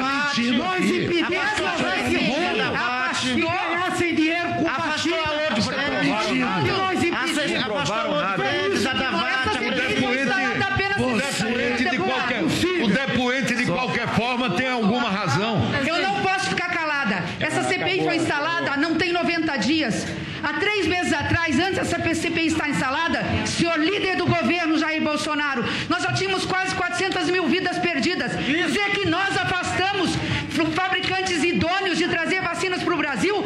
Nós 0.57 0.85
impedimos. 0.89 1.37
Afastou 1.37 1.67
a 1.67 1.71
Afastou 1.71 3.45
Tá 3.85 3.91
sem 3.97 4.15
dinheiro 4.15 4.49
com 4.55 4.67
Afastou 4.67 4.91
vacina. 4.91 5.17
a 5.17 5.31
outro, 5.31 5.73
É 5.73 5.85
provaram 5.85 6.03
mentira. 6.03 6.45
nada. 6.45 6.67
E 6.67 6.71
nós 6.71 6.99
Vocês 6.99 7.13
impedimos. 7.13 7.61
não 7.67 7.75
provaram 7.75 8.15
nada. 8.17 8.35
Prédios, 8.43 8.85
a 8.85 8.93
Davate, 8.93 9.35
Essa 9.35 9.49
o 9.49 9.53
CPI 9.53 9.69
depoente- 9.69 10.01
foi 10.01 10.21
instalada 10.23 10.65
apenas 10.65 10.97
o 10.97 11.03
por 11.03 11.17
depoente 11.17 11.83
de 11.83 11.89
Segundo, 11.89 12.09
qualquer- 12.09 12.43
possível. 12.43 12.85
o 12.85 12.89
depoente 12.89 13.55
de 13.55 13.65
qualquer 13.65 14.07
forma 14.09 14.49
tem 14.49 14.67
alguma 14.69 15.09
razão. 15.09 15.61
Eu 15.85 16.01
não 16.01 16.15
posso 16.21 16.49
ficar 16.49 16.69
calada. 16.69 17.23
Essa 17.39 17.63
CPI 17.63 17.94
foi 18.05 18.17
instalada 18.17 18.77
não 18.77 18.95
tem 18.95 19.11
90 19.11 19.57
dias. 19.57 20.05
Há 20.43 20.53
três 20.53 20.85
meses 20.85 21.11
atrás, 21.11 21.59
antes 21.59 21.89
dessa 21.89 21.97
CPI 22.15 22.47
estar 22.47 22.69
instalada, 22.69 23.23
senhor 23.45 23.79
líder 23.79 24.15
do 24.15 24.25
governo 24.27 24.77
Jair 24.77 25.01
Bolsonaro, 25.01 25.63
nós 25.89 26.03
já 26.03 26.13
tínhamos 26.13 26.45
quase 26.45 26.75
400 26.75 27.29
mil 27.31 27.47
vidas 27.47 27.79
perdidas. 27.79 28.31
Dizer 28.37 28.91
que 28.91 29.07
nós 29.07 29.35
afastamos 29.35 30.11
fabricantes 30.73 31.43
idôneos 31.43 31.97
de 31.97 32.07
trazer 32.07 32.41
vacinas 32.41 32.83
para 32.83 32.93
o 32.93 32.97
Brasil 32.97 33.43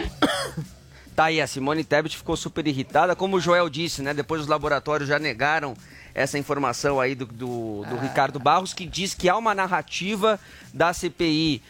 Tá 1.20 1.26
aí, 1.26 1.42
a 1.42 1.48
Simone 1.48 1.84
Tebet 1.84 2.16
ficou 2.16 2.38
super 2.38 2.66
irritada, 2.66 3.14
como 3.14 3.36
o 3.36 3.42
Joel 3.42 3.70
disse, 3.70 4.02
né? 4.02 4.14
Depois 4.14 4.40
os 4.40 4.48
laboratórios 4.48 5.10
já 5.10 5.20
negaram 5.20 5.76
essa 6.14 6.38
informação 6.38 7.00
aí 7.00 7.16
do, 7.16 7.26
do, 7.26 7.84
do 7.86 7.98
Ricardo 7.98 8.40
Barros, 8.40 8.74
que 8.74 8.86
diz 8.86 9.14
que 9.14 9.30
há 9.30 9.38
uma 9.38 9.56
narrativa 9.56 10.40
da 10.74 10.94
CPI 10.94 11.62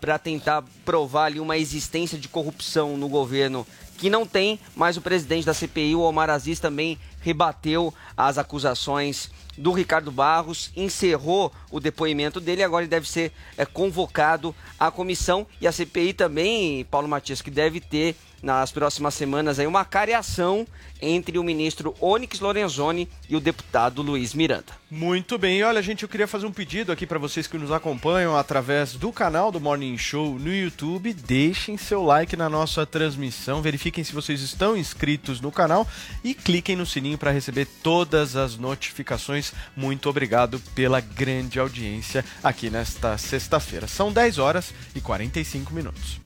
para 0.00 0.18
tentar 0.18 0.62
provar 0.84 1.26
ali 1.26 1.40
uma 1.40 1.56
existência 1.56 2.18
de 2.18 2.28
corrupção 2.28 2.96
no 2.96 3.08
governo 3.08 3.66
que 3.96 4.10
não 4.10 4.26
tem, 4.26 4.60
mas 4.74 4.96
o 4.96 5.00
presidente 5.00 5.46
da 5.46 5.54
CPI, 5.54 5.94
o 5.94 6.00
Omar 6.00 6.28
Aziz, 6.28 6.60
também 6.60 6.98
rebateu 7.20 7.92
as 8.16 8.38
acusações 8.38 9.30
do 9.56 9.72
Ricardo 9.72 10.12
Barros, 10.12 10.70
encerrou 10.76 11.50
o 11.70 11.80
depoimento 11.80 12.40
dele, 12.40 12.62
agora 12.62 12.84
ele 12.84 12.90
deve 12.90 13.08
ser 13.08 13.32
é, 13.56 13.64
convocado 13.64 14.54
à 14.78 14.90
comissão. 14.90 15.46
E 15.60 15.66
a 15.66 15.72
CPI 15.72 16.12
também, 16.12 16.84
Paulo 16.84 17.08
Matias, 17.08 17.40
que 17.40 17.50
deve 17.50 17.80
ter 17.80 18.14
nas 18.46 18.70
próximas 18.70 19.12
semanas 19.12 19.58
aí 19.58 19.66
uma 19.66 19.84
cariação 19.84 20.64
entre 21.02 21.36
o 21.36 21.42
ministro 21.42 21.94
Onyx 22.00 22.38
Lorenzoni 22.38 23.08
e 23.28 23.34
o 23.34 23.40
deputado 23.40 24.02
Luiz 24.02 24.32
Miranda. 24.32 24.72
Muito 24.88 25.36
bem, 25.36 25.64
olha, 25.64 25.82
gente, 25.82 26.04
eu 26.04 26.08
queria 26.08 26.28
fazer 26.28 26.46
um 26.46 26.52
pedido 26.52 26.92
aqui 26.92 27.04
para 27.04 27.18
vocês 27.18 27.48
que 27.48 27.58
nos 27.58 27.72
acompanham 27.72 28.36
através 28.36 28.92
do 28.92 29.12
canal 29.12 29.50
do 29.50 29.60
Morning 29.60 29.98
Show 29.98 30.38
no 30.38 30.54
YouTube. 30.54 31.12
Deixem 31.12 31.76
seu 31.76 32.04
like 32.04 32.36
na 32.36 32.48
nossa 32.48 32.86
transmissão, 32.86 33.60
verifiquem 33.60 34.04
se 34.04 34.12
vocês 34.12 34.40
estão 34.40 34.76
inscritos 34.76 35.40
no 35.40 35.50
canal 35.50 35.86
e 36.22 36.32
cliquem 36.32 36.76
no 36.76 36.86
sininho 36.86 37.18
para 37.18 37.32
receber 37.32 37.66
todas 37.82 38.36
as 38.36 38.56
notificações. 38.56 39.52
Muito 39.76 40.08
obrigado 40.08 40.60
pela 40.72 41.00
grande 41.00 41.58
audiência 41.58 42.24
aqui 42.44 42.70
nesta 42.70 43.18
sexta-feira. 43.18 43.88
São 43.88 44.12
10 44.12 44.38
horas 44.38 44.72
e 44.94 45.00
45 45.00 45.74
minutos. 45.74 46.25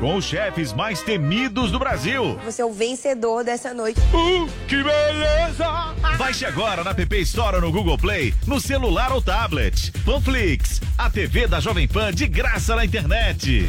com 0.00 0.16
os 0.16 0.24
chefes 0.24 0.72
mais 0.72 1.02
temidos 1.02 1.70
do 1.70 1.78
Brasil. 1.78 2.38
Você 2.44 2.62
é 2.62 2.64
o 2.64 2.72
vencedor 2.72 3.44
dessa 3.44 3.74
noite. 3.74 4.00
Uh, 4.12 4.48
que 4.66 4.76
beleza! 4.76 5.94
Baixe 6.16 6.44
agora 6.44 6.84
na 6.84 6.94
PP 6.94 7.20
Store 7.20 7.60
no 7.60 7.72
Google 7.72 7.98
Play, 7.98 8.34
no 8.46 8.60
celular 8.60 9.12
ou 9.12 9.20
tablet. 9.20 9.92
Panflix, 10.04 10.80
a 10.96 11.10
TV 11.10 11.46
da 11.46 11.60
Jovem 11.60 11.88
Pan 11.88 12.12
de 12.12 12.26
graça 12.26 12.76
na 12.76 12.84
internet. 12.84 13.68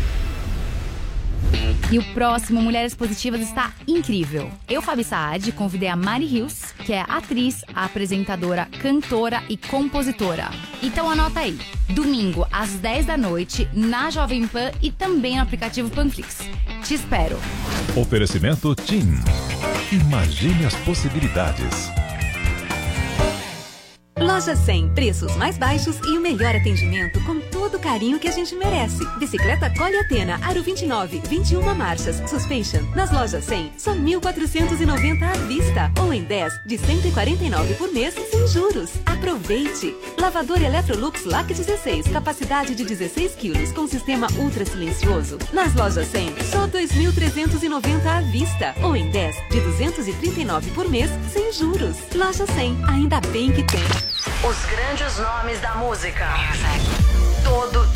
E 1.91 1.97
o 1.97 2.03
próximo 2.13 2.61
Mulheres 2.61 2.93
Positivas 2.93 3.41
está 3.41 3.73
incrível. 3.87 4.51
Eu, 4.69 4.81
Fabi 4.81 5.03
Saad, 5.03 5.51
convidei 5.53 5.89
a 5.89 5.95
Mari 5.95 6.25
Hills, 6.25 6.73
que 6.85 6.93
é 6.93 7.01
atriz, 7.01 7.63
apresentadora, 7.73 8.67
cantora 8.79 9.41
e 9.49 9.57
compositora. 9.57 10.49
Então 10.83 11.09
anota 11.09 11.39
aí. 11.39 11.57
Domingo, 11.89 12.45
às 12.51 12.71
10 12.73 13.07
da 13.07 13.17
noite, 13.17 13.67
na 13.73 14.11
Jovem 14.11 14.47
Pan 14.47 14.71
e 14.81 14.91
também 14.91 15.37
no 15.37 15.41
aplicativo 15.41 15.89
Panflix. 15.89 16.39
Te 16.83 16.93
espero. 16.93 17.39
Oferecimento 17.95 18.75
TIM. 18.75 19.15
Imagine 19.91 20.65
as 20.65 20.75
possibilidades. 20.75 21.89
Loja 24.22 24.53
100, 24.53 24.89
preços 24.89 25.34
mais 25.38 25.57
baixos 25.57 25.97
e 25.99 26.17
o 26.17 26.22
melhor 26.22 26.53
atendimento 26.53 27.24
com 27.24 27.39
todo 27.39 27.78
o 27.78 27.80
carinho 27.80 28.20
que 28.20 28.28
a 28.28 28.32
gente 28.32 28.53
merece. 28.53 29.05
Bicicleta 29.17 29.70
Cole 29.70 29.97
Atena, 29.97 30.38
Aro 30.43 30.61
29, 30.61 31.22
21 31.26 31.74
marchas, 31.74 32.17
Suspension. 32.30 32.82
Nas 32.93 33.11
lojas 33.13 33.45
100, 33.45 33.74
só 33.78 33.93
1.490 33.95 35.24
à 35.24 35.34
vista. 35.47 35.91
Ou 36.01 36.13
em 36.13 36.24
10, 36.24 36.61
de 36.65 36.78
149 36.78 37.74
por 37.76 37.93
mês, 37.93 38.13
sem 38.13 38.45
juros. 38.47 38.91
Aproveite! 39.05 39.95
Lavador 40.17 40.61
Electrolux 40.61 41.24
LAC 41.24 41.53
16, 41.53 42.09
capacidade 42.09 42.76
de 42.76 42.84
16 42.84 43.36
quilos, 43.36 43.72
com 43.72 43.88
sistema 43.88 44.28
ultra 44.38 44.65
silencioso. 44.65 45.38
Nas 45.53 45.74
lojas 45.76 46.07
100, 46.07 46.43
só 46.43 46.67
2.390 46.67 48.05
à 48.05 48.20
vista. 48.22 48.76
Ou 48.84 48.97
em 48.97 49.09
10, 49.09 49.36
de 49.49 49.61
239 49.61 50.72
por 50.72 50.89
mês, 50.89 51.09
sem 51.32 51.53
juros. 51.53 51.95
Loja 52.13 52.45
100, 52.45 52.78
ainda 52.89 53.22
bem 53.32 53.53
que 53.53 53.63
tem. 53.63 54.09
Os 54.43 54.65
grandes 54.65 55.17
nomes 55.17 55.59
da 55.59 55.75
música. 55.75 56.25
Todo 57.43 57.88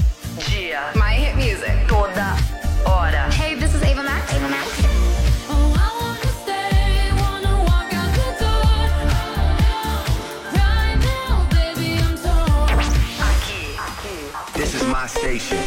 dia. 0.50 0.92
My 0.96 1.16
hit 1.16 1.36
music. 1.36 1.86
Toda 1.88 2.36
hora. 2.86 3.30
Hey, 3.32 3.56
this 3.56 3.74
is 3.74 3.82
Ava 3.84 4.04
Max. 4.04 4.34
Ava 4.34 4.48
Max. 4.50 4.68
This 14.54 14.76
is 14.76 14.84
my 14.84 15.08
station. 15.08 15.58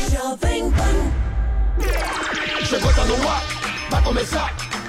Chegou, 2.65 2.93
tá 2.93 3.05
no 3.05 3.29
ar, 3.29 3.43
vai 3.91 4.03
começar, 4.03 4.53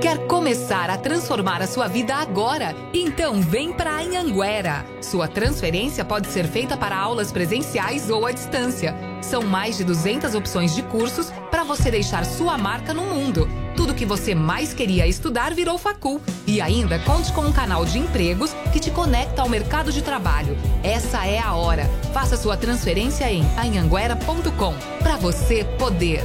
Quer 0.00 0.26
começar 0.26 0.90
a 0.90 0.96
transformar 0.96 1.60
a 1.60 1.66
sua 1.66 1.88
vida 1.88 2.14
agora? 2.14 2.74
Então 2.92 3.40
vem 3.40 3.72
para 3.72 4.00
Anhanguera. 4.00 4.84
Sua 5.00 5.26
transferência 5.26 6.04
pode 6.04 6.28
ser 6.28 6.46
feita 6.46 6.76
para 6.76 6.96
aulas 6.96 7.32
presenciais 7.32 8.10
ou 8.10 8.26
à 8.26 8.32
distância. 8.32 8.94
São 9.20 9.42
mais 9.42 9.76
de 9.76 9.84
200 9.84 10.34
opções 10.34 10.74
de 10.74 10.82
cursos 10.82 11.30
para 11.50 11.64
você 11.64 11.90
deixar 11.90 12.24
sua 12.24 12.56
marca 12.56 12.92
no 12.92 13.02
mundo. 13.02 13.48
Tudo 13.76 13.94
que 13.94 14.04
você 14.04 14.34
mais 14.34 14.74
queria 14.74 15.06
estudar 15.06 15.54
virou 15.54 15.78
facul. 15.78 16.20
E 16.46 16.60
ainda 16.60 16.98
conte 17.00 17.32
com 17.32 17.42
um 17.42 17.52
canal 17.52 17.84
de 17.84 17.98
empregos 17.98 18.52
que 18.72 18.80
te 18.80 18.90
conecta 18.90 19.42
ao 19.42 19.48
mercado 19.48 19.92
de 19.92 20.02
trabalho. 20.02 20.56
Essa 20.82 21.26
é 21.26 21.38
a 21.38 21.54
hora. 21.54 21.84
Faça 22.12 22.36
sua 22.36 22.56
transferência 22.56 23.30
em 23.30 23.42
anhanguera.com 23.56 24.74
para 25.02 25.16
você 25.16 25.64
poder. 25.78 26.22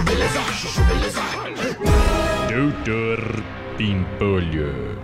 Chuchu 0.00 0.02
Beleza, 0.02 0.40
Chuchu 0.52 0.84
Beleza. 0.84 1.20
Doutor 2.48 3.42
Pimpolho. 3.76 4.98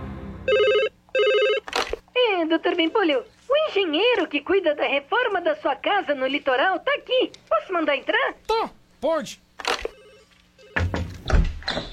É, 2.15 2.45
doutor 2.45 2.75
Bimpolho, 2.75 3.23
o 3.47 3.69
engenheiro 3.69 4.27
que 4.27 4.41
cuida 4.41 4.73
da 4.73 4.87
reforma 4.87 5.39
da 5.39 5.55
sua 5.57 5.75
casa 5.75 6.15
no 6.15 6.25
litoral 6.25 6.79
tá 6.79 6.91
aqui. 6.95 7.31
Posso 7.47 7.71
mandar 7.71 7.95
entrar? 7.95 8.33
Tá, 8.47 8.69
pode. 8.99 9.39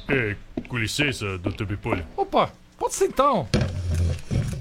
É, 0.08 0.36
com 0.66 0.78
licença, 0.78 1.36
doutor 1.38 1.66
Pimpolho. 1.66 2.06
Opa, 2.16 2.52
pode 2.78 2.94
ser 2.94 3.06
então. 3.06 3.46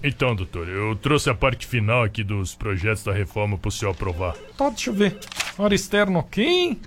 Então, 0.04 0.36
doutor, 0.36 0.68
eu 0.68 0.98
trouxe 0.98 1.30
a 1.30 1.34
parte 1.34 1.66
final 1.66 2.04
aqui 2.04 2.26
dos 2.26 2.54
projetos 2.56 3.06
da 3.06 3.14
reforma 3.14 3.58
pro 3.58 3.72
senhor 3.72 3.92
aprovar. 3.92 4.36
Tá, 4.58 4.68
deixa 4.70 4.90
eu 4.90 4.94
ver. 4.94 5.18
Área 5.58 5.76
externa 5.76 6.20
ok. 6.20 6.78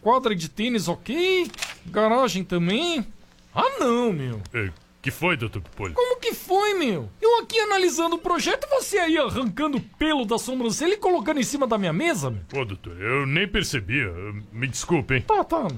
Quadra 0.00 0.34
de 0.34 0.48
tênis 0.48 0.88
ok. 0.88 1.50
Garagem 1.86 2.44
também. 2.44 3.06
Ah, 3.54 3.78
não, 3.78 4.12
meu. 4.12 4.40
É, 4.54 4.70
que 5.02 5.10
foi, 5.10 5.36
doutor 5.36 5.62
Pimpolho? 5.62 5.94
Como 5.94 6.20
que 6.20 6.34
foi, 6.34 6.74
meu? 6.74 7.08
Eu 7.20 7.40
aqui 7.40 7.58
analisando 7.58 8.16
o 8.16 8.18
projeto 8.18 8.66
e 8.66 8.70
você 8.70 8.98
aí 8.98 9.16
arrancando 9.18 9.80
pelo 9.98 10.24
da 10.24 10.38
sobrancelha 10.38 10.94
e 10.94 10.98
colocando 10.98 11.40
em 11.40 11.42
cima 11.44 11.66
da 11.66 11.78
minha 11.78 11.92
mesa, 11.92 12.30
meu. 12.30 12.42
Pô, 12.48 12.64
doutor, 12.64 13.00
eu 13.00 13.26
nem 13.26 13.48
percebia. 13.48 14.12
Me 14.52 14.66
desculpe, 14.66 15.14
hein? 15.14 15.22
Tá, 15.22 15.42
tá. 15.42 15.68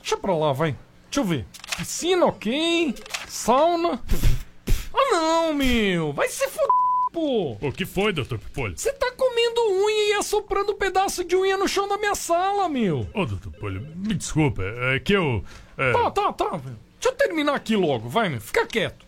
Deixa 0.00 0.16
pra 0.16 0.34
lá, 0.34 0.52
vai. 0.52 0.76
Deixa 1.10 1.20
eu 1.20 1.24
ver. 1.24 1.46
Piscina 1.76 2.26
ok. 2.26 2.94
Sauna. 3.26 4.00
Ah, 4.94 5.10
não, 5.12 5.54
meu. 5.54 6.12
Vai 6.12 6.28
se 6.28 6.46
fuder, 6.48 6.68
O 7.14 7.72
que 7.72 7.86
foi, 7.86 8.12
doutor 8.12 8.38
Pipolho? 8.38 8.76
Você 8.76 8.92
tá 8.92 9.10
comendo 9.16 9.60
unha 9.84 10.10
e 10.10 10.12
assoprando 10.14 10.72
um 10.72 10.76
pedaço 10.76 11.24
de 11.24 11.34
unha 11.36 11.56
no 11.56 11.66
chão 11.66 11.88
da 11.88 11.96
minha 11.96 12.14
sala, 12.14 12.68
meu! 12.68 13.06
Ô, 13.14 13.24
doutor 13.24 13.50
Pipolho, 13.52 13.80
me 13.96 14.14
desculpa, 14.14 14.62
é 14.62 15.00
que 15.00 15.14
eu... 15.14 15.44
É... 15.76 15.92
Tá, 15.92 16.10
tá, 16.10 16.32
tá, 16.32 16.56
velho. 16.56 16.78
Deixa 17.00 17.08
eu 17.08 17.12
terminar 17.14 17.54
aqui 17.54 17.76
logo, 17.76 18.08
vai, 18.08 18.28
meu. 18.28 18.40
Fica 18.40 18.66
quieto. 18.66 19.07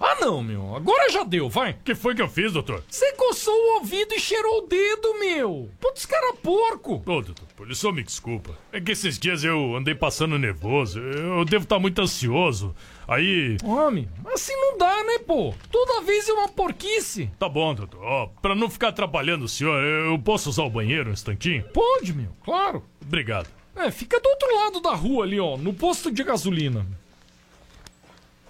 Ah, 0.00 0.16
não, 0.20 0.42
meu. 0.42 0.76
Agora 0.76 1.10
já 1.10 1.24
deu, 1.24 1.48
vai. 1.48 1.72
O 1.72 1.76
que 1.84 1.94
foi 1.94 2.14
que 2.14 2.22
eu 2.22 2.28
fiz, 2.28 2.52
doutor? 2.52 2.84
Você 2.88 3.12
coçou 3.14 3.52
o 3.54 3.74
ouvido 3.78 4.14
e 4.14 4.20
cheirou 4.20 4.58
o 4.58 4.66
dedo, 4.66 5.18
meu. 5.18 5.68
Putz, 5.80 6.06
cara 6.06 6.34
porco. 6.34 7.02
Ô, 7.04 7.20
doutor 7.20 7.46
Pipolho, 7.46 7.74
só 7.74 7.90
me 7.90 8.02
desculpa. 8.04 8.56
É 8.72 8.80
que 8.80 8.92
esses 8.92 9.18
dias 9.18 9.42
eu 9.42 9.74
andei 9.76 9.94
passando 9.94 10.38
nervoso. 10.38 11.00
Eu 11.00 11.44
devo 11.44 11.64
estar 11.64 11.80
muito 11.80 12.00
ansioso. 12.00 12.74
Aí... 13.08 13.56
Homem, 13.64 14.08
assim 14.32 14.54
não 14.54 14.78
dá, 14.78 15.02
né, 15.02 15.18
pô? 15.18 15.52
Toda 15.70 16.02
vez 16.02 16.28
é 16.28 16.32
uma 16.32 16.48
porquice. 16.48 17.30
Tá 17.38 17.48
bom, 17.48 17.74
doutor. 17.74 18.00
Ó, 18.02 18.26
pra 18.40 18.54
não 18.54 18.70
ficar 18.70 18.88
atrapalhando 18.88 19.46
o 19.46 19.48
senhor, 19.48 19.82
eu 19.82 20.18
posso 20.18 20.48
usar 20.50 20.62
o 20.62 20.70
banheiro 20.70 21.10
um 21.10 21.12
instantinho? 21.12 21.64
Pode, 21.72 22.12
meu. 22.12 22.28
Claro. 22.44 22.84
Obrigado. 23.02 23.48
É, 23.74 23.90
fica 23.90 24.20
do 24.20 24.28
outro 24.28 24.54
lado 24.56 24.80
da 24.80 24.94
rua 24.94 25.24
ali, 25.24 25.40
ó, 25.40 25.56
no 25.56 25.72
posto 25.72 26.10
de 26.10 26.22
gasolina. 26.22 26.86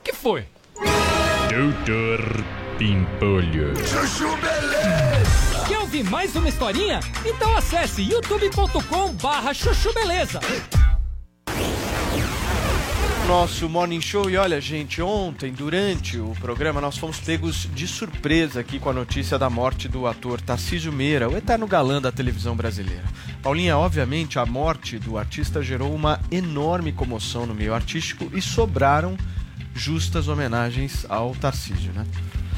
que 0.03 0.13
foi? 0.13 0.45
Doutor 1.49 2.45
Pimpolho. 2.77 3.75
Chuchu 3.79 4.37
Beleza! 4.37 5.65
Quer 5.67 5.79
ouvir 5.79 6.05
mais 6.05 6.37
uma 6.37 6.47
historinha? 6.47 7.01
Então 7.25 7.57
acesse 7.57 8.03
youtube.com 8.03 9.15
barra 9.15 9.55
chuchu 9.55 9.91
beleza. 9.95 10.41
Nosso 13.27 13.67
Morning 13.67 14.01
Show. 14.01 14.29
E 14.29 14.37
olha, 14.37 14.61
gente, 14.61 15.01
ontem, 15.01 15.51
durante 15.51 16.19
o 16.19 16.35
programa, 16.39 16.83
nós 16.83 16.99
fomos 16.99 17.19
pegos 17.19 17.67
de 17.75 17.89
surpresa 17.89 18.61
aqui 18.61 18.79
com 18.79 18.91
a 18.91 18.93
notícia 18.93 19.39
da 19.39 19.49
morte 19.49 19.89
do 19.89 20.07
ator 20.07 20.43
Tarcísio 20.43 20.93
Meira, 20.93 21.31
o 21.31 21.37
eterno 21.37 21.67
galã 21.67 22.01
da 22.01 22.13
televisão 22.13 22.55
brasileira. 22.55 23.05
Paulinha, 23.43 23.79
obviamente, 23.79 24.39
a 24.39 24.45
morte 24.45 24.99
do 24.99 25.17
artista 25.17 25.63
gerou 25.63 25.95
uma 25.95 26.21
enorme 26.31 26.93
comoção 26.93 27.47
no 27.47 27.55
meio 27.55 27.73
artístico 27.73 28.31
e 28.35 28.43
sobraram 28.43 29.17
justas 29.79 30.29
homenagens 30.29 31.07
ao 31.09 31.35
Tarcísio, 31.35 31.93
né? 31.93 32.07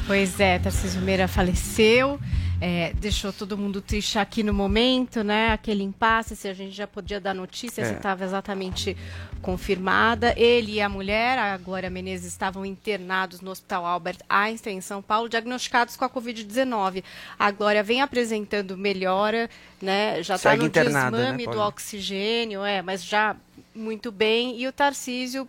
Pois 0.07 0.39
é, 0.39 0.57
Tarcísio 0.59 0.99
Meira 1.01 1.27
faleceu, 1.27 2.19
é, 2.59 2.91
deixou 2.93 3.31
todo 3.31 3.57
mundo 3.57 3.81
triste 3.81 4.17
aqui 4.19 4.43
no 4.43 4.53
momento, 4.53 5.23
né? 5.23 5.49
Aquele 5.51 5.83
impasse, 5.83 6.35
se 6.35 6.47
a 6.47 6.53
gente 6.53 6.75
já 6.75 6.87
podia 6.87 7.19
dar 7.19 7.33
notícia, 7.33 7.85
se 7.85 7.91
É. 7.93 7.95
estava 7.95 8.23
exatamente 8.25 8.97
confirmada. 9.41 10.33
Ele 10.37 10.73
e 10.73 10.81
a 10.81 10.89
mulher, 10.89 11.37
a 11.37 11.55
Glória 11.57 11.89
Menezes, 11.89 12.27
estavam 12.27 12.65
internados 12.65 13.41
no 13.41 13.51
Hospital 13.51 13.85
Albert 13.85 14.17
Einstein, 14.29 14.77
em 14.77 14.81
São 14.81 15.01
Paulo, 15.01 15.29
diagnosticados 15.29 15.95
com 15.95 16.05
a 16.05 16.09
Covid-19. 16.09 17.03
A 17.37 17.51
Glória 17.51 17.83
vem 17.83 18.01
apresentando 18.01 18.77
melhora, 18.77 19.49
né? 19.81 20.21
Já 20.23 20.35
está 20.35 20.55
no 20.55 20.65
internada, 20.65 21.11
né, 21.11 21.17
desmame 21.23 21.43
do 21.43 21.45
Paulinha? 21.45 21.67
oxigênio, 21.67 22.63
é, 22.63 22.81
mas 22.81 23.03
já 23.03 23.35
muito 23.73 24.11
bem. 24.11 24.59
E 24.59 24.67
o 24.67 24.71
Tarcísio 24.71 25.47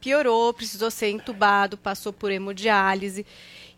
piorou, 0.00 0.52
precisou 0.52 0.90
ser 0.90 1.10
entubado, 1.10 1.76
passou 1.76 2.12
por 2.12 2.30
hemodiálise 2.30 3.26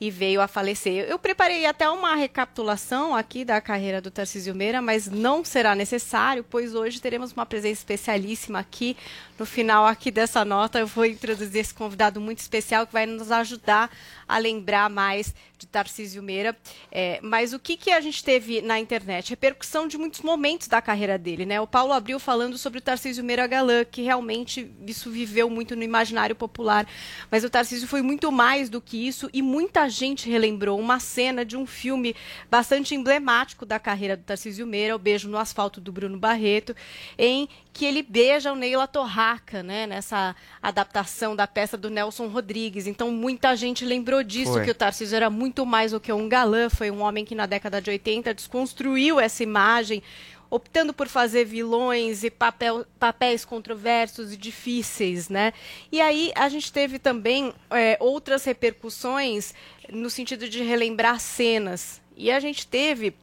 e 0.01 0.11
veio 0.11 0.41
a 0.41 0.47
falecer. 0.47 1.07
Eu 1.09 1.19
preparei 1.19 1.67
até 1.67 1.89
uma 1.91 2.15
recapitulação 2.15 3.15
aqui 3.15 3.45
da 3.45 3.61
carreira 3.61 4.01
do 4.01 4.11
Tarcísio 4.11 4.55
Meira, 4.55 4.81
mas 4.81 5.09
não 5.09 5.45
será 5.45 5.75
necessário, 5.75 6.45
pois 6.49 6.75
hoje 6.75 7.01
teremos 7.01 7.33
uma 7.33 7.45
presença 7.45 7.81
especialíssima 7.81 8.61
aqui. 8.61 8.97
No 9.39 9.47
final 9.47 9.87
aqui 9.87 10.11
dessa 10.11 10.45
nota, 10.45 10.81
eu 10.81 10.87
vou 10.87 11.07
introduzir 11.07 11.61
esse 11.61 11.73
convidado 11.73 12.21
muito 12.21 12.39
especial 12.39 12.85
que 12.85 12.93
vai 12.93 13.07
nos 13.07 13.31
ajudar 13.31 13.89
a 14.27 14.37
lembrar 14.37 14.91
mais 14.91 15.33
de 15.57 15.67
Tarcísio 15.67 16.23
Meira. 16.23 16.57
É, 16.91 17.21
mas 17.23 17.53
o 17.53 17.59
que, 17.59 17.77
que 17.77 17.91
a 17.91 18.01
gente 18.01 18.23
teve 18.23 18.61
na 18.61 18.81
internet? 18.81 19.31
Repercussão 19.31 19.87
de 19.87 19.97
muitos 19.97 20.23
momentos 20.23 20.67
da 20.67 20.83
carreira 20.83 21.17
dele, 21.17 21.47
né? 21.47 21.61
O 21.61 21.67
Paulo 21.67 21.93
abriu 21.93 22.19
falando 22.19 22.59
sobre 22.59 22.79
o 22.79 22.83
Tarcísio 22.83 23.25
Meira 23.25 23.47
Galã, 23.47 23.85
que 23.85 24.03
realmente 24.03 24.71
isso 24.87 25.09
viveu 25.11 25.49
muito 25.49 25.77
no 25.77 25.83
imaginário 25.85 26.35
popular. 26.35 26.87
Mas 27.31 27.45
o 27.45 27.51
Tarcísio 27.51 27.87
foi 27.87 28.03
muito 28.03 28.33
mais 28.33 28.69
do 28.69 28.81
que 28.81 29.07
isso 29.07 29.31
e 29.33 29.41
muita 29.41 29.89
gente 29.89 30.29
relembrou 30.29 30.79
uma 30.79 30.99
cena 30.99 31.45
de 31.45 31.57
um 31.57 31.65
filme 31.65 32.15
bastante 32.51 32.95
emblemático 32.95 33.65
da 33.65 33.79
carreira 33.79 34.17
do 34.17 34.25
Tarcísio 34.25 34.67
Meira, 34.67 34.97
O 34.97 34.99
Beijo 34.99 35.29
no 35.29 35.39
Asfalto 35.39 35.81
do 35.81 35.93
Bruno 35.93 36.19
Barreto, 36.19 36.75
em 37.17 37.49
que 37.79 37.85
ele 37.85 38.03
beija 38.03 38.53
o 38.53 38.57
Neila 38.57 38.89
Torraca, 38.89 39.63
né, 39.63 39.87
nessa 39.87 40.35
adaptação 40.61 41.37
da 41.37 41.47
peça 41.47 41.77
do 41.77 41.89
Nelson 41.89 42.27
Rodrigues. 42.27 42.89
Então 42.89 43.13
muita 43.13 43.55
gente 43.55 43.85
lembrou 43.85 44.25
disso, 44.25 44.55
Foi. 44.55 44.65
que 44.65 44.71
o 44.73 44.75
Tarcísio 44.75 45.15
era 45.15 45.31
muito 45.31 45.65
mais 45.65 45.93
do 45.93 46.01
que 46.01 46.13
um 46.13 46.29
galã, 46.29 46.69
foi 46.69 46.91
um 46.91 47.01
homem 47.03 47.25
que 47.25 47.37
na 47.37 47.47
década 47.47 47.81
de 47.81 47.89
80 47.89 48.35
desconstruiu 48.35 49.21
essa 49.21 49.45
imagem, 49.45 50.03
optando 50.51 50.93
por 50.93 51.07
fazer 51.07 51.45
vilões 51.45 52.25
e 52.25 52.31
papel- 52.31 52.85
papéis 52.99 53.45
controversos 53.45 54.33
e 54.33 54.37
difíceis, 54.37 55.29
né? 55.29 55.53
E 55.93 56.01
aí 56.01 56.33
a 56.35 56.49
gente 56.49 56.73
teve 56.73 56.99
também 56.99 57.53
é, 57.71 57.97
outras 58.01 58.43
repercussões 58.45 59.55
no 59.89 60.11
sentido 60.11 60.49
de 60.49 60.65
relembrar 60.65 61.21
cenas. 61.21 62.01
E 62.17 62.29
a 62.33 62.41
gente 62.41 62.67
teve 62.67 63.15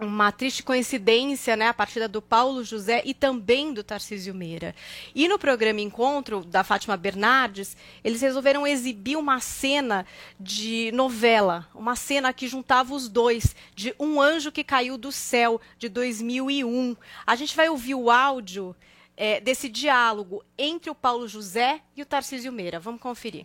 uma 0.00 0.32
triste 0.32 0.62
coincidência, 0.62 1.56
né, 1.56 1.68
a 1.68 1.74
partida 1.74 2.08
do 2.08 2.22
Paulo 2.22 2.64
José 2.64 3.02
e 3.04 3.12
também 3.12 3.72
do 3.72 3.84
Tarcísio 3.84 4.34
Meira. 4.34 4.74
E 5.14 5.28
no 5.28 5.38
programa 5.38 5.80
Encontro 5.80 6.42
da 6.44 6.64
Fátima 6.64 6.96
Bernardes, 6.96 7.76
eles 8.02 8.22
resolveram 8.22 8.66
exibir 8.66 9.16
uma 9.16 9.40
cena 9.40 10.06
de 10.38 10.90
novela, 10.92 11.68
uma 11.74 11.94
cena 11.94 12.32
que 12.32 12.48
juntava 12.48 12.94
os 12.94 13.08
dois, 13.08 13.54
de 13.74 13.94
Um 14.00 14.20
Anjo 14.20 14.50
que 14.50 14.64
Caiu 14.64 14.96
do 14.96 15.12
Céu, 15.12 15.60
de 15.78 15.88
2001. 15.88 16.96
A 17.26 17.36
gente 17.36 17.54
vai 17.54 17.68
ouvir 17.68 17.94
o 17.94 18.10
áudio 18.10 18.74
eh, 19.16 19.40
desse 19.40 19.68
diálogo 19.68 20.42
entre 20.56 20.90
o 20.90 20.94
Paulo 20.94 21.28
José 21.28 21.80
e 21.94 22.02
o 22.02 22.06
Tarcísio 22.06 22.50
Meira. 22.50 22.80
Vamos 22.80 23.00
conferir. 23.00 23.44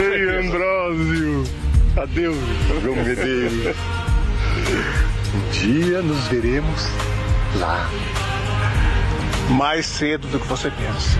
Ei, 0.00 0.38
Ambrósio, 0.38 1.44
adeus, 2.00 2.36
meu 2.82 2.96
medeiros. 2.96 3.76
Um 5.34 5.50
dia 5.50 6.00
nos 6.00 6.26
veremos 6.28 6.84
lá. 7.56 7.90
Mais 9.56 9.84
cedo 9.84 10.26
do 10.28 10.40
que 10.40 10.46
você 10.46 10.70
pensa. 10.70 11.18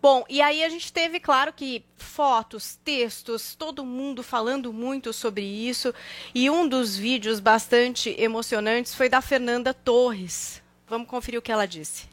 Bom, 0.00 0.24
e 0.28 0.40
aí 0.40 0.64
a 0.64 0.68
gente 0.68 0.92
teve, 0.92 1.18
claro, 1.18 1.52
que 1.52 1.84
fotos, 1.96 2.78
textos, 2.84 3.54
todo 3.54 3.84
mundo 3.84 4.22
falando 4.22 4.72
muito 4.72 5.12
sobre 5.12 5.44
isso. 5.44 5.92
E 6.34 6.48
um 6.48 6.68
dos 6.68 6.96
vídeos 6.96 7.40
bastante 7.40 8.14
emocionantes 8.18 8.94
foi 8.94 9.08
da 9.08 9.20
Fernanda 9.20 9.74
Torres. 9.74 10.62
Vamos 10.88 11.08
conferir 11.08 11.38
o 11.38 11.42
que 11.42 11.50
ela 11.50 11.66
disse. 11.66 12.06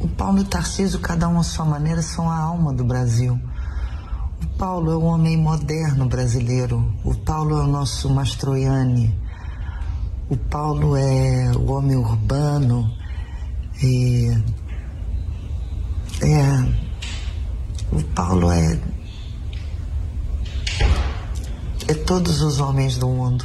O 0.00 0.08
Paulo 0.08 0.38
e 0.38 0.42
o 0.42 0.44
Tarcísio, 0.44 1.00
cada 1.00 1.28
um 1.28 1.38
à 1.38 1.42
sua 1.42 1.64
maneira, 1.64 2.02
são 2.02 2.30
a 2.30 2.36
alma 2.36 2.72
do 2.72 2.84
Brasil. 2.84 3.40
O 4.42 4.46
Paulo 4.58 4.90
é 4.90 4.96
o 4.96 5.02
homem 5.02 5.36
moderno 5.36 6.06
brasileiro. 6.06 6.92
O 7.04 7.14
Paulo 7.14 7.60
é 7.60 7.62
o 7.62 7.66
nosso 7.68 8.10
Mastroianni. 8.10 9.14
O 10.28 10.36
Paulo 10.36 10.96
é 10.96 11.52
o 11.56 11.70
homem 11.70 11.96
urbano. 11.96 12.92
E 13.80 14.30
é. 16.20 16.86
O 17.92 18.02
Paulo 18.14 18.50
é. 18.50 18.80
É 21.86 21.94
todos 21.94 22.42
os 22.42 22.58
homens 22.58 22.96
do 22.96 23.06
mundo. 23.06 23.44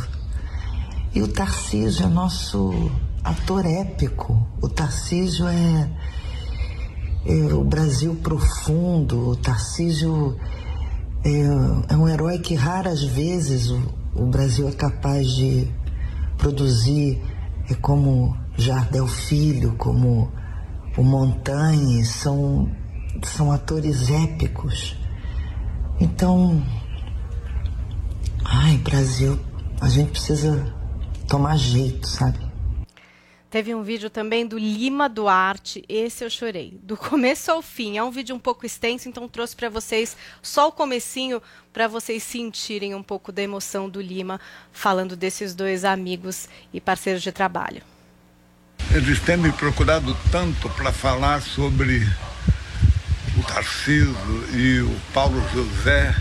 E 1.13 1.21
o 1.21 1.27
Tarcísio 1.27 2.05
é 2.05 2.09
nosso 2.09 2.91
ator 3.23 3.65
épico. 3.67 4.47
O 4.61 4.67
Tarcísio 4.67 5.47
é, 5.47 5.89
é 7.25 7.53
o 7.53 7.63
Brasil 7.63 8.15
profundo. 8.15 9.29
O 9.29 9.35
Tarcísio 9.35 10.39
é, 11.23 11.93
é 11.93 11.97
um 11.97 12.07
herói 12.07 12.39
que 12.39 12.55
raras 12.55 13.03
vezes 13.03 13.69
o, 13.69 13.81
o 14.15 14.25
Brasil 14.25 14.67
é 14.67 14.71
capaz 14.71 15.31
de 15.31 15.67
produzir, 16.37 17.21
é 17.69 17.73
como 17.73 18.37
Jardel 18.57 19.07
Filho, 19.07 19.75
como 19.77 20.31
o 20.97 21.03
Montanhe, 21.03 22.03
são, 22.05 22.69
são 23.23 23.51
atores 23.51 24.09
épicos. 24.09 24.95
Então, 25.99 26.63
ai, 28.43 28.77
Brasil, 28.77 29.39
a 29.81 29.89
gente 29.89 30.11
precisa 30.11 30.73
tomar 31.27 31.57
jeito, 31.57 32.07
sabe? 32.07 32.46
Teve 33.57 33.73
um 33.73 33.81
vídeo 33.81 34.07
também 34.07 34.45
do 34.45 34.55
Lima 34.55 35.09
Duarte, 35.09 35.83
esse 35.89 36.23
eu 36.23 36.29
chorei, 36.29 36.79
do 36.83 36.93
começo 37.09 37.49
ao 37.49 37.59
fim. 37.59 37.97
É 37.97 38.03
um 38.03 38.11
vídeo 38.11 38.35
um 38.35 38.39
pouco 38.39 38.67
extenso, 38.67 39.09
então 39.09 39.27
trouxe 39.27 39.55
para 39.55 39.67
vocês 39.67 40.15
só 40.43 40.67
o 40.67 40.71
comecinho 40.71 41.41
para 41.73 41.87
vocês 41.87 42.21
sentirem 42.21 42.93
um 42.93 43.01
pouco 43.01 43.31
da 43.31 43.41
emoção 43.41 43.89
do 43.89 43.99
Lima 43.99 44.39
falando 44.71 45.15
desses 45.15 45.55
dois 45.55 45.83
amigos 45.83 46.47
e 46.71 46.79
parceiros 46.79 47.23
de 47.23 47.31
trabalho. 47.31 47.81
Eles 48.91 49.19
têm 49.21 49.37
me 49.37 49.51
procurado 49.51 50.15
tanto 50.31 50.69
para 50.69 50.93
falar 50.93 51.41
sobre 51.41 52.07
o 53.39 53.41
Tarciso 53.41 54.13
e 54.53 54.81
o 54.81 54.95
Paulo 55.15 55.41
José, 55.51 56.15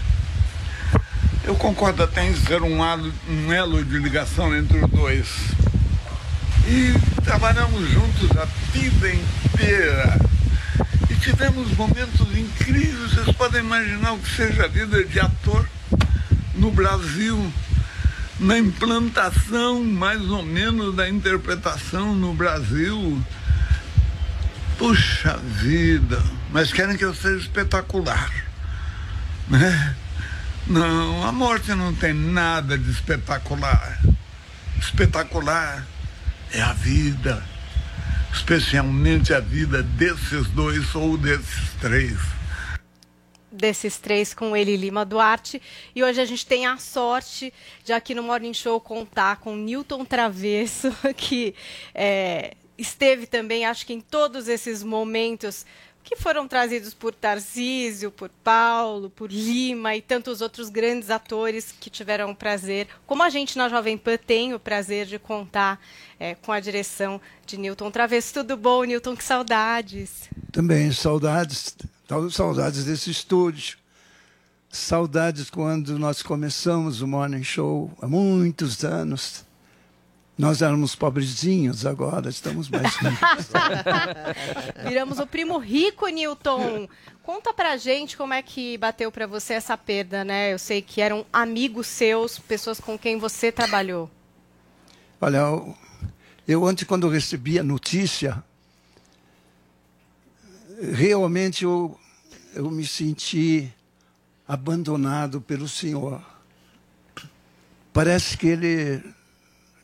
eu 1.44 1.54
concordo 1.54 2.02
até 2.02 2.26
em 2.26 2.34
ser 2.34 2.62
um, 2.62 2.80
um 2.80 3.52
elo 3.52 3.84
de 3.84 3.98
ligação 3.98 4.56
entre 4.56 4.82
os 4.82 4.90
dois. 4.90 5.28
E 6.66 6.92
trabalhamos 7.22 7.88
juntos 7.88 8.28
a 8.36 8.44
vida 8.72 9.14
inteira. 9.14 10.18
E 11.08 11.14
tivemos 11.14 11.70
momentos 11.76 12.26
incríveis. 12.36 13.12
Vocês 13.12 13.36
podem 13.36 13.60
imaginar 13.60 14.12
o 14.12 14.18
que 14.18 14.28
seja 14.28 14.64
a 14.64 14.68
vida 14.68 15.04
de 15.04 15.20
ator 15.20 15.64
no 16.56 16.72
Brasil, 16.72 17.52
na 18.40 18.58
implantação 18.58 19.84
mais 19.84 20.20
ou 20.22 20.42
menos 20.42 20.96
da 20.96 21.08
interpretação 21.08 22.16
no 22.16 22.34
Brasil. 22.34 23.22
Puxa 24.76 25.36
vida, 25.36 26.20
mas 26.50 26.72
querem 26.72 26.96
que 26.96 27.04
eu 27.04 27.14
seja 27.14 27.38
espetacular. 27.38 28.30
Né? 29.48 29.94
Não, 30.66 31.24
a 31.24 31.30
morte 31.30 31.72
não 31.74 31.94
tem 31.94 32.12
nada 32.12 32.76
de 32.76 32.90
espetacular. 32.90 34.00
Espetacular 34.80 35.86
é 36.56 36.62
a 36.62 36.72
vida, 36.72 37.44
especialmente 38.32 39.34
a 39.34 39.40
vida 39.40 39.82
desses 39.82 40.48
dois 40.48 40.94
ou 40.94 41.18
desses 41.18 41.70
três. 41.82 42.18
desses 43.52 43.98
três 43.98 44.32
com 44.32 44.56
ele 44.56 44.74
Lima 44.74 45.04
Duarte. 45.04 45.60
E 45.94 46.02
hoje 46.02 46.18
a 46.18 46.24
gente 46.24 46.46
tem 46.46 46.64
a 46.66 46.78
sorte 46.78 47.52
de 47.84 47.92
aqui 47.92 48.14
no 48.14 48.22
Morning 48.22 48.54
Show 48.54 48.80
contar 48.80 49.36
com 49.36 49.54
Newton 49.54 50.02
Travesso, 50.06 50.90
que 51.14 51.54
é, 51.94 52.54
esteve 52.78 53.26
também, 53.26 53.66
acho 53.66 53.84
que 53.84 53.92
em 53.92 54.00
todos 54.00 54.48
esses 54.48 54.82
momentos 54.82 55.66
que 56.06 56.14
foram 56.14 56.46
trazidos 56.46 56.94
por 56.94 57.12
Tarcísio, 57.12 58.12
por 58.12 58.30
Paulo, 58.44 59.10
por 59.10 59.28
Lima 59.28 59.96
e 59.96 60.00
tantos 60.00 60.40
outros 60.40 60.68
grandes 60.68 61.10
atores 61.10 61.74
que 61.80 61.90
tiveram 61.90 62.30
o 62.30 62.36
prazer, 62.36 62.86
como 63.04 63.24
a 63.24 63.28
gente 63.28 63.58
na 63.58 63.68
Jovem 63.68 63.98
Pan 63.98 64.16
tem 64.16 64.54
o 64.54 64.60
prazer 64.60 65.06
de 65.06 65.18
contar 65.18 65.80
é, 66.20 66.36
com 66.36 66.52
a 66.52 66.60
direção 66.60 67.20
de 67.44 67.58
Newton 67.58 67.90
Travesso. 67.90 68.34
Tudo 68.34 68.56
bom, 68.56 68.84
Newton? 68.84 69.16
Que 69.16 69.24
saudades! 69.24 70.30
Também 70.52 70.92
saudades, 70.92 71.76
saudades 72.30 72.84
desse 72.84 73.10
estúdio. 73.10 73.76
Saudades 74.70 75.50
quando 75.50 75.98
nós 75.98 76.22
começamos 76.22 77.02
o 77.02 77.08
Morning 77.08 77.42
Show 77.42 77.90
há 78.00 78.06
muitos 78.06 78.84
anos. 78.84 79.45
Nós 80.38 80.60
éramos 80.60 80.94
pobrezinhos, 80.94 81.86
agora 81.86 82.28
estamos 82.28 82.68
mais 82.68 82.94
ricos. 82.96 83.46
Viramos 84.86 85.18
o 85.18 85.26
primo 85.26 85.56
rico, 85.58 86.06
Newton. 86.08 86.86
Conta 87.22 87.54
pra 87.54 87.76
gente 87.78 88.16
como 88.16 88.34
é 88.34 88.42
que 88.42 88.76
bateu 88.76 89.10
pra 89.10 89.26
você 89.26 89.54
essa 89.54 89.78
perda, 89.78 90.24
né? 90.24 90.52
Eu 90.52 90.58
sei 90.58 90.82
que 90.82 91.00
eram 91.00 91.24
amigos 91.32 91.86
seus, 91.86 92.38
pessoas 92.38 92.78
com 92.78 92.98
quem 92.98 93.18
você 93.18 93.50
trabalhou. 93.50 94.10
Olha, 95.18 95.40
eu, 96.46 96.66
antes, 96.66 96.86
quando 96.86 97.08
recebi 97.08 97.58
a 97.58 97.62
notícia, 97.62 98.44
realmente 100.92 101.64
eu, 101.64 101.98
eu 102.54 102.70
me 102.70 102.86
senti 102.86 103.72
abandonado 104.46 105.40
pelo 105.40 105.66
Senhor. 105.66 106.22
Parece 107.92 108.36
que 108.36 108.46
ele, 108.46 109.02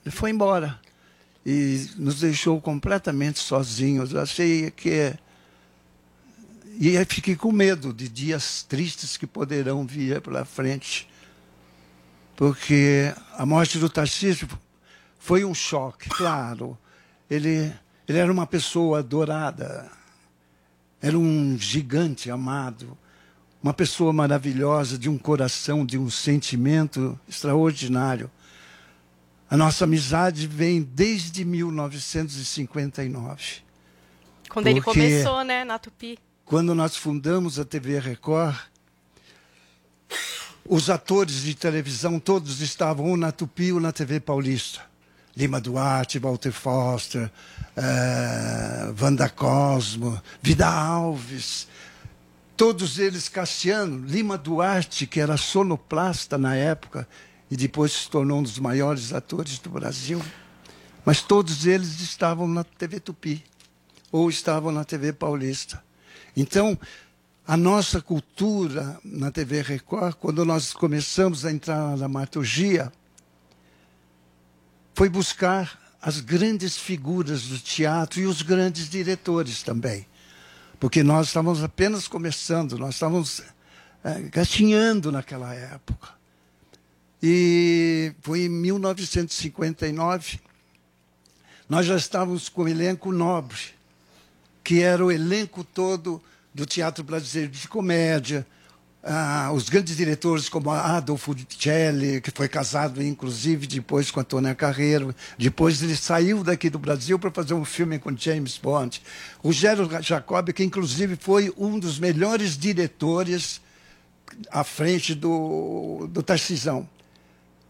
ele 0.04 0.14
foi 0.14 0.30
embora 0.30 0.78
e 1.44 1.88
nos 1.96 2.20
deixou 2.20 2.60
completamente 2.60 3.38
sozinhos. 3.38 4.12
Eu 4.12 4.20
achei 4.20 4.70
que. 4.70 5.14
E 6.78 6.96
aí 6.96 7.04
fiquei 7.04 7.36
com 7.36 7.52
medo 7.52 7.92
de 7.92 8.08
dias 8.08 8.62
tristes 8.62 9.16
que 9.16 9.26
poderão 9.26 9.86
vir 9.86 10.20
pela 10.20 10.44
frente. 10.44 11.08
Porque 12.34 13.12
a 13.34 13.44
morte 13.44 13.78
do 13.78 13.88
Tarcísio 13.88 14.48
foi 15.18 15.44
um 15.44 15.54
choque, 15.54 16.08
claro. 16.08 16.76
Ele, 17.30 17.72
ele 18.08 18.18
era 18.18 18.32
uma 18.32 18.46
pessoa 18.46 18.98
adorada, 18.98 19.90
era 21.00 21.16
um 21.16 21.56
gigante 21.58 22.30
amado, 22.30 22.96
uma 23.62 23.72
pessoa 23.72 24.12
maravilhosa, 24.12 24.98
de 24.98 25.08
um 25.08 25.16
coração, 25.16 25.86
de 25.86 25.96
um 25.96 26.10
sentimento 26.10 27.18
extraordinário. 27.28 28.30
A 29.52 29.56
nossa 29.56 29.84
amizade 29.84 30.46
vem 30.46 30.80
desde 30.80 31.44
1959. 31.44 33.60
Quando 34.48 34.66
ele 34.66 34.80
começou, 34.80 35.44
né, 35.44 35.62
na 35.62 35.78
Tupi. 35.78 36.18
Quando 36.42 36.74
nós 36.74 36.96
fundamos 36.96 37.58
a 37.58 37.64
TV 37.66 37.98
Record, 37.98 38.56
os 40.66 40.88
atores 40.88 41.42
de 41.42 41.54
televisão 41.54 42.18
todos 42.18 42.62
estavam 42.62 43.10
ou 43.10 43.16
na 43.18 43.30
Tupi 43.30 43.74
ou 43.74 43.78
na 43.78 43.92
TV 43.92 44.20
Paulista. 44.20 44.80
Lima 45.36 45.60
Duarte, 45.60 46.18
Walter 46.18 46.52
Foster, 46.52 47.30
eh, 47.76 48.94
Wanda 48.98 49.28
Cosmo, 49.28 50.18
Vida 50.40 50.66
Alves, 50.66 51.68
todos 52.56 52.98
eles 52.98 53.28
Cassiano, 53.28 54.02
Lima 54.06 54.38
Duarte, 54.38 55.06
que 55.06 55.20
era 55.20 55.36
sonoplasta 55.36 56.38
na 56.38 56.56
época 56.56 57.06
e 57.52 57.56
depois 57.56 57.92
se 57.92 58.08
tornou 58.08 58.38
um 58.38 58.42
dos 58.42 58.58
maiores 58.58 59.12
atores 59.12 59.58
do 59.58 59.68
Brasil. 59.68 60.24
Mas 61.04 61.20
todos 61.20 61.66
eles 61.66 62.00
estavam 62.00 62.48
na 62.48 62.64
TV 62.64 62.98
Tupi 62.98 63.44
ou 64.10 64.30
estavam 64.30 64.72
na 64.72 64.86
TV 64.86 65.12
Paulista. 65.12 65.84
Então, 66.34 66.78
a 67.46 67.54
nossa 67.54 68.00
cultura 68.00 68.98
na 69.04 69.30
TV 69.30 69.60
Record, 69.60 70.14
quando 70.14 70.46
nós 70.46 70.72
começamos 70.72 71.44
a 71.44 71.52
entrar 71.52 71.90
na 71.90 71.96
dramaturgia, 71.96 72.90
foi 74.94 75.10
buscar 75.10 75.78
as 76.00 76.20
grandes 76.20 76.78
figuras 76.78 77.42
do 77.42 77.58
teatro 77.58 78.18
e 78.18 78.24
os 78.24 78.40
grandes 78.40 78.88
diretores 78.88 79.62
também. 79.62 80.06
Porque 80.80 81.02
nós 81.02 81.26
estávamos 81.26 81.62
apenas 81.62 82.08
começando, 82.08 82.78
nós 82.78 82.94
estávamos 82.94 83.42
eh, 84.02 84.20
gatinhando 84.30 85.12
naquela 85.12 85.52
época. 85.52 86.21
E 87.22 88.12
foi 88.20 88.46
em 88.46 88.48
1959, 88.48 90.40
nós 91.68 91.86
já 91.86 91.96
estávamos 91.96 92.48
com 92.48 92.64
o 92.64 92.68
elenco 92.68 93.12
nobre, 93.12 93.58
que 94.64 94.82
era 94.82 95.04
o 95.04 95.12
elenco 95.12 95.62
todo 95.62 96.20
do 96.52 96.66
Teatro 96.66 97.04
Brasileiro 97.04 97.52
de 97.52 97.68
Comédia, 97.68 98.44
ah, 99.04 99.50
os 99.52 99.68
grandes 99.68 99.96
diretores 99.96 100.48
como 100.48 100.70
Adolfo 100.70 101.34
Celli, 101.58 102.20
que 102.20 102.30
foi 102.30 102.48
casado 102.48 103.02
inclusive 103.02 103.66
depois 103.66 104.10
com 104.10 104.20
a 104.20 104.24
Tônia 104.24 104.54
Carreiro, 104.54 105.14
depois 105.38 105.82
ele 105.82 105.96
saiu 105.96 106.42
daqui 106.42 106.68
do 106.68 106.78
Brasil 106.78 107.18
para 107.18 107.30
fazer 107.30 107.54
um 107.54 107.64
filme 107.64 107.98
com 107.98 108.16
James 108.16 108.58
Bond. 108.58 109.00
Rogério 109.38 109.88
Jacob, 110.02 110.50
que 110.50 110.64
inclusive 110.64 111.16
foi 111.16 111.52
um 111.56 111.78
dos 111.78 111.98
melhores 112.00 112.56
diretores 112.56 113.60
à 114.50 114.64
frente 114.64 115.14
do, 115.14 116.08
do 116.10 116.22
Tarcisão. 116.22 116.88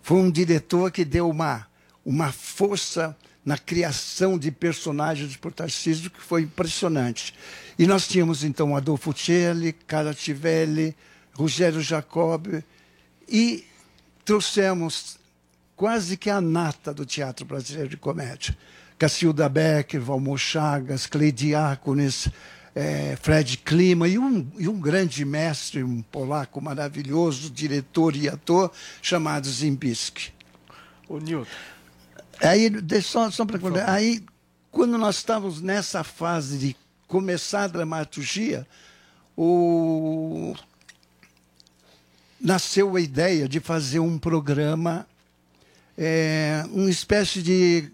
Foi 0.02 0.18
um 0.18 0.30
diretor 0.30 0.90
que 0.90 1.04
deu 1.04 1.30
uma, 1.30 1.66
uma 2.04 2.32
força 2.32 3.16
na 3.44 3.56
criação 3.56 4.38
de 4.38 4.50
personagens 4.50 5.36
por 5.36 5.52
Tarcísio 5.52 6.10
que 6.10 6.20
foi 6.20 6.42
impressionante. 6.42 7.34
E 7.78 7.86
nós 7.86 8.06
tínhamos 8.06 8.44
então 8.44 8.76
Adolfo 8.76 9.12
Celli, 9.16 9.72
Cara 9.72 10.12
Tivelli, 10.12 10.96
Rogério 11.32 11.80
Jacob 11.80 12.62
e 13.28 13.64
trouxemos 14.24 15.18
quase 15.74 16.16
que 16.16 16.30
a 16.30 16.40
nata 16.40 16.92
do 16.92 17.06
teatro 17.06 17.44
brasileiro 17.44 17.88
de 17.88 17.96
comédia. 17.96 18.56
Cacilda 18.98 19.48
Becker, 19.48 20.00
Valmor 20.00 20.38
Chagas, 20.38 21.06
Cleidiácones, 21.06 22.28
eh, 22.74 23.16
Fred 23.20 23.58
Klima 23.58 24.08
e 24.08 24.18
um, 24.18 24.50
e 24.58 24.68
um 24.68 24.80
grande 24.80 25.24
mestre, 25.24 25.82
um 25.82 26.02
polaco 26.02 26.60
maravilhoso, 26.60 27.50
diretor 27.50 28.16
e 28.16 28.28
ator, 28.28 28.72
chamado 29.00 29.48
Zimbisky. 29.48 30.32
O 31.08 31.18
Newton. 31.18 31.50
Aí, 32.40 32.70
deixa 32.70 33.08
só, 33.08 33.30
só 33.30 33.44
para 33.44 33.92
aí, 33.92 34.24
quando 34.70 34.98
nós 34.98 35.16
estávamos 35.16 35.60
nessa 35.60 36.02
fase 36.02 36.58
de 36.58 36.76
começar 37.06 37.64
a 37.64 37.68
dramaturgia, 37.68 38.66
o... 39.36 40.54
nasceu 42.40 42.96
a 42.96 43.00
ideia 43.00 43.46
de 43.46 43.60
fazer 43.60 44.00
um 44.00 44.18
programa, 44.18 45.06
é, 45.96 46.64
uma 46.70 46.90
espécie 46.90 47.42
de 47.42 47.92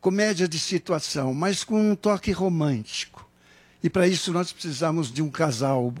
comédia 0.00 0.48
de 0.48 0.58
situação, 0.58 1.32
mas 1.32 1.64
com 1.64 1.92
um 1.92 1.96
toque 1.96 2.32
romântico. 2.32 3.17
E 3.82 3.88
para 3.88 4.06
isso 4.08 4.32
nós 4.32 4.52
precisamos 4.52 5.12
de 5.12 5.22
um 5.22 5.30
casal, 5.30 5.94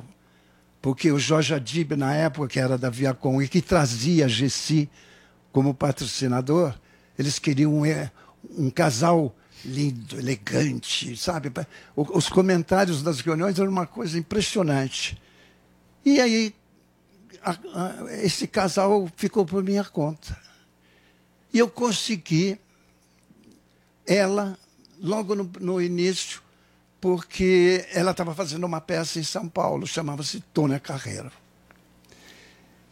porque 0.82 1.10
o 1.12 1.18
Jorge 1.18 1.54
Adib, 1.54 1.92
na 1.92 2.14
época, 2.14 2.48
que 2.48 2.58
era 2.60 2.76
da 2.76 2.90
Viacom 2.90 3.40
e 3.40 3.48
que 3.48 3.62
trazia 3.62 4.24
a 4.24 4.28
Gessi 4.28 4.88
como 5.52 5.72
patrocinador, 5.74 6.74
eles 7.18 7.38
queriam 7.38 7.84
é, 7.84 8.10
um 8.56 8.70
casal 8.70 9.34
lindo, 9.64 10.18
elegante, 10.18 11.16
sabe? 11.16 11.50
Os 11.96 12.28
comentários 12.28 13.02
das 13.02 13.20
reuniões 13.20 13.58
eram 13.58 13.70
uma 13.70 13.86
coisa 13.86 14.18
impressionante. 14.18 15.20
E 16.04 16.20
aí, 16.20 16.54
a- 17.42 17.50
a- 17.74 18.04
esse 18.22 18.46
casal 18.46 19.08
ficou 19.16 19.44
por 19.44 19.62
minha 19.64 19.84
conta. 19.84 20.36
E 21.52 21.58
eu 21.58 21.68
consegui 21.68 22.58
ela 24.06 24.56
logo 25.00 25.34
no, 25.34 25.50
no 25.60 25.82
início, 25.82 26.40
porque 27.00 27.86
ela 27.92 28.10
estava 28.10 28.34
fazendo 28.34 28.64
uma 28.64 28.80
peça 28.80 29.18
em 29.18 29.22
São 29.22 29.48
Paulo, 29.48 29.86
chamava-se 29.86 30.40
Tônia 30.52 30.80
Carreiro. 30.80 31.30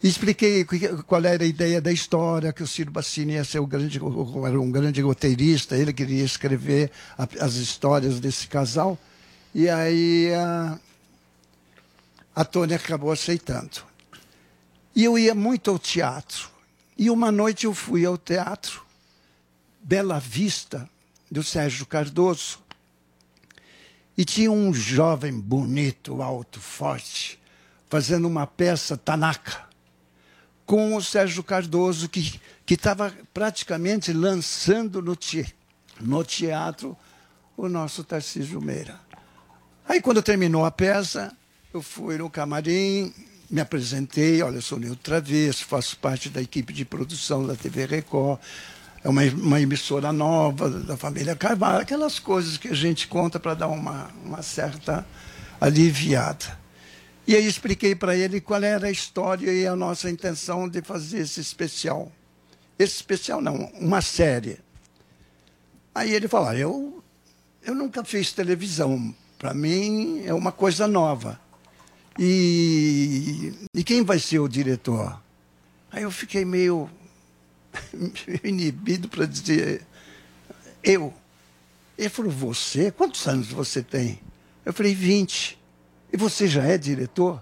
Expliquei 0.01 0.63
que- 0.63 0.89
qual 1.03 1.23
era 1.25 1.43
a 1.43 1.47
ideia 1.47 1.81
da 1.81 1.91
história, 1.91 2.53
que 2.53 2.61
o 2.61 2.67
Ciro 2.67 2.91
Bassini 2.91 3.33
ia 3.33 3.43
ser 3.43 3.59
o 3.59 3.65
grande, 3.65 3.99
era 4.45 4.59
um 4.61 4.71
grande 4.71 5.01
roteirista, 5.01 5.75
ele 5.75 5.91
queria 5.91 6.23
escrever 6.23 6.91
as 7.17 7.55
histórias 7.55 8.19
desse 8.19 8.47
casal. 8.47 8.97
E 9.55 9.67
aí 9.67 10.31
a, 10.35 10.79
a 12.35 12.45
Tônia 12.45 12.75
acabou 12.77 13.11
aceitando. 13.11 13.81
E 14.95 15.03
eu 15.03 15.17
ia 15.17 15.33
muito 15.33 15.71
ao 15.71 15.79
teatro. 15.79 16.49
E 16.97 17.09
uma 17.09 17.31
noite 17.31 17.65
eu 17.65 17.73
fui 17.73 18.05
ao 18.05 18.17
teatro 18.17 18.85
Bela 19.81 20.19
Vista, 20.19 20.87
do 21.29 21.43
Sérgio 21.43 21.85
Cardoso. 21.85 22.59
E 24.17 24.25
tinha 24.25 24.51
um 24.51 24.73
jovem 24.73 25.31
bonito, 25.31 26.21
alto, 26.21 26.59
forte, 26.59 27.39
fazendo 27.87 28.27
uma 28.27 28.47
peça 28.47 28.97
Tanaka 28.97 29.67
com 30.65 30.95
o 30.95 31.01
Sérgio 31.01 31.43
Cardoso, 31.43 32.09
que 32.09 32.41
estava 32.67 33.13
praticamente 33.33 34.11
lançando 34.11 35.01
no, 35.01 35.15
te, 35.15 35.55
no 36.01 36.23
teatro 36.23 36.97
o 37.55 37.69
nosso 37.69 38.03
Tarcísio 38.03 38.59
Meira. 38.59 38.99
Aí, 39.87 40.01
quando 40.01 40.21
terminou 40.21 40.65
a 40.65 40.71
peça, 40.71 41.31
eu 41.73 41.81
fui 41.81 42.17
no 42.17 42.29
camarim, 42.29 43.13
me 43.49 43.61
apresentei, 43.61 44.41
olha, 44.41 44.57
eu 44.57 44.61
sou 44.61 44.77
Nilton 44.77 45.01
Travesso, 45.01 45.65
faço 45.65 45.97
parte 45.97 46.29
da 46.29 46.41
equipe 46.41 46.73
de 46.73 46.83
produção 46.83 47.47
da 47.47 47.55
TV 47.55 47.85
Record, 47.85 48.39
é 49.07 49.09
uma, 49.09 49.23
uma 49.23 49.61
emissora 49.61 50.11
nova 50.11 50.69
da 50.69 50.97
família 50.97 51.33
Carvalho, 51.33 51.79
aquelas 51.79 52.19
coisas 52.19 52.57
que 52.57 52.67
a 52.67 52.73
gente 52.73 53.07
conta 53.07 53.39
para 53.39 53.53
dar 53.53 53.69
uma, 53.69 54.09
uma 54.21 54.41
certa 54.41 55.07
aliviada. 55.61 56.59
E 57.25 57.33
aí 57.33 57.47
expliquei 57.47 57.95
para 57.95 58.17
ele 58.17 58.41
qual 58.41 58.61
era 58.61 58.87
a 58.87 58.91
história 58.91 59.49
e 59.49 59.65
a 59.65 59.77
nossa 59.77 60.09
intenção 60.09 60.67
de 60.67 60.81
fazer 60.81 61.19
esse 61.19 61.39
especial. 61.39 62.11
Esse 62.77 62.95
especial 62.95 63.39
não, 63.39 63.55
uma 63.79 64.01
série. 64.01 64.59
Aí 65.95 66.13
ele 66.13 66.27
falou, 66.27 66.49
"Ah, 66.49 66.57
eu, 66.57 67.01
eu 67.63 67.73
nunca 67.73 68.03
fiz 68.03 68.33
televisão, 68.33 69.15
para 69.39 69.53
mim 69.53 70.21
é 70.25 70.33
uma 70.33 70.51
coisa 70.51 70.85
nova. 70.85 71.39
E, 72.19 73.53
e 73.73 73.85
quem 73.85 74.03
vai 74.03 74.19
ser 74.19 74.39
o 74.39 74.49
diretor? 74.49 75.17
Aí 75.89 76.03
eu 76.03 76.11
fiquei 76.11 76.43
meio 76.43 76.89
inibido 78.43 79.07
para 79.07 79.25
dizer, 79.25 79.85
eu. 80.83 81.13
Ele 81.97 82.09
falou, 82.09 82.31
você? 82.31 82.91
Quantos 82.91 83.25
anos 83.27 83.47
você 83.47 83.81
tem? 83.81 84.19
Eu 84.65 84.73
falei, 84.73 84.93
20. 84.93 85.57
E 86.13 86.17
você 86.17 86.47
já 86.47 86.63
é 86.63 86.77
diretor? 86.77 87.41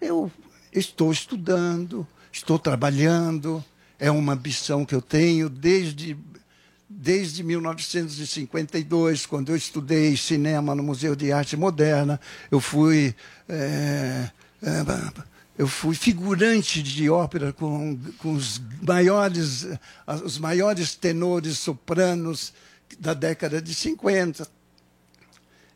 Eu 0.00 0.30
estou 0.72 1.12
estudando, 1.12 2.06
estou 2.32 2.58
trabalhando, 2.58 3.64
é 3.98 4.10
uma 4.10 4.34
ambição 4.34 4.84
que 4.84 4.94
eu 4.94 5.00
tenho 5.00 5.48
desde, 5.48 6.16
desde 6.88 7.42
1952, 7.42 9.26
quando 9.26 9.50
eu 9.50 9.56
estudei 9.56 10.16
cinema 10.16 10.74
no 10.74 10.82
Museu 10.82 11.16
de 11.16 11.32
Arte 11.32 11.56
Moderna. 11.56 12.20
Eu 12.50 12.60
fui, 12.60 13.14
é, 13.48 14.30
é, 14.62 14.84
eu 15.58 15.66
fui 15.66 15.94
figurante 15.94 16.82
de 16.82 17.08
ópera 17.08 17.52
com, 17.52 17.98
com 18.18 18.32
os, 18.32 18.60
maiores, 18.82 19.66
os 20.24 20.38
maiores 20.38 20.94
tenores 20.94 21.58
sopranos 21.58 22.52
da 22.98 23.14
década 23.14 23.60
de 23.60 23.74
50. 23.74 24.46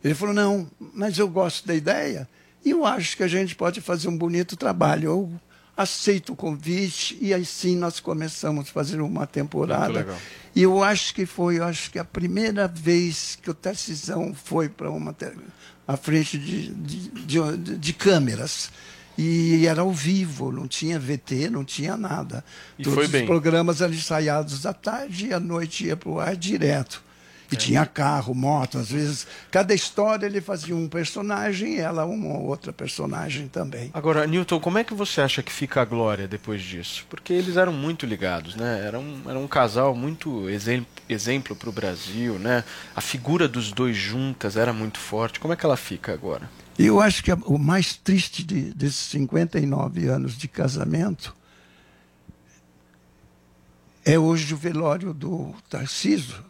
Ele 0.04 0.14
falou: 0.14 0.34
não, 0.34 0.70
mas 0.94 1.18
eu 1.18 1.28
gosto 1.28 1.66
da 1.66 1.74
ideia 1.74 2.28
e 2.64 2.70
eu 2.70 2.84
acho 2.84 3.16
que 3.16 3.22
a 3.22 3.28
gente 3.28 3.54
pode 3.54 3.80
fazer 3.80 4.08
um 4.08 4.16
bonito 4.16 4.56
trabalho. 4.56 5.04
Eu 5.06 5.40
aceito 5.76 6.34
o 6.34 6.36
convite 6.36 7.16
e 7.20 7.32
aí 7.32 7.44
sim 7.44 7.74
nós 7.74 8.00
começamos 8.00 8.68
a 8.68 8.72
fazer 8.72 9.00
uma 9.00 9.26
temporada. 9.26 10.06
E 10.54 10.62
eu 10.62 10.82
acho 10.82 11.14
que 11.14 11.24
foi, 11.24 11.58
eu 11.58 11.64
acho 11.64 11.90
que 11.90 11.98
a 11.98 12.04
primeira 12.04 12.68
vez 12.68 13.38
que 13.40 13.50
o 13.50 13.54
Tarcisão 13.54 14.34
foi 14.34 14.68
para 14.68 14.90
uma 14.90 15.16
à 15.88 15.96
frente 15.96 16.38
de, 16.38 16.68
de, 16.68 17.08
de, 17.08 17.78
de 17.78 17.92
câmeras. 17.94 18.70
E 19.18 19.66
era 19.66 19.82
ao 19.82 19.92
vivo, 19.92 20.50
não 20.50 20.66
tinha 20.66 20.98
VT, 20.98 21.50
não 21.50 21.64
tinha 21.64 21.96
nada. 21.96 22.44
E 22.78 22.82
Todos 22.82 22.94
foi 22.94 23.04
os 23.06 23.10
bem. 23.10 23.26
programas 23.26 23.80
eram 23.80 23.92
ensaiados 23.92 24.64
à 24.64 24.72
tarde 24.72 25.26
e 25.26 25.32
à 25.34 25.40
noite 25.40 25.86
ia 25.86 25.96
para 25.96 26.08
o 26.08 26.18
ar 26.20 26.34
direto. 26.36 27.02
E 27.52 27.56
tinha 27.56 27.84
carro, 27.84 28.32
moto, 28.32 28.78
às 28.78 28.92
vezes. 28.92 29.26
Cada 29.50 29.74
história 29.74 30.24
ele 30.24 30.40
fazia 30.40 30.74
um 30.76 30.86
personagem 30.88 31.74
e 31.74 31.80
ela 31.80 32.04
uma 32.04 32.28
ou 32.38 32.44
outra 32.46 32.72
personagem 32.72 33.48
também. 33.48 33.90
Agora, 33.92 34.24
Newton, 34.24 34.60
como 34.60 34.78
é 34.78 34.84
que 34.84 34.94
você 34.94 35.20
acha 35.20 35.42
que 35.42 35.50
fica 35.50 35.82
a 35.82 35.84
Glória 35.84 36.28
depois 36.28 36.62
disso? 36.62 37.04
Porque 37.10 37.32
eles 37.32 37.56
eram 37.56 37.72
muito 37.72 38.06
ligados, 38.06 38.54
né? 38.54 38.84
Era 38.86 39.00
um, 39.00 39.20
era 39.26 39.36
um 39.36 39.48
casal 39.48 39.96
muito 39.96 40.48
exem- 40.48 40.86
exemplo 41.08 41.56
para 41.56 41.68
o 41.68 41.72
Brasil, 41.72 42.38
né? 42.38 42.62
A 42.94 43.00
figura 43.00 43.48
dos 43.48 43.72
dois 43.72 43.96
juntas 43.96 44.56
era 44.56 44.72
muito 44.72 45.00
forte. 45.00 45.40
Como 45.40 45.52
é 45.52 45.56
que 45.56 45.66
ela 45.66 45.76
fica 45.76 46.12
agora? 46.12 46.48
E 46.80 46.86
eu 46.86 46.98
acho 46.98 47.22
que 47.22 47.30
o 47.30 47.58
mais 47.58 47.94
triste 47.94 48.42
de, 48.42 48.72
desses 48.72 48.96
59 49.10 50.08
anos 50.08 50.32
de 50.38 50.48
casamento 50.48 51.36
é 54.02 54.18
hoje 54.18 54.54
o 54.54 54.56
velório 54.56 55.12
do 55.12 55.54
Tarcísio. 55.68 56.42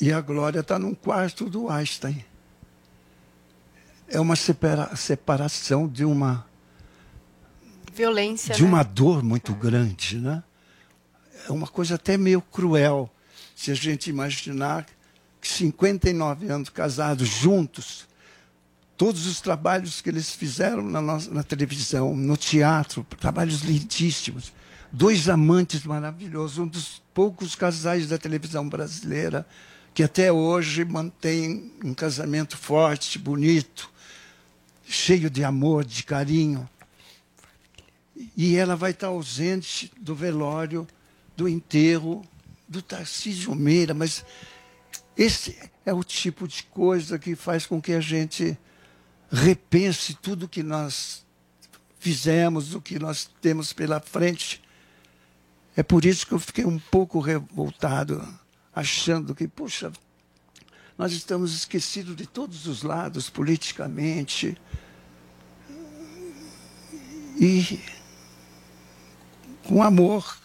E 0.00 0.10
a 0.12 0.20
Glória 0.20 0.58
está 0.58 0.76
num 0.76 0.92
quarto 0.92 1.48
do 1.48 1.70
Einstein. 1.70 2.24
É 4.08 4.18
uma 4.18 4.34
separa- 4.34 4.96
separação 4.96 5.86
de 5.86 6.04
uma, 6.04 6.44
Violência, 7.94 8.56
de 8.56 8.64
né? 8.64 8.68
uma 8.68 8.82
dor 8.82 9.22
muito 9.22 9.54
grande, 9.54 10.18
né? 10.18 10.42
É 11.48 11.52
uma 11.52 11.68
coisa 11.68 11.94
até 11.94 12.16
meio 12.18 12.42
cruel 12.42 13.08
se 13.54 13.70
a 13.70 13.74
gente 13.74 14.10
imaginar 14.10 14.84
que 15.40 15.46
59 15.46 16.48
anos 16.50 16.70
casados 16.70 17.28
juntos, 17.28 18.05
todos 18.96 19.26
os 19.26 19.40
trabalhos 19.40 20.00
que 20.00 20.08
eles 20.08 20.30
fizeram 20.30 20.82
na, 20.82 21.00
nossa, 21.00 21.30
na 21.30 21.42
televisão, 21.42 22.16
no 22.16 22.36
teatro, 22.36 23.06
trabalhos 23.20 23.60
lindíssimos, 23.60 24.52
dois 24.90 25.28
amantes 25.28 25.84
maravilhosos, 25.84 26.58
um 26.58 26.66
dos 26.66 27.02
poucos 27.12 27.54
casais 27.54 28.08
da 28.08 28.18
televisão 28.18 28.68
brasileira 28.68 29.46
que 29.96 30.02
até 30.02 30.30
hoje 30.30 30.84
mantém 30.84 31.72
um 31.82 31.94
casamento 31.94 32.54
forte, 32.54 33.18
bonito, 33.18 33.90
cheio 34.84 35.30
de 35.30 35.42
amor, 35.42 35.86
de 35.86 36.02
carinho. 36.02 36.68
E 38.36 38.56
ela 38.56 38.76
vai 38.76 38.90
estar 38.90 39.06
ausente 39.06 39.90
do 39.98 40.14
velório, 40.14 40.86
do 41.34 41.48
enterro 41.48 42.22
do 42.68 42.82
Tarcísio 42.82 43.54
Meira, 43.54 43.94
mas 43.94 44.22
esse 45.16 45.58
é 45.86 45.94
o 45.94 46.04
tipo 46.04 46.46
de 46.46 46.64
coisa 46.64 47.18
que 47.18 47.34
faz 47.34 47.64
com 47.64 47.80
que 47.80 47.92
a 47.92 48.00
gente 48.00 48.58
repense 49.30 50.14
tudo 50.14 50.48
que 50.48 50.62
nós 50.62 51.24
fizemos, 51.98 52.74
o 52.74 52.80
que 52.80 52.98
nós 52.98 53.28
temos 53.40 53.72
pela 53.72 54.00
frente. 54.00 54.62
É 55.76 55.82
por 55.82 56.04
isso 56.04 56.26
que 56.26 56.32
eu 56.32 56.38
fiquei 56.38 56.64
um 56.64 56.78
pouco 56.78 57.20
revoltado, 57.20 58.26
achando 58.74 59.34
que, 59.34 59.46
puxa, 59.48 59.92
nós 60.96 61.12
estamos 61.12 61.54
esquecidos 61.54 62.16
de 62.16 62.26
todos 62.26 62.66
os 62.66 62.82
lados 62.82 63.28
politicamente. 63.28 64.56
E 67.38 67.80
com 69.64 69.82
amor, 69.82 70.38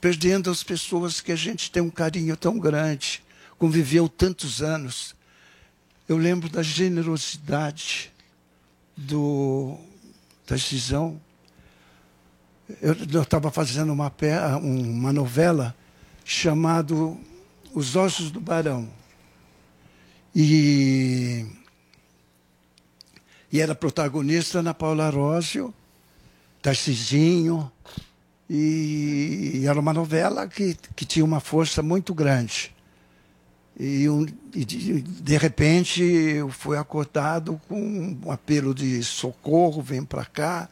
perdendo 0.00 0.50
as 0.50 0.62
pessoas 0.62 1.20
que 1.20 1.32
a 1.32 1.36
gente 1.36 1.70
tem 1.70 1.82
um 1.82 1.88
carinho 1.88 2.36
tão 2.36 2.58
grande, 2.58 3.22
conviveu 3.56 4.08
tantos 4.08 4.60
anos. 4.60 5.14
Eu 6.12 6.18
lembro 6.18 6.46
da 6.50 6.62
generosidade 6.62 8.12
do 8.94 9.78
Tarcisão. 10.44 11.18
Eu 12.82 13.22
estava 13.22 13.50
fazendo 13.50 13.94
uma, 13.94 14.12
uma 14.60 15.10
novela 15.10 15.74
chamado 16.22 17.18
Os 17.72 17.96
Ossos 17.96 18.30
do 18.30 18.42
Barão. 18.42 18.90
E, 20.36 21.46
e 23.50 23.58
era 23.58 23.74
protagonista 23.74 24.58
Ana 24.58 24.74
Paula 24.74 25.06
Arósio, 25.06 25.72
Tarcisinho, 26.60 27.72
E 28.50 29.62
era 29.66 29.80
uma 29.80 29.94
novela 29.94 30.46
que, 30.46 30.76
que 30.94 31.06
tinha 31.06 31.24
uma 31.24 31.40
força 31.40 31.82
muito 31.82 32.12
grande. 32.12 32.71
E, 33.78 34.08
um, 34.08 34.26
e 34.54 34.64
de, 34.64 35.36
repente 35.36 36.02
eu 36.02 36.50
fui 36.50 36.76
acordado 36.76 37.60
com 37.68 38.18
um 38.24 38.30
apelo 38.30 38.74
de 38.74 39.02
socorro, 39.02 39.82
vem 39.82 40.04
para 40.04 40.24
cá. 40.24 40.68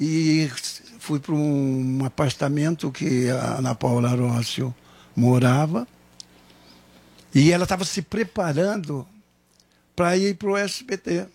E 0.00 0.50
fui 0.98 1.20
para 1.20 1.34
um, 1.34 2.04
apartamento 2.04 2.90
que 2.90 3.28
a 3.30 3.58
Ana 3.58 3.74
Paula 3.74 4.08
Rócio 4.10 4.74
morava. 5.14 5.86
E 7.34 7.52
ela 7.52 7.64
estava 7.64 7.84
se 7.84 8.02
preparando 8.02 9.06
para 9.94 10.16
ir 10.16 10.36
para 10.36 10.50
o 10.50 10.56
SBT, 10.56 11.26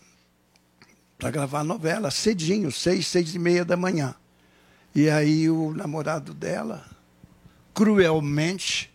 para 1.17 1.31
gravar 1.31 1.63
novela, 1.63 2.11
cedinho, 2.11 2.71
seis, 2.71 3.07
seis 3.07 3.33
e 3.33 3.39
meia 3.39 3.63
da 3.63 3.77
manhã. 3.77 4.15
E 4.93 5.09
aí 5.09 5.49
o 5.49 5.73
namorado 5.73 6.33
dela, 6.33 6.83
cruelmente, 7.73 8.91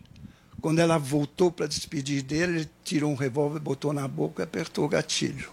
quando 0.63 0.79
ela 0.79 0.97
voltou 0.97 1.51
para 1.51 1.67
despedir 1.67 2.21
dele, 2.23 2.59
ele 2.59 2.69
tirou 2.85 3.11
um 3.11 3.15
revólver, 3.15 3.59
botou 3.59 3.91
na 3.91 4.07
boca 4.07 4.41
e 4.41 4.45
apertou 4.45 4.85
o 4.85 4.87
gatilho. 4.87 5.49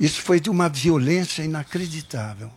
Isso 0.00 0.22
foi 0.22 0.40
de 0.40 0.48
uma 0.48 0.70
violência 0.70 1.42
inacreditável. 1.42 2.50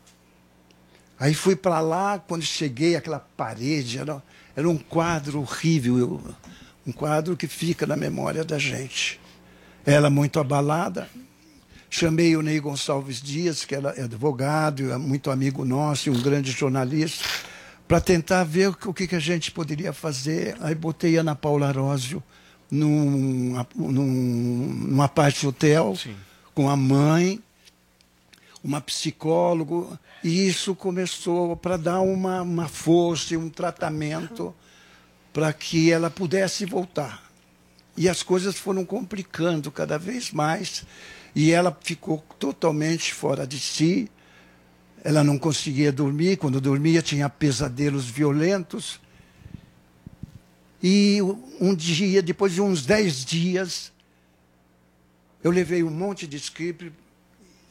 Aí 1.20 1.34
fui 1.34 1.58
para 1.58 1.82
lá, 1.82 2.18
quando 2.18 2.44
cheguei, 2.44 2.96
aquela 2.96 3.20
parede, 3.20 3.98
era, 3.98 4.24
era 4.56 4.70
um 4.70 4.78
quadro 4.78 5.42
horrível, 5.42 5.98
eu- 6.00 6.36
um 6.88 6.94
quadro 6.94 7.36
que 7.36 7.46
fica 7.46 7.86
na 7.86 7.98
memória 7.98 8.46
da 8.46 8.58
gente. 8.58 9.20
Ela 9.86 10.10
muito 10.10 10.40
abalada, 10.40 11.10
chamei 11.90 12.38
o 12.38 12.42
Ney 12.42 12.62
Gonçalves 12.62 13.22
Dias, 13.22 13.66
que 13.66 13.76
era 13.76 13.90
advogado, 14.02 14.98
muito 14.98 15.30
amigo 15.30 15.66
nosso 15.66 16.10
um 16.10 16.22
grande 16.22 16.52
jornalista, 16.54 17.26
para 17.90 18.00
tentar 18.00 18.44
ver 18.44 18.70
o 18.70 18.94
que- 18.94 19.08
que, 19.08 19.16
a 19.16 19.20
gente 19.20 19.52
poderia 19.52 19.92
fazer. 19.92 20.56
Aí 20.62 20.76
botei 20.76 21.18
Ana 21.18 21.36
Paula 21.36 21.70
Arósio 21.70 22.22
num, 22.70 23.66
num, 23.76 24.04
numa 24.88 25.10
parte 25.10 25.48
hotel 25.48 25.98
com 26.54 26.70
a 26.70 26.78
mãe, 26.78 27.42
uma 28.64 28.80
psicólogo, 28.80 29.98
e 30.24 30.48
isso 30.48 30.76
começou 30.76 31.58
para 31.58 31.78
dar 31.78 32.02
uma, 32.02 32.44
uma 32.44 32.68
força 32.68 33.34
e 33.34 33.38
um 33.38 33.50
tratamento 33.50 34.54
para 35.34 35.52
que 35.52 35.92
ela 35.92 36.12
pudesse 36.12 36.68
voltar. 36.68 37.24
E 37.98 38.08
as 38.08 38.22
coisas 38.22 38.56
foram 38.56 38.86
complicando 38.86 39.72
cada 39.72 39.98
vez 39.98 40.30
mais, 40.30 40.86
e 41.34 41.52
ela 41.52 41.76
ficou 41.82 42.24
totalmente 42.38 43.16
fora 43.16 43.48
de 43.48 43.60
si. 43.60 44.12
Ela 45.04 45.24
não 45.24 45.38
conseguia 45.38 45.92
dormir, 45.92 46.38
quando 46.38 46.60
dormia 46.60 47.02
tinha 47.02 47.30
pesadelos 47.30 48.06
violentos. 48.06 49.00
E 50.82 51.20
um 51.60 51.74
dia, 51.74 52.22
depois 52.22 52.54
de 52.54 52.62
uns 52.62 52.86
dez 52.86 53.24
dias, 53.24 53.92
eu 55.44 55.52
levei 55.52 55.84
um 55.84 55.90
monte 55.90 56.28
de 56.28 56.38
script, 56.38 56.92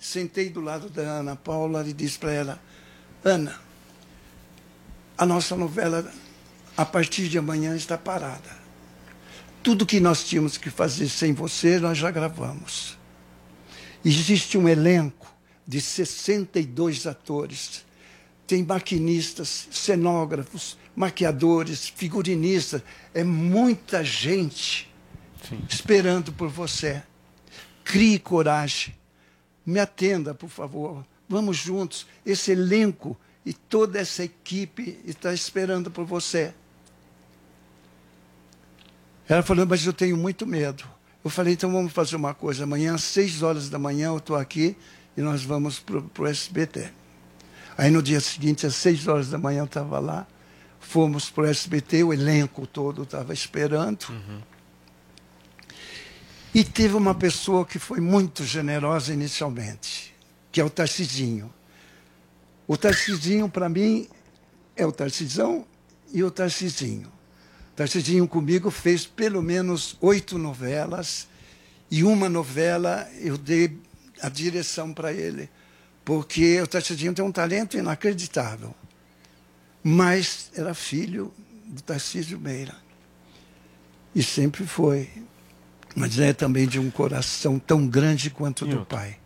sentei 0.00 0.48
do 0.48 0.60
lado 0.60 0.88
da 0.88 1.02
Ana 1.02 1.36
Paula 1.36 1.86
e 1.86 1.92
disse 1.92 2.18
para 2.18 2.32
ela: 2.32 2.62
Ana, 3.22 3.58
a 5.16 5.26
nossa 5.26 5.54
novela, 5.54 6.10
a 6.76 6.84
partir 6.84 7.28
de 7.28 7.38
amanhã, 7.38 7.76
está 7.76 7.98
parada. 7.98 8.56
Tudo 9.62 9.84
que 9.84 10.00
nós 10.00 10.24
tínhamos 10.24 10.56
que 10.56 10.70
fazer 10.70 11.08
sem 11.08 11.34
você, 11.34 11.78
nós 11.78 11.98
já 11.98 12.10
gravamos. 12.10 12.96
Existe 14.04 14.56
um 14.56 14.68
elenco 14.68 15.37
de 15.68 15.82
62 15.82 17.06
atores. 17.06 17.84
Tem 18.46 18.64
maquinistas, 18.64 19.68
cenógrafos, 19.70 20.78
maquiadores, 20.96 21.90
figurinistas. 21.90 22.82
É 23.12 23.22
muita 23.22 24.02
gente 24.02 24.90
esperando 25.68 26.32
por 26.32 26.48
você. 26.48 27.02
Crie 27.84 28.18
coragem. 28.18 28.94
Me 29.66 29.78
atenda, 29.78 30.32
por 30.32 30.48
favor. 30.48 31.04
Vamos 31.28 31.58
juntos. 31.58 32.06
Esse 32.24 32.52
elenco 32.52 33.14
e 33.44 33.52
toda 33.52 33.98
essa 33.98 34.24
equipe 34.24 34.98
está 35.04 35.34
esperando 35.34 35.90
por 35.90 36.06
você. 36.06 36.54
Ela 39.28 39.42
falou, 39.42 39.66
mas 39.66 39.84
eu 39.84 39.92
tenho 39.92 40.16
muito 40.16 40.46
medo. 40.46 40.84
Eu 41.22 41.28
falei, 41.28 41.52
então 41.52 41.70
vamos 41.70 41.92
fazer 41.92 42.16
uma 42.16 42.32
coisa. 42.32 42.64
Amanhã, 42.64 42.94
às 42.94 43.04
seis 43.04 43.42
horas 43.42 43.68
da 43.68 43.78
manhã, 43.78 44.06
eu 44.06 44.16
estou 44.16 44.36
aqui 44.36 44.74
e 45.18 45.20
nós 45.20 45.42
vamos 45.42 45.80
para 45.80 46.22
o 46.22 46.26
SBT. 46.28 46.92
Aí 47.76 47.90
no 47.90 48.00
dia 48.00 48.20
seguinte, 48.20 48.64
às 48.64 48.76
seis 48.76 49.08
horas 49.08 49.30
da 49.30 49.36
manhã, 49.36 49.62
eu 49.62 49.64
estava 49.64 49.98
lá. 49.98 50.24
Fomos 50.78 51.28
para 51.28 51.42
o 51.42 51.46
SBT, 51.46 52.04
o 52.04 52.12
elenco 52.12 52.64
todo 52.68 53.02
estava 53.02 53.32
esperando. 53.32 54.06
E 56.54 56.62
teve 56.62 56.94
uma 56.94 57.16
pessoa 57.16 57.66
que 57.66 57.80
foi 57.80 57.98
muito 57.98 58.44
generosa 58.44 59.12
inicialmente, 59.12 60.14
que 60.52 60.60
é 60.60 60.64
o 60.64 60.70
Tarcisinho. 60.70 61.52
O 62.68 62.76
Tarcisinho, 62.76 63.48
para 63.48 63.68
mim, 63.68 64.08
é 64.76 64.86
o 64.86 64.92
Tarcisão 64.92 65.66
e 66.12 66.22
o 66.22 66.30
Tarcisinho. 66.30 67.08
O 67.72 67.76
Tarcisinho 67.76 68.28
comigo 68.28 68.70
fez 68.70 69.04
pelo 69.04 69.42
menos 69.42 69.96
oito 70.00 70.38
novelas 70.38 71.26
e 71.90 72.04
uma 72.04 72.28
novela 72.28 73.08
eu 73.20 73.36
dei 73.36 73.87
a 74.22 74.28
direção 74.28 74.92
para 74.92 75.12
ele, 75.12 75.48
porque 76.04 76.60
o 76.60 76.66
Tarcisinho 76.66 77.14
tem 77.14 77.24
um 77.24 77.32
talento 77.32 77.76
inacreditável. 77.76 78.74
Mas 79.82 80.50
era 80.54 80.74
filho 80.74 81.32
do 81.66 81.82
Tarcísio 81.82 82.38
Meira. 82.38 82.74
E 84.14 84.22
sempre 84.22 84.66
foi. 84.66 85.08
Mas 85.94 86.18
é 86.18 86.32
também 86.32 86.66
de 86.66 86.78
um 86.78 86.90
coração 86.90 87.58
tão 87.58 87.86
grande 87.86 88.30
quanto 88.30 88.64
o 88.64 88.68
do 88.68 88.84
pai. 88.84 89.18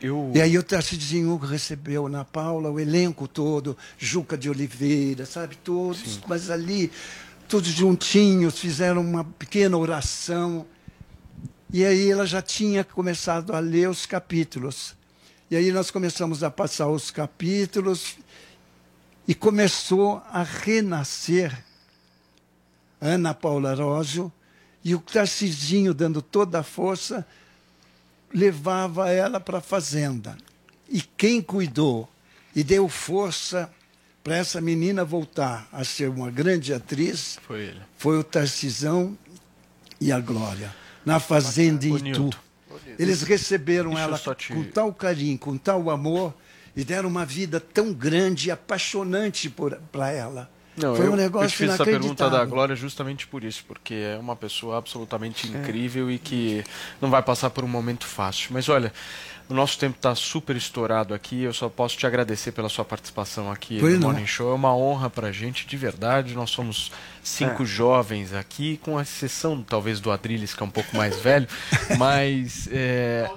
Eu... 0.00 0.30
E 0.34 0.40
aí 0.40 0.58
o 0.58 0.62
Tarcisinho 0.62 1.36
recebeu 1.36 2.08
na 2.08 2.24
Paula 2.24 2.70
o 2.70 2.78
elenco 2.78 3.26
todo, 3.26 3.76
Juca 3.98 4.36
de 4.36 4.50
Oliveira, 4.50 5.24
sabe, 5.24 5.56
todos, 5.56 6.20
mas 6.26 6.50
ali, 6.50 6.92
todos 7.48 7.68
juntinhos, 7.70 8.58
fizeram 8.58 9.00
uma 9.00 9.24
pequena 9.24 9.76
oração. 9.76 10.66
E 11.72 11.84
aí 11.84 12.10
ela 12.10 12.26
já 12.26 12.40
tinha 12.40 12.84
começado 12.84 13.52
a 13.54 13.58
ler 13.58 13.88
os 13.88 14.06
capítulos. 14.06 14.94
E 15.50 15.56
aí 15.56 15.70
nós 15.72 15.90
começamos 15.90 16.42
a 16.42 16.50
passar 16.50 16.88
os 16.88 17.10
capítulos 17.10 18.16
e 19.28 19.34
começou 19.34 20.22
a 20.30 20.42
renascer 20.42 21.64
Ana 23.00 23.34
Paula 23.34 23.74
Rósio 23.74 24.32
e 24.84 24.94
o 24.94 25.00
Tarcisinho 25.00 25.92
dando 25.92 26.22
toda 26.22 26.60
a 26.60 26.62
força 26.62 27.26
levava 28.32 29.10
ela 29.10 29.38
para 29.40 29.58
a 29.58 29.60
fazenda. 29.60 30.36
E 30.88 31.00
quem 31.00 31.42
cuidou 31.42 32.08
e 32.54 32.62
deu 32.62 32.88
força 32.88 33.70
para 34.22 34.36
essa 34.36 34.60
menina 34.60 35.04
voltar 35.04 35.68
a 35.72 35.84
ser 35.84 36.08
uma 36.08 36.30
grande 36.30 36.72
atriz 36.72 37.38
Foi 37.46 37.60
ele. 37.66 37.82
foi 37.96 38.18
o 38.18 38.24
Tarcisão 38.24 39.16
e 40.00 40.10
a 40.10 40.18
Glória, 40.18 40.74
na 41.06 41.18
Fazenda 41.20 41.86
Itu. 41.86 42.28
Eles 42.98 43.22
receberam 43.22 43.92
eu 43.92 43.98
ela 43.98 44.18
te- 44.18 44.52
com 44.52 44.62
tal 44.64 44.92
carinho, 44.92 45.38
com 45.38 45.56
tal 45.56 45.88
amor, 45.90 46.34
e 46.76 46.84
deram 46.84 47.08
uma 47.08 47.24
vida 47.24 47.58
tão 47.60 47.92
grande 47.92 48.48
e 48.48 48.50
apaixonante 48.50 49.48
para 49.90 50.10
ela. 50.10 50.50
Não, 50.76 50.94
foi 50.94 51.06
eu, 51.06 51.10
um 51.10 51.14
eu 51.14 51.16
negócio 51.16 51.48
te 51.48 51.56
fiz 51.56 51.70
essa 51.70 51.84
pergunta 51.84 52.28
da. 52.28 52.44
Glória 52.44 52.76
justamente 52.76 53.26
por 53.26 53.42
isso, 53.42 53.64
porque 53.66 53.94
é 53.94 54.18
uma 54.18 54.36
pessoa 54.36 54.76
absolutamente 54.76 55.46
É. 55.46 55.58
incrível 55.58 56.10
e 56.10 56.18
que 56.18 56.62
não 57.00 57.08
vai 57.08 57.22
passar 57.22 57.48
por 57.48 57.64
um 57.64 57.68
momento 57.68 58.04
fácil. 58.06 58.50
Mas 58.52 58.68
olha, 58.68 58.92
o 59.48 59.54
nosso 59.54 59.78
tempo 59.78 59.96
está 59.96 60.14
super 60.14 60.54
estourado 60.54 61.14
aqui. 61.14 61.42
Eu 61.44 61.54
só 61.54 61.70
posso 61.70 61.96
te 61.96 62.06
agradecer 62.06 62.52
pela 62.52 62.68
sua 62.68 62.84
participação 62.84 63.50
aqui 63.50 63.78
Pois 63.80 63.94
no 63.94 64.00
não. 64.00 64.08
Morning 64.10 64.26
Show. 64.26 64.50
É 64.52 64.54
uma 64.54 64.76
honra 64.76 65.08
para 65.08 65.28
a 65.28 65.32
gente, 65.32 65.66
de 65.66 65.76
verdade. 65.78 66.34
Nós 66.34 66.50
somos 66.50 66.92
cinco 67.26 67.64
É. 67.64 67.66
jovens 67.66 68.32
aqui, 68.32 68.76
com 68.82 69.00
exceção 69.00 69.60
talvez 69.62 69.98
do 69.98 70.12
Adriles, 70.12 70.54
que 70.54 70.62
é 70.62 70.66
um 70.66 70.70
pouco 70.70 70.96
mais 70.96 71.16
velho, 71.18 71.46
mas 71.98 72.68
é, 72.70 73.28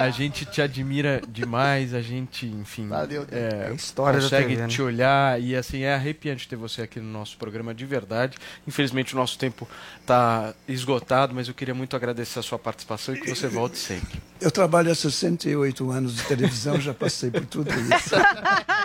a 0.00 0.10
gente 0.10 0.44
te 0.44 0.60
admira 0.60 1.22
demais. 1.28 1.94
A 1.94 2.02
gente, 2.02 2.44
enfim, 2.46 2.88
Valeu, 2.88 3.24
é, 3.30 3.68
É 3.70 3.74
história 3.74 4.20
consegue 4.20 4.48
TV, 4.48 4.62
né? 4.62 4.68
te 4.68 4.82
olhar 4.82 5.40
e 5.40 5.54
assim 5.54 5.82
é 5.82 5.94
arrepiante 5.94 6.48
ter 6.48 6.56
você 6.56 6.82
aqui 6.82 6.98
no 6.98 7.10
nosso 7.10 7.36
programa 7.38 7.72
de 7.72 7.86
verdade. 7.86 8.36
Infelizmente 8.66 9.14
o 9.14 9.16
nosso 9.16 9.38
tempo 9.38 9.68
está 10.00 10.52
esgotado, 10.66 11.32
mas 11.34 11.46
eu 11.46 11.54
queria 11.54 11.74
muito 11.74 11.94
agradecer 11.94 12.40
a 12.40 12.42
sua 12.42 12.58
participação 12.58 13.14
e 13.14 13.20
que 13.20 13.28
você 13.30 13.46
volte 13.46 13.78
sempre. 13.78 14.20
Eu 14.38 14.50
trabalho 14.50 14.92
há 14.92 14.94
68 14.94 15.90
anos 15.90 16.14
de 16.14 16.22
televisão, 16.24 16.78
já 16.78 16.92
passei 16.92 17.30
por 17.30 17.46
tudo 17.46 17.70
isso. 17.70 18.14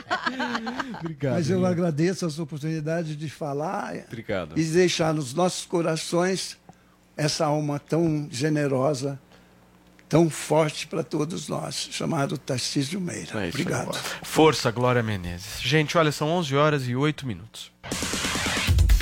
Obrigado. 1.02 1.34
Mas 1.34 1.50
eu 1.50 1.66
agradeço 1.66 2.26
essa 2.26 2.42
oportunidade 2.42 3.16
de 3.18 3.30
falar 3.30 3.96
Obrigado. 4.08 4.51
E 4.56 4.64
deixar 4.64 5.14
nos 5.14 5.34
nossos 5.34 5.66
corações 5.66 6.58
essa 7.16 7.46
alma 7.46 7.80
tão 7.80 8.28
generosa, 8.32 9.20
tão 10.10 10.30
forte 10.30 10.88
para 10.88 11.04
todos 11.04 11.48
nós, 11.48 11.90
chamado 11.92 12.38
Tarcísio 12.38 13.00
Meira. 13.00 13.46
É. 13.46 13.50
Obrigado. 13.50 13.94
Força, 14.24 14.72
Glória 14.72 15.04
Menezes. 15.04 15.62
Gente, 15.62 15.98
olha, 15.98 16.12
são 16.12 16.30
11 16.30 16.56
horas 16.56 16.88
e 16.88 16.96
8 16.96 17.26
minutos. 17.26 17.72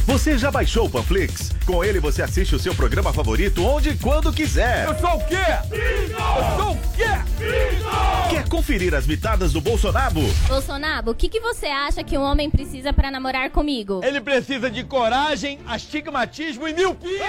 Você 0.10 0.40
já 0.40 0.49
baixou 0.49 0.88
o 0.88 0.90
Panflix? 0.90 1.52
Com 1.68 1.84
ele 1.84 1.99
você 1.99 2.23
assiste 2.23 2.56
o 2.56 2.60
seu 2.60 2.73
programa 2.73 3.14
favorito 3.14 3.64
onde 3.64 3.90
e 3.90 3.95
quando 3.95 4.34
quiser. 4.34 4.88
Eu 4.88 4.98
sou 4.98 5.18
o 5.18 5.26
quê? 5.27 5.36
Eu 5.72 6.57
sou 6.57 6.72
o 6.72 6.77
quê? 6.95 8.31
Quer 8.31 8.49
conferir 8.49 8.95
as 8.95 9.06
mitadas 9.06 9.53
do 9.53 9.61
Bolsonaro? 9.61 10.19
Bolsonaro, 10.48 11.11
o 11.11 11.14
que, 11.14 11.30
que 11.30 11.40
você 11.40 11.68
acha 11.68 12.03
que 12.03 12.18
um 12.18 12.23
homem 12.23 12.49
precisa 12.49 12.91
pra 12.91 13.11
namorar 13.11 13.52
comigo? 13.52 14.02
Ele 14.03 14.19
precisa 14.19 14.68
de 14.68 14.84
coragem, 14.84 15.60
astigmatismo 15.68 16.68
e 16.68 16.73
miopia. 16.73 17.27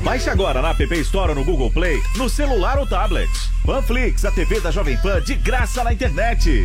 Baixe 0.00 0.30
agora 0.30 0.62
na 0.62 0.70
App 0.70 0.94
Store 1.00 1.32
ou 1.32 1.34
no 1.34 1.44
Google 1.44 1.70
Play, 1.70 2.02
no 2.16 2.30
celular 2.30 2.78
ou 2.78 2.86
tablet. 2.86 3.28
Panflix, 3.66 4.24
a 4.24 4.30
TV 4.30 4.60
da 4.60 4.70
Jovem 4.70 4.96
Pan 4.96 5.20
de 5.20 5.34
graça 5.34 5.84
na 5.84 5.92
internet. 5.92 6.64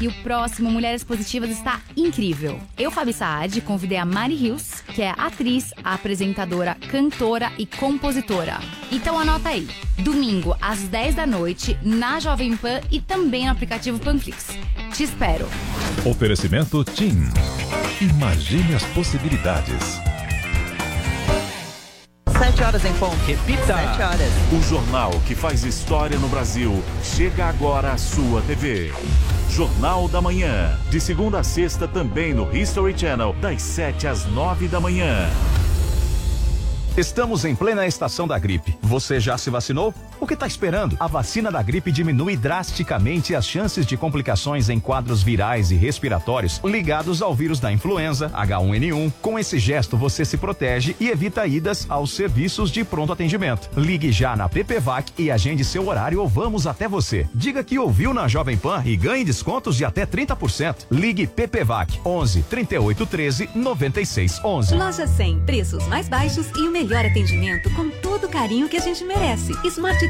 E 0.00 0.08
o 0.08 0.12
próximo 0.22 0.70
Mulheres 0.70 1.04
Positivas 1.04 1.50
está 1.50 1.80
incrível. 1.96 2.58
Eu, 2.78 2.90
Fabi 2.90 3.12
Saad, 3.12 3.60
convidei 3.60 3.98
a 3.98 4.04
Mari 4.04 4.34
Hills, 4.34 4.82
que 4.94 5.02
é 5.02 5.10
atriz, 5.16 5.72
apresentadora, 5.84 6.76
cantora 6.90 7.52
e 7.58 7.66
compositora. 7.66 8.58
Então 8.90 9.18
anota 9.18 9.50
aí. 9.50 9.68
Domingo, 9.98 10.56
às 10.60 10.80
10 10.80 11.14
da 11.14 11.26
noite, 11.26 11.76
na 11.82 12.18
Jovem 12.18 12.56
Pan 12.56 12.80
e 12.90 13.00
também 13.00 13.44
no 13.44 13.52
aplicativo 13.52 13.98
Panflix. 13.98 14.48
Te 14.94 15.04
espero. 15.04 15.46
Oferecimento 16.04 16.82
TIM. 16.84 17.28
Imagine 18.00 18.74
as 18.74 18.84
possibilidades. 18.94 20.00
Sete 22.40 22.62
horas 22.62 22.82
em 22.86 22.92
ponto. 22.94 23.16
Repita. 23.26 23.66
Sete 23.66 24.02
horas. 24.02 24.32
O 24.50 24.62
jornal 24.62 25.10
que 25.26 25.34
faz 25.34 25.62
história 25.62 26.18
no 26.18 26.26
Brasil 26.26 26.82
chega 27.04 27.44
agora 27.44 27.92
à 27.92 27.98
sua 27.98 28.40
TV. 28.40 28.90
Jornal 29.50 30.08
da 30.08 30.22
Manhã. 30.22 30.74
De 30.88 30.98
segunda 30.98 31.40
a 31.40 31.44
sexta 31.44 31.86
também 31.86 32.32
no 32.32 32.50
History 32.50 32.98
Channel, 32.98 33.36
das 33.42 33.60
7 33.60 34.06
às 34.06 34.24
9 34.24 34.68
da 34.68 34.80
manhã. 34.80 35.28
Estamos 36.96 37.44
em 37.44 37.54
plena 37.54 37.86
estação 37.86 38.26
da 38.26 38.38
gripe. 38.38 38.74
Você 38.80 39.20
já 39.20 39.36
se 39.36 39.50
vacinou? 39.50 39.92
O 40.20 40.26
que 40.26 40.34
está 40.34 40.46
esperando? 40.46 40.98
A 41.00 41.06
vacina 41.06 41.50
da 41.50 41.62
gripe 41.62 41.90
diminui 41.90 42.36
drasticamente 42.36 43.34
as 43.34 43.46
chances 43.46 43.86
de 43.86 43.96
complicações 43.96 44.68
em 44.68 44.78
quadros 44.78 45.22
virais 45.22 45.70
e 45.70 45.76
respiratórios 45.76 46.60
ligados 46.62 47.22
ao 47.22 47.34
vírus 47.34 47.58
da 47.58 47.72
influenza, 47.72 48.28
H1N1. 48.28 49.10
Com 49.22 49.38
esse 49.38 49.58
gesto, 49.58 49.96
você 49.96 50.22
se 50.26 50.36
protege 50.36 50.94
e 51.00 51.08
evita 51.08 51.46
idas 51.46 51.86
aos 51.88 52.12
serviços 52.12 52.70
de 52.70 52.84
pronto 52.84 53.14
atendimento. 53.14 53.70
Ligue 53.74 54.12
já 54.12 54.36
na 54.36 54.46
PPVAC 54.46 55.10
e 55.16 55.30
agende 55.30 55.64
seu 55.64 55.88
horário 55.88 56.20
ou 56.20 56.28
vamos 56.28 56.66
até 56.66 56.86
você. 56.86 57.26
Diga 57.34 57.64
que 57.64 57.78
ouviu 57.78 58.12
na 58.12 58.28
Jovem 58.28 58.58
Pan 58.58 58.82
e 58.84 58.96
ganhe 58.98 59.24
descontos 59.24 59.74
de 59.74 59.86
até 59.86 60.04
30%. 60.04 60.86
Ligue 60.90 61.26
PPVAC 61.26 61.98
11 62.04 62.42
38 62.42 63.06
13 63.06 63.50
96 63.54 64.44
11. 64.44 64.74
Loja 64.74 65.06
100, 65.06 65.40
preços 65.40 65.86
mais 65.86 66.10
baixos 66.10 66.46
e 66.58 66.68
o 66.68 66.70
melhor 66.70 67.06
atendimento 67.06 67.70
com 67.70 67.88
todo 67.88 68.24
o 68.24 68.28
carinho 68.28 68.68
que 68.68 68.76
a 68.76 68.80
gente 68.80 69.02
merece. 69.02 69.52
Smart 69.64 70.09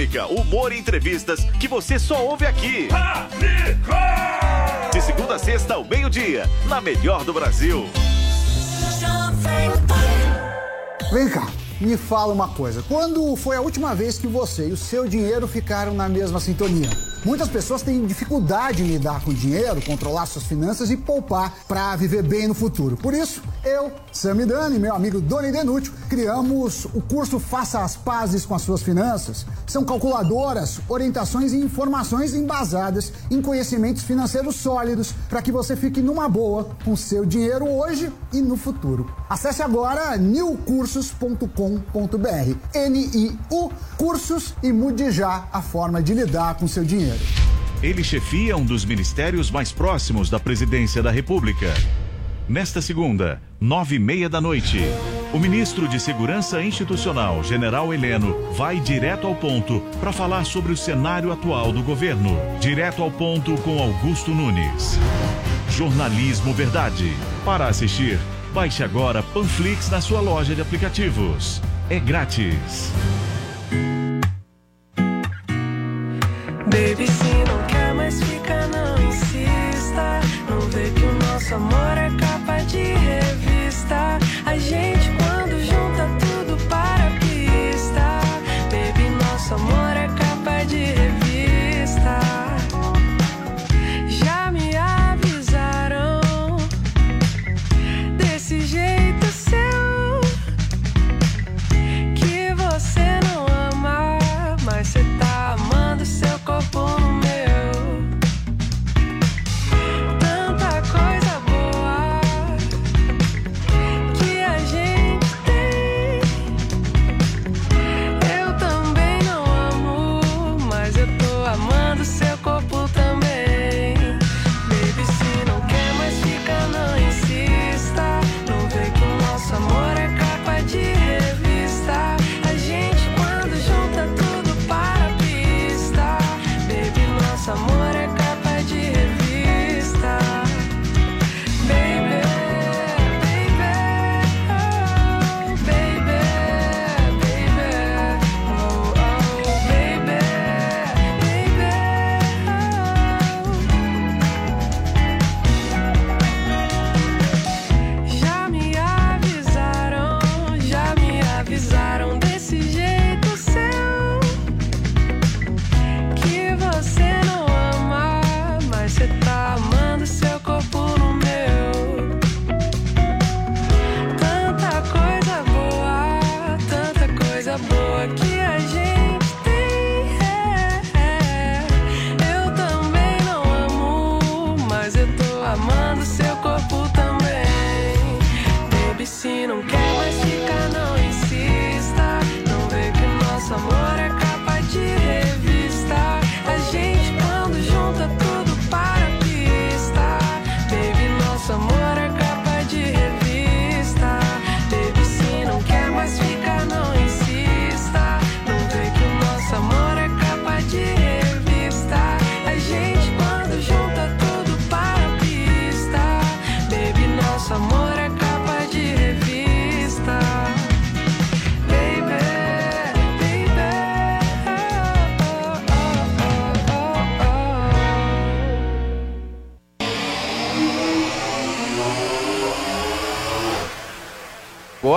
Polêmica, 0.00 0.26
humor 0.28 0.72
e 0.72 0.78
entrevistas 0.78 1.44
que 1.58 1.68
você 1.68 1.98
só 1.98 2.24
ouve 2.24 2.46
aqui. 2.46 2.88
De 4.90 5.02
segunda 5.02 5.34
a 5.34 5.38
sexta 5.38 5.74
ao 5.74 5.84
meio-dia, 5.84 6.48
na 6.66 6.80
melhor 6.80 7.22
do 7.22 7.34
Brasil. 7.34 7.86
Vem 11.12 11.28
cá, 11.28 11.46
me 11.78 11.98
fala 11.98 12.32
uma 12.32 12.48
coisa. 12.48 12.82
Quando 12.88 13.36
foi 13.36 13.56
a 13.56 13.60
última 13.60 13.94
vez 13.94 14.18
que 14.18 14.26
você 14.26 14.68
e 14.68 14.72
o 14.72 14.76
seu 14.76 15.06
dinheiro 15.06 15.46
ficaram 15.46 15.92
na 15.92 16.08
mesma 16.08 16.40
sintonia? 16.40 16.88
Muitas 17.22 17.48
pessoas 17.48 17.82
têm 17.82 18.06
dificuldade 18.06 18.82
em 18.82 18.86
lidar 18.86 19.22
com 19.22 19.32
dinheiro, 19.32 19.84
controlar 19.84 20.24
suas 20.24 20.46
finanças 20.46 20.90
e 20.90 20.96
poupar 20.96 21.52
para 21.68 21.94
viver 21.94 22.22
bem 22.22 22.48
no 22.48 22.54
futuro. 22.54 22.96
Por 22.96 23.12
isso, 23.12 23.42
eu, 23.62 23.92
Samidani 24.10 24.76
e 24.76 24.78
meu 24.78 24.94
amigo 24.94 25.20
Doni 25.20 25.52
Denútil 25.52 25.92
criamos 26.08 26.86
o 26.86 27.02
curso 27.02 27.38
Faça 27.38 27.80
as 27.80 27.94
Pazes 27.94 28.46
com 28.46 28.54
as 28.54 28.62
Suas 28.62 28.82
Finanças. 28.82 29.44
São 29.66 29.84
calculadoras, 29.84 30.80
orientações 30.88 31.52
e 31.52 31.58
informações 31.58 32.34
embasadas 32.34 33.12
em 33.30 33.42
conhecimentos 33.42 34.02
financeiros 34.02 34.56
sólidos 34.56 35.12
para 35.28 35.42
que 35.42 35.52
você 35.52 35.76
fique 35.76 36.00
numa 36.00 36.26
boa 36.26 36.70
com 36.84 36.96
seu 36.96 37.26
dinheiro 37.26 37.68
hoje 37.68 38.10
e 38.32 38.40
no 38.40 38.56
futuro. 38.56 39.12
Acesse 39.28 39.62
agora 39.62 40.16
newcursos.com.br. 40.16 42.56
N-I-U 42.74 43.70
Cursos 44.00 44.54
e 44.62 44.72
mude 44.72 45.10
já 45.10 45.46
a 45.52 45.60
forma 45.60 46.02
de 46.02 46.14
lidar 46.14 46.56
com 46.56 46.66
seu 46.66 46.82
dinheiro. 46.82 47.09
Ele 47.82 48.04
chefia 48.04 48.56
um 48.56 48.64
dos 48.64 48.84
ministérios 48.84 49.50
mais 49.50 49.72
próximos 49.72 50.28
da 50.28 50.38
presidência 50.38 51.02
da 51.02 51.10
República. 51.10 51.72
Nesta 52.48 52.82
segunda, 52.82 53.40
nove 53.60 53.96
e 53.96 53.98
meia 53.98 54.28
da 54.28 54.40
noite, 54.40 54.80
o 55.32 55.38
ministro 55.38 55.86
de 55.86 56.00
Segurança 56.00 56.60
Institucional, 56.60 57.44
General 57.44 57.94
Heleno, 57.94 58.52
vai 58.52 58.80
direto 58.80 59.26
ao 59.26 59.36
ponto 59.36 59.80
para 60.00 60.12
falar 60.12 60.44
sobre 60.44 60.72
o 60.72 60.76
cenário 60.76 61.30
atual 61.30 61.72
do 61.72 61.82
governo. 61.82 62.36
Direto 62.60 63.02
ao 63.02 63.10
ponto 63.10 63.54
com 63.62 63.80
Augusto 63.80 64.32
Nunes. 64.32 64.98
Jornalismo 65.70 66.52
Verdade. 66.52 67.16
Para 67.44 67.68
assistir, 67.68 68.18
baixe 68.52 68.82
agora 68.82 69.22
Panflix 69.22 69.88
na 69.88 70.00
sua 70.00 70.20
loja 70.20 70.54
de 70.54 70.60
aplicativos. 70.60 71.62
É 71.88 72.00
grátis. 72.00 72.92
Baby, 76.70 77.19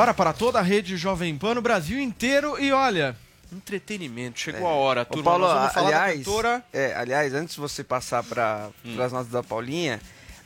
Agora 0.03 0.13
para 0.13 0.33
toda 0.33 0.59
a 0.59 0.61
rede 0.61 0.97
Jovem 0.97 1.37
Pan 1.37 1.53
no 1.55 1.61
Brasil 1.61 1.97
inteiro 1.97 2.61
e 2.61 2.73
olha, 2.73 3.15
entretenimento. 3.53 4.37
Chegou 4.37 4.67
a 4.67 4.71
hora, 4.73 5.03
Ô, 5.03 5.05
turma. 5.05 5.23
Paulo, 5.23 5.45
Nós 5.45 5.53
vamos 5.53 5.73
falar 5.73 5.87
aliás, 5.87 6.19
da 6.19 6.25
cantora. 6.25 6.65
é, 6.73 6.93
aliás, 6.93 7.33
antes 7.33 7.55
de 7.55 7.61
você 7.61 7.85
passar 7.85 8.21
para 8.21 8.67
as 9.01 9.13
notas 9.13 9.29
da 9.29 9.41
Paulinha, 9.41 10.01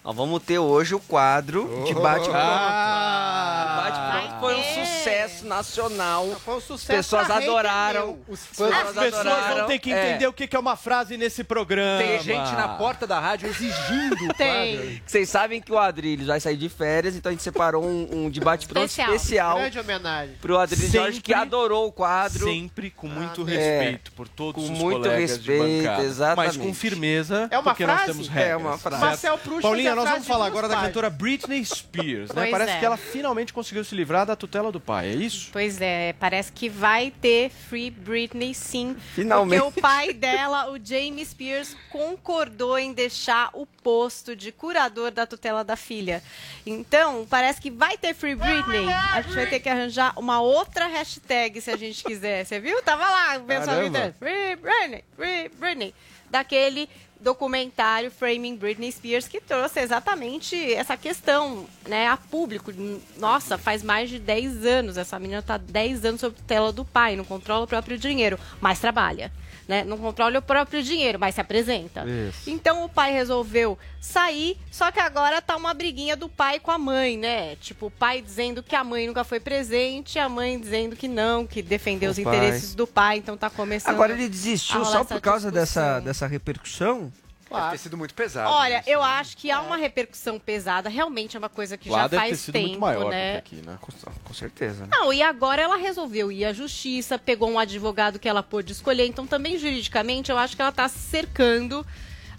nós 0.08 0.16
vamos 0.16 0.42
ter 0.42 0.58
hoje 0.58 0.96
o 0.96 1.02
quadro 1.02 1.84
de 1.86 1.94
bate-pronto. 1.94 2.32
Ah! 2.34 3.82
Bate-pronto 3.84 4.40
foi 4.40 4.56
um 4.56 4.64
sucesso 4.64 5.46
nacional. 5.46 6.28
Foi 6.46 6.56
um 6.56 6.62
sucesso 6.62 7.16
As 7.16 7.26
pessoas 7.26 7.30
adoraram. 7.44 8.18
Os 8.26 8.40
As 8.42 8.48
pessoas 8.48 8.98
adoraram. 8.98 9.58
vão 9.58 9.68
ter 9.68 9.80
que 9.80 9.92
É. 9.92 10.10
entender 10.12 10.28
o 10.28 10.32
que 10.32 10.56
é 10.56 10.60
uma 10.60 10.78
frase 10.78 11.18
nesse 11.18 11.44
programa. 11.44 12.02
Tem 12.02 12.20
gente 12.22 12.52
na 12.54 12.70
porta 12.70 13.06
da 13.06 13.20
rádio 13.20 13.50
exigindo 13.50 14.14
o 14.30 14.34
quadro. 14.34 15.02
Vocês 15.06 15.30
sabem 15.30 15.60
que 15.62 15.72
o 15.74 15.78
Adrilho 15.78 16.26
vai 16.26 16.40
sair 16.40 16.56
de 16.56 16.70
férias, 16.70 17.16
então 17.18 17.30
a 17.30 17.34
gente 17.34 17.44
separou 17.44 17.84
um, 17.84 18.08
um 18.26 18.30
de 18.30 18.40
bate-pronto 18.40 18.86
Especial. 18.86 19.14
especial, 19.16 19.58
Grande 19.58 19.80
homenagem. 19.80 20.36
pro 20.42 20.58
Adrilho 20.58 20.84
Sempre- 20.84 21.00
Jorge, 21.00 21.22
que 21.22 21.34
adorou 21.34 21.86
o 21.88 21.92
quadro. 21.92 22.46
Sempre 22.46 22.90
com 22.92 23.08
muito 23.08 23.42
É. 23.48 23.52
respeito 23.52 24.12
por 24.14 24.30
todos 24.30 24.54
Com 24.66 24.72
os 24.72 24.80
muito 24.80 25.02
colegas 25.02 25.32
respeito, 25.32 25.66
de 25.66 25.82
bancada. 25.82 26.04
exatamente. 26.04 26.58
Mas 26.58 26.66
com 26.66 26.74
firmeza, 26.74 27.48
É 27.52 27.58
uma 27.58 27.64
porque 27.64 27.86
nós 27.86 27.96
frase? 28.04 28.12
temos 28.14 28.28
É 28.30 28.32
regras. 28.32 28.62
uma 28.62 28.78
frase. 28.78 28.98
certo? 29.02 29.10
Marcel 29.10 29.38
Proust 29.40 29.62
Paulinha, 29.62 29.97
nós 29.98 30.10
vamos 30.10 30.28
falar 30.28 30.46
agora 30.46 30.68
da 30.68 30.76
cantora 30.82 31.10
Britney 31.10 31.64
Spears, 31.66 32.30
né? 32.30 32.44
Pois 32.44 32.52
Parece 32.52 32.72
é. 32.74 32.80
que 32.80 32.86
ela 32.86 32.98
finalmente 32.98 33.54
conseguiu 33.54 33.84
se 33.84 33.96
livrar 33.96 34.26
da 34.26 34.36
tutela 34.36 34.72
do 34.72 34.80
pai, 34.80 35.10
é 35.10 35.16
isso? 35.16 35.50
Pois 35.52 35.82
é, 35.82 36.14
parece 36.20 36.52
que 36.52 36.70
vai 36.70 37.12
ter 37.12 37.50
Free 37.50 37.90
Britney 37.92 38.54
sim. 38.54 38.96
Finalmente. 39.14 39.62
Porque 39.62 39.80
o 39.80 39.82
pai 39.82 40.14
dela, 40.14 40.72
o 40.72 40.80
James 40.84 41.30
Spears, 41.30 41.76
concordou 41.90 42.78
em 42.78 42.94
deixar 42.94 43.50
o 43.54 43.66
posto 43.66 44.36
de 44.36 44.52
curador 44.52 45.12
da 45.12 45.26
tutela 45.26 45.64
da 45.64 45.76
filha. 45.76 46.22
Então, 46.66 47.26
parece 47.30 47.62
que 47.62 47.72
vai 47.72 47.98
ter 47.98 48.14
Free 48.14 48.36
Britney. 48.36 48.88
A 49.14 49.22
gente 49.22 49.36
vai 49.36 49.48
ter 49.48 49.60
que 49.60 49.70
arranjar 49.70 50.14
uma 50.18 50.42
outra 50.42 50.88
hashtag 50.88 51.62
se 51.62 51.72
a 51.72 51.78
gente 51.78 52.04
quiser. 52.04 52.46
Você 52.46 52.60
viu? 52.60 52.82
Tava 52.84 53.04
lá 53.04 53.38
o 53.38 53.44
pessoal 53.44 53.78
gritando, 53.78 54.14
Free 54.20 54.56
Britney, 54.56 55.04
Free 55.16 55.50
Britney. 55.50 55.96
Daquele 56.30 56.90
documentário 57.20 58.12
Framing 58.12 58.56
Britney 58.56 58.92
Spears 58.92 59.28
que 59.28 59.42
trouxe 59.42 59.80
exatamente 59.80 60.74
essa 60.74 60.96
questão, 60.96 61.66
né, 61.88 62.08
a 62.08 62.18
público. 62.18 62.72
Nossa, 63.18 63.58
faz 63.58 63.84
mais 63.84 64.10
de 64.10 64.20
10 64.20 64.66
anos, 64.66 64.98
essa 64.98 65.20
menina 65.20 65.42
tá 65.42 65.58
10 65.58 66.06
anos 66.06 66.22
sob 66.22 66.36
tutela 66.36 66.72
do 66.72 66.86
pai, 66.86 67.16
não 67.16 67.26
controla 67.26 67.66
o 67.66 67.68
próprio 67.68 67.98
dinheiro, 67.98 68.40
mas 68.62 68.80
trabalha. 68.80 69.32
Né? 69.68 69.84
Não 69.84 69.98
controla 69.98 70.40
o 70.40 70.42
próprio 70.42 70.82
dinheiro, 70.82 71.20
mas 71.20 71.36
se 71.36 71.42
apresenta. 71.42 72.06
Isso. 72.08 72.50
Então 72.50 72.86
o 72.86 72.90
pai 72.90 73.12
resolveu 73.12 73.78
sair, 74.00 74.58
só 74.72 74.92
que 74.92 75.00
agora 75.00 75.42
tá 75.42 75.58
uma 75.58 75.74
briguinha 75.74 76.16
do 76.16 76.30
pai 76.30 76.58
com 76.60 76.72
a 76.72 76.78
mãe, 76.78 77.18
né? 77.18 77.58
Tipo, 77.58 77.88
o 77.88 77.92
pai 77.92 78.22
dizendo 78.22 78.64
que 78.64 78.76
a 78.76 78.84
mãe 78.84 79.06
nunca 79.06 79.26
foi 79.26 79.42
presente, 79.42 80.18
a 80.18 80.30
mãe 80.30 80.58
dizendo 80.58 80.96
que 80.96 81.08
não, 81.10 81.46
que 81.46 81.62
defendeu 81.62 82.10
O 82.10 82.12
os 82.12 82.20
pai. 82.20 82.36
interesses 82.36 82.74
do 82.74 82.88
pai, 82.88 83.18
então 83.18 83.36
tá 83.36 83.50
começando. 83.50 83.94
Agora 83.94 84.14
ele 84.14 84.30
desistiu 84.30 84.86
só 84.86 85.04
por 85.04 85.20
causa 85.20 85.52
dessa, 85.52 86.00
dessa 86.00 86.28
repercussão? 86.28 87.12
Deve 87.50 87.72
ter 87.72 87.78
sido 87.78 87.98
muito 87.98 88.14
pesado. 88.14 88.50
Olha, 88.52 88.80
isso, 88.80 88.90
eu 88.90 89.00
né? 89.00 89.06
acho 89.06 89.38
que 89.38 89.50
há 89.52 89.62
uma 89.62 89.78
repercussão 89.78 90.40
pesada, 90.40 90.90
realmente 90.90 91.36
é 91.36 91.40
uma 91.40 91.50
coisa 91.50 91.78
que 91.78 91.90
Lá 91.90 92.02
já 92.04 92.08
deve 92.08 92.24
ter 92.24 92.30
faz 92.30 92.40
sido 92.40 92.54
tempo, 92.54 92.68
muito 92.68 92.80
maior 92.80 93.10
né? 93.10 93.38
do 93.38 93.42
que 93.44 93.56
aqui, 93.56 93.66
né? 93.68 93.78
Com, 93.82 93.92
com 94.24 94.34
certeza, 94.34 94.82
né? 94.86 94.90
Não, 94.92 95.12
e 95.14 95.22
agora 95.22 95.62
ela 95.62 95.78
resolveu 95.78 96.32
ir 96.32 96.46
à 96.46 96.54
justiça, 96.54 97.18
pegou 97.18 97.50
um 97.50 97.58
advogado 97.60 98.20
que 98.20 98.28
ela 98.28 98.44
pôde 98.44 98.72
escolher, 98.74 99.06
então 99.06 99.26
também 99.28 99.58
juridicamente 99.58 100.32
eu 100.32 100.38
acho 100.38 100.56
que 100.56 100.62
ela 100.62 100.72
tá 100.72 100.88
se 100.88 101.00
cercando. 101.00 101.86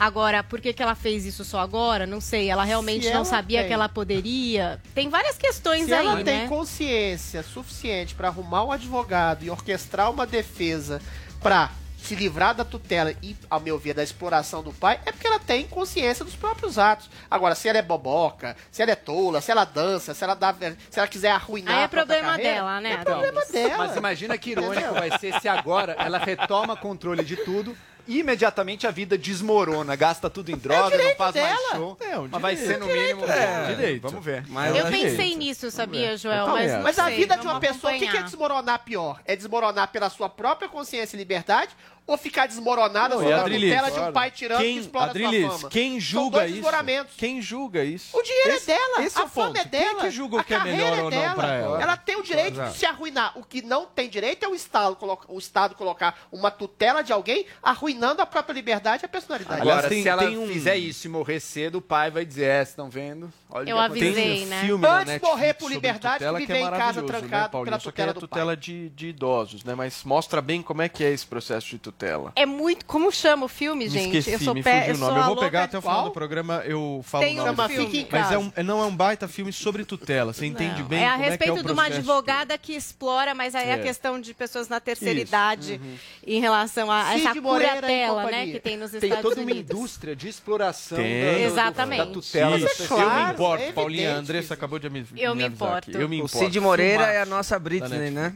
Agora, 0.01 0.45
por 0.45 0.61
que, 0.61 0.73
que 0.73 0.81
ela 0.81 0.95
fez 0.95 1.27
isso 1.27 1.45
só 1.45 1.59
agora? 1.59 2.07
Não 2.07 2.21
sei. 2.21 2.49
Ela 2.49 2.63
realmente 2.63 3.03
Se 3.03 3.09
não 3.11 3.17
ela 3.17 3.25
sabia 3.25 3.59
tem- 3.59 3.67
que 3.67 3.75
ela 3.75 3.89
poderia. 3.89 4.81
Tem 4.95 5.09
várias 5.09 5.37
questões 5.37 5.87
Se 5.87 5.93
aí, 5.93 6.07
ela 6.07 6.23
tem 6.23 6.43
né? 6.43 6.47
consciência 6.49 7.43
suficiente 7.43 8.15
para 8.15 8.29
arrumar 8.29 8.63
um 8.65 8.71
advogado 8.71 9.45
e 9.45 9.51
orquestrar 9.51 10.09
uma 10.09 10.25
defesa 10.25 11.03
para 11.43 11.73
se 12.09 12.15
livrar 12.15 12.55
da 12.55 12.65
tutela 12.65 13.13
e, 13.23 13.37
ao 13.51 13.61
meu 13.61 13.79
ver, 13.79 13.93
da 13.93 14.03
exploração 14.03 14.63
do 14.63 14.73
pai, 14.73 14.99
é 15.05 15.13
porque 15.13 15.27
ela 15.27 15.39
tem 15.39 15.69
consciência 15.69 16.25
dos 16.25 16.35
próprios 16.35 16.79
atos. 16.79 17.11
Agora, 17.31 17.55
se 17.55 17.69
ela 17.69 17.77
é 17.77 17.83
boboca, 17.83 18.57
se 18.73 18.81
ela 18.81 18.93
é 18.93 18.95
tola, 18.95 19.43
se 19.43 19.51
ela 19.51 19.67
dança, 19.67 20.15
se 20.15 20.25
ela 20.25 20.33
dá, 20.33 20.55
se 20.89 20.99
ela 20.99 21.07
quiser 21.07 21.33
arruinar 21.33 21.75
Aí 21.75 21.81
é 21.83 21.85
a 21.85 21.89
problema 21.89 22.31
carreira, 22.31 22.55
dela, 22.55 22.81
né, 22.81 22.93
É 22.93 22.97
problema 23.05 23.45
dela. 23.45 23.77
Mas 23.77 23.97
imagina 23.97 24.39
que 24.39 24.53
irônico 24.53 24.95
vai 24.95 25.19
ser 25.19 25.39
se 25.39 25.49
agora 25.49 25.93
ela 25.99 26.17
retoma 26.17 26.75
controle 26.77 27.23
de 27.23 27.37
tudo. 27.37 27.77
Imediatamente 28.09 28.87
a 28.87 28.91
vida 28.91 29.19
desmorona, 29.19 29.95
gasta 29.95 30.31
tudo 30.31 30.51
em 30.51 30.57
droga, 30.57 30.97
não 30.97 31.15
faz 31.15 31.35
mais 31.35 31.35
dela. 31.35 31.77
show. 31.77 31.99
É, 32.01 32.19
um 32.19 32.27
mas 32.27 32.41
vai 32.41 32.57
ser 32.57 32.79
no 32.79 32.87
mínimo. 32.87 33.23
É, 33.27 33.67
direito. 33.75 34.09
Vamos 34.09 34.25
ver. 34.25 34.47
Mas 34.49 34.75
Eu 34.75 34.87
é 34.87 34.91
pensei 34.91 35.11
direito. 35.11 35.39
nisso, 35.39 35.71
sabia, 35.71 36.17
Joel? 36.17 36.49
Mas, 36.49 36.83
Mas 36.83 36.99
a 36.99 37.05
sei, 37.05 37.17
vida 37.17 37.37
de 37.37 37.47
uma 37.47 37.61
pessoa, 37.61 37.93
o 37.93 37.99
que 37.99 38.07
é 38.07 38.23
desmoronar 38.23 38.79
pior? 38.79 39.21
É 39.27 39.37
desmoronar 39.37 39.89
pela 39.89 40.09
sua 40.09 40.31
própria 40.31 40.71
consciência 40.71 41.17
e 41.17 41.19
liberdade 41.19 41.77
ou 42.09 42.17
ficar 42.19 42.47
desmoronada 42.49 43.15
Não, 43.15 43.23
e 43.23 43.33
a 43.33 43.45
tutela 43.45 43.91
de 43.91 44.01
um 44.01 44.13
pai 44.13 44.31
tirando 44.33 44.59
que 44.59 44.65
Quem, 44.65 44.79
explora 44.79 45.11
Adrilis, 45.11 45.47
sua 45.47 45.59
fama? 45.59 45.69
quem 45.71 46.01
julga 46.01 46.47
isso? 46.49 46.63
Quem 47.17 47.41
julga 47.43 47.85
isso? 47.85 48.17
O 48.19 48.23
dinheiro 48.23 48.51
Esse- 48.51 48.73
é 48.73 48.75
dela, 48.77 49.03
esse 49.05 49.19
é 49.19 49.21
a 49.21 49.25
o 49.25 49.29
fama 49.29 49.49
ponto. 49.49 49.61
é 49.61 49.65
dela. 49.67 49.85
Quem 50.01 50.01
que 50.01 50.11
julga 50.11 50.37
o 50.37 50.39
a 50.41 50.45
que 50.45 50.55
é 50.55 50.57
carreira 50.59 50.77
melhor 50.79 50.99
é 50.99 51.03
ou 51.03 51.11
não 51.11 51.21
dela. 51.21 51.35
pra 51.35 51.55
ela? 51.55 51.83
Ela 51.83 51.97
tem 51.97 52.17
o 52.17 52.23
direito 52.23 52.55
Exato. 52.55 52.73
de 52.73 52.79
se 52.79 52.87
arruinar. 52.87 53.39
O 53.39 53.45
que 53.45 53.61
não 53.63 53.85
tem 53.87 54.09
direito 54.09 54.43
é 54.43 54.49
o 54.49 54.55
Estado, 54.55 54.97
colocar, 54.97 55.27
o 55.31 55.39
Estado 55.39 55.75
colocar 55.75 56.19
uma 56.33 56.51
tutela 56.51 57.03
de 57.03 57.13
alguém 57.13 57.45
arruinando 57.63 58.23
a 58.23 58.27
própria 58.27 58.55
liberdade 58.55 59.05
e 59.05 59.07
a 59.07 59.09
personalidade. 59.09 59.61
Agora, 59.61 59.77
Aliás, 59.77 59.89
tem- 59.91 60.03
se 60.03 60.09
ela 60.09 60.23
tem 60.25 60.39
um- 60.39 60.49
fizer 60.49 60.77
isso 60.77 61.07
e 61.07 61.11
morrer 61.11 61.41
cedo, 61.41 61.77
o 61.79 61.83
pai 61.83 62.11
vai 62.11 62.25
dizer: 62.25 62.45
É, 62.49 62.63
estão 62.63 62.89
vendo? 62.89 63.31
Olha 63.51 63.69
Eu 63.71 63.77
que 63.77 63.83
aconteceu." 63.83 64.09
avisei, 64.09 64.47
né? 64.47 64.61
filme 64.63 64.87
Antes 64.87 65.07
Netflix 65.07 65.29
morrer 65.35 65.55
por 65.55 65.71
liberdade 65.71 66.15
tutela 66.15 66.39
que 66.41 66.47
que 66.47 66.53
é 66.53 66.55
viver 66.55 66.67
em 66.67 66.71
casa 66.71 66.83
maravilhoso, 66.83 67.07
trancado 67.13 67.43
né, 67.43 67.49
Paulinho? 67.51 67.65
pela 67.67 67.81
Só 67.81 67.91
que 67.91 68.01
é 68.01 68.05
tutela 68.05 68.11
a 68.11 68.15
do 68.15 68.21
tutela 68.21 68.57
de, 68.57 68.89
de 68.91 69.07
idosos, 69.09 69.63
né? 69.65 69.75
Mas 69.75 70.05
mostra 70.05 70.41
bem 70.41 70.63
como 70.63 70.81
é 70.81 70.89
que 70.89 71.05
é 71.05 71.11
esse 71.11 71.27
processo 71.27 71.67
de 71.69 71.79
tutela. 71.79 71.98
É 72.37 72.47
muito. 72.47 72.85
Como 72.87 73.11
chama 73.11 73.47
o 73.47 73.49
filme, 73.49 73.85
Me 73.85 73.91
gente? 73.91 74.17
esqueci, 74.19 74.33
eu 74.33 74.39
sou 74.41 74.55
me 74.55 74.63
pé, 74.63 74.81
fugiu 74.81 74.89
eu 74.91 74.95
o 74.95 74.99
sou 74.99 75.09
nome. 75.09 75.19
Eu 75.21 75.25
a 75.25 75.27
vou 75.27 75.37
pegar 75.37 75.65
até 75.65 75.79
o 75.79 75.83
final 75.83 76.05
do 76.05 76.11
programa, 76.11 76.63
eu 76.65 77.01
falo 77.05 77.25
Tem 77.25 77.35
o 77.41 77.45
nome 77.45 77.61
um 77.61 77.69
filme. 77.69 78.07
Mas 78.11 78.21
é 78.31 78.35
casa. 78.35 78.39
um, 78.39 78.53
não 78.65 78.83
é 78.83 78.87
um 78.87 78.95
baita 78.95 79.27
filme 79.27 79.53
sobre 79.53 79.85
tutela. 79.85 80.33
Você 80.33 80.47
entende 80.47 80.83
bem 80.83 81.01
é 81.03 81.07
a 81.09 81.13
como 81.13 81.23
é 81.25 81.25
que 81.25 81.27
é 81.27 81.31
respeito 81.31 81.61
o 81.61 81.63
de 81.65 81.73
uma 81.73 81.85
advogada 81.87 82.57
que 82.57 82.73
explora, 82.75 83.35
mas 83.35 83.55
aí 83.55 83.71
a 83.71 83.75
É. 83.75 83.79
questão 83.79 84.21
de 84.21 84.33
pessoas 84.33 84.69
na 84.69 84.79
terceira 84.81 85.19
Isso. 85.19 85.29
idade 85.29 85.81
em 86.27 86.41
relação 86.41 86.91
a 86.91 87.13
Cid 87.13 87.27
essa 87.27 87.41
Moreira 87.41 87.75
curatela, 87.75 88.25
né, 88.31 88.47
que 88.47 88.61
tem 88.61 88.77
nos 88.77 88.91
Tem 88.93 89.01
Estados 89.11 89.23
toda 89.23 89.41
uma 89.41 89.51
Unidos. 89.51 89.77
indústria 89.77 90.15
de 90.17 90.29
exploração 90.29 90.99
Tem. 90.99 91.21
da, 91.25 91.39
Exatamente. 91.41 91.99
da 91.99 92.07
tutela 92.07 92.59
Isso, 92.59 92.93
eu 92.95 92.99
me 93.11 93.33
importo, 93.33 93.63
é 93.65 93.73
Paulinha. 93.73 94.01
A 94.09 94.13
evidente 94.13 94.31
Andressa 94.31 94.55
acabou 94.55 94.79
de 94.79 94.89
me, 94.91 95.05
Eu 95.17 95.35
me 95.35 95.45
importo. 95.47 95.91
Eu 95.91 96.09
me 96.09 96.17
O 96.23 96.25
importo. 96.27 96.39
Cid 96.39 96.61
Moreira 96.61 97.05
é 97.07 97.21
a 97.23 97.27
nossa 97.27 97.59
Britney, 97.59 98.11
né? 98.11 98.35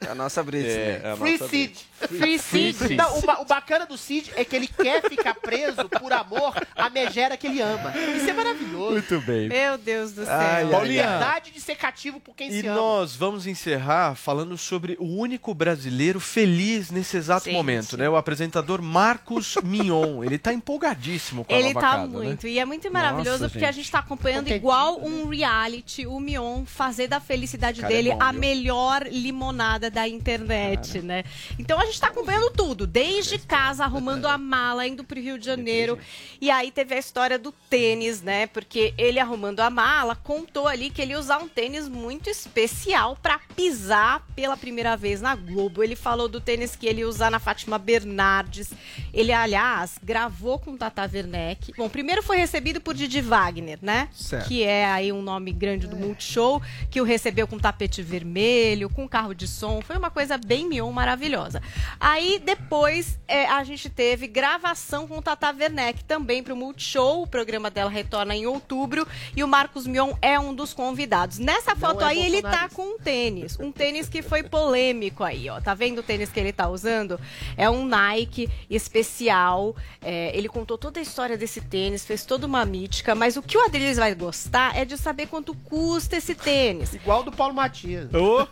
É 0.00 0.06
a 0.10 0.14
nossa 0.14 0.42
Britney. 0.44 0.70
É, 0.72 1.00
é 1.04 1.10
a 1.12 1.16
Free 1.16 1.32
nossa 1.32 1.48
Cid. 1.48 1.87
Free 2.06 2.38
Cid. 2.38 2.94
Não, 2.96 3.18
o, 3.18 3.22
ba- 3.22 3.40
o 3.40 3.44
bacana 3.44 3.84
do 3.86 3.98
Cid 3.98 4.32
é 4.36 4.44
que 4.44 4.54
ele 4.54 4.68
quer 4.68 5.02
ficar 5.08 5.34
preso 5.34 5.88
por 5.88 6.12
amor 6.12 6.54
à 6.76 6.88
megera 6.88 7.36
que 7.36 7.46
ele 7.46 7.60
ama. 7.60 7.92
Isso 8.16 8.30
é 8.30 8.32
maravilhoso. 8.32 8.92
Muito 8.92 9.20
bem. 9.22 9.48
Meu 9.48 9.76
Deus 9.76 10.12
do 10.12 10.24
céu. 10.24 10.34
Ai, 10.34 10.62
ai, 10.64 10.70
Paulinha. 10.70 11.02
ai. 11.08 11.12
Liberdade 11.14 11.50
de 11.50 11.60
ser 11.60 11.74
cativo 11.76 12.20
por 12.20 12.34
quem 12.36 12.48
E 12.48 12.60
se 12.60 12.66
ama. 12.66 12.76
nós 12.80 13.16
vamos 13.16 13.46
encerrar 13.46 14.14
falando 14.14 14.56
sobre 14.56 14.96
o 15.00 15.04
único 15.18 15.52
brasileiro 15.54 16.20
feliz 16.20 16.90
nesse 16.90 17.16
exato 17.16 17.46
Gente. 17.46 17.54
momento, 17.54 17.96
né? 17.96 18.08
O 18.08 18.16
apresentador 18.16 18.80
Marcos 18.80 19.56
Mignon. 19.64 20.22
Ele 20.22 20.38
tá 20.38 20.52
empolgadíssimo 20.52 21.44
com 21.44 21.52
a 21.54 21.58
Ele 21.58 21.74
tá 21.74 21.80
casa, 21.80 22.06
muito. 22.06 22.46
Né? 22.46 22.52
E 22.52 22.58
é 22.58 22.64
muito 22.64 22.90
maravilhoso 22.92 23.42
Nossa, 23.42 23.48
porque 23.50 23.64
a 23.64 23.72
gente. 23.72 23.78
gente 23.78 23.90
tá 23.92 23.98
acompanhando 24.00 24.48
igual 24.48 25.00
um 25.04 25.28
reality, 25.28 26.06
o 26.06 26.18
Mion 26.20 26.64
fazer 26.64 27.06
da 27.08 27.20
felicidade 27.20 27.80
Cara, 27.80 27.92
é 27.92 27.96
dele 27.96 28.10
bom, 28.12 28.22
a 28.22 28.30
viu? 28.32 28.40
melhor 28.40 29.06
limonada 29.10 29.90
da 29.90 30.06
internet, 30.08 31.00
né? 31.00 31.22
Então 31.58 31.78
a 31.78 31.86
gente 31.88 31.94
está 31.94 32.08
acompanhando 32.08 32.50
tudo, 32.50 32.86
desde 32.86 33.38
casa, 33.38 33.84
arrumando 33.84 34.26
a 34.26 34.38
mala, 34.38 34.86
indo 34.86 35.04
para 35.04 35.18
o 35.18 35.22
Rio 35.22 35.38
de 35.38 35.46
Janeiro. 35.46 35.98
E 36.40 36.50
aí 36.50 36.70
teve 36.70 36.94
a 36.94 36.98
história 36.98 37.38
do 37.38 37.52
tênis, 37.52 38.22
né? 38.22 38.46
Porque 38.46 38.94
ele 38.96 39.18
arrumando 39.18 39.60
a 39.60 39.70
mala 39.70 40.14
contou 40.14 40.68
ali 40.68 40.90
que 40.90 41.02
ele 41.02 41.12
ia 41.12 41.18
usar 41.18 41.38
um 41.38 41.48
tênis 41.48 41.88
muito 41.88 42.30
especial 42.30 43.16
para 43.16 43.38
pisar 43.56 44.26
pela 44.34 44.56
primeira 44.56 44.96
vez 44.96 45.20
na 45.20 45.34
Globo. 45.34 45.82
Ele 45.82 45.96
falou 45.96 46.28
do 46.28 46.40
tênis 46.40 46.76
que 46.76 46.86
ele 46.86 47.00
ia 47.00 47.08
usar 47.08 47.30
na 47.30 47.38
Fátima 47.38 47.78
Bernardes. 47.78 48.70
Ele, 49.12 49.32
aliás, 49.32 49.98
gravou 50.02 50.58
com 50.58 50.76
Tata 50.76 51.08
Werneck. 51.12 51.72
Bom, 51.76 51.88
primeiro 51.88 52.22
foi 52.22 52.36
recebido 52.36 52.80
por 52.80 52.94
Didi 52.94 53.20
Wagner, 53.20 53.78
né? 53.82 54.08
Certo. 54.12 54.46
Que 54.46 54.62
é 54.62 54.86
aí 54.86 55.12
um 55.12 55.22
nome 55.22 55.52
grande 55.52 55.86
do. 55.86 55.96
É. 55.96 55.98
Multishow, 55.98 56.62
que 56.90 57.00
o 57.00 57.04
recebeu 57.04 57.46
com 57.46 57.58
tapete 57.58 58.02
vermelho, 58.02 58.88
com 58.88 59.08
carro 59.08 59.34
de 59.34 59.48
som. 59.48 59.80
Foi 59.80 59.96
uma 59.96 60.10
coisa 60.10 60.38
bem 60.38 60.68
mion 60.68 60.90
maravilhosa. 60.92 61.60
Aí 62.00 62.40
depois 62.44 63.18
é, 63.26 63.46
a 63.46 63.62
gente 63.64 63.90
teve 63.90 64.26
gravação 64.26 65.06
com 65.06 65.20
Tata 65.20 65.50
Werneck 65.50 66.04
também 66.04 66.42
para 66.42 66.54
o 66.54 66.56
Multishow. 66.56 67.22
O 67.22 67.26
programa 67.26 67.70
dela 67.70 67.90
retorna 67.90 68.34
em 68.34 68.46
outubro 68.46 69.06
e 69.36 69.42
o 69.42 69.48
Marcos 69.48 69.86
Mion 69.86 70.12
é 70.22 70.38
um 70.38 70.54
dos 70.54 70.72
convidados. 70.72 71.38
Nessa 71.38 71.74
foto 71.76 72.00
Não 72.00 72.06
aí 72.06 72.20
é 72.20 72.26
ele 72.26 72.42
tá 72.42 72.68
com 72.68 72.94
um 72.94 72.98
tênis, 72.98 73.58
um 73.58 73.72
tênis 73.72 74.08
que 74.08 74.22
foi 74.22 74.42
polêmico 74.42 75.24
aí, 75.24 75.48
ó. 75.50 75.60
Tá 75.60 75.74
vendo 75.74 75.98
o 75.98 76.02
tênis 76.02 76.30
que 76.30 76.40
ele 76.40 76.52
tá 76.52 76.68
usando? 76.68 77.20
É 77.56 77.68
um 77.68 77.86
Nike 77.86 78.48
especial. 78.70 79.76
É, 80.00 80.36
ele 80.36 80.48
contou 80.48 80.78
toda 80.78 81.00
a 81.00 81.02
história 81.02 81.36
desse 81.36 81.60
tênis, 81.60 82.04
fez 82.04 82.24
toda 82.24 82.46
uma 82.46 82.64
mítica, 82.64 83.14
mas 83.14 83.36
o 83.36 83.42
que 83.42 83.58
o 83.58 83.64
Adriles 83.64 83.98
vai 83.98 84.14
gostar 84.14 84.76
é 84.76 84.84
de 84.84 84.96
saber 84.96 85.26
quanto 85.26 85.54
custa 85.54 86.16
esse 86.16 86.34
tênis. 86.34 86.94
Igual 86.94 87.22
do 87.22 87.32
Paulo 87.32 87.54
Matias. 87.54 88.08
Oh. 88.18 88.46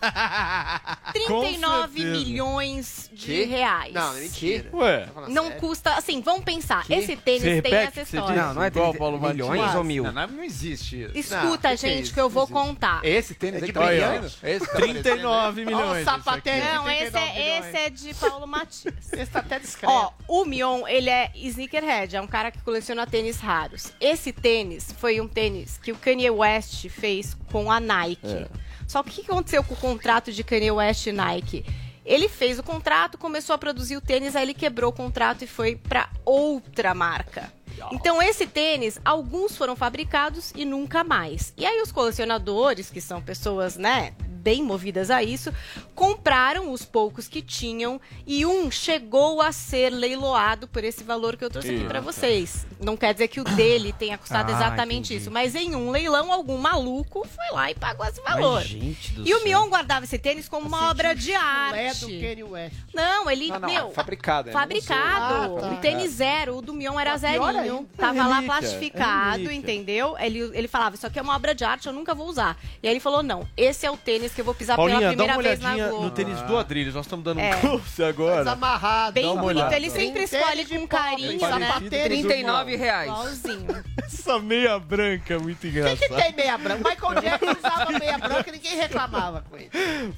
39 1.13 2.05
milhões 2.05 3.11
de 3.17 3.45
reais. 3.45 3.95
Não, 3.95 4.17
é 4.17 4.21
mentira. 4.21 4.71
Tá 4.71 4.77
Ué. 4.77 5.09
Não 5.29 5.51
custa. 5.53 5.95
Assim, 5.95 6.21
vamos 6.21 6.45
pensar. 6.45 6.85
Esse 6.91 7.17
tênis 7.17 7.43
Você 7.43 7.63
tem 7.63 7.75
essa 7.75 8.03
história. 8.03 8.43
Não, 8.43 8.55
não 8.55 8.63
é 8.63 8.67
Igual 8.67 8.95
Paulo 8.95 9.19
Maluf. 9.19 9.35
milhões 9.35 9.75
ou 9.75 9.83
mil? 9.83 10.05
Não, 10.05 10.13
não, 10.13 10.23
é 10.23 10.27
não 10.27 10.45
existe 10.45 11.03
isso. 11.05 11.19
Escuta, 11.19 11.47
Não, 11.47 11.59
que 11.61 11.67
é 11.69 11.77
gente, 11.77 12.13
que 12.13 12.21
eu 12.21 12.29
vou 12.29 12.47
contar. 12.47 13.01
Esse 13.03 13.35
tênis 13.35 13.63
É 13.63 13.65
de 13.65 13.71
é 13.71 13.75
tá 13.75 13.87
aí 13.87 14.01
tá 14.01 14.67
39 14.75 15.65
milhões. 15.65 15.97
esse 15.97 16.05
tá 16.05 16.33
aqui. 16.33 16.51
Não, 16.51 16.91
esse 16.91 17.17
é, 17.17 17.59
esse 17.59 17.77
é 17.77 17.91
de 17.91 18.15
Paulo 18.15 18.47
Matias. 18.47 19.13
Esse 19.13 19.31
tá 19.31 19.39
até 19.39 19.59
discreto. 19.59 19.93
Ó, 19.93 20.13
o 20.29 20.45
Mion, 20.45 20.87
ele 20.87 21.09
é 21.09 21.31
sneakerhead, 21.35 22.17
é 22.17 22.21
um 22.21 22.27
cara 22.27 22.51
que 22.51 22.61
coleciona 22.61 23.07
tênis 23.07 23.39
raros. 23.39 23.93
Esse 24.01 24.33
tênis 24.33 24.95
foi 24.99 25.21
um 25.21 25.29
tênis 25.29 25.79
que 25.79 25.93
o 25.93 25.97
Kanye 25.97 26.31
West 26.31 26.89
fez 26.91 27.37
com 27.51 27.71
a 27.71 27.81
Nike. 27.81 28.47
Só 28.87 29.03
que 29.03 29.11
o 29.11 29.13
que 29.13 29.31
aconteceu 29.31 29.65
com 29.65 29.75
o 29.75 29.77
contrato 29.77 30.33
de 30.33 30.45
Kanye 30.45 30.71
West 30.71 31.07
e 31.07 31.13
Nike? 31.13 31.65
Ele 32.07 32.29
fez 32.29 32.59
o 32.59 32.63
contrato, 32.63 33.19
começou 33.19 33.53
a 33.53 33.59
produzir 33.59 33.97
o 33.97 34.01
tênis, 34.01 34.37
aí 34.37 34.45
ele 34.45 34.55
quebrou 34.55 34.91
o 34.91 34.95
contrato 34.95 35.43
e 35.43 35.47
foi 35.47 35.75
para 35.75 36.09
outra 36.25 36.95
marca. 36.95 37.53
Então, 37.93 38.23
esse 38.23 38.47
tênis, 38.47 38.99
alguns 39.05 39.57
foram 39.57 39.77
fabricados 39.77 40.53
e 40.57 40.65
nunca 40.65 41.05
mais. 41.05 41.53
E 41.57 41.67
aí, 41.67 41.83
os 41.83 41.93
colecionadores, 41.93 42.89
que 42.89 43.01
são 43.01 43.21
pessoas, 43.21 43.77
né, 43.77 44.15
bem 44.47 44.63
movidas 44.63 45.11
a 45.11 45.25
isso, 45.25 45.53
compraram 45.93 46.71
os 46.71 46.85
poucos 46.85 47.27
que 47.27 47.43
tinham 47.43 48.01
e 48.25 48.47
um 48.47 48.71
chegou 48.71 49.43
a 49.43 49.51
ser 49.51 49.91
leiloado 49.91 50.69
por 50.69 50.85
esse 50.85 51.03
valor 51.03 51.37
que 51.37 51.45
eu 51.45 51.51
trouxe 51.51 51.75
aqui 51.75 51.85
para 51.85 52.01
vocês. 52.01 52.65
Não 52.81 52.97
quer 52.97 53.13
dizer 53.13 53.27
que 53.27 53.41
o 53.41 53.45
dele 53.45 53.93
tenha 53.93 54.17
custado 54.17 54.53
ah, 54.53 54.55
exatamente 54.55 55.07
entendi. 55.07 55.17
isso, 55.17 55.33
mas 55.33 55.57
em 55.57 55.75
um 55.75 55.91
leilão 55.91 56.33
algum 56.33 56.59
maluco 56.59 57.27
foi 57.27 57.57
lá 57.57 57.73
e 57.73 57.75
pagou 57.75 58.07
esse 58.07 58.23
valor. 58.23 58.59
Ai, 58.59 58.97
e 59.19 59.27
céu. 59.27 59.39
o 59.39 59.43
Mion 59.43 59.69
guardava 59.69 60.05
esse 60.05 60.17
tênis 60.17 60.49
como 60.49 60.69
uma 60.69 60.91
obra 60.91 61.13
de 61.13 61.35
arte. 61.35 61.81
É 61.81 62.35
do 62.37 62.51
West. 62.53 62.77
Não, 62.95 63.29
ele 63.29 63.49
não, 63.49 63.59
não, 63.59 63.69
meu, 63.69 63.89
é 63.89 63.93
fabricado, 63.93 64.51
é 64.51 64.53
fabricado. 64.53 65.57
Ah, 65.57 65.71
tá. 65.71 65.77
Tênis 65.77 66.13
zero, 66.13 66.59
o 66.59 66.63
do 66.63 66.73
Mion 66.73 67.01
era 67.01 67.17
zero 67.17 67.45
zerinho, 67.45 67.89
tava 67.97 68.25
lá 68.29 68.43
plastificado, 68.43 69.51
entendeu? 69.51 70.17
Ele 70.21 70.39
ele 70.55 70.69
falava, 70.69 70.95
isso 70.95 71.07
aqui 71.07 71.19
é 71.19 71.23
uma 71.23 71.35
obra 71.35 71.53
de 71.53 71.65
arte, 71.65 71.89
eu 71.89 71.93
nunca 71.93 72.15
vou 72.15 72.29
usar. 72.29 72.57
E 72.81 72.87
aí 72.87 72.93
ele 72.93 73.01
falou: 73.01 73.25
"Não, 73.25 73.49
esse 73.57 73.85
é 73.85 73.91
o 73.91 73.97
tênis 73.97 74.36
que 74.37 74.43
eu 74.43 74.45
vou 74.45 74.55
pisar 74.55 74.77
Paulinha, 74.77 74.99
pela 74.99 75.09
primeira 75.09 75.33
dá 75.33 75.39
uma 75.39 75.43
vez 75.43 75.61
olhadinha 75.61 75.91
no 75.91 76.11
tênis 76.11 76.43
do 76.43 76.57
Adriles. 76.59 76.95
Nós 76.95 77.07
estamos 77.07 77.25
dando 77.25 77.39
um 77.39 77.43
é. 77.45 77.57
curso 77.57 77.97
tá 77.97 78.09
agora. 78.09 78.45
Desamarrado. 78.45 79.15
Bem 79.15 79.27
bonito. 79.35 79.45
Olhada. 79.47 79.77
Ele 79.77 79.91
sempre 79.91 80.25
escolhe 80.25 80.65
com 80.67 80.87
carinho, 80.87 81.41
né? 81.59 81.81
39 81.89 82.77
reais. 82.77 83.09
Igualzinho. 83.09 83.85
Essa 84.05 84.39
meia 84.39 84.79
branca 84.79 85.35
é 85.35 85.39
muito 85.39 85.67
engraçada. 85.67 85.97
O 85.97 85.99
que 85.99 86.23
tem 86.23 86.35
meia 86.35 86.59
branca? 86.59 86.89
Michael 86.89 87.21
Jackson 87.23 87.57
usava 87.59 87.99
meia 87.99 88.19
branca 88.19 88.49
e 88.51 88.53
ninguém 88.53 88.77
reclamava 88.77 89.45
com 89.49 89.57
ele. 89.57 89.71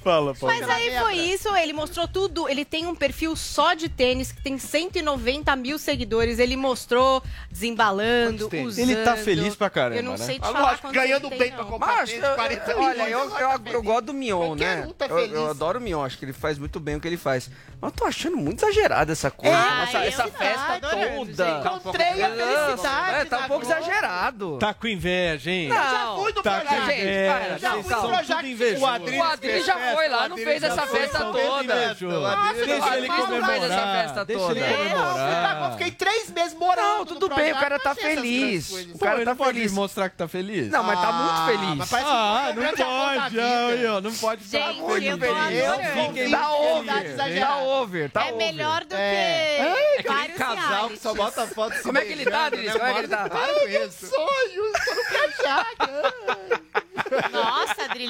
Fala, 0.03 0.35
fala 0.35 0.53
Mas 0.53 0.69
aí 0.69 0.99
foi 0.99 1.15
isso. 1.15 1.55
Ele 1.55 1.71
mostrou 1.71 2.07
tudo. 2.07 2.49
Ele 2.49 2.65
tem 2.65 2.85
um 2.87 2.95
perfil 2.95 3.35
só 3.37 3.73
de 3.73 3.87
tênis 3.87 4.33
que 4.33 4.43
tem 4.43 4.57
190 4.57 5.55
mil 5.55 5.79
seguidores. 5.79 6.39
Ele 6.39 6.57
mostrou 6.57 7.23
desembalando, 7.49 8.49
usando. 8.65 8.79
Ele 8.79 8.97
tá 8.97 9.15
feliz 9.15 9.55
pra 9.55 9.69
caramba, 9.69 10.01
Eu 10.01 10.03
não 10.03 10.11
né? 10.11 10.17
sei 10.17 10.39
te 10.39 10.43
ah, 10.43 10.51
falar 10.51 10.71
Lógico, 10.71 10.91
ganhando 10.91 11.29
tem, 11.29 11.39
bem 11.39 11.49
não. 11.51 11.57
pra 11.57 11.65
comprar 11.65 11.95
Mas, 11.97 12.09
tênis, 12.09 12.35
40 12.35 12.77
Olha, 12.77 13.09
eu, 13.09 13.19
eu, 13.19 13.49
eu, 13.49 13.73
eu 13.73 13.83
gosto 13.83 13.98
gosto 13.99 14.05
do 14.05 14.13
Mion, 14.13 14.55
né? 14.55 14.87
Tá 14.97 15.07
eu, 15.07 15.19
eu, 15.19 15.49
adoro 15.49 15.79
o 15.79 15.81
Mion, 15.81 16.03
acho 16.03 16.17
que 16.17 16.25
ele 16.25 16.33
faz 16.33 16.57
muito 16.57 16.79
bem 16.79 16.95
o 16.95 16.99
que 16.99 17.07
ele 17.07 17.17
faz. 17.17 17.49
Mas 17.79 17.91
eu 17.91 17.97
tô 17.97 18.05
achando 18.05 18.37
muito 18.37 18.63
exagerada 18.63 19.11
essa 19.11 19.29
coisa. 19.29 19.55
É, 19.55 19.83
essa, 19.83 20.05
essa 20.05 20.27
festa 20.27 20.73
adorando, 20.73 21.25
toda. 21.27 21.45
Gente. 21.45 21.59
Encontrei 21.59 22.23
a 22.23 22.29
tá 22.29 22.35
felicidade. 22.35 23.15
É, 23.15 23.25
tá 23.25 23.37
um 23.37 23.47
pouco 23.47 23.65
Globo. 23.65 23.79
exagerado. 23.79 24.57
Tá 24.57 24.73
com 24.73 24.87
inveja, 24.87 25.51
hein? 25.51 25.69
Não, 25.69 25.75
eu 25.75 25.81
já 25.81 26.15
fui 26.15 26.33
do 26.33 26.43
tá 26.43 26.59
projeto. 26.59 26.85
Gente, 26.85 27.07
é, 27.07 27.57
já 27.59 27.71
fui 27.71 27.83
do 27.83 28.07
projeto. 28.07 28.79
O 28.79 28.85
Adri, 28.85 29.17
o 29.17 29.23
Adri 29.23 29.63
já 29.63 29.93
foi 29.93 30.09
lá, 30.09 30.29
não 30.29 30.37
fez 30.37 30.63
essa 30.63 30.87
festa 30.87 31.19
toda. 31.19 31.63
Deixa 31.63 32.05
ele 32.05 33.07
comemorar. 33.07 34.25
Deixa 34.25 34.53
ele 34.53 34.67
comemorar. 34.67 35.63
Eu 35.63 35.71
fiquei 35.71 35.91
três 35.91 36.31
meses 36.31 36.57
morando. 36.57 36.79
Não, 36.79 37.05
tudo 37.05 37.29
bem, 37.33 37.51
o 37.53 37.59
cara 37.59 37.79
tá 37.79 37.95
feliz. 37.95 38.71
O 38.93 38.99
cara 38.99 39.23
tá 39.23 39.35
feliz. 39.35 39.71
mostrar 39.71 40.09
que 40.09 40.17
tá 40.17 40.27
feliz? 40.27 40.69
Não, 40.69 40.83
mas 40.83 40.99
tá 40.99 41.11
muito 41.11 41.31
ah, 41.31 41.45
feliz. 41.45 41.93
Ah, 41.93 42.53
não 42.55 42.63
pode. 42.73 43.88
Entendeu? 43.89 44.01
Não 44.01 44.17
pode 44.17 44.43
ficar 44.43 44.67
Gente, 44.67 44.81
muito 44.81 45.05
eu 45.05 45.17
tô 45.17 45.25
feliz. 45.25 45.63
adorando. 45.63 46.85
Tá, 46.85 46.93
tá 47.17 47.29
é. 47.29 47.33
over, 47.33 47.39
tá 47.39 47.57
over, 47.63 48.11
tá 48.11 48.27
é 48.27 48.31
melhor 48.31 48.85
do 48.85 48.95
é. 48.95 49.95
que 49.95 49.99
É 49.99 50.03
que 50.03 50.13
nem 50.13 50.29
casal 50.29 50.89
que 50.89 50.97
só 50.99 51.13
bota 51.13 51.47
foto 51.47 51.81
Como 51.81 51.97
é 51.97 52.05
que 52.05 52.11
ele 52.11 52.25
tá, 52.25 52.49
beijando, 52.49 52.77
né? 52.77 52.79
Como 52.79 52.85
é 52.85 52.93
que 52.93 52.99
ele 52.99 53.07
tá? 53.07 53.29
Para 53.29 53.53
com 53.53 53.67
isso. 53.67 54.07
Sonhos, 54.07 54.71
tô 54.85 54.95
no 54.95 55.03
cachá. 55.05 55.65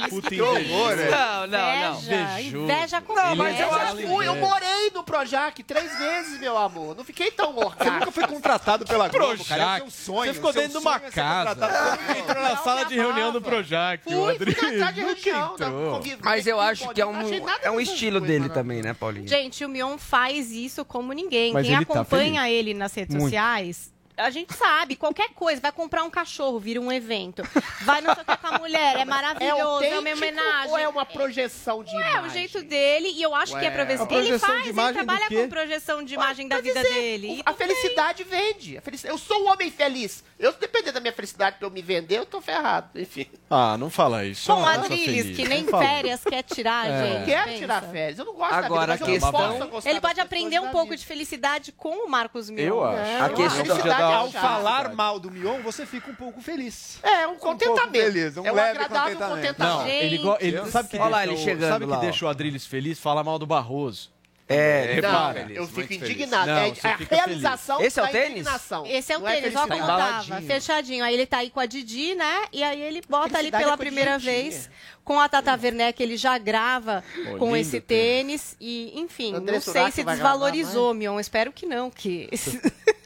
Puta 0.08 0.30
que 0.30 0.42
horror, 0.42 0.96
né? 0.96 1.10
Não, 1.10 1.48
não, 1.48 1.92
não. 1.92 2.00
Inveja, 2.00 2.58
inveja 2.58 3.02
com 3.02 3.14
Não, 3.14 3.36
mas 3.36 3.60
eu 3.60 3.74
acho 3.74 3.96
que 3.98 4.08
fui- 4.08 4.26
é 4.26 4.28
eu 4.30 4.36
morei 4.36 4.92
no 4.94 5.04
Projac 5.04 5.64
três 5.64 5.98
vezes, 5.98 6.40
meu 6.40 6.58
amor. 6.58 6.96
Não 6.96 7.04
fiquei 7.04 7.32
tão 7.32 7.54
Você 7.54 7.90
nunca 7.90 8.12
foi 8.12 8.28
contratado 8.28 8.86
pela 8.86 9.08
Globo, 9.08 9.44
cara. 9.46 9.62
É 9.62 9.66
Projac. 9.80 9.92
sonho. 9.92 10.30
Você 10.30 10.34
ficou 10.34 10.54
dentro 10.54 10.72
de 10.72 10.78
uma 10.78 10.96
é 10.96 11.12
casa. 11.12 11.70
Entrou 12.18 12.44
na 12.44 12.58
sala 12.58 12.86
de 12.86 12.96
reunião 12.96 13.32
do 13.32 13.42
Projac, 13.42 14.04
o 14.08 14.12
Fui, 14.12 14.38
fui 14.38 14.46
de 14.46 15.32
não 15.32 15.58
tá? 15.58 15.66
entrou. 15.68 16.02
Mas 16.24 16.48
eu 16.48 16.60
acho 16.60 16.90
que 16.90 17.02
é 17.02 17.06
um, 17.06 17.16
é 17.62 17.72
um 17.72 17.80
estilo 17.80 18.20
dele 18.20 18.50
também, 18.50 18.82
né, 18.82 18.94
Paulinho? 18.94 19.28
Gente, 19.28 19.64
o 19.66 19.70
Mion 19.70 19.98
faz 19.98 20.52
isso 20.52 20.86
como 20.86 21.14
ninguém. 21.14 21.54
Quem 21.54 21.74
tá 21.74 21.80
acompanha 21.80 22.50
ele 22.50 22.74
nas 22.74 22.94
redes 22.94 23.20
sociais 23.22 23.92
a 24.20 24.30
gente 24.30 24.54
sabe, 24.54 24.96
qualquer 24.96 25.30
coisa, 25.30 25.62
vai 25.62 25.72
comprar 25.72 26.04
um 26.04 26.10
cachorro, 26.10 26.60
vira 26.60 26.80
um 26.80 26.92
evento. 26.92 27.42
Vai 27.82 28.02
não 28.02 28.14
sei 28.14 28.24
com 28.24 28.48
a 28.48 28.60
mulher, 28.60 28.98
é 28.98 29.06
maravilhoso, 29.06 29.84
é, 29.84 29.90
é 29.92 30.00
uma 30.00 30.12
homenagem. 30.12 30.72
Ou 30.72 30.78
é 30.78 30.88
uma 30.88 31.06
projeção 31.06 31.84
de 31.84 31.96
é, 31.96 31.98
é 31.98 32.00
imagem? 32.00 32.20
É 32.20 32.28
o 32.28 32.30
jeito 32.30 32.62
dele, 32.64 33.10
e 33.16 33.22
eu 33.22 33.34
acho 33.34 33.54
Ué. 33.54 33.60
que 33.60 33.66
é 33.66 33.72
pra 33.72 33.84
ver 33.86 34.00
Ele 34.10 34.38
faz, 34.38 34.68
ele 34.68 34.94
trabalha 34.94 35.28
com 35.28 35.50
projeção 35.50 36.04
de 36.04 36.14
imagem 36.14 36.46
Ué, 36.46 36.50
da 36.50 36.62
vida 36.62 36.82
dizer, 36.82 36.94
dele. 36.94 37.42
A 37.46 37.54
felicidade 37.54 38.24
vende. 38.24 38.78
A 38.78 38.82
felicidade, 38.82 39.14
eu 39.14 39.18
sou 39.18 39.46
um 39.46 39.52
homem 39.52 39.72
feliz. 39.72 40.24
Eu, 40.38 40.54
dependendo 40.54 40.94
da 40.94 41.00
minha 41.00 41.14
felicidade 41.14 41.58
pra 41.58 41.68
eu 41.68 41.72
me 41.72 41.82
vender, 41.82 42.18
eu 42.18 42.26
tô 42.26 42.42
ferrado. 42.42 43.00
Enfim. 43.00 43.28
Ah, 43.50 43.78
não 43.78 43.90
fala 43.90 44.26
isso. 44.26 44.52
Com 44.52 44.70
é 44.70 44.76
Adriles, 44.76 45.36
que 45.36 45.48
nem 45.48 45.66
férias 45.66 46.24
quer 46.24 46.44
tirar, 46.44 46.90
é. 46.90 47.04
gente. 47.04 47.20
Não 47.20 47.26
quer 47.26 47.58
tirar 47.58 47.82
férias. 47.84 48.20
Eu 48.20 48.26
não 48.26 48.34
gosto 48.34 48.54
Agora, 48.54 48.96
vida, 48.96 49.06
a 49.06 49.08
questão... 49.08 49.82
Ele 49.86 50.02
pode 50.02 50.20
aprender 50.20 50.60
um 50.60 50.70
pouco 50.70 50.96
de 50.96 51.06
felicidade 51.06 51.72
com 51.72 52.06
o 52.06 52.10
Marcos 52.10 52.50
Mil. 52.50 52.66
Eu 52.66 52.84
acho. 52.84 53.24
A 53.24 53.30
questão 53.30 54.09
ao 54.14 54.26
né? 54.26 54.40
falar 54.40 54.94
mal 54.94 55.20
do 55.20 55.32
Mion, 55.32 55.62
você 55.62 55.86
fica 55.86 56.10
um 56.12 56.16
pouco 56.16 56.42
feliz. 56.42 57.00
É, 57.04 57.28
um 57.28 57.36
contentamento. 57.38 57.90
Um 57.90 58.12
feliz, 58.12 58.38
um 58.38 58.46
é 58.46 58.52
um 58.52 58.60
agradável 58.60 59.18
contentamento. 59.18 59.36
contentamento. 59.36 59.80
Não, 59.80 59.88
ele, 59.88 60.18
go, 60.18 60.38
ele 60.40 60.72
sabe 60.72 60.90
que, 60.90 60.98
lá, 60.98 61.24
ele 61.24 61.38
chegando 61.38 61.72
sabe 61.72 61.86
lá, 61.86 61.98
que 61.98 62.06
deixou 62.06 62.28
o 62.28 62.32
Adriles 62.32 62.66
feliz? 62.66 63.00
Fala 63.00 63.24
mal 63.24 63.40
do 63.40 63.46
Barroso. 63.46 64.12
É, 64.52 64.56
é 64.58 64.94
repara. 64.96 65.46
eu 65.52 65.68
fico 65.68 65.94
indignado. 65.94 66.48
Não, 66.48 66.58
é 66.58 66.74
a 66.84 67.16
realização 67.16 67.78
feliz. 67.78 67.92
Esse 67.92 68.00
é 68.00 68.04
o 68.04 68.08
tênis? 68.08 68.32
Indignação. 68.32 68.86
Esse 68.88 69.14
é 69.14 69.18
o 69.18 69.20
não 69.20 69.28
é 69.28 69.36
tênis, 69.36 69.56
é 69.56 69.58
como 69.60 69.86
tava, 69.86 70.42
fechadinho. 70.42 71.04
Aí 71.04 71.14
ele 71.14 71.28
tá 71.28 71.38
aí 71.38 71.52
com 71.52 71.60
a 71.60 71.68
Didi, 71.68 72.16
né? 72.16 72.46
E 72.52 72.64
aí 72.64 72.82
ele 72.82 73.00
bota 73.08 73.38
ali 73.38 73.52
pela 73.52 73.74
é 73.74 73.78
primeira 73.78 74.18
vez 74.18 74.68
com 75.10 75.20
a 75.20 75.28
Tata 75.28 75.58
Werneck, 75.60 76.04
ele 76.04 76.16
já 76.16 76.38
grava 76.38 77.04
Pô, 77.32 77.38
com 77.40 77.58
esse 77.58 77.82
tênis. 77.82 78.56
E, 78.62 78.94
enfim, 78.94 79.34
André 79.34 79.56
não 79.56 79.62
sei 79.62 79.90
se 79.90 80.04
desvalorizou, 80.04 80.94
Mion. 80.94 81.20
Espero 81.20 81.52
que 81.52 81.66
não, 81.66 81.90
que. 81.90 82.30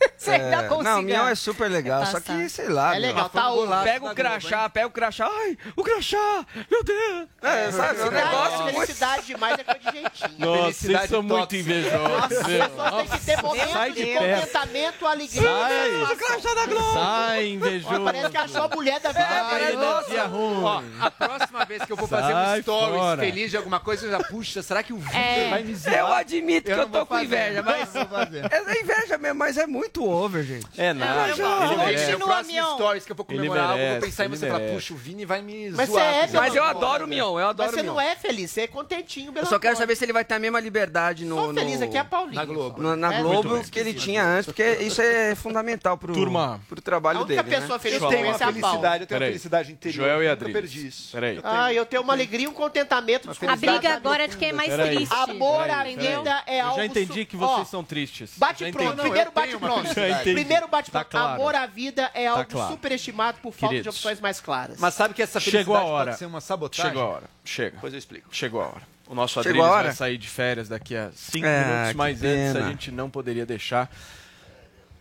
É. 0.04 0.24
Você 0.24 0.32
é, 0.32 0.36
ainda 0.36 0.64
consiga. 0.70 0.90
Não, 0.90 1.02
Mion 1.02 1.28
é 1.28 1.36
super 1.36 1.70
legal, 1.70 2.04
é 2.04 2.06
só 2.06 2.20
que, 2.20 2.48
sei 2.48 2.70
lá. 2.70 2.96
É 2.96 3.00
legal, 3.00 3.30
tá, 3.30 3.42
tá 3.42 3.52
o, 3.52 3.56
golaço, 3.56 3.84
Pega 3.84 4.06
o 4.06 4.08
tá 4.08 4.16
crachá, 4.16 4.58
Globo, 4.58 4.70
pega 4.70 4.88
o 4.88 4.92
crachá. 4.92 5.28
Ai, 5.28 5.58
o 5.76 5.84
crachá! 5.84 6.46
Meu 6.72 6.84
Deus! 6.84 7.28
É, 7.42 7.66
é 7.66 7.72
sabe, 7.72 8.00
é 8.00 8.06
um 8.06 8.12
negócio. 8.12 8.66
Felicidade 8.66 9.26
demais 9.26 9.60
é 9.60 9.64
coisa 9.64 9.80
de 9.80 9.92
jeitinho. 9.92 10.40
Nossa, 10.40 10.74
vocês 10.74 11.10
são 11.10 11.24
muito 11.24 11.56
invejosos. 11.56 12.38
Nossa, 12.78 12.98
tem 12.98 13.08
que 13.08 13.26
ter 13.26 13.42
momento 13.42 13.94
de 13.94 14.14
contentamento, 14.14 15.08
alegria. 15.08 15.42
Sai, 15.42 16.04
o 16.04 16.18
crachá 16.18 16.54
da 16.54 16.66
Globo! 16.68 16.94
Sai, 16.94 17.48
invejoso. 17.48 18.04
Parece 18.04 18.30
que 18.30 18.38
achou 18.38 18.64
a 18.64 18.68
mulher 18.70 19.00
da 19.02 19.12
vida. 19.12 19.28
Sai, 19.28 19.74
nossa. 19.74 20.30
Ó, 20.34 20.84
a 21.02 21.12
próxima 21.12 21.66
vez 21.66 21.84
que 21.84 21.93
que 21.98 22.04
eu 22.04 22.08
vou 22.08 22.20
fazer 22.20 22.34
um 22.34 22.62
stories 22.62 22.96
fora. 22.98 23.22
feliz 23.22 23.52
de 23.52 23.58
alguma 23.58 23.80
coisa, 23.80 24.06
eu 24.06 24.12
já, 24.12 24.20
puxa, 24.20 24.62
será 24.62 24.84
que 24.84 24.94
o 24.94 24.98
Vitor 24.98 25.16
É. 25.20 25.50
vai 25.50 25.64
me 25.64 25.76
zoar? 25.76 25.96
Eu 25.96 26.08
admito 26.14 26.66
que 26.74 26.80
eu 26.80 26.90
tô 26.90 27.06
com 27.06 27.20
inveja, 27.20 27.62
mas. 27.64 27.94
É 27.96 28.82
inveja 28.82 29.18
mesmo, 29.18 29.40
mas 29.40 29.58
é 29.58 29.66
muito 29.68 30.08
over, 30.08 30.44
gente. 30.44 30.66
É 30.78 30.94
nada. 30.94 31.30
Eu 31.30 31.36
vou- 31.38 31.64
Ele 31.64 31.76
merece. 31.78 32.06
Continua, 32.06 32.12
é, 32.12 32.16
o 32.16 32.20
próximo 32.20 32.54
Mion. 32.54 32.76
stories 32.76 33.06
que 33.06 33.12
eu 33.12 33.16
vou 33.16 33.26
comemorar 33.26 33.70
algo, 33.72 33.84
eu 33.84 33.92
vou 33.94 34.02
pensar 34.02 34.26
em 34.26 34.30
você 34.30 34.46
e 34.48 34.50
falar, 34.50 34.70
puxa, 34.72 34.94
o 34.94 34.98
Vini 34.98 35.26
vai 35.26 35.42
me 35.42 35.70
Mas 35.72 35.90
você 35.90 36.00
é, 36.00 36.22
porque 36.22 36.38
Mas 36.38 36.56
eu 36.56 36.64
adoro 36.64 37.06
o 37.06 37.08
Mion, 37.08 37.40
eu 37.40 37.48
adoro 37.48 37.70
você 37.72 37.80
o 37.82 37.84
Mion. 37.84 37.94
não 37.94 38.02
é 38.02 38.16
feliz, 38.16 38.52
você 38.52 38.62
é 38.62 38.68
contentinho. 38.68 39.32
Eu 39.36 39.46
só 39.46 39.60
quero 39.60 39.76
saber 39.78 39.96
se 39.96 40.04
ele 40.06 40.14
vai 40.14 40.24
ter 40.26 40.36
a 40.36 40.40
mesma 40.40 40.60
liberdade 40.60 41.26
no. 41.26 41.36
Sou 41.36 41.54
feliz 41.54 41.82
aqui 41.82 41.98
é 41.98 42.00
a 42.00 42.06
Paulinha. 42.06 42.36
na 42.36 42.46
Globo. 42.46 42.82
na 42.96 43.14
é? 43.14 43.22
Globo 43.22 43.64
que 43.70 43.80
ele 43.80 43.94
tinha 43.94 44.24
antes, 44.24 44.46
porque 44.46 44.64
isso 44.82 45.02
é 45.02 45.36
fundamental 45.36 45.98
pro, 45.98 46.14
Turma. 46.14 46.62
pro 46.68 46.80
A 46.80 46.82
trabalho 46.82 47.20
única 47.22 47.42
dele. 47.42 47.56
Né? 47.56 47.62
pessoa 47.62 47.80
feliz 47.80 47.96
Eu 48.02 48.08
com 48.08 48.14
tenho 48.14 48.26
é 48.26 48.30
a 48.30 48.38
felicidade, 48.38 49.04
eu 49.04 49.08
tenho 49.08 49.20
felicidade 49.22 49.72
interior. 49.72 50.06
Joel 50.06 50.24
e 50.24 50.28
eu. 50.28 50.54
Perdi 50.54 50.88
isso. 50.88 51.12
Peraí. 51.12 51.40
Ah, 51.44 51.74
eu 51.74 51.83
tenho 51.86 52.02
uma 52.02 52.14
alegria 52.14 52.46
e 52.46 52.48
um 52.48 52.54
contentamento. 52.54 53.30
A 53.48 53.56
briga 53.56 53.94
agora 53.94 54.24
é 54.24 54.28
de 54.28 54.38
quem 54.38 54.50
é 54.50 54.54
mais 54.54 54.70
Peraí. 54.70 54.96
triste. 54.96 55.14
Amor 55.14 55.70
à 55.70 55.84
vida 55.84 56.44
é 56.48 56.60
Eu 56.62 56.66
algo... 56.66 56.78
já 56.78 56.86
entendi 56.86 57.26
que 57.26 57.36
vocês 57.38 57.68
são 57.68 57.84
tristes. 57.84 58.32
Bate 58.38 58.64
pronto, 58.72 58.96
primeiro 59.02 59.30
eu 59.30 59.32
bate 59.32 59.58
pronto. 59.58 59.90
Primeiro 60.24 60.68
bate 60.68 60.92
Tá 60.92 61.04
pronto. 61.04 61.24
Amor 61.26 61.56
à 61.56 61.66
vida 61.66 62.10
é 62.14 62.28
algo 62.28 62.68
superestimado 62.70 63.38
por 63.42 63.52
falta 63.54 63.74
Queridos. 63.76 63.84
de 63.94 63.98
opções 63.98 64.20
mais 64.20 64.40
claras. 64.40 64.78
Mas 64.80 64.94
sabe 64.94 65.14
que 65.14 65.22
essa 65.22 65.40
felicidade 65.40 65.64
Chegou 65.66 65.76
a 65.76 65.84
hora. 65.84 66.06
pode 66.08 66.20
ser 66.20 66.26
uma 66.26 66.42
sabotagem? 66.42 66.86
Chegou 66.92 67.04
a 67.04 67.06
hora. 67.08 67.24
Chega. 67.44 67.72
Depois 67.76 67.94
eu 67.94 68.00
explico. 68.00 68.28
Chegou 68.32 68.62
a 68.62 68.66
hora. 68.68 68.82
O 69.08 69.16
nosso 69.16 69.42
Chegou 69.44 69.64
Adriles 69.66 69.86
vai 69.88 69.94
sair 69.96 70.18
de 70.18 70.28
férias 70.30 70.70
daqui 70.70 70.96
a 70.96 71.12
cinco 71.14 71.46
Ah, 71.46 71.68
minutos, 71.68 71.94
mas 71.96 72.24
antes 72.24 72.56
a 72.56 72.70
gente 72.70 72.92
não 72.92 73.10
poderia 73.10 73.46
deixar 73.46 73.90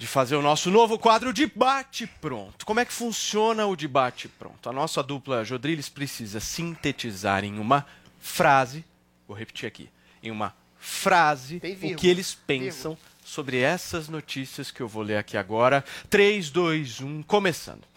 de 0.03 0.09
fazer 0.09 0.35
o 0.35 0.43
nosso 0.43 0.69
novo 0.69 0.99
quadro 0.99 1.33
de 1.33 1.47
Bate 1.47 2.09
Pronto. 2.21 2.67
Como 2.67 2.81
é 2.81 2.85
que 2.85 2.93
funciona 2.93 3.65
o 3.67 3.77
debate 3.77 4.27
pronto? 4.27 4.69
A 4.69 4.73
nossa 4.73 5.01
dupla 5.01 5.45
Jodriles 5.45 5.89
precisa 5.89 6.41
sintetizar 6.41 7.45
em 7.45 7.57
uma 7.57 7.87
frase, 8.19 8.85
vou 9.29 9.37
repetir 9.37 9.65
aqui, 9.65 9.89
em 10.21 10.33
uma 10.33 10.57
frase 10.77 11.63
o 11.85 11.95
que 11.95 12.09
eles 12.09 12.35
pensam 12.35 12.99
sobre 13.25 13.59
essas 13.59 14.09
notícias 14.09 14.71
que 14.71 14.81
eu 14.81 14.89
vou 14.89 15.03
ler 15.03 15.17
aqui 15.17 15.37
agora. 15.37 15.85
3, 16.11 16.51
2, 16.51 17.01
1, 17.01 17.23
começando. 17.23 17.93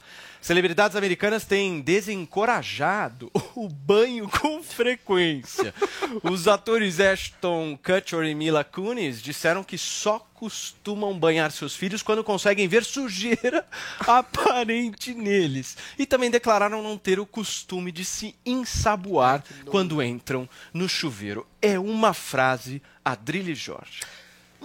Celebridades 0.45 0.95
americanas 0.95 1.43
têm 1.43 1.81
desencorajado 1.81 3.31
o 3.55 3.67
banho 3.67 4.29
com 4.29 4.61
frequência. 4.61 5.73
Os 6.21 6.47
atores 6.47 6.99
Ashton 6.99 7.75
Kutcher 7.75 8.23
e 8.25 8.35
Mila 8.35 8.63
Kunis 8.63 9.23
disseram 9.23 9.63
que 9.63 9.75
só 9.75 10.19
costumam 10.35 11.17
banhar 11.17 11.51
seus 11.51 11.75
filhos 11.75 12.03
quando 12.03 12.23
conseguem 12.23 12.67
ver 12.67 12.85
sujeira 12.85 13.65
aparente 14.05 15.15
neles. 15.15 15.75
E 15.97 16.05
também 16.05 16.29
declararam 16.29 16.83
não 16.83 16.95
ter 16.95 17.19
o 17.19 17.25
costume 17.25 17.91
de 17.91 18.05
se 18.05 18.35
ensaboar 18.45 19.43
quando 19.65 20.03
entram 20.03 20.47
no 20.71 20.87
chuveiro. 20.87 21.47
É 21.59 21.79
uma 21.79 22.13
frase 22.13 22.83
Adrilles 23.03 23.57
Jorge. 23.57 24.01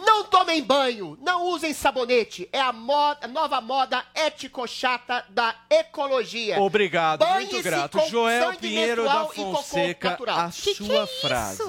Não 0.04 0.24
tomem 0.24 0.62
banho, 0.62 1.18
não 1.20 1.46
usem 1.46 1.72
sabonete. 1.72 2.48
É 2.52 2.60
a, 2.60 2.72
moda, 2.72 3.20
a 3.22 3.28
nova 3.28 3.60
moda 3.60 4.04
ético-chata 4.14 5.24
da 5.28 5.54
ecologia. 5.68 6.60
Obrigado, 6.60 7.26
muito 7.26 7.62
grato. 7.62 7.98
Joel 8.08 8.54
Pinheiro 8.56 9.04
da 9.04 9.26
Fonseca, 9.26 10.18
a 10.28 10.50
Que 10.50 10.74
que 10.74 10.84
sua 10.84 11.02
é 11.02 11.06
frase. 11.06 11.62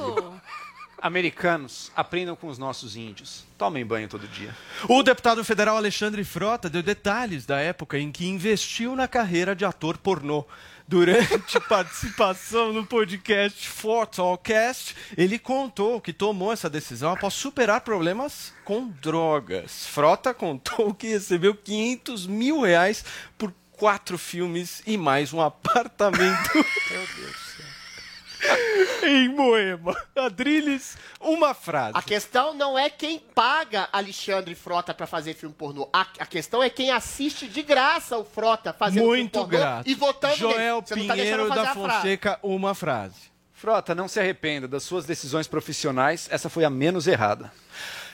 Americanos, 1.01 1.91
aprendam 1.95 2.35
com 2.35 2.47
os 2.47 2.59
nossos 2.59 2.95
índios. 2.95 3.43
Tomem 3.57 3.83
banho 3.83 4.07
todo 4.07 4.27
dia. 4.27 4.55
O 4.87 5.01
deputado 5.01 5.43
federal 5.43 5.75
Alexandre 5.75 6.23
Frota 6.23 6.69
deu 6.69 6.83
detalhes 6.83 7.43
da 7.43 7.59
época 7.59 7.97
em 7.97 8.11
que 8.11 8.27
investiu 8.27 8.95
na 8.95 9.07
carreira 9.07 9.55
de 9.55 9.65
ator 9.65 9.97
pornô. 9.97 10.45
Durante 10.91 11.57
participação 11.69 12.73
no 12.73 12.85
podcast 12.85 13.65
Fortalcast, 13.69 14.93
ele 15.15 15.39
contou 15.39 16.01
que 16.01 16.11
tomou 16.11 16.51
essa 16.51 16.69
decisão 16.69 17.13
após 17.13 17.33
superar 17.33 17.79
problemas 17.79 18.51
com 18.65 18.89
drogas. 18.89 19.85
Frota 19.85 20.33
contou 20.33 20.93
que 20.93 21.07
recebeu 21.07 21.55
500 21.55 22.27
mil 22.27 22.59
reais 22.59 23.05
por 23.37 23.53
quatro 23.71 24.17
filmes 24.17 24.83
e 24.85 24.97
mais 24.97 25.31
um 25.31 25.39
apartamento. 25.39 26.53
Meu 26.53 27.07
Deus. 27.15 27.50
em 29.03 29.29
Moema. 29.29 29.95
Adriles, 30.15 30.97
uma 31.19 31.53
frase. 31.53 31.93
A 31.97 32.01
questão 32.01 32.53
não 32.53 32.77
é 32.77 32.89
quem 32.89 33.19
paga 33.19 33.87
Alexandre 33.91 34.55
Frota 34.55 34.93
pra 34.93 35.07
fazer 35.07 35.33
filme 35.33 35.55
pornô. 35.55 35.89
A, 35.93 36.01
a 36.19 36.25
questão 36.25 36.61
é 36.61 36.69
quem 36.69 36.91
assiste 36.91 37.47
de 37.47 37.61
graça 37.61 38.17
o 38.17 38.23
Frota 38.23 38.73
fazendo 38.73 39.05
Muito 39.05 39.39
filme 39.39 39.47
pornô 39.47 39.65
grato. 39.65 39.89
e 39.89 39.93
votando 39.93 40.35
Joel 40.35 40.83
nele. 40.89 41.07
Tá 41.07 41.13
Pinheiro 41.13 41.47
fazer 41.47 41.61
da 41.61 41.71
a 41.71 41.73
frase. 41.73 41.97
Fonseca, 41.97 42.39
uma 42.43 42.75
frase. 42.75 43.31
Frota, 43.53 43.93
não 43.93 44.07
se 44.07 44.19
arrependa 44.19 44.67
das 44.67 44.81
suas 44.81 45.05
decisões 45.05 45.47
profissionais. 45.47 46.27
Essa 46.31 46.49
foi 46.49 46.65
a 46.65 46.69
menos 46.69 47.05
errada. 47.05 47.53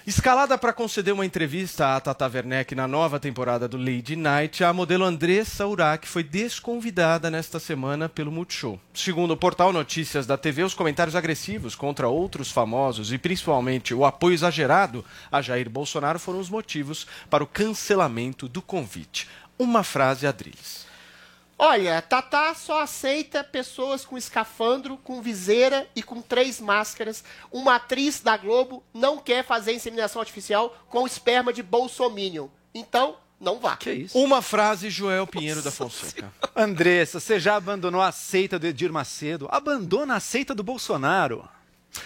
Escalada 0.08 0.58
para 0.58 0.72
conceder 0.72 1.14
uma 1.14 1.26
entrevista 1.26 1.94
à 1.94 2.00
Tata 2.00 2.26
Werneck 2.34 2.74
na 2.74 2.88
nova 2.88 3.20
temporada 3.20 3.68
do 3.68 3.76
Lady 3.76 4.16
Night, 4.16 4.64
a 4.64 4.72
modelo 4.72 5.04
Andressa 5.04 5.68
Urach 5.68 6.08
foi 6.08 6.24
desconvidada 6.24 7.30
nesta 7.30 7.60
semana 7.60 8.08
pelo 8.08 8.32
Multishow. 8.32 8.80
Segundo 8.94 9.32
o 9.32 9.38
portal 9.38 9.74
Notícias 9.74 10.26
da 10.26 10.38
TV, 10.38 10.64
os 10.64 10.74
comentários 10.74 11.14
agressivos 11.14 11.76
contra 11.76 12.08
outros 12.08 12.50
famosos 12.50 13.12
e 13.12 13.18
principalmente 13.18 13.94
o 13.94 14.06
apoio 14.06 14.34
exagerado 14.34 15.04
a 15.30 15.42
Jair 15.42 15.70
Bolsonaro 15.70 16.20
foram 16.20 16.40
os 16.40 16.50
motivos 16.50 17.06
para 17.30 17.44
o 17.44 17.48
cancelamento 17.48 18.48
do 18.48 18.62
convite. 18.62 19.28
Uma 19.60 19.84
frase, 19.84 20.26
Adriles. 20.26 20.86
Olha, 21.60 22.02
Tatá 22.04 22.54
só 22.54 22.82
aceita 22.82 23.44
pessoas 23.44 24.06
com 24.06 24.16
escafandro, 24.16 24.96
com 24.98 25.22
viseira 25.22 25.88
e 25.96 26.04
com 26.04 26.22
três 26.22 26.62
máscaras. 26.62 27.24
Uma 27.52 27.76
atriz 27.76 28.22
da 28.22 28.38
Globo 28.38 28.84
não 28.94 29.18
quer 29.18 29.44
fazer 29.44 29.74
inseminação 29.74 30.22
artificial 30.22 30.78
com 30.88 31.08
esperma 31.08 31.52
de 31.52 31.64
bolsominion. 31.64 32.48
Então, 32.76 33.18
não 33.40 33.60
vá. 33.60 33.76
Que 33.76 33.92
isso? 33.92 34.18
Uma 34.18 34.42
frase, 34.42 34.92
Joel 34.92 35.26
Pinheiro 35.26 35.64
da 35.64 35.72
Fonseca. 35.72 36.32
Andressa, 36.56 37.20
você 37.20 37.40
já 37.40 37.56
abandonou 37.56 38.02
a 38.02 38.12
seita 38.12 38.60
do 38.60 38.68
Edir 38.68 38.92
Macedo? 38.92 39.48
Abandona 39.52 40.16
a 40.16 40.20
seita 40.20 40.54
do 40.54 40.64
Bolsonaro. 40.64 41.50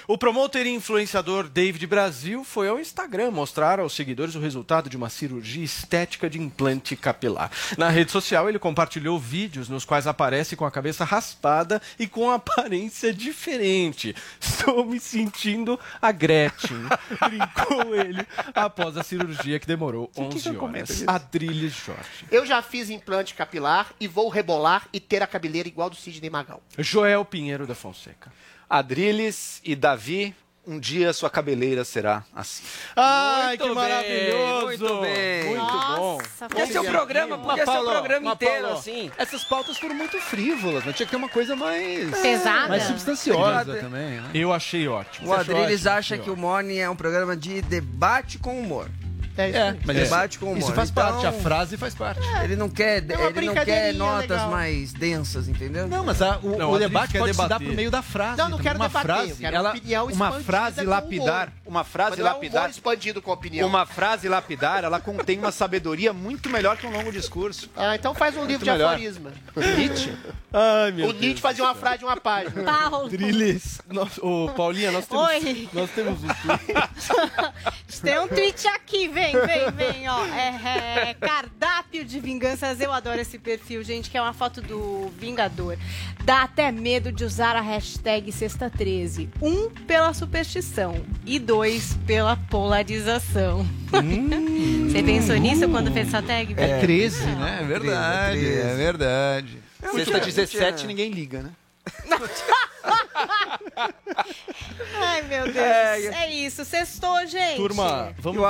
O 0.07 0.17
promotor 0.17 0.65
e 0.65 0.69
influenciador 0.69 1.47
David 1.47 1.85
Brasil 1.87 2.43
foi 2.43 2.67
ao 2.67 2.79
Instagram 2.79 3.31
mostrar 3.31 3.79
aos 3.79 3.93
seguidores 3.93 4.35
o 4.35 4.39
resultado 4.39 4.89
de 4.89 4.97
uma 4.97 5.09
cirurgia 5.09 5.63
estética 5.63 6.29
de 6.29 6.39
implante 6.39 6.95
capilar. 6.95 7.51
Na 7.77 7.89
rede 7.89 8.11
social, 8.11 8.49
ele 8.49 8.59
compartilhou 8.59 9.19
vídeos 9.19 9.69
nos 9.69 9.85
quais 9.85 10.07
aparece 10.07 10.55
com 10.55 10.65
a 10.65 10.71
cabeça 10.71 11.05
raspada 11.05 11.81
e 11.97 12.07
com 12.07 12.29
aparência 12.29 13.13
diferente. 13.13 14.15
Estou 14.39 14.85
me 14.85 14.99
sentindo 14.99 15.79
a 16.01 16.11
Gretchen, 16.11 16.85
brincou 17.27 17.95
ele 17.95 18.25
após 18.53 18.97
a 18.97 19.03
cirurgia 19.03 19.59
que 19.59 19.67
demorou 19.67 20.11
11 20.17 20.57
horas. 20.57 21.03
Adriles 21.07 21.73
Jorge. 21.73 22.25
Eu 22.31 22.45
já 22.45 22.61
fiz 22.61 22.89
implante 22.89 23.33
capilar 23.33 23.93
e 23.99 24.07
vou 24.07 24.29
rebolar 24.29 24.87
e 24.93 24.99
ter 24.99 25.21
a 25.21 25.27
cabeleira 25.27 25.67
igual 25.67 25.89
do 25.89 25.95
Sidney 25.95 26.29
Magal. 26.29 26.61
Joel 26.77 27.25
Pinheiro 27.25 27.65
da 27.65 27.75
Fonseca. 27.75 28.31
Adriles 28.71 29.59
e 29.65 29.75
Davi, 29.75 30.33
um 30.65 30.79
dia 30.79 31.11
sua 31.11 31.29
cabeleira 31.29 31.83
será 31.83 32.23
assim. 32.33 32.63
Ai, 32.95 33.57
Muito 33.57 33.61
que 33.63 33.67
bem, 33.67 33.75
maravilhoso! 33.75 34.65
muito 34.65 35.01
bem. 35.01 35.43
Muito 35.45 35.95
bom. 35.97 36.17
Podia 36.47 36.67
ser 36.67 36.79
o 36.79 36.83
programa, 36.85 37.37
podia 37.37 37.65
ser 37.65 37.77
o 37.77 37.83
programa 37.83 38.31
inteiro, 38.31 38.67
assim. 38.67 39.11
Essas 39.17 39.43
pautas 39.43 39.77
foram 39.77 39.93
muito 39.95 40.17
frívolas, 40.21 40.85
mas 40.85 40.95
tinha 40.95 41.05
que 41.05 41.11
ter 41.11 41.17
uma 41.17 41.27
coisa 41.27 41.53
mais... 41.53 42.11
Pesada. 42.21 42.69
Mais 42.69 42.83
substanciosa 42.83 43.75
também, 43.75 44.21
né? 44.21 44.29
Eu 44.33 44.53
achei 44.53 44.87
ótimo. 44.87 45.27
O 45.27 45.33
Adriles 45.33 45.85
acha 45.85 46.17
que 46.17 46.29
o 46.29 46.37
Morning 46.37 46.77
é 46.77 46.89
um 46.89 46.95
programa 46.95 47.35
de 47.35 47.61
debate 47.63 48.39
com 48.39 48.57
humor. 48.57 48.89
É 49.37 49.49
isso 49.49 49.57
É, 49.57 49.75
mas 49.85 49.95
debate 49.97 50.39
com 50.39 50.45
humor. 50.47 50.57
Isso 50.59 50.73
faz 50.73 50.89
Então, 50.89 51.03
parte, 51.11 51.25
a 51.25 51.31
frase 51.31 51.77
faz 51.77 51.93
parte. 51.95 52.21
Ele 52.43 52.55
não 52.55 52.69
quer, 52.69 52.97
É 52.97 53.01
uma 53.01 53.13
ele 53.13 53.15
não 53.17 53.27
quer 53.27 53.33
brincadeirinha 53.33 53.93
notas 53.93 54.29
legal. 54.29 54.51
mais 54.51 54.93
densas, 54.93 55.47
entendeu? 55.47 55.87
Não, 55.87 56.03
mas 56.03 56.21
a- 56.21 56.39
o, 56.43 56.57
Não, 56.57 56.71
o 56.71 56.75
a 56.75 56.79
debate 56.79 57.11
quer 57.13 57.19
pode 57.19 57.31
se 57.33 57.37
dar 57.37 57.47
debater. 57.47 57.67
por 57.67 57.75
meio 57.75 57.91
da 57.91 58.01
frase. 58.01 58.37
Não, 58.37 58.49
não 58.49 58.57
quero 58.57 58.77
uma 58.77 58.87
debater, 58.87 59.05
frase, 59.15 59.29
eu 59.31 59.35
quero 59.37 59.55
ela, 59.55 59.69
opinião 59.71 60.05
uma 60.07 60.31
frase 60.41 60.83
com 60.83 60.89
lapidar, 60.89 61.53
uma 61.71 61.83
frase 61.83 62.11
Mas 62.11 62.19
não 62.19 62.27
é 62.27 62.29
um 62.29 62.33
lapidar, 62.35 62.69
expandido 62.69 63.21
com 63.21 63.31
opinião. 63.31 63.67
uma 63.67 63.85
frase 63.85 64.27
lapidar, 64.27 64.83
ela 64.83 64.99
contém 64.99 65.39
uma 65.39 65.51
sabedoria 65.51 66.11
muito 66.13 66.49
melhor 66.49 66.75
que 66.77 66.85
um 66.85 66.91
longo 66.91 67.11
discurso. 67.11 67.69
Ah, 67.75 67.95
então 67.95 68.13
faz 68.13 68.35
um 68.35 68.45
livro 68.45 68.63
de 68.65 68.69
melhor. 68.71 68.93
aforisma. 68.93 69.31
Nietzsche. 69.77 70.13
Ai, 70.53 70.91
meu 70.91 71.07
O 71.07 71.11
Deus. 71.13 71.21
Nietzsche 71.21 71.41
fazia 71.41 71.63
uma 71.63 71.73
frase 71.73 71.99
de 71.99 72.05
uma 72.05 72.17
página. 72.17 72.63
Paulo. 72.63 73.05
Adriles. 73.05 73.81
Nós, 73.89 74.17
ô, 74.17 74.49
Paulinha, 74.55 74.91
nós 74.91 75.07
temos, 75.07 75.27
Oi. 75.29 75.69
nós 75.73 75.89
temos 75.91 76.19
um 76.23 76.27
tweet. 76.27 78.01
Tem 78.01 78.19
um 78.19 78.27
tweet 78.27 78.67
aqui, 78.67 79.07
vem, 79.07 79.31
vem, 79.33 79.71
vem, 79.71 80.09
ó. 80.09 80.25
É, 80.25 81.09
é, 81.09 81.13
cardápio 81.13 82.03
de 82.03 82.19
vinganças. 82.19 82.79
Eu 82.81 82.91
adoro 82.91 83.19
esse 83.21 83.37
perfil, 83.37 83.83
gente, 83.83 84.09
que 84.09 84.17
é 84.17 84.21
uma 84.21 84.33
foto 84.33 84.61
do 84.61 85.11
Vingador. 85.19 85.77
Dá 86.23 86.43
até 86.43 86.71
medo 86.71 87.11
de 87.11 87.23
usar 87.23 87.55
a 87.55 87.61
hashtag 87.61 88.31
Sexta13. 88.31 89.29
Um, 89.41 89.69
pela 89.85 90.13
superstição. 90.13 91.03
E 91.25 91.37
dois, 91.37 91.60
pela 92.07 92.35
polarização. 92.35 93.65
Você 94.89 95.03
pensou 95.03 95.35
nisso 95.37 95.67
quando 95.69 95.91
fez 95.91 96.07
essa 96.07 96.21
tag? 96.21 96.53
É 96.57 96.79
13, 96.79 97.25
Não. 97.25 97.39
né? 97.39 97.59
É 97.61 97.65
verdade, 97.65 98.39
treze. 98.39 98.59
é 98.59 98.75
verdade. 98.75 99.57
muito 99.91 100.05
Sexta 100.05 100.13
bem, 100.19 100.25
17 100.25 100.77
tinha- 100.77 100.87
ninguém 100.87 101.11
liga, 101.11 101.43
né? 101.43 101.49
Ai, 105.01 105.21
meu 105.23 105.43
Deus. 105.45 105.55
É, 105.57 106.25
É, 106.25 106.33
isso. 106.33 106.63
Sextou, 106.65 107.25
gente. 107.27 107.57
Turma, 107.57 108.13
vamos 108.19 108.37
E 108.37 108.41
o 108.41 108.45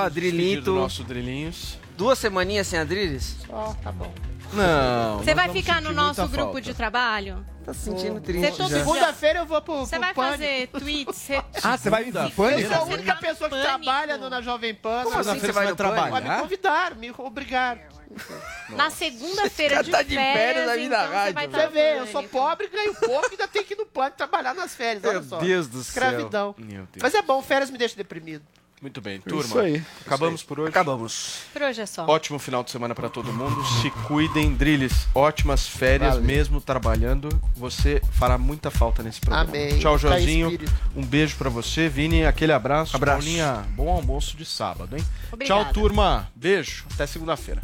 do 0.62 0.76
nosso 0.76 1.04
Drilinhos. 1.04 1.78
duas 1.98 2.20
semaninhas 2.20 2.68
sem 2.68 2.80
Adriles? 2.80 3.38
Ó, 3.50 3.74
tá 3.76 3.92
bom. 3.92 4.14
Não. 4.54 5.18
Você 5.20 5.34
vai 5.36 5.50
ficar 5.50 5.82
no 5.82 5.92
nosso 5.94 6.28
grupo 6.28 6.44
falta. 6.54 6.62
de 6.62 6.74
trabalho? 6.74 7.46
Tá 7.64 7.74
se 7.74 7.82
sentindo 7.82 8.16
Você 8.16 8.22
triste. 8.22 8.58
todo 8.58 8.70
Segunda-feira 8.70 9.40
eu 9.40 9.46
vou 9.46 9.62
pro, 9.62 9.78
Você 9.86 9.92
pro 9.98 10.00
vai 10.06 10.14
Pânico. 10.14 10.32
fazer 10.32 10.68
tweets? 10.68 11.16
você- 11.16 11.44
Ah, 11.64 11.78
você 11.78 11.90
vai 11.92 12.04
vir 12.04 12.16
Eu 12.16 12.32
Pânico? 12.32 12.70
sou 12.74 12.78
a 12.78 12.84
única 12.86 13.16
pessoa 13.18 13.50
que 13.50 13.56
Pânico. 13.56 13.68
trabalha 13.84 14.18
no, 14.18 14.30
na 14.30 14.42
Jovem 14.42 14.74
Pan. 14.74 15.04
Como 15.04 15.16
na- 15.16 15.22
assim 15.32 15.40
você 15.40 15.52
vai 15.52 15.68
no 15.68 15.76
Pânico? 15.76 16.10
Mas 16.12 16.24
Me 16.24 16.40
convidaram, 16.42 16.96
me 16.98 17.14
obrigaram. 17.18 17.82
Na 18.76 18.90
segunda-feira 18.90 19.82
de 19.84 19.90
tá 19.92 20.02
de 20.02 20.16
férias, 20.16 20.66
na 20.68 20.78
então 20.78 21.00
você 21.08 21.14
rádio. 21.16 21.34
vai 21.34 21.48
Você 21.48 21.56
estar 21.58 21.68
vê, 21.70 22.00
eu 22.00 22.08
sou 22.08 22.24
pobre, 22.24 22.68
ganho 22.68 22.94
pouco 22.96 23.28
e 23.28 23.32
ainda 23.32 23.48
tenho 23.48 23.64
que 23.64 23.74
ir 23.74 23.78
no 23.78 23.86
Pânico 23.86 24.18
trabalhar 24.18 24.54
nas 24.54 24.76
férias. 24.76 25.04
Olha 25.06 25.14
Meu 25.14 25.24
só. 25.24 25.38
Deus 25.40 25.68
do 25.68 25.82
céu. 25.82 26.04
Escravidão. 26.04 26.56
Meu 26.58 26.68
Deus. 26.92 27.02
Mas 27.02 27.14
é 27.14 27.22
bom, 27.22 27.42
férias 27.42 27.70
me 27.70 27.78
deixam 27.78 27.96
deprimido. 27.96 28.44
Muito 28.82 29.00
bem, 29.00 29.22
turma. 29.22 29.44
Isso 29.44 29.60
aí. 29.60 29.84
Acabamos 30.04 30.42
por 30.42 30.60
hoje. 30.60 30.70
Acabamos. 30.70 31.36
Por 31.54 31.62
hoje 31.62 31.82
é 31.82 31.86
só. 31.86 32.08
Ótimo 32.08 32.40
final 32.40 32.64
de 32.64 32.72
semana 32.72 32.96
pra 32.96 33.10
todo 33.10 33.32
mundo. 33.32 33.64
Se 33.80 33.92
cuidem, 34.08 34.56
Drilis. 34.56 35.08
Ótimas 35.14 35.68
férias, 35.68 36.16
Valeu. 36.16 36.26
mesmo 36.26 36.60
trabalhando. 36.60 37.30
Você 37.56 38.02
fará 38.14 38.40
muita 38.40 38.72
falta 38.72 39.04
nesse 39.04 39.22
programa. 39.22 39.48
Amém. 39.48 39.78
Tchau, 39.78 39.98
espírito. 39.98 40.74
Um 40.96 41.06
beijo 41.06 41.36
pra 41.36 41.48
você. 41.48 41.88
Vini, 41.88 42.26
aquele 42.26 42.54
abraço. 42.54 42.96
Abraço. 42.96 43.20
Paulinha, 43.20 43.64
bom 43.76 43.88
almoço 43.88 44.36
de 44.36 44.46
sábado, 44.46 44.98
hein? 44.98 45.06
Obrigada. 45.32 45.64
Tchau, 45.64 45.74
turma. 45.74 46.32
Beijo. 46.36 46.84
Até 46.92 47.06
segunda-feira. 47.06 47.62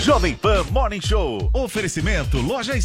Jovem 0.00 0.34
Pan 0.34 0.64
Morning 0.70 1.00
Show. 1.00 1.50
Oferecimento 1.52 2.40
Loja 2.40 2.74
e 2.74 2.80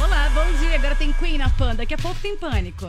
Olá, 0.00 0.30
bom 0.32 0.46
dia. 0.60 0.76
Agora 0.76 0.94
tem 0.94 1.12
Queen 1.12 1.38
na 1.38 1.50
Pan. 1.50 1.74
Daqui 1.74 1.94
a 1.94 1.98
pouco 1.98 2.16
tem 2.20 2.36
Pânico. 2.36 2.88